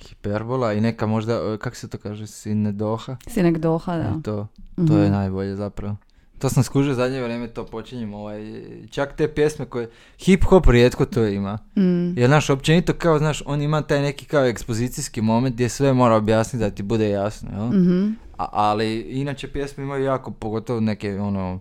hiperbola 0.00 0.72
i 0.72 0.80
neka 0.80 1.06
možda, 1.06 1.32
e, 1.34 1.58
kako 1.58 1.76
se 1.76 1.88
to 1.88 1.98
kaže, 1.98 2.26
sinedoha? 2.26 3.16
Sinek 3.26 3.58
doha, 3.58 3.96
da. 3.96 4.02
E, 4.02 4.22
To, 4.22 4.46
to 4.78 4.96
je 4.96 5.04
Mhm. 5.04 5.12
najbolje 5.12 5.56
zapravo. 5.56 5.96
To 6.42 6.48
sam 6.48 6.62
skužio 6.62 6.94
zadnje 6.94 7.22
vrijeme, 7.22 7.48
to 7.48 7.66
počinjem, 7.66 8.14
ovaj, 8.14 8.62
čak 8.90 9.16
te 9.16 9.28
pjesme 9.34 9.64
koje, 9.64 9.90
hip 10.18 10.44
hop 10.44 10.66
rijetko 10.66 11.04
to 11.04 11.26
ima. 11.26 11.58
Mm. 11.76 12.18
Jer, 12.18 12.28
znaš, 12.28 12.50
općenito 12.50 12.92
kao, 12.92 13.18
znaš, 13.18 13.42
on 13.46 13.62
ima 13.62 13.82
taj 13.82 14.02
neki 14.02 14.24
kao 14.24 14.44
ekspozicijski 14.44 15.20
moment 15.20 15.54
gdje 15.54 15.68
sve 15.68 15.92
mora 15.92 16.14
objasniti 16.14 16.64
da 16.64 16.70
ti 16.70 16.82
bude 16.82 17.10
jasno, 17.10 17.50
jel? 17.56 17.66
Mhm. 17.66 18.10
A, 18.38 18.48
ali 18.52 19.00
inače 19.00 19.48
pjesme 19.48 19.84
imaju 19.84 20.04
jako, 20.04 20.30
pogotovo 20.30 20.80
neke 20.80 21.20
ono, 21.20 21.60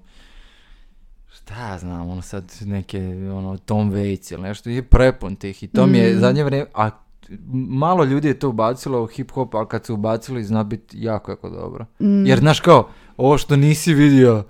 šta 1.34 1.70
ja 1.70 1.78
znam, 1.78 2.10
ono 2.10 2.22
sad 2.22 2.54
neke 2.62 3.00
ono 3.34 3.58
Tom 3.58 3.92
Waits 3.92 4.34
ili 4.34 4.42
nešto, 4.42 4.70
je 4.70 4.84
prepun 4.84 5.36
tih 5.36 5.64
i 5.64 5.68
to 5.68 5.88
mi 5.88 5.98
je 5.98 6.16
Mm. 6.16 6.20
zadnje 6.20 6.44
vrijeme, 6.44 6.70
a 6.74 6.90
malo 7.54 8.04
ljudi 8.04 8.28
je 8.28 8.40
to 8.40 8.50
ubacilo 8.50 9.04
u 9.04 9.08
hip 9.08 9.32
hop, 9.32 9.56
ali 9.56 9.68
kad 9.68 9.86
su 9.86 9.94
ubacili 9.94 10.44
zna 10.44 10.64
biti 10.64 10.98
jako, 11.04 11.32
jako 11.32 11.50
dobro. 11.50 11.86
Mm. 12.00 12.26
Jer 12.26 12.40
znaš 12.40 12.60
kao, 12.60 12.90
ovo 13.18 13.38
što 13.38 13.56
nisi 13.56 13.94
vidio 13.94 14.44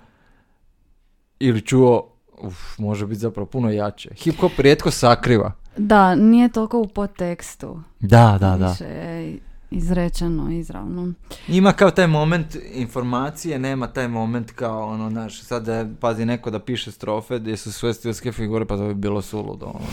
ili 1.42 1.60
čuo, 1.60 2.08
uf, 2.38 2.78
može 2.78 3.06
biti 3.06 3.20
zapravo 3.20 3.46
puno 3.46 3.70
jače. 3.70 4.10
Hip 4.14 4.40
hop 4.40 4.52
rijetko 4.58 4.90
sakriva. 4.90 5.52
Da, 5.76 6.14
nije 6.14 6.48
toliko 6.48 6.78
u 6.78 6.86
podtekstu. 6.86 7.80
Da, 8.00 8.38
da, 8.40 8.56
da. 8.56 8.70
Više 8.70 8.84
je 8.84 9.38
izrečeno, 9.70 10.50
izravno. 10.50 11.12
Ima 11.48 11.72
kao 11.72 11.90
taj 11.90 12.06
moment 12.06 12.56
informacije, 12.74 13.58
nema 13.58 13.86
taj 13.86 14.08
moment 14.08 14.50
kao 14.50 14.88
ono, 14.88 15.10
znaš, 15.10 15.42
sad 15.42 15.66
da 15.66 15.86
pazi 16.00 16.24
neko 16.24 16.50
da 16.50 16.58
piše 16.58 16.92
strofe 16.92 17.38
gdje 17.38 17.56
su 17.56 17.72
sve 17.72 17.94
stilske 17.94 18.32
figure, 18.32 18.64
pa 18.64 18.76
to 18.76 18.88
bi 18.88 18.94
bilo 18.94 19.22
suludo. 19.22 19.66
Ono, 19.66 19.86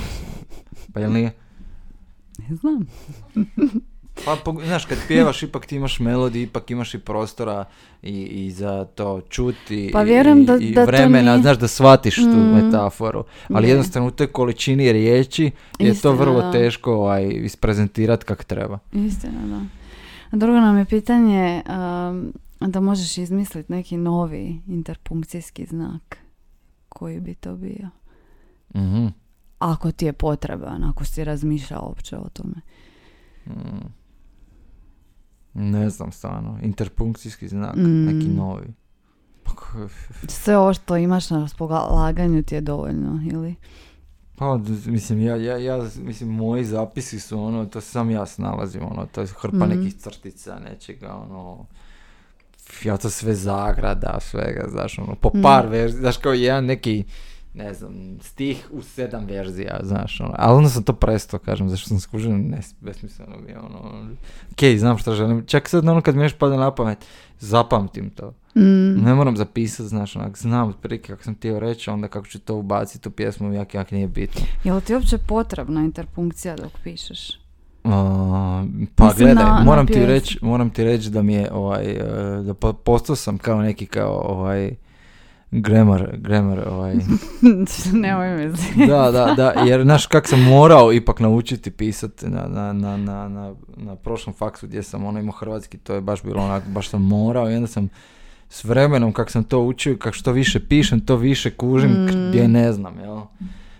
pa 0.93 0.99
jel 0.99 1.11
nije? 1.11 1.31
Ne 2.49 2.55
znam. 2.55 2.87
Pa, 4.25 4.35
znaš, 4.65 4.85
kad 4.85 4.97
pjevaš, 5.07 5.43
ipak 5.43 5.65
ti 5.65 5.75
imaš 5.75 5.99
melodiju, 5.99 6.43
ipak 6.43 6.71
imaš 6.71 6.93
i 6.93 6.99
prostora 6.99 7.65
i, 8.03 8.11
i 8.21 8.51
za 8.51 8.85
to 8.85 9.21
čuti 9.21 9.89
Pa 9.93 10.01
i- 10.01 10.05
vjerujem 10.05 10.39
i, 10.39 10.45
da- 10.45 10.57
i 10.57 10.71
da 10.71 10.81
to 10.81 10.87
vremena, 10.87 11.31
nije- 11.31 11.41
znaš, 11.41 11.57
da 11.57 11.67
shvatiš 11.67 12.15
tu 12.15 12.21
Mm. 12.29 12.53
metaforu. 12.55 13.23
Ali 13.49 13.65
Je. 13.65 13.69
jednostavno 13.69 14.07
u 14.07 14.11
toj 14.11 14.27
količini 14.27 14.91
riječi 14.91 15.43
je 15.43 15.51
Istina, 15.81 16.01
to 16.03 16.13
vrlo 16.13 16.41
da. 16.41 16.51
teško 16.51 16.93
ovaj, 16.93 17.29
isprezentirati 17.33 18.25
kako 18.25 18.43
treba. 18.43 18.79
Istina, 18.93 19.47
da. 19.47 19.61
A 20.31 20.37
drugo 20.37 20.53
nam 20.55 20.77
je 20.77 20.85
pitanje 20.85 21.61
um, 22.09 22.33
da 22.61 22.79
možeš 22.79 23.17
izmisliti 23.17 23.71
neki 23.71 23.97
novi 23.97 24.61
interpunkcijski 24.67 25.65
znak. 25.65 26.17
Koji 26.89 27.19
bi 27.19 27.35
to 27.35 27.55
bio? 27.55 27.89
Mhm. 28.75 29.05
Ako 29.59 29.91
ti 29.91 30.05
je 30.05 30.13
potreban, 30.13 30.83
ako 30.83 31.05
si 31.05 31.23
razmišljao 31.23 31.83
uopće 31.83 32.17
o 32.17 32.29
tome. 32.29 32.55
Mm. 33.47 33.85
Ne 35.53 35.89
znam 35.89 36.11
stvarno, 36.11 36.57
interpunkcijski 36.61 37.47
znak, 37.47 37.75
Mm. 37.75 38.05
neki 38.05 38.27
novi. 38.27 38.67
Pa 39.43 39.51
Sve 40.27 40.57
ovo 40.57 40.73
što 40.73 40.97
imaš 40.97 41.29
na 41.29 41.39
raspolaganju 41.39 42.43
ti 42.43 42.55
je 42.55 42.61
dovoljno, 42.61 43.21
ili? 43.25 43.55
Pa, 44.35 44.57
mislim, 44.85 45.21
ja, 45.21 45.35
ja, 45.35 45.57
ja, 45.57 45.77
mislim, 45.97 46.29
moji 46.29 46.65
zapisi 46.65 47.19
su 47.19 47.39
ono, 47.39 47.65
to 47.65 47.81
sam 47.81 48.09
ja 48.09 48.25
snalazim, 48.25 48.81
ono, 48.83 49.05
to 49.05 49.21
je 49.21 49.27
hrpa 49.29 49.57
Mhm. 49.57 49.69
nekih 49.69 49.95
crtica, 49.95 50.59
nečega, 50.61 51.13
ono, 51.15 51.65
ja 52.83 52.97
to 52.97 53.09
sve 53.09 53.35
zagrada, 53.35 54.17
svega, 54.21 54.65
znaš, 54.69 54.99
ono, 54.99 55.15
po 55.15 55.31
par 55.43 55.67
verzija, 55.67 56.01
znaš, 56.01 56.17
kao 56.17 56.33
jedan 56.33 56.65
neki, 56.65 57.03
ne 57.53 57.73
znam, 57.73 57.93
stih 58.21 58.67
u 58.71 58.81
sedam 58.81 59.25
verzija, 59.25 59.79
znaš, 59.83 60.21
ono, 60.21 60.33
ali 60.35 60.57
onda 60.57 60.69
sam 60.69 60.83
to 60.83 60.93
prestao, 60.93 61.39
kažem, 61.39 61.69
zašto 61.69 61.87
sam 61.87 61.99
skužio, 61.99 62.31
ne, 62.31 62.59
besmisleno 62.81 63.35
mi 63.37 63.49
je, 63.49 63.59
ono, 63.59 64.05
okej, 64.51 64.77
znam 64.77 64.97
što 64.97 65.13
želim, 65.13 65.43
čak 65.45 65.69
sad, 65.69 65.87
ono, 65.87 66.01
kad 66.01 66.15
mi 66.15 66.23
još 66.23 66.33
pada 66.33 66.57
na 66.57 66.71
pamet, 66.71 67.05
zapamtim 67.39 68.09
to, 68.09 68.33
Mm. 68.55 68.61
ne 68.95 69.13
moram 69.15 69.37
zapisati, 69.37 69.89
znaš, 69.89 70.15
onak, 70.15 70.37
znam 70.37 70.69
otprilike 70.69 71.07
kako 71.07 71.23
sam 71.23 71.35
htio 71.35 71.59
reći, 71.59 71.89
onda 71.89 72.07
kako 72.07 72.27
ću 72.27 72.39
to 72.39 72.55
ubaciti 72.55 73.07
u 73.07 73.11
pjesmu, 73.11 73.53
jak, 73.53 73.73
jak 73.73 73.91
nije 73.91 74.07
bitno. 74.07 74.41
Je 74.63 74.73
li 74.73 74.81
ti 74.81 74.93
uopće 74.95 75.17
potrebna 75.19 75.81
interpunkcija 75.81 76.55
dok 76.55 76.71
pišeš? 76.83 77.29
Uh, 77.83 77.91
pa 78.95 79.05
Mislim, 79.05 79.17
gledaj, 79.17 79.33
na- 79.35 79.49
na 79.49 79.63
moram 79.63 79.87
ti 79.87 79.93
pjesmi. 79.93 80.07
reći, 80.07 80.39
moram 80.41 80.69
ti 80.69 80.83
reći 80.83 81.09
da 81.09 81.21
mi 81.21 81.33
je 81.33 81.51
ovaj, 81.51 81.83
e, 81.83 82.03
da 82.41 82.53
po- 82.53 82.73
postao 82.73 83.15
sam 83.15 83.37
kao 83.37 83.61
neki 83.61 83.85
kao 83.85 84.13
ovaj 84.13 84.75
grammar, 85.51 86.17
grammar 86.17 86.67
ovaj. 86.67 86.95
Nemoj 87.93 88.29
me 88.29 88.51
zi- 88.51 88.87
da, 88.87 89.11
da, 89.11 89.33
da, 89.33 89.61
jer 89.61 89.83
znaš 89.83 90.05
kak 90.05 90.27
sam 90.27 90.41
morao 90.41 90.93
ipak 90.93 91.19
naučiti 91.19 91.71
pisati 91.71 92.27
na, 92.27 92.41
na, 92.43 92.73
na, 92.73 92.97
na, 92.97 93.27
na, 93.29 93.53
na 93.77 93.95
prošlom 93.95 94.35
faksu 94.35 94.67
gdje 94.67 94.83
sam 94.83 95.05
ono 95.05 95.19
imao 95.19 95.31
hrvatski, 95.31 95.77
to 95.77 95.93
je 95.93 96.01
baš 96.01 96.23
bilo 96.23 96.43
onako, 96.43 96.65
baš 96.67 96.89
sam 96.89 97.01
morao 97.03 97.51
i 97.51 97.55
onda 97.55 97.67
sam 97.67 97.89
s 98.49 98.63
vremenom 98.63 99.13
kak 99.13 99.31
sam 99.31 99.43
to 99.43 99.59
učio, 99.59 99.97
kak 99.97 100.13
što 100.13 100.31
više 100.31 100.59
pišem, 100.59 100.99
to 100.99 101.15
više 101.15 101.49
kužim 101.51 101.91
Mm. 101.91 102.07
gdje 102.29 102.47
ne 102.47 102.73
znam, 102.73 102.99
jel? 102.99 103.19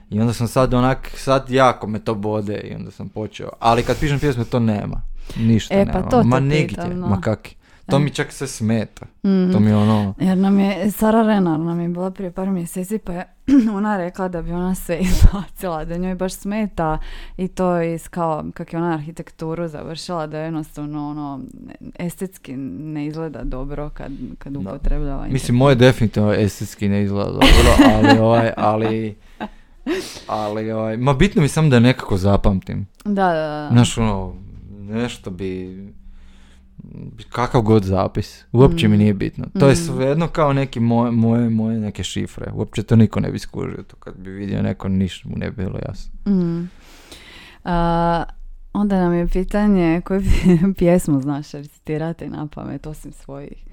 I 0.10 0.20
onda 0.20 0.34
sam 0.34 0.48
sad 0.48 0.74
onak, 0.74 1.12
sad 1.16 1.50
jako 1.50 1.88
me 1.88 2.00
to 2.00 2.16
bode 2.16 2.58
i 2.60 2.76
onda 2.76 2.92
sam 2.92 3.10
počeo. 3.10 3.50
Ali 3.60 3.84
kad 3.84 4.00
pišem 4.00 4.20
pjesme 4.20 4.44
to 4.44 4.60
nema. 4.60 5.02
Ništa 5.38 5.74
E, 5.74 5.86
pa 5.86 5.94
nema. 5.94 6.10
to 6.10 6.24
ma 6.24 6.40
negdje, 6.40 6.88
no. 6.90 7.08
ma 7.08 7.22
kaki. 7.22 7.56
To 7.90 7.96
E. 7.96 8.00
mi 8.00 8.10
čak 8.10 8.32
sve 8.32 8.48
smeta. 8.48 9.06
Mhm. 9.26 9.52
To 9.52 9.60
mi 9.60 9.70
je 9.70 9.76
ono... 9.76 10.14
Jer 10.20 10.38
nam 10.38 10.60
je, 10.60 10.92
Sara 10.92 11.22
Renar 11.22 11.60
nam 11.60 11.80
je 11.80 11.90
bila 11.90 12.12
prije 12.12 12.32
par 12.32 12.50
mjeseci 12.50 12.98
pa 12.98 13.14
je 13.14 13.26
ona 13.78 13.98
rekla 13.98 14.28
da 14.28 14.42
bi 14.42 14.52
ona 14.52 14.76
sve 14.76 15.00
izbacila, 15.12 15.86
da 15.86 15.98
njoj 15.98 16.16
baš 16.16 16.34
smeta 16.34 17.00
i 17.38 17.48
to 17.48 17.82
iz 17.82 18.08
kao, 18.08 18.46
kak 18.54 18.74
je 18.74 18.80
ona 18.80 18.94
arhitekturu 18.94 19.68
završila, 19.68 20.28
da 20.28 20.40
jednostavno 20.40 21.10
ono, 21.10 21.40
estetski 22.00 22.58
ne 22.58 23.06
izgleda 23.06 23.44
dobro 23.44 23.90
kad, 23.94 24.12
kad 24.38 24.54
Da. 24.54 24.60
upotrebljava 24.60 25.28
Mislim, 25.28 25.58
moje 25.58 25.76
definitivno 25.76 26.34
estetski 26.34 26.90
ne 26.90 27.04
izgleda 27.04 27.32
dobro, 27.32 27.48
ali 27.96 28.20
ovaj, 28.28 28.52
ali... 28.58 29.16
Ali, 30.28 30.72
ovaj, 30.72 30.98
ma 30.98 31.14
bitno 31.14 31.42
mi 31.42 31.48
samo 31.48 31.70
da 31.70 31.80
nekako 31.80 32.18
zapamtim. 32.18 32.88
Da, 33.06 33.12
da, 33.14 33.34
da. 33.34 33.70
Znaš, 33.72 33.98
ono, 33.98 34.34
nešto 34.90 35.32
bi... 35.32 35.78
Kakav 37.30 37.62
god 37.62 37.84
zapis. 37.84 38.46
Uopće 38.52 38.88
mi 38.88 38.96
Mm. 38.96 39.00
nije 39.00 39.14
bitno. 39.14 39.46
To 39.60 39.68
je 39.68 39.74
Mm. 39.74 39.78
svejedno 39.78 40.28
kao 40.28 40.54
neki 40.54 40.80
moje, 40.80 41.12
moje, 41.12 41.50
moje 41.50 41.80
neke 41.80 42.04
šifre. 42.04 42.52
Uopće 42.54 42.84
to 42.84 42.96
niko 42.96 43.20
ne 43.20 43.32
bi 43.32 43.40
skužio. 43.40 43.84
To 43.84 43.96
kad 43.96 44.14
bi 44.16 44.30
vidio 44.32 44.62
neko, 44.62 44.88
ništa 44.88 45.30
mu 45.30 45.38
ne 45.38 45.52
bi 45.52 45.56
bilo 45.58 45.80
jasno. 45.80 46.12
Mm. 46.28 46.70
A, 47.64 48.24
onda 48.74 48.98
nam 48.98 49.14
je 49.14 49.28
pitanje 49.28 50.02
koju 50.02 50.22
pjesmu 50.78 51.22
znaš 51.22 51.52
recitirati 51.52 52.28
na 52.28 52.48
pamet 52.48 52.88
osim 52.88 53.12
svojih. 53.14 53.66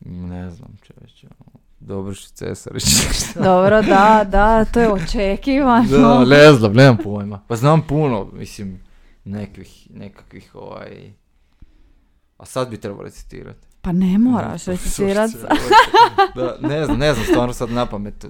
Ne 0.00 0.50
znam, 0.50 0.68
čovječe. 0.82 1.26
ono, 1.38 1.52
Dobroš 1.80 2.26
Cesarić. 2.26 2.84
Dobro, 3.44 3.82
da, 3.82 4.26
da, 4.26 4.64
to 4.64 4.80
je 4.80 4.92
očekivano. 4.92 5.88
da, 5.88 6.24
ne 6.26 6.52
znam, 6.52 6.72
nemam 6.72 6.96
pojma. 6.96 7.40
Pa 7.48 7.56
znam 7.56 7.82
puno, 7.82 8.28
mislim, 8.32 8.80
nekakvih, 9.24 9.86
nekakvih 9.90 10.54
ovaj... 10.54 11.12
A 12.38 12.44
sad 12.44 12.70
bi 12.70 12.76
trebao 12.76 13.02
recitirati. 13.02 13.66
Pa 13.80 13.92
ne 13.92 14.18
moraš 14.20 14.66
Ne, 14.66 14.72
recitirati. 14.72 15.34
da, 16.36 16.56
ne 16.60 16.84
znam, 16.84 16.98
ne 16.98 17.14
znam, 17.14 17.26
stvarno 17.26 17.52
sad 17.52 17.70
na 17.70 17.86
pamet. 17.86 18.24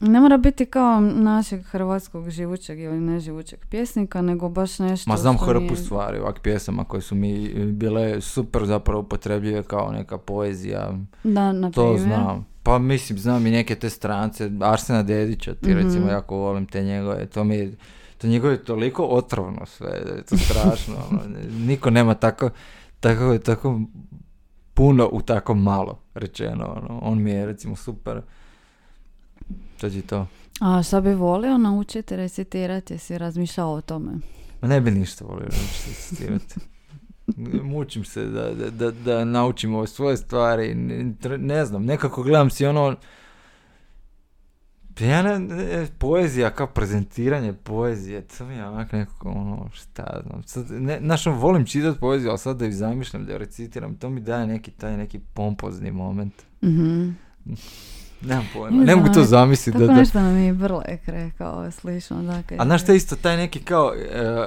Ne 0.00 0.20
mora 0.20 0.36
biti 0.36 0.66
kao 0.66 1.00
našeg 1.00 1.62
hrvatskog 1.62 2.30
živućeg 2.30 2.80
ili 2.80 3.00
neživućeg 3.00 3.58
pjesnika, 3.60 4.22
nego 4.22 4.48
baš 4.48 4.78
nešto 4.78 5.10
Ma 5.10 5.16
znam 5.16 5.38
hrpu 5.38 5.60
nije- 5.60 5.76
stvari, 5.76 6.18
ovak 6.18 6.40
pjesama 6.40 6.84
koje 6.84 7.00
su 7.00 7.14
mi 7.14 7.48
bile 7.64 8.20
super 8.20 8.64
zapravo 8.64 9.00
upotrebljive 9.00 9.62
kao 9.62 9.92
neka 9.92 10.18
poezija. 10.18 10.92
Da, 11.24 11.52
na 11.52 11.70
To 11.70 11.82
primjer. 11.82 12.00
znam. 12.00 12.46
Pa 12.62 12.78
mislim, 12.78 13.18
znam 13.18 13.46
i 13.46 13.50
neke 13.50 13.74
te 13.74 13.90
strance, 13.90 14.50
Arsena 14.62 15.02
Dedića, 15.02 15.54
ti 15.54 15.70
Mhm. 15.70 15.78
recimo 15.78 16.08
jako 16.08 16.36
volim 16.36 16.66
te 16.66 16.82
njegove, 16.82 17.26
to 17.26 17.44
mi 17.44 17.56
je, 17.56 17.72
to 18.26 18.30
njegovo 18.30 18.52
je 18.52 18.64
toliko 18.64 19.04
otrovno 19.04 19.66
sve, 19.66 20.00
da 20.04 20.10
je 20.10 20.22
to 20.22 20.36
strašno, 20.36 20.94
ono, 21.10 21.22
niko 21.58 21.90
nema 21.90 22.14
tako, 22.14 22.50
tako, 23.00 23.38
tako 23.38 23.80
puno 24.74 25.08
u 25.12 25.22
tako 25.22 25.54
malo 25.54 25.98
rečeno, 26.14 26.64
ono, 26.64 26.98
on 27.02 27.22
mi 27.22 27.30
je 27.30 27.46
recimo 27.46 27.76
super, 27.76 28.20
to 29.80 29.90
ti 29.90 30.02
to. 30.02 30.26
A 30.60 30.82
šta 30.82 31.00
bi 31.00 31.14
volio 31.14 31.58
naučiti 31.58 32.16
recitirati, 32.16 32.94
jesi 32.94 33.18
razmišljao 33.18 33.72
o 33.72 33.80
tome? 33.80 34.12
Ma 34.62 34.68
ne 34.68 34.80
bi 34.80 34.90
ništa 34.90 35.24
volio 35.24 35.48
naučiti 35.48 35.88
recitirati. 35.88 36.54
Mučim 37.72 38.04
se 38.04 38.24
da, 38.24 38.54
da, 38.54 38.70
da, 38.70 38.90
da 38.90 39.24
naučim 39.24 39.74
ove 39.74 39.86
svoje 39.86 40.16
stvari, 40.16 40.74
ne, 40.74 41.14
ne 41.38 41.64
znam, 41.64 41.84
nekako 41.84 42.22
gledam 42.22 42.50
si 42.50 42.66
ono, 42.66 42.96
ja 45.00 45.22
ne, 45.22 45.38
ne, 45.38 45.86
poezija 45.98 46.50
kao 46.50 46.66
prezentiranje 46.66 47.52
poezije, 47.52 48.20
to 48.20 48.46
mi 48.46 48.54
je 48.54 48.66
onak 48.66 48.92
nekako 48.92 49.28
ono, 49.28 49.68
šta 49.72 50.20
znam, 50.26 50.42
sad, 50.42 50.70
ne, 50.70 50.98
znaš, 51.02 51.26
ono, 51.26 51.36
volim 51.36 51.66
čitati 51.66 52.00
poeziju, 52.00 52.30
ali 52.30 52.38
sad 52.38 52.56
da 52.56 52.64
ju 52.64 52.72
zamišljam, 52.72 53.24
da 53.24 53.32
ju 53.32 53.38
recitiram, 53.38 53.96
to 53.96 54.10
mi 54.10 54.20
daje 54.20 54.46
neki 54.46 54.70
taj 54.70 54.96
neki 54.96 55.18
pompozni 55.18 55.90
moment. 55.90 56.34
Mhm. 56.62 57.10
Nemam 58.20 58.44
pojma, 58.54 58.84
Ne 58.84 58.96
mogu 58.96 59.08
to 59.14 59.22
zamisliti. 59.22 59.78
Tako 59.78 59.86
Da, 59.86 59.92
da, 59.92 59.98
nešto 59.98 60.20
nam 60.20 60.36
je 60.36 60.52
Brlek 60.52 61.00
rekao, 61.06 61.70
slično. 61.70 62.22
Da, 62.22 62.42
kad 62.42 62.60
A 62.60 62.64
znaš 62.64 62.82
šta 62.82 62.92
je 62.92 62.96
isto 62.96 63.16
taj 63.16 63.36
neki 63.36 63.58
kao, 63.58 63.92
e, 63.94 64.18
e, 64.18 64.40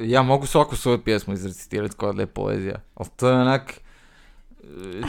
ja 0.00 0.22
mogu 0.22 0.46
svaku 0.46 0.76
svoju 0.76 1.04
pjesmu 1.04 1.34
izrecitirati 1.34 1.96
kao 1.96 2.12
da 2.12 2.22
je 2.22 2.26
poezija, 2.26 2.80
ali 2.94 3.08
to 3.16 3.28
je 3.28 3.34
onak, 3.34 3.70
e, 3.70 3.87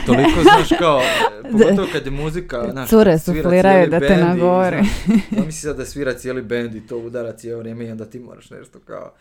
toliko 0.06 0.42
znaš 0.54 0.68
kao, 0.78 1.00
e, 1.00 1.50
pogotovo 1.52 1.88
kad 1.92 2.04
je 2.06 2.10
muzika, 2.10 2.68
znaš, 2.70 2.88
Cure 2.88 3.18
sufliraju 3.18 3.90
da 3.90 4.00
te 4.00 4.16
nagovore. 4.16 4.82
znaš, 5.06 5.20
Zamisli 5.36 5.52
sad 5.52 5.76
da 5.76 5.84
svira 5.84 6.14
cijeli 6.14 6.42
bend 6.42 6.74
i 6.74 6.86
to 6.86 6.98
udara 6.98 7.32
cijelo 7.32 7.58
vrijeme 7.60 7.86
i 7.86 7.90
onda 7.90 8.04
ti 8.04 8.18
moraš 8.18 8.50
nešto 8.50 8.78
kao 8.78 9.12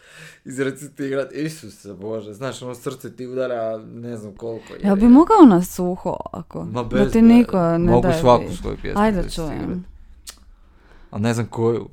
izrecitirati, 0.46 1.36
Isuse 1.36 1.94
Bože, 1.94 2.34
znaš 2.34 2.62
ono 2.62 2.76
srce 2.76 3.16
ti 3.16 3.28
udara 3.28 3.78
ne 3.78 4.18
znam 4.18 4.36
koliko. 4.36 4.74
Jel 4.84 4.96
bi 4.96 5.08
mogao 5.08 5.46
na 5.48 5.64
suho 5.64 6.18
ako? 6.32 6.64
Ma 6.64 6.84
da 6.84 7.10
ti 7.10 7.22
niko 7.22 7.78
ne 7.78 7.92
Mogu 7.92 8.08
daje 8.08 8.20
svaku 8.20 8.56
svoju 8.62 8.78
pjesmu 8.82 9.02
Ajde 9.02 9.30
čujem. 9.30 9.86
Ali 11.12 11.22
ne 11.22 11.34
znam 11.34 11.46
koju, 11.46 11.90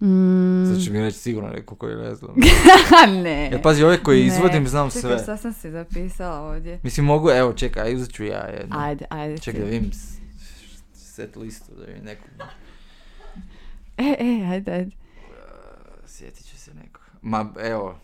Mm. 0.00 0.66
sad 0.74 0.84
će 0.84 0.90
mi 0.90 1.00
reći 1.00 1.18
sigurno 1.18 1.48
neko 1.48 1.74
koju 1.74 1.98
ne 1.98 2.14
znam. 2.14 2.34
ne. 3.24 3.50
Ja 3.52 3.60
pazi, 3.62 3.82
ove 3.84 4.02
koje 4.02 4.20
Ne. 4.20 4.26
izvodim 4.26 4.68
znam 4.68 4.90
Čekaj, 4.90 5.00
sve. 5.00 5.18
šta 5.22 5.36
sam 5.36 5.52
si 5.52 5.70
zapisala 5.70 6.40
ovdje? 6.40 6.80
Mislim 6.82 7.06
mogu, 7.06 7.30
evo 7.30 7.52
čekaj, 7.52 7.94
uzet 7.94 8.12
ću 8.12 8.24
ja 8.24 8.46
jednu. 8.46 8.76
Ajde, 8.78 9.04
ajde. 9.10 9.38
Čekaj 9.38 9.60
da 9.60 9.66
vidim 9.66 9.90
set 10.92 11.36
listu, 11.36 11.72
da 11.78 11.84
vidim 11.84 12.04
nekog. 12.04 12.28
E, 13.96 14.16
e, 14.18 14.46
ajde, 14.52 14.72
ajde. 14.72 14.90
Sjetit 16.06 16.44
će 16.46 16.58
se 16.58 16.74
nekog. 16.74 17.02
Ma, 17.22 17.52
evo. 17.60 17.98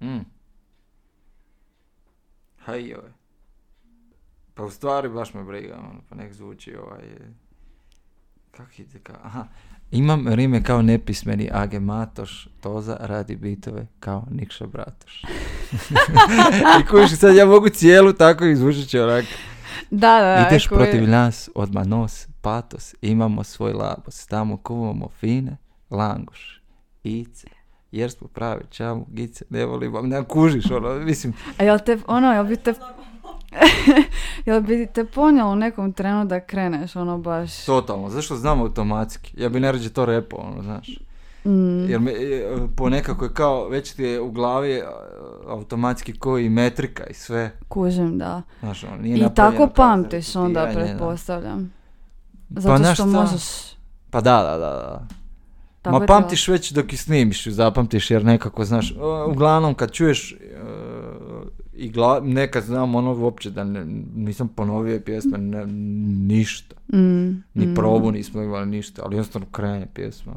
Mm. 0.00 0.20
Haj 2.58 2.88
joj. 2.88 3.10
Pa 4.54 4.64
u 4.64 4.70
stvari 4.70 5.08
baš 5.08 5.34
me 5.34 5.44
briga, 5.44 5.74
ono, 5.78 6.00
pa 6.08 6.14
nek 6.14 6.32
zvuči 6.32 6.76
ovaj... 6.76 7.04
Kako 8.50 8.70
ide 8.78 8.98
kao, 8.98 9.16
aha. 9.22 9.44
Imam 9.92 10.28
rime 10.28 10.62
kao 10.62 10.82
nepismeni 10.82 11.50
Age 11.52 11.80
Matoš, 11.80 12.48
Toza 12.60 12.96
radi 13.00 13.36
bitove 13.36 13.86
kao 14.00 14.26
Nikša 14.30 14.66
Bratoš. 14.66 15.22
I 16.80 16.86
kužiš 16.90 17.18
sad 17.18 17.36
ja 17.36 17.46
mogu 17.46 17.68
cijelu 17.68 18.12
tako 18.12 18.44
izvučit 18.44 18.88
će 18.88 19.02
onak. 19.02 19.24
Da, 19.90 20.20
da, 20.20 20.34
da. 20.34 20.46
Ideš 20.48 20.68
protiv 20.68 21.08
nas, 21.08 21.50
odmah 21.54 21.86
nos, 21.86 22.26
patos, 22.40 22.94
imamo 23.02 23.44
svoj 23.44 23.72
labos, 23.72 24.26
tamo 24.26 24.56
kuvamo 24.56 25.08
fine, 25.20 25.56
langoš, 25.90 26.62
ice, 27.02 27.46
jer 27.92 28.10
smo 28.10 28.28
pravi 28.28 28.62
čamu, 28.70 29.06
gice, 29.10 29.44
ne 29.50 29.66
volimo, 29.66 30.02
ne 30.02 30.24
kužiš, 30.24 30.70
ono, 30.70 30.94
mislim, 30.94 31.32
A 31.58 31.64
jel 31.64 31.78
te, 31.86 31.98
ono, 32.06 32.32
jel 32.32 32.44
bi 32.44 32.56
te, 32.56 32.74
jel 34.46 34.60
bi 34.60 34.88
te 34.94 35.04
ponijelo 35.04 35.52
u 35.52 35.56
nekom 35.56 35.92
trenu 35.92 36.24
da 36.24 36.40
kreneš, 36.40 36.96
ono 36.96 37.18
baš... 37.18 37.64
totalno, 37.64 38.10
zašto 38.10 38.36
znam 38.36 38.60
automatski, 38.60 39.42
ja 39.42 39.48
bi 39.48 39.60
najrađe 39.60 39.90
to 39.90 40.04
repo, 40.04 40.36
ono, 40.36 40.62
znaš, 40.62 40.98
Mm, 41.44 41.90
jer 41.90 42.00
me, 42.00 42.10
e, 42.10 42.56
po 42.76 42.88
nekako 42.88 43.24
je 43.24 43.34
kao, 43.34 43.68
već 43.68 43.92
ti 43.92 44.02
je 44.02 44.20
u 44.20 44.30
glavi 44.30 44.72
e, 44.72 44.84
automatski 45.48 46.12
koji 46.12 46.48
metrika 46.48 47.06
i 47.06 47.14
sve, 47.14 47.50
kužim, 47.68 48.18
da. 48.18 48.42
znaš, 48.60 48.84
ono, 48.84 48.96
nije 48.96 49.16
I 49.16 49.34
tako 49.34 49.66
pamtiš 49.66 50.36
onda, 50.36 50.60
repetiranje, 50.60 50.92
da. 50.92 50.98
pretpostavljam. 50.98 51.72
Pa 52.54 52.60
Zato 52.60 52.76
znaš 52.76 52.96
što 52.96 53.06
možeš... 53.06 53.42
Pa 54.10 54.20
da, 54.20 54.42
da, 54.42 54.58
da, 54.58 54.58
da. 54.58 55.06
Tako 55.82 55.98
Ma 55.98 56.06
pamtiš 56.06 56.48
već 56.48 56.72
dok 56.72 56.92
i 56.92 56.96
snimiš, 56.96 57.46
zapamtiš 57.46 58.10
jer 58.10 58.24
nekako 58.24 58.64
znaš, 58.64 58.90
uh, 58.90 59.32
uglavnom 59.32 59.74
kad 59.74 59.92
čuješ 59.92 60.32
uh, 60.32 60.38
i 61.80 61.90
gla, 61.90 62.20
nekad 62.20 62.62
znam 62.64 62.94
ono 62.94 63.14
uopće 63.14 63.50
da 63.50 63.64
ne- 63.64 63.84
nisam 64.14 64.48
ponovio 64.48 65.00
pjesme, 65.00 65.38
ne- 65.38 65.66
ništa, 66.26 66.74
Mm, 66.88 67.28
ni 67.54 67.66
mm. 67.66 67.74
probu 67.74 68.10
nismo 68.12 68.42
imali 68.42 68.66
ništa, 68.66 69.02
ali 69.04 69.14
jednostavno 69.14 69.46
krene 69.48 69.86
pjesma, 69.94 70.32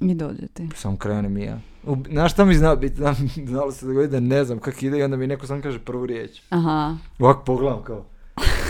I 0.00 0.14
dođe 0.14 0.46
ti. 0.46 0.68
sam 0.74 0.96
krenem 0.96 1.36
i 1.36 1.42
ja. 1.42 1.58
U, 1.84 1.96
znaš 2.10 2.32
šta 2.32 2.44
mi 2.44 2.54
zna 2.54 2.74
biti, 2.76 2.96
znalo 3.46 3.72
se 3.72 3.86
dogoditi 3.86 4.10
da 4.10 4.20
ne 4.20 4.44
znam 4.44 4.58
kako 4.58 4.78
ide 4.82 4.98
i 4.98 5.02
onda 5.02 5.16
mi 5.16 5.26
neko 5.26 5.46
sam 5.46 5.62
kaže 5.62 5.78
prvu 5.78 6.06
riječ. 6.06 6.40
Aha. 6.50 6.96
Ovako 7.18 7.44
pogledam 7.44 7.82
kao, 7.82 8.04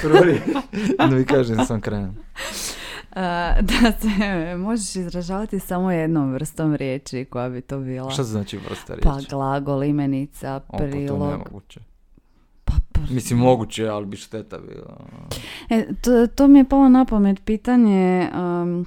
prvu 0.03 0.25
riječ, 0.25 0.43
onda 1.01 1.17
mi 1.17 1.25
kaže 1.25 1.55
da 1.55 1.65
sam 1.65 1.81
krenem. 1.81 2.17
Da 3.61 3.93
se 4.01 4.57
možeš 4.57 4.97
izražavati 4.97 5.59
samo 5.61 5.93
jednom 5.93 6.33
vrstom 6.33 6.75
riječi 6.75 7.25
koja 7.25 7.49
bi 7.49 7.61
to 7.61 7.79
bila. 7.79 8.11
Šta 8.11 8.23
znači 8.23 8.59
vrsta 8.59 8.95
riječi? 8.95 9.09
Pa 9.09 9.37
glagol, 9.37 9.85
imenica, 9.85 10.57
O, 10.57 10.61
pa 10.73 10.79
to 10.79 10.85
prilog. 10.91 11.51
Pa, 12.65 12.73
Mislim, 13.11 13.39
moguće, 13.39 13.89
ali 13.89 14.07
bi 14.07 14.17
šteta 14.17 14.59
bila. 14.59 14.97
E, 15.71 15.87
to, 16.03 16.27
to 16.27 16.49
mi 16.49 16.59
je 16.59 16.65
palo 16.69 16.89
na 16.89 17.05
pamet 17.05 17.45
pitanje, 17.45 18.31
um, 18.35 18.87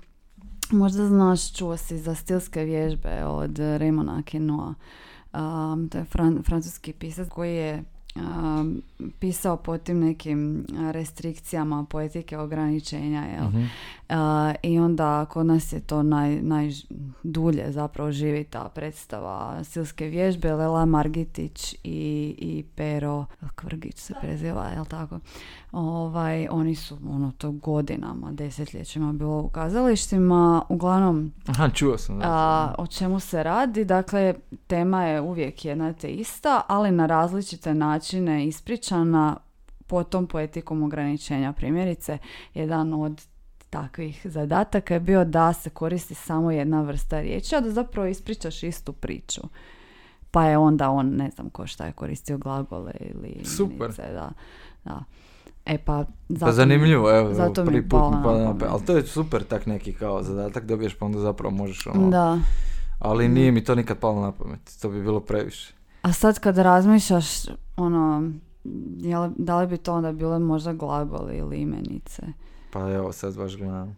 možda 0.71 1.07
znaš, 1.07 1.53
čuo 1.53 1.77
si 1.77 1.97
za 1.97 2.15
stilske 2.15 2.63
vježbe 2.63 3.25
od 3.25 3.51
Raymona 3.51 4.23
Queneau. 4.23 4.73
Um, 5.33 5.89
to 5.89 5.97
je 5.97 6.03
fran- 6.03 6.43
francuski 6.45 6.93
pisac 6.93 7.29
koji 7.29 7.55
je 7.55 7.83
um, 8.15 8.81
pisao 9.19 9.57
po 9.57 9.77
tim 9.77 9.99
nekim 9.99 10.65
restrikcijama 10.91 11.85
poetike 11.89 12.37
ograničenja, 12.37 13.25
jel? 13.25 13.47
Mhm. 13.47 13.63
A, 14.09 14.53
I 14.63 14.79
onda 14.79 15.25
kod 15.25 15.45
nas 15.45 15.73
je 15.73 15.79
to 15.79 16.03
naj, 16.03 16.41
najdulje 16.41 17.71
zapravo 17.71 18.11
živi 18.11 18.43
ta 18.43 18.69
predstava 18.69 19.63
stilske 19.63 20.05
vježbe, 20.05 20.53
Lela 20.53 20.85
Margitić 20.85 21.73
i, 21.73 21.77
i 22.37 22.65
Pero 22.75 23.25
Kvrgić 23.55 23.97
se 23.97 24.13
preziva, 24.21 24.67
jel 24.67 24.85
tako? 24.85 25.19
Ovaj, 25.71 26.47
oni 26.51 26.75
su 26.75 26.97
ono 27.09 27.31
to 27.37 27.51
godinama, 27.51 28.31
desetljećima 28.31 29.13
bilo 29.13 29.41
u 29.41 29.49
kazalištima. 29.49 30.61
Uglavnom, 30.69 31.31
Aha, 31.45 31.69
čuo 31.69 31.97
sam. 31.97 32.19
Da. 32.19 32.25
a, 32.25 32.75
o 32.77 32.87
čemu 32.87 33.19
se 33.19 33.43
radi? 33.43 33.85
Dakle, 33.85 34.33
tema 34.67 35.03
je 35.03 35.21
uvijek 35.21 35.65
jedna 35.65 35.93
te 35.93 36.13
ista, 36.13 36.61
ali 36.67 36.91
na 36.91 37.05
različite 37.05 37.73
načine 37.73 38.47
ispričana 38.47 39.37
po 39.87 40.03
tom 40.03 40.27
poetikom 40.27 40.83
ograničenja. 40.83 41.53
Primjerice, 41.53 42.17
jedan 42.53 42.93
od 42.93 43.32
takvih 43.73 44.21
zadataka 44.25 44.93
je 44.93 44.99
bio 44.99 45.25
da 45.25 45.53
se 45.53 45.69
koristi 45.69 46.13
samo 46.15 46.51
jedna 46.51 46.81
vrsta 46.81 47.21
riječi, 47.21 47.55
a 47.55 47.61
da 47.61 47.71
zapravo 47.71 48.07
ispričaš 48.07 48.63
istu 48.63 48.93
priču. 48.93 49.41
Pa 50.31 50.45
je 50.45 50.57
onda 50.57 50.89
on, 50.89 51.09
ne 51.09 51.29
znam 51.29 51.49
ko 51.49 51.67
šta 51.67 51.85
je 51.85 51.91
koristio 51.91 52.37
glagole 52.37 52.91
ili 53.01 53.45
Super. 53.45 53.75
imenice, 53.75 54.01
da. 54.03 54.29
da. 54.85 55.03
E 55.65 55.77
pa, 55.77 56.05
zato 56.29 56.39
Pa 56.39 56.47
mi- 56.47 56.53
zanimljivo, 56.53 57.11
evo, 57.11 57.33
zato 57.33 57.61
mi 57.61 57.65
prvi 57.65 57.77
je 57.77 57.89
put 57.89 58.01
mi 58.01 58.15
na 58.15 58.23
pada. 58.53 58.71
Ali 58.71 58.85
to 58.85 58.97
je 58.97 59.03
super 59.03 59.43
tak 59.43 59.65
neki 59.65 59.93
kao 59.93 60.23
zadatak 60.23 60.65
dobiješ 60.65 60.93
pa 60.93 61.05
onda 61.05 61.19
zapravo 61.19 61.55
možeš 61.55 61.87
ono... 61.87 62.09
Da. 62.09 62.39
Ali 62.99 63.27
nije 63.27 63.51
mi 63.51 63.63
to 63.63 63.75
nikad 63.75 63.97
palo 63.97 64.21
na 64.21 64.31
pamet, 64.31 64.77
to 64.81 64.89
bi 64.89 65.01
bilo 65.01 65.19
previše. 65.19 65.73
A 66.01 66.13
sad 66.13 66.39
kad 66.39 66.57
razmišljaš, 66.57 67.27
ono, 67.77 68.31
je 68.97 69.17
li- 69.17 69.31
da 69.37 69.59
li 69.59 69.67
bi 69.67 69.77
to 69.77 69.93
onda 69.93 70.11
bile 70.11 70.39
možda 70.39 70.73
glagoli 70.73 71.37
ili 71.37 71.57
imenice? 71.57 72.21
Pa 72.73 72.91
evo 72.91 73.11
sad 73.11 73.37
baš 73.37 73.57
gledam. 73.57 73.97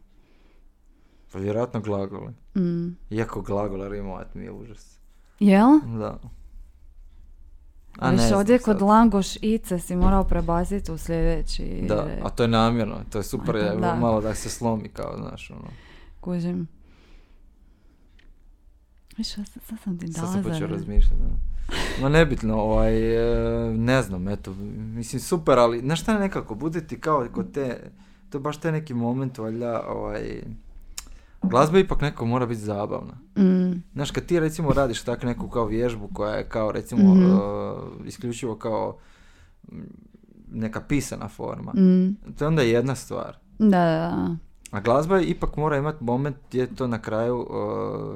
Pa 1.31 1.39
vjerojatno 1.39 1.79
glagole. 1.81 2.31
Mm. 2.55 2.97
Iako 3.09 3.41
glagola 3.41 3.87
rimovat 3.87 4.35
mi 4.35 4.43
je 4.43 4.51
užas. 4.51 4.99
Jel? 5.39 5.67
Da. 5.99 6.19
A 7.99 8.11
ne 8.11 8.17
Viš, 8.17 8.27
znam 8.27 8.39
ovdje 8.39 8.59
kod 8.59 8.77
sad. 8.79 8.87
langoš 8.87 9.35
ice 9.35 9.79
si 9.79 9.95
morao 9.95 10.23
prebaciti 10.23 10.91
u 10.91 10.97
sljedeći 10.97 11.85
Da, 11.87 12.05
red. 12.07 12.19
a 12.23 12.29
to 12.29 12.43
je 12.43 12.47
namjerno, 12.47 12.95
to 13.09 13.17
je 13.17 13.23
super, 13.23 13.55
je, 13.55 13.75
da. 13.75 13.95
malo 13.95 14.21
da 14.21 14.35
se 14.35 14.49
slomi 14.49 14.89
kao, 14.89 15.17
znaš, 15.17 15.51
ono. 15.51 15.69
Kužim. 16.21 16.67
Viš, 19.17 19.33
sad, 19.35 19.45
sad 19.47 19.79
sam 19.83 19.97
ti 19.99 20.07
Sad 20.07 20.15
dala 20.23 20.33
sam 20.33 20.43
za 20.43 20.49
počeo 20.49 20.67
razmišljati, 20.67 21.15
da. 21.15 21.29
No 22.01 22.09
nebitno, 22.09 22.55
ovaj, 22.55 23.15
e, 23.67 23.73
ne 23.73 24.01
znam, 24.01 24.27
eto, 24.27 24.53
mislim 24.73 25.19
super, 25.19 25.59
ali 25.59 25.79
znaš 25.79 26.01
šta 26.01 26.19
nekako, 26.19 26.55
bude 26.55 26.87
ti 26.87 26.99
kao 26.99 27.27
kod 27.33 27.51
te, 27.51 27.91
to 28.35 28.37
je 28.37 28.41
baš 28.41 28.57
taj 28.57 28.71
neki 28.71 28.93
moment, 28.93 29.37
valjda, 29.37 29.83
ovaj, 29.87 30.41
glazba 31.41 31.79
ipak 31.79 32.01
neko 32.01 32.25
mora 32.25 32.45
biti 32.45 32.61
zabavna. 32.61 33.13
Mm. 33.37 33.83
Znaš, 33.93 34.11
kad 34.11 34.25
ti 34.25 34.39
recimo 34.39 34.73
radiš 34.73 35.03
tak 35.03 35.23
neku 35.23 35.47
kao 35.49 35.65
vježbu 35.65 36.09
koja 36.13 36.33
je 36.33 36.49
kao 36.49 36.71
recimo 36.71 37.13
Mhm. 37.13 37.23
e, 37.23 37.37
isključivo 38.05 38.55
kao 38.55 38.97
mm, 39.63 39.77
neka 40.51 40.81
pisana 40.81 41.27
forma, 41.27 41.71
Mm. 41.73 42.15
to 42.33 42.43
je 42.43 42.47
onda 42.47 42.61
jedna 42.61 42.95
stvar. 42.95 43.37
Da, 43.59 43.67
da, 43.67 44.11
da. 44.11 44.35
A 44.71 44.79
glazba 44.79 45.19
ipak 45.19 45.57
mora 45.57 45.77
imati 45.77 46.03
moment 46.03 46.35
gdje 46.47 46.67
to 46.67 46.87
na 46.87 47.01
kraju 47.01 47.47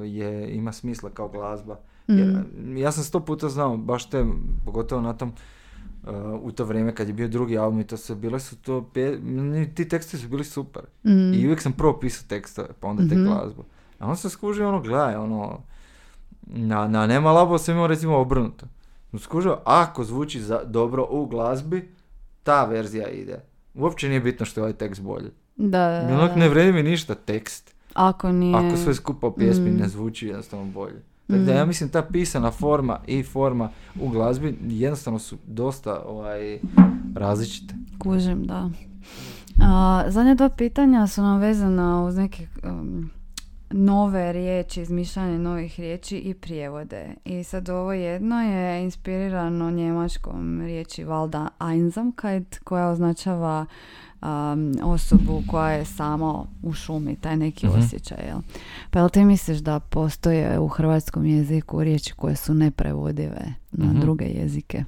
e, 0.03 0.07
je, 0.07 0.55
ima 0.55 0.71
smisla 0.71 1.09
kao 1.09 1.27
glazba. 1.29 1.79
Jer, 2.07 2.27
Mm. 2.57 2.77
ja 2.77 2.91
sam 2.91 3.03
sto 3.03 3.19
puta 3.19 3.49
znao, 3.49 3.77
baš 3.77 4.09
te, 4.09 4.25
pogotovo 4.65 5.01
na 5.01 5.13
tom, 5.13 5.31
e, 6.10 6.15
u 6.34 6.52
to 6.52 6.65
vrijeme 6.65 6.95
kad 6.95 7.07
je 7.07 7.14
bio 7.14 7.27
drugi 7.27 7.57
album 7.57 7.80
i 7.80 7.88
to 7.88 7.98
sve, 7.98 8.15
bile 8.15 8.40
su 8.40 8.56
to, 8.57 8.90
pje- 8.94 9.19
ti 9.68 9.88
teksti 9.88 10.18
su 10.18 10.27
bili 10.27 10.44
super. 10.44 10.81
Mm. 11.03 11.34
I 11.34 11.45
uvijek 11.45 11.61
sam 11.61 11.73
prvo 11.73 11.94
pisao 11.94 12.26
tekstove, 12.27 12.68
pa 12.80 12.88
onda 12.88 13.03
tek 13.03 13.11
Mhm. 13.14 13.26
glazbu. 13.26 13.64
A 13.99 14.07
on 14.07 14.18
se 14.18 14.30
skužio 14.30 14.69
ono, 14.69 14.81
gledaj, 14.81 15.15
ono, 15.15 15.60
na, 16.44 16.88
na 16.88 17.07
Nema 17.07 17.31
Labo 17.31 17.57
sam 17.57 17.73
imao 17.73 17.88
recimo 17.88 18.18
obrnuto. 18.18 18.65
Skužio, 19.15 19.57
ako 19.65 20.03
zvuči 20.03 20.41
za, 20.41 20.61
dobro 20.64 21.07
u 21.10 21.26
glazbi, 21.26 21.91
ta 22.44 22.65
verzija 22.65 23.07
ide. 23.07 23.40
Uopće 23.73 24.10
nije 24.10 24.19
bitno 24.19 24.45
što 24.45 24.60
je 24.60 24.64
ovaj 24.64 24.73
tekst 24.73 25.02
bolji. 25.02 25.30
Da, 25.56 25.68
da, 25.80 26.07
da. 26.07 26.14
Onak 26.15 26.36
ne 26.36 26.49
vredi 26.49 26.72
mi 26.73 26.84
ništa 26.84 27.15
tekst, 27.15 27.76
Ako 27.94 28.31
nije... 28.31 28.56
ako 28.57 28.77
sve 28.77 28.94
skupa 28.94 29.27
u 29.27 29.31
pjesmi 29.31 29.72
Mm. 29.72 29.77
ne 29.77 29.88
zvuči 29.88 30.27
jednostavno 30.27 30.65
bolje. 30.65 31.02
Tako 31.30 31.39
da 31.39 31.53
Mm. 31.53 31.57
ja 31.57 31.65
mislim 31.65 31.89
ta 31.89 32.01
pisana 32.01 32.51
forma 32.51 32.99
i 33.07 33.23
forma 33.23 33.69
u 34.01 34.10
glazbi 34.10 34.57
jednostavno 34.61 35.19
su 35.19 35.38
dosta 35.47 36.01
ovaj, 36.07 36.60
različite. 37.15 37.76
Kužim, 37.99 38.43
da. 38.43 38.69
A, 39.61 40.03
zadnja 40.07 40.35
dva 40.35 40.49
pitanja 40.49 41.07
su 41.07 41.22
nam 41.22 41.39
vezana 41.39 42.03
uz 42.06 42.15
neke 42.18 42.47
um, 42.64 43.10
nove 43.71 44.33
riječi, 44.33 44.81
izmišljanje 44.81 45.39
novih 45.39 45.79
riječi 45.79 46.17
i 46.17 46.33
prijevode. 46.33 47.05
I 47.25 47.43
sad 47.43 47.69
ovo 47.69 47.93
jedno 47.93 48.41
je 48.41 48.83
inspirirano 48.83 49.71
njemačkom 49.71 50.61
riječi 50.61 51.03
Valda 51.03 51.47
Einsamkeit 51.63 52.59
koja 52.59 52.87
označava 52.87 53.65
um, 54.21 54.27
osobu 54.83 55.41
koja 55.47 55.71
je 55.71 55.85
samo 55.85 56.47
u 56.63 56.73
šumi, 56.73 57.15
taj 57.15 57.37
neki 57.37 57.67
Mhm. 57.67 57.79
osjećaj. 57.79 58.25
Jel? 58.27 58.39
Pa 58.89 58.99
jel 58.99 59.09
ti 59.09 59.25
misliš 59.25 59.57
da 59.57 59.79
postoje 59.79 60.59
u 60.59 60.67
hrvatskom 60.67 61.25
jeziku 61.25 61.83
riječi 61.83 62.13
koje 62.13 62.35
su 62.35 62.53
neprevodive 62.53 63.41
na 63.71 63.85
Mhm. 63.85 63.99
druge 63.99 64.25
jezike? 64.25 64.83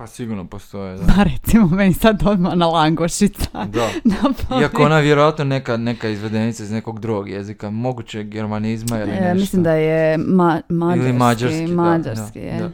Pa 0.00 0.06
sigurno 0.06 0.44
postoje, 0.46 0.96
da. 0.96 1.04
Pa 1.16 1.22
recimo 1.24 1.66
meni 1.68 1.94
sad 1.94 2.22
odmah 2.24 2.54
na 2.54 2.66
langošica. 2.68 3.64
da. 3.66 3.88
na 4.50 4.60
Iako 4.60 4.82
ona 4.82 4.98
vjerojatno 4.98 5.44
neka, 5.44 5.76
neka 5.76 6.08
izvedenica 6.08 6.62
iz 6.62 6.70
nekog 6.70 7.00
drugog 7.00 7.28
jezika, 7.28 7.70
moguće 7.70 8.22
germanizma 8.24 8.98
ili 8.98 9.10
E, 9.10 9.14
nešto. 9.14 9.34
mislim 9.34 9.62
da 9.62 9.72
je 9.72 10.18
ma- 10.18 10.60
mađarski, 10.68 11.04
Ili 11.04 11.12
mađarski, 11.14 11.66
mađarski 11.66 12.40
da, 12.40 12.46
je. 12.46 12.58
da. 12.60 12.70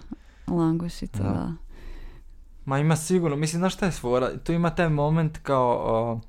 Langošica, 0.48 1.22
Da. 1.22 1.28
da. 1.28 1.52
Ma 2.64 2.78
ima 2.78 2.96
sigurno, 2.96 3.36
mislim, 3.36 3.60
znaš 3.60 3.74
šta 3.74 3.86
je 3.86 3.92
svora? 3.92 4.36
Tu 4.36 4.52
ima 4.52 4.70
taj 4.70 4.88
moment 4.88 5.38
kao, 5.38 5.70
o, 5.78 6.20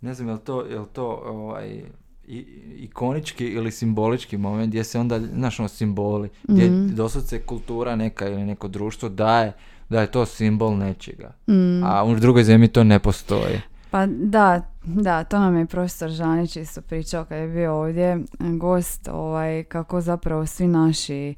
ne 0.00 0.14
znam 0.14 0.28
je 0.28 0.34
li 0.34 0.40
to, 0.40 0.62
je 0.62 0.78
li 0.78 0.86
to 0.88 1.06
ovaj, 1.24 1.82
i- 2.26 2.46
ikonički 2.76 3.46
ili 3.46 3.70
simbolički 3.72 4.36
moment 4.36 4.68
gdje 4.68 4.84
se 4.84 4.98
onda, 4.98 5.20
znaš 5.20 5.58
ono, 5.58 5.68
simboli, 5.68 6.28
gdje 6.44 6.64
Mhm. 6.66 6.94
doslovce 6.94 7.40
kultura 7.40 7.96
neka 7.96 8.28
ili 8.28 8.44
neko 8.44 8.68
društvo 8.68 9.08
daje 9.08 9.52
da 9.88 10.00
je 10.00 10.10
to 10.10 10.26
simbol 10.26 10.76
nečega. 10.76 11.32
Mm. 11.48 11.84
A 11.84 12.04
u 12.04 12.14
drugoj 12.14 12.44
zemlji 12.44 12.68
to 12.68 12.84
ne 12.84 12.98
postoji. 12.98 13.60
Pa 13.90 14.06
da, 14.06 14.62
da, 14.84 15.24
to 15.24 15.38
nam 15.38 15.56
je 15.56 15.66
profesor 15.66 16.10
Žanić 16.10 16.56
isto 16.56 16.80
pričao 16.80 17.24
kad 17.24 17.38
je 17.38 17.48
bio 17.48 17.74
ovdje 17.74 18.18
gost, 18.38 19.08
ovaj, 19.08 19.64
kako 19.64 20.00
zapravo 20.00 20.46
svi 20.46 20.66
naši 20.66 21.34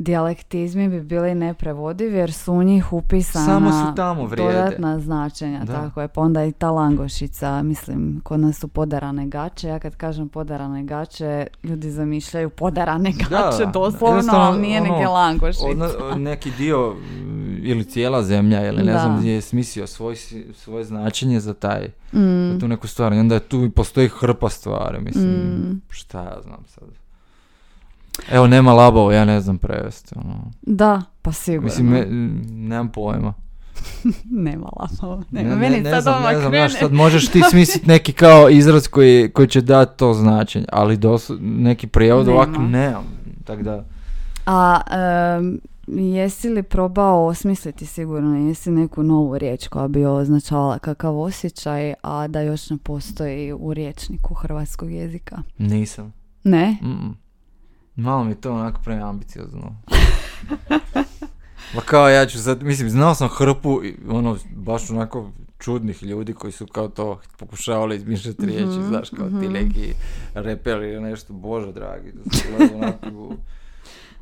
dijalektizmi 0.00 0.88
bi 0.88 1.00
bili 1.02 1.34
neprevodivi 1.34 2.16
jer 2.16 2.32
su 2.32 2.52
u 2.52 2.62
njih 2.62 2.92
upisana 2.92 3.44
Samo 3.46 3.70
su 3.72 3.94
tamo 3.96 4.26
vrijede. 4.26 4.52
dodatna 4.54 4.98
značenja, 4.98 5.60
Da. 5.60 5.72
tako 5.74 6.00
je. 6.00 6.08
Pa 6.08 6.20
onda 6.20 6.44
i 6.44 6.52
ta 6.52 6.70
langošica, 6.70 7.62
mislim, 7.62 8.20
kod 8.22 8.40
nas 8.40 8.56
su 8.56 8.68
podarane 8.68 9.26
gače. 9.26 9.68
Ja 9.68 9.78
kad 9.78 9.96
kažem 9.96 10.28
podarane 10.28 10.84
gače, 10.84 11.46
ljudi 11.62 11.90
zamišljaju 11.90 12.50
podarane 12.50 13.12
gače 13.20 13.64
da. 13.64 13.70
doslovno, 13.72 14.32
ali 14.32 14.60
nije 14.60 14.80
ono, 14.80 14.90
neke 14.90 15.06
langošice. 15.08 15.64
Odna- 15.66 16.16
neki 16.16 16.50
dio 16.50 16.90
mm, 16.90 17.40
ili 17.60 17.84
cijela 17.84 18.22
zemlja 18.22 18.68
ili 18.68 18.76
ne 18.78 18.92
Da. 18.92 18.98
znam 18.98 19.18
gdje 19.18 19.30
je 19.30 19.40
smislio 19.40 19.86
svoj, 19.86 20.16
svoje 20.54 20.84
značenje 20.84 21.40
za 21.40 21.54
taj 21.54 21.88
Mm, 22.12 22.18
za 22.48 22.58
tu 22.60 22.68
neku 22.68 22.86
stvar 22.86 23.12
i 23.12 23.18
onda 23.18 23.40
tu 23.40 23.70
postoji 23.70 24.08
hrpa 24.10 24.48
stvari 24.48 25.00
mislim 25.00 25.30
Mm. 25.30 25.80
šta 25.90 26.18
ja 26.20 26.38
znam 26.42 26.64
sad 26.66 26.84
evo 28.30 28.46
nema 28.46 28.72
labovo 28.72 29.12
ja 29.12 29.24
ne 29.24 29.40
znam 29.40 29.58
prevesti 29.58 30.14
ono. 30.16 30.50
da, 30.62 31.02
pa 31.22 31.32
sigurno. 31.32 31.64
mislim 31.64 31.86
me- 31.86 32.06
nemam 32.50 32.88
pojma 32.88 33.34
Nema 34.46 34.66
lapo. 34.72 35.22
ne, 35.30 35.42
Nema. 35.42 35.48
ne, 35.50 35.60
Meni 35.60 35.80
ne 35.80 35.90
sad 35.90 36.02
znam, 36.02 36.22
ne 36.24 36.38
znam, 36.38 36.50
znaš, 36.50 36.72
sad 36.72 36.92
možeš 36.92 37.28
ti 37.28 37.42
smisliti 37.42 37.88
neki 37.88 38.12
kao 38.12 38.48
izraz 38.50 38.88
koji, 38.88 39.30
koji 39.30 39.48
će 39.48 39.60
dati 39.60 39.98
to 39.98 40.14
značenje 40.14 40.66
ali 40.68 40.96
dos, 40.96 41.30
neki 41.40 41.86
prijevod 41.86 42.26
Nema. 42.26 42.36
ovako 42.36 42.62
nemam 42.62 43.04
tako 43.44 43.62
da 43.62 43.84
A 44.46 44.80
em, 45.38 45.60
jesi 45.88 46.48
li 46.48 46.62
probao 46.62 47.26
osmisliti 47.26 47.86
sigurno, 47.86 48.38
jesi 48.38 48.70
neku 48.70 49.02
novu 49.02 49.38
riječ 49.38 49.68
koja 49.68 49.88
bi 49.88 50.04
označavala 50.06 50.78
kakav 50.78 51.18
osjećaj, 51.18 51.94
a 52.02 52.28
da 52.28 52.40
još 52.40 52.70
ne 52.70 52.76
postoji 52.76 53.52
u 53.52 53.74
riječniku 53.74 54.34
hrvatskog 54.34 54.90
jezika? 54.90 55.38
nisam 55.58 56.12
Ne? 56.44 56.76
Mm-mm. 56.82 57.16
Malo 57.96 58.24
mi 58.24 58.30
je 58.30 58.40
to 58.40 58.52
onako 58.52 58.80
preambiciozno. 58.84 59.76
Pa 61.74 61.80
kao 61.80 62.08
ja 62.08 62.26
ću 62.26 62.42
sad, 62.42 62.62
mislim, 62.62 62.90
znao 62.90 63.14
sam 63.14 63.28
hrpu, 63.28 63.80
ono, 64.08 64.38
baš 64.56 64.90
onako 64.90 65.30
čudnih 65.58 66.02
ljudi 66.02 66.34
koji 66.34 66.52
su 66.52 66.66
kao 66.66 66.88
to 66.88 67.20
pokušavali 67.36 67.96
izmišljati 67.96 68.46
riječi, 68.46 68.78
Mhm, 68.78 68.88
znaš, 68.88 69.10
kao 69.10 69.28
ti 69.28 69.34
mhm. 69.34 69.52
neki 69.52 69.92
reperi 70.34 70.92
ili 70.92 71.02
nešto, 71.02 71.32
bože 71.32 71.72
dragi, 71.72 72.12
da 72.12 72.36
se 72.36 72.44
onako, 72.74 73.34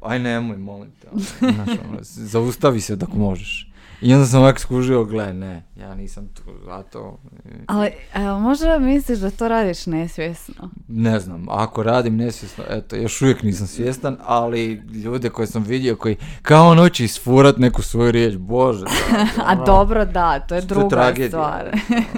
aj 0.02 0.18
nemoj, 0.18 0.56
molim 0.56 0.90
te, 1.00 1.08
ono, 1.12 1.52
znaš, 1.54 1.78
ono, 1.88 1.98
zaustavi 2.02 2.80
se 2.80 2.96
dok 2.96 3.12
možeš. 3.14 3.67
I 4.00 4.14
onda 4.14 4.26
sam 4.26 4.40
ovako 4.40 4.58
skužio, 4.58 5.04
gle, 5.04 5.32
ne, 5.32 5.62
ja 5.76 5.94
nisam 5.94 6.28
tu 6.28 6.42
zato, 6.66 7.18
Ali 7.66 7.90
možda 8.34 8.78
misliš 8.78 9.18
da 9.18 9.30
to 9.30 9.48
radiš 9.48 9.86
nesvjesno? 9.86 10.70
ne 10.88 11.20
znam, 11.20 11.46
ako 11.50 11.82
radim 11.82 12.16
nesvjesno, 12.16 12.64
eto, 12.70 12.96
još 12.96 13.22
uvijek 13.22 13.42
nisam 13.42 13.66
svjestan, 13.66 14.16
ali 14.22 14.72
ljude 14.94 15.30
koje 15.30 15.46
sam 15.46 15.62
vidio 15.62 15.96
koji 15.96 16.16
kao 16.42 16.68
on 16.68 16.78
hoće 16.78 17.04
isfurat 17.04 17.56
neku 17.56 17.82
svoju 17.82 18.10
riječ, 18.12 18.36
bože. 18.36 18.84
dragi, 19.10 19.30
A 19.38 19.52
ono, 19.52 19.64
dobro, 19.64 20.04
da, 20.04 20.40
to 20.40 20.54
je 20.54 20.60
to 20.60 20.66
druga 20.66 20.88
tragedija, 20.88 21.28
stvar. 21.28 21.70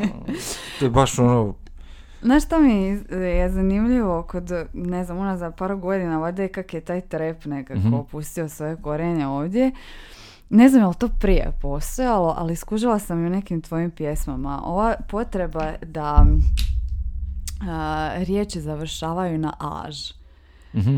ono, 0.02 0.24
to 0.78 0.84
je 0.84 0.90
baš 0.90 1.18
ono, 1.18 1.54
Znaš 2.22 2.44
šta 2.44 2.58
mi 2.58 3.00
je 3.10 3.50
zanimljivo 3.50 4.22
kod, 4.22 4.50
ne 4.74 5.04
znam, 5.04 5.18
unazad 5.18 5.56
par 5.56 5.74
godina, 5.74 6.18
valjda 6.18 6.42
je 6.42 6.48
kak 6.48 6.74
je 6.74 6.80
taj 6.80 7.00
trep 7.00 7.44
nekako 7.44 7.78
Mhm. 7.78 7.94
opustio 7.94 8.48
svoje 8.48 8.76
korenje 8.76 9.26
ovdje. 9.26 9.70
Ne 10.50 10.68
znam 10.68 10.82
je 10.82 10.86
li 10.86 10.94
to 10.94 11.08
prije 11.08 11.52
postojalo, 11.60 12.34
ali 12.38 12.56
skužila 12.56 12.98
sam 12.98 13.24
i 13.24 13.26
u 13.26 13.30
nekim 13.30 13.62
tvojim 13.62 13.90
pjesmama. 13.90 14.62
Ova 14.64 14.94
potreba 15.08 15.72
da 15.82 16.26
a, 17.68 18.10
riječi 18.16 18.60
završavaju 18.60 19.38
na 19.38 19.52
až. 19.58 20.12
mhm. 20.74 20.96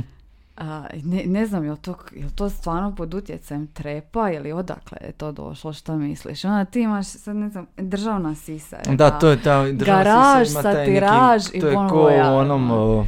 A, 0.57 0.85
ne, 1.05 1.23
ne 1.27 1.47
znam, 1.47 1.65
je 1.65 1.71
li, 1.71 1.77
to, 1.77 1.95
je 2.13 2.25
li 2.25 2.31
to 2.31 2.51
stvarno 2.51 2.95
pod 2.95 3.15
utjecajem 3.15 3.67
trepa 3.67 4.31
ili 4.31 4.53
odakle 4.53 4.99
je 5.07 5.13
to 5.13 5.33
došlo, 5.33 5.73
šta 5.73 5.97
misliš? 5.97 6.45
Onda 6.45 6.65
ti 6.65 6.81
imaš, 6.81 7.07
sad 7.07 7.37
ne 7.37 7.49
znam, 7.49 7.67
državna 7.77 8.35
sisa. 8.35 8.77
je 8.77 8.97
Da, 8.97 9.11
to 9.11 9.29
je 9.29 9.43
ta 9.43 9.65
državna 9.73 10.03
Garaž, 10.05 10.49
sisa 10.49 10.63
satiraž 10.63 11.45
neki, 11.45 11.59
i 11.59 11.61
to 11.61 11.69
je 11.69 11.75
ko 11.75 12.11
u 12.33 12.37
onom, 12.37 12.71
ono. 12.71 12.83
o, 12.83 13.07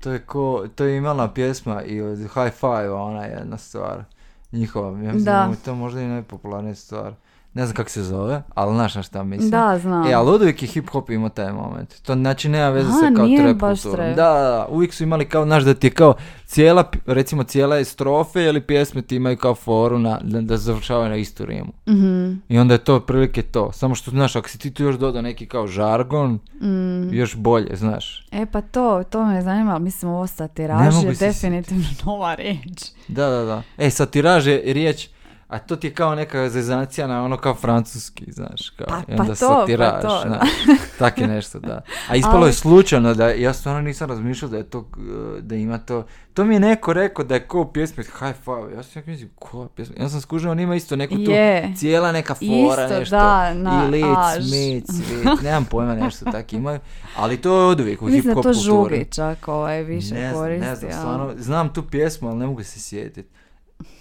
to 0.00 0.12
je 0.12 0.18
ko, 0.18 0.66
to 0.74 0.84
je 0.84 0.96
imala 0.96 1.28
pjesma 1.28 1.82
i 1.82 2.00
od 2.00 2.18
High 2.18 2.52
Five, 2.60 2.90
ona 2.90 3.24
jedna 3.24 3.58
stvar, 3.58 4.04
njihova, 4.52 4.88
ja 4.90 5.04
mislim 5.04 5.24
Da. 5.24 5.32
da 5.32 5.50
je 5.50 5.56
to 5.64 5.74
možda 5.74 6.00
i 6.02 6.06
najpopularnija 6.06 6.74
stvar. 6.74 7.14
Ne 7.54 7.66
znam 7.66 7.76
kako 7.76 7.90
se 7.90 8.02
zove, 8.02 8.42
ali 8.54 8.74
znaš 8.74 8.94
na 8.94 9.02
šta 9.02 9.22
mislim. 9.22 9.50
Da, 9.50 9.78
znam. 9.78 10.06
E, 10.06 10.12
ali 10.12 10.30
uvijek 10.30 10.62
je 10.62 10.68
hip-hop 10.68 11.14
imao 11.14 11.28
taj 11.28 11.52
moment. 11.52 12.02
To 12.02 12.14
znači 12.14 12.48
nema 12.48 12.68
veze 12.68 12.90
sa 12.90 13.14
kao 13.16 13.26
nije 13.26 13.42
trap 13.42 13.56
baš 13.56 13.82
kulturom. 13.82 14.06
trap. 14.06 14.16
Da, 14.16 14.32
da, 14.32 14.40
da, 14.40 14.66
uvijek 14.70 14.94
su 14.94 15.02
imali 15.02 15.24
kao, 15.24 15.44
znaš, 15.44 15.64
da 15.64 15.74
ti 15.74 15.86
je 15.86 15.90
kao 15.90 16.14
cijela, 16.46 16.90
recimo 17.06 17.42
cijela 17.42 17.84
strofe 17.84 18.42
ili 18.42 18.60
pjesme 18.60 19.02
ti 19.02 19.16
imaju 19.16 19.36
kao 19.36 19.54
foru 19.54 19.98
na, 19.98 20.18
da, 20.22 20.40
da 20.40 20.56
završavaju 20.56 21.08
na 21.08 21.16
istu 21.16 21.44
rimu. 21.44 21.72
Mhm, 21.88 22.32
I 22.48 22.58
onda 22.58 22.74
je 22.74 22.84
to 22.84 22.94
otprilike 22.94 23.42
to. 23.42 23.72
Samo 23.72 23.94
što, 23.94 24.10
znaš, 24.10 24.36
ako 24.36 24.48
si 24.48 24.58
ti 24.58 24.70
tu 24.70 24.82
još 24.82 24.96
dodao 24.96 25.22
neki 25.22 25.46
kao 25.46 25.66
žargon, 25.66 26.38
mm. 26.60 27.14
još 27.14 27.36
bolje, 27.36 27.76
znaš. 27.76 28.26
E 28.32 28.46
pa 28.46 28.60
to, 28.60 29.04
to 29.10 29.24
me 29.24 29.42
zanima, 29.42 29.78
mislim 29.78 30.10
ovo 30.10 30.26
satiraž 30.26 30.94
je 31.04 31.12
definitivno 31.12 31.84
nova 32.06 32.34
riječ. 32.34 32.82
Da, 33.08 33.28
da, 33.28 33.44
da. 33.44 33.62
E, 33.78 33.90
satiraž 33.90 34.46
je 34.46 34.62
riječ, 34.66 35.08
a 35.52 35.58
to 35.58 35.76
ti 35.76 35.86
je 35.86 35.92
kao 35.92 36.14
neka 36.14 36.48
zezancija 36.48 37.06
na 37.06 37.24
ono 37.24 37.36
kao 37.36 37.54
francuski, 37.54 38.24
znaš, 38.28 38.70
kao, 38.70 38.86
Pa- 38.88 39.02
i 39.04 39.16
pa 39.16 39.22
onda 39.22 39.34
to, 39.34 39.48
pa 39.48 39.54
satiraž, 39.56 40.02
to, 40.02 40.08
da. 40.08 40.22
znaš, 40.26 40.48
tak 40.98 41.18
je 41.18 41.26
nešto, 41.26 41.58
da. 41.60 41.80
A 42.08 42.16
ispalo 42.16 42.36
je 42.36 42.42
Ali- 42.42 42.52
slučajno 42.52 43.14
da, 43.14 43.28
ja 43.28 43.52
stvarno 43.52 43.80
nisam 43.80 44.08
razmišljao 44.08 44.50
da 44.50 44.56
je 44.56 44.64
to, 44.64 44.78
uh, 44.78 44.86
da 45.40 45.54
ima 45.54 45.78
to, 45.78 46.04
to 46.34 46.44
mi 46.44 46.54
je 46.54 46.60
neko 46.60 46.92
rekao 46.92 47.24
da 47.24 47.34
je 47.34 47.40
ko 47.40 47.60
u 47.60 47.64
pjesmi 47.66 48.04
High 48.04 48.36
Five, 48.36 48.76
ja 48.76 48.82
sam 48.82 49.02
mislim, 49.06 49.30
ko 49.34 49.68
pjesma, 49.68 49.94
ja 49.98 50.08
sam 50.08 50.20
skužio, 50.20 50.50
on 50.50 50.60
ima 50.60 50.74
isto 50.74 50.96
neku 50.96 51.14
tu, 51.16 51.30
Je. 51.30 51.72
cijela 51.76 52.12
neka 52.12 52.34
fora, 52.34 52.82
Isto, 52.84 52.98
nešto, 52.98 53.16
da, 53.16 53.54
na 53.54 53.84
i 53.86 53.90
lic, 53.90 54.04
mic, 54.42 54.84
vic, 54.90 55.40
nemam 55.42 55.64
pojma, 55.64 55.94
nešto 55.94 56.24
tak 56.24 56.52
imaju, 56.52 56.80
ali 57.16 57.36
to 57.36 57.60
je 57.60 57.66
od 57.66 57.80
uvijek 57.80 58.02
u 58.02 58.04
Mislim 58.04 58.22
da 58.24 58.30
hip-hop 58.30 58.34
to 58.34 58.42
kulturi. 58.42 58.64
žugi 58.96 59.06
čak 59.06 59.48
ovaj 59.48 59.82
više 59.82 60.14
ne, 60.14 60.32
koristi. 60.32 60.66
ne 60.66 60.76
znam, 60.76 60.92
stvarno, 60.92 61.32
znam 61.36 61.72
tu 61.72 61.82
pjesmu, 61.82 62.28
ali 62.28 62.38
ne 62.38 62.46
mogu 62.46 62.62
se 62.62 62.80
sjetiti. 62.80 63.28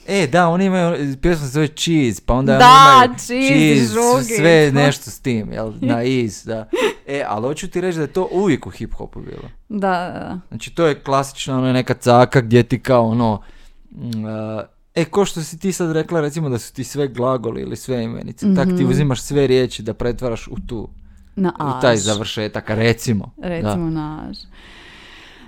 E, 0.07 0.27
da, 0.27 0.47
oni 0.47 0.65
imaju, 0.65 0.95
pjesma 1.17 1.45
se 1.45 1.51
zove 1.51 1.67
Cheese, 1.69 2.21
pa 2.25 2.33
onda 2.33 2.53
Da, 2.53 2.65
imaju 2.97 3.17
cheese, 3.17 3.85
žugi. 3.85 4.35
sve 4.35 4.71
nešto 4.73 5.09
s 5.09 5.19
tim, 5.19 5.53
jel, 5.53 5.73
na 5.81 6.03
is, 6.03 6.45
da. 6.45 6.69
E, 7.07 7.23
ali 7.27 7.41
hoću 7.43 7.67
ti 7.67 7.81
reći 7.81 7.97
da 7.97 8.03
je 8.03 8.07
to 8.09 8.27
uvijek 8.31 8.67
u 8.67 8.71
hip-hopu 8.71 9.21
bilo. 9.21 9.49
Da, 9.69 9.77
da, 9.79 10.19
da. 10.19 10.39
Znači, 10.47 10.71
to 10.71 10.85
je 10.85 10.95
klasična 10.95 11.57
ono 11.57 11.73
neka 11.73 11.93
caka 11.95 12.41
gdje 12.41 12.63
ti 12.63 12.79
kao 12.79 13.07
ono, 13.07 13.41
a, 14.27 14.63
e, 14.95 15.05
ko 15.05 15.25
što 15.25 15.41
si 15.41 15.59
ti 15.59 15.71
sad 15.71 15.91
rekla, 15.91 16.21
recimo 16.21 16.49
da 16.49 16.59
su 16.59 16.73
ti 16.73 16.83
sve 16.83 17.07
glagoli 17.07 17.61
ili 17.61 17.75
sve 17.75 18.03
imenice, 18.03 18.45
tak 18.55 18.67
ti 18.67 18.73
Mhm. 18.73 18.89
uzimaš 18.89 19.21
sve 19.21 19.47
riječi 19.47 19.83
da 19.83 19.93
pretvaraš 19.93 20.47
u 20.47 20.55
tu, 20.67 20.89
Na 21.35 21.53
u 21.77 21.81
taj 21.81 21.97
završetak, 21.97 22.63
recimo. 22.67 23.31
da. 23.37 23.47
Recimo 23.47 23.89
na 23.89 24.27
až. 24.29 24.37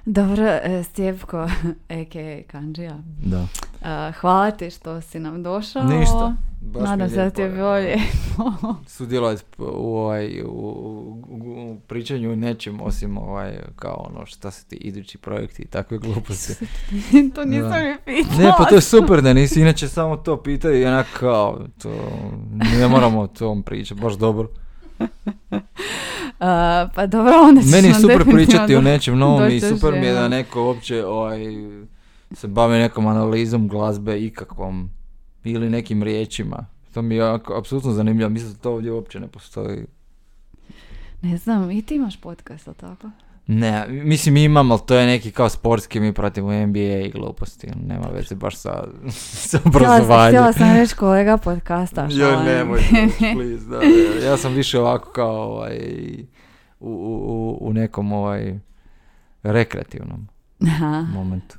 Dobro, 0.06 0.48
e, 0.64 0.84
Stjepko, 0.84 1.38
a.k.a. 1.90 2.52
Kanđija. 2.52 2.98
Da. 3.26 3.48
e, 3.82 4.12
hvala 4.12 4.52
ti 4.52 4.70
što 4.70 5.02
si 5.02 5.20
nam 5.20 5.44
došao. 5.44 5.84
Ništa. 5.84 6.36
Baš 6.62 6.84
Nadam 6.84 7.10
se 7.10 7.16
da 7.16 7.30
ti 7.30 7.42
je 7.42 7.48
lijepo, 7.48 7.56
bilo 7.58 7.78
e, 7.78 7.82
lijepo. 7.82 8.76
sudjelovati 8.98 9.44
u, 9.58 9.98
ovaj, 9.98 10.42
u, 10.42 10.48
u, 10.48 11.72
u 11.72 11.80
pričanju 11.88 12.36
nečem 12.36 12.82
osim 12.82 13.18
ovaj, 13.18 13.60
kao 13.76 14.08
ono 14.10 14.26
šta 14.26 14.52
su 14.52 14.68
ti 14.68 14.76
idući 14.76 15.18
projekti 15.18 15.62
i 15.62 15.68
takve 15.68 15.98
gluposti. 15.98 16.54
to 17.36 17.46
nisam 17.46 17.70
Da. 17.70 17.80
mi 17.80 17.98
pitala. 18.06 18.38
Ne, 18.38 18.52
pa 18.58 18.66
to 18.66 18.76
je 18.76 18.82
super 18.82 19.22
da 19.22 19.34
nisi 19.34 19.62
inače 19.62 19.88
samo 19.88 20.18
to 20.18 20.42
pitaju 20.44 20.82
i 20.82 20.86
onak 20.86 21.08
kao, 21.20 21.60
to, 21.82 21.92
ne 22.80 22.88
moramo 22.88 23.22
o 23.22 23.28
tom 23.28 23.64
pričati, 23.64 24.02
baš 24.02 24.14
dobro. 24.14 24.50
Pa 26.96 27.08
dobro, 27.08 27.34
onda 27.42 27.62
ćeš 27.62 27.72
Meni 27.72 27.88
je 27.88 27.94
super 27.94 28.24
pričati 28.32 28.76
o 28.76 28.82
nečem 28.82 29.18
novom 29.18 29.52
i 29.52 29.60
super 29.60 29.94
mi 29.94 30.06
je 30.06 30.14
da 30.14 30.28
neko 30.28 30.66
uopće 30.66 31.06
ovaj, 31.06 31.40
se 32.32 32.48
bavi 32.48 32.78
nekom 32.78 33.08
analizom 33.08 33.68
glazbe 33.68 34.20
ikakvom 34.20 34.90
ili 35.44 35.70
nekim 35.70 36.04
riječima. 36.04 36.66
To 36.94 37.02
mi 37.02 37.16
je 37.16 37.20
jako, 37.20 37.58
apsolutno 37.58 37.92
zanimljivo, 37.92 38.30
mislim 38.30 38.54
da 38.54 38.60
to 38.60 38.72
ovdje 38.72 38.92
uopće 38.92 39.20
ne 39.20 39.28
postoji. 39.28 39.86
Ne 41.22 41.38
znam, 41.38 41.72
i 41.72 41.82
ti 41.82 41.96
imaš 41.96 42.22
podcast, 42.22 42.70
tako? 42.78 43.10
Ne, 43.48 43.88
mislim 43.88 44.38
imam, 44.38 44.72
ali 44.72 44.82
to 44.86 44.96
je 44.96 45.06
neki 45.06 45.32
kao 45.32 45.50
sportski, 45.50 46.00
mi 46.00 46.14
pratimo 46.14 46.66
NBA 46.66 46.80
i 46.80 47.12
gluposti, 47.12 47.68
nema 47.88 48.08
veze 48.14 48.36
baš 48.36 48.58
sa, 48.58 48.84
sa 49.50 49.60
obrazovanjem. 49.66 50.28
htjela 50.28 50.54
sam 50.54 50.76
reći 50.76 50.96
kolega 50.96 51.38
podcasta. 51.38 52.10
Šalim. 52.20 52.46
nemoj, 52.46 52.80
please, 53.34 53.66
da, 53.66 53.82
ja 54.28 54.38
sam 54.38 54.54
više 54.54 54.80
ovako 54.80 55.12
kao 55.12 55.36
ovaj, 55.36 55.80
u, 56.80 56.90
u, 56.90 57.58
u 57.62 57.74
nekom 57.74 58.12
ovaj 58.12 58.60
rekreativnom 59.44 60.28
Aha. 60.68 61.06
momentu. 61.14 61.58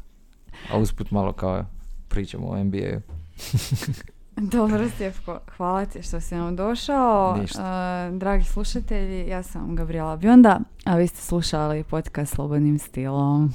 A 0.72 0.78
usput 0.78 1.10
malo 1.10 1.32
kao 1.32 1.64
pričamo 2.08 2.46
o 2.46 2.64
NBA-u. 2.64 3.00
Dobro, 4.56 4.88
Stjepko, 4.88 5.38
hvala 5.56 5.84
ti 5.86 6.02
što 6.02 6.20
si 6.20 6.34
nam 6.34 6.56
došao. 6.56 7.36
Ništa. 7.40 8.08
Uh, 8.10 8.18
dragi 8.18 8.44
slušatelji, 8.44 9.28
ja 9.28 9.42
sam 9.42 9.76
Gabriela 9.76 10.16
Bionda, 10.16 10.60
a 10.84 10.96
vi 10.96 11.06
ste 11.06 11.20
slušali 11.20 11.84
podcast 11.84 12.34
Slobodnim 12.34 12.78
stilom. 12.78 13.52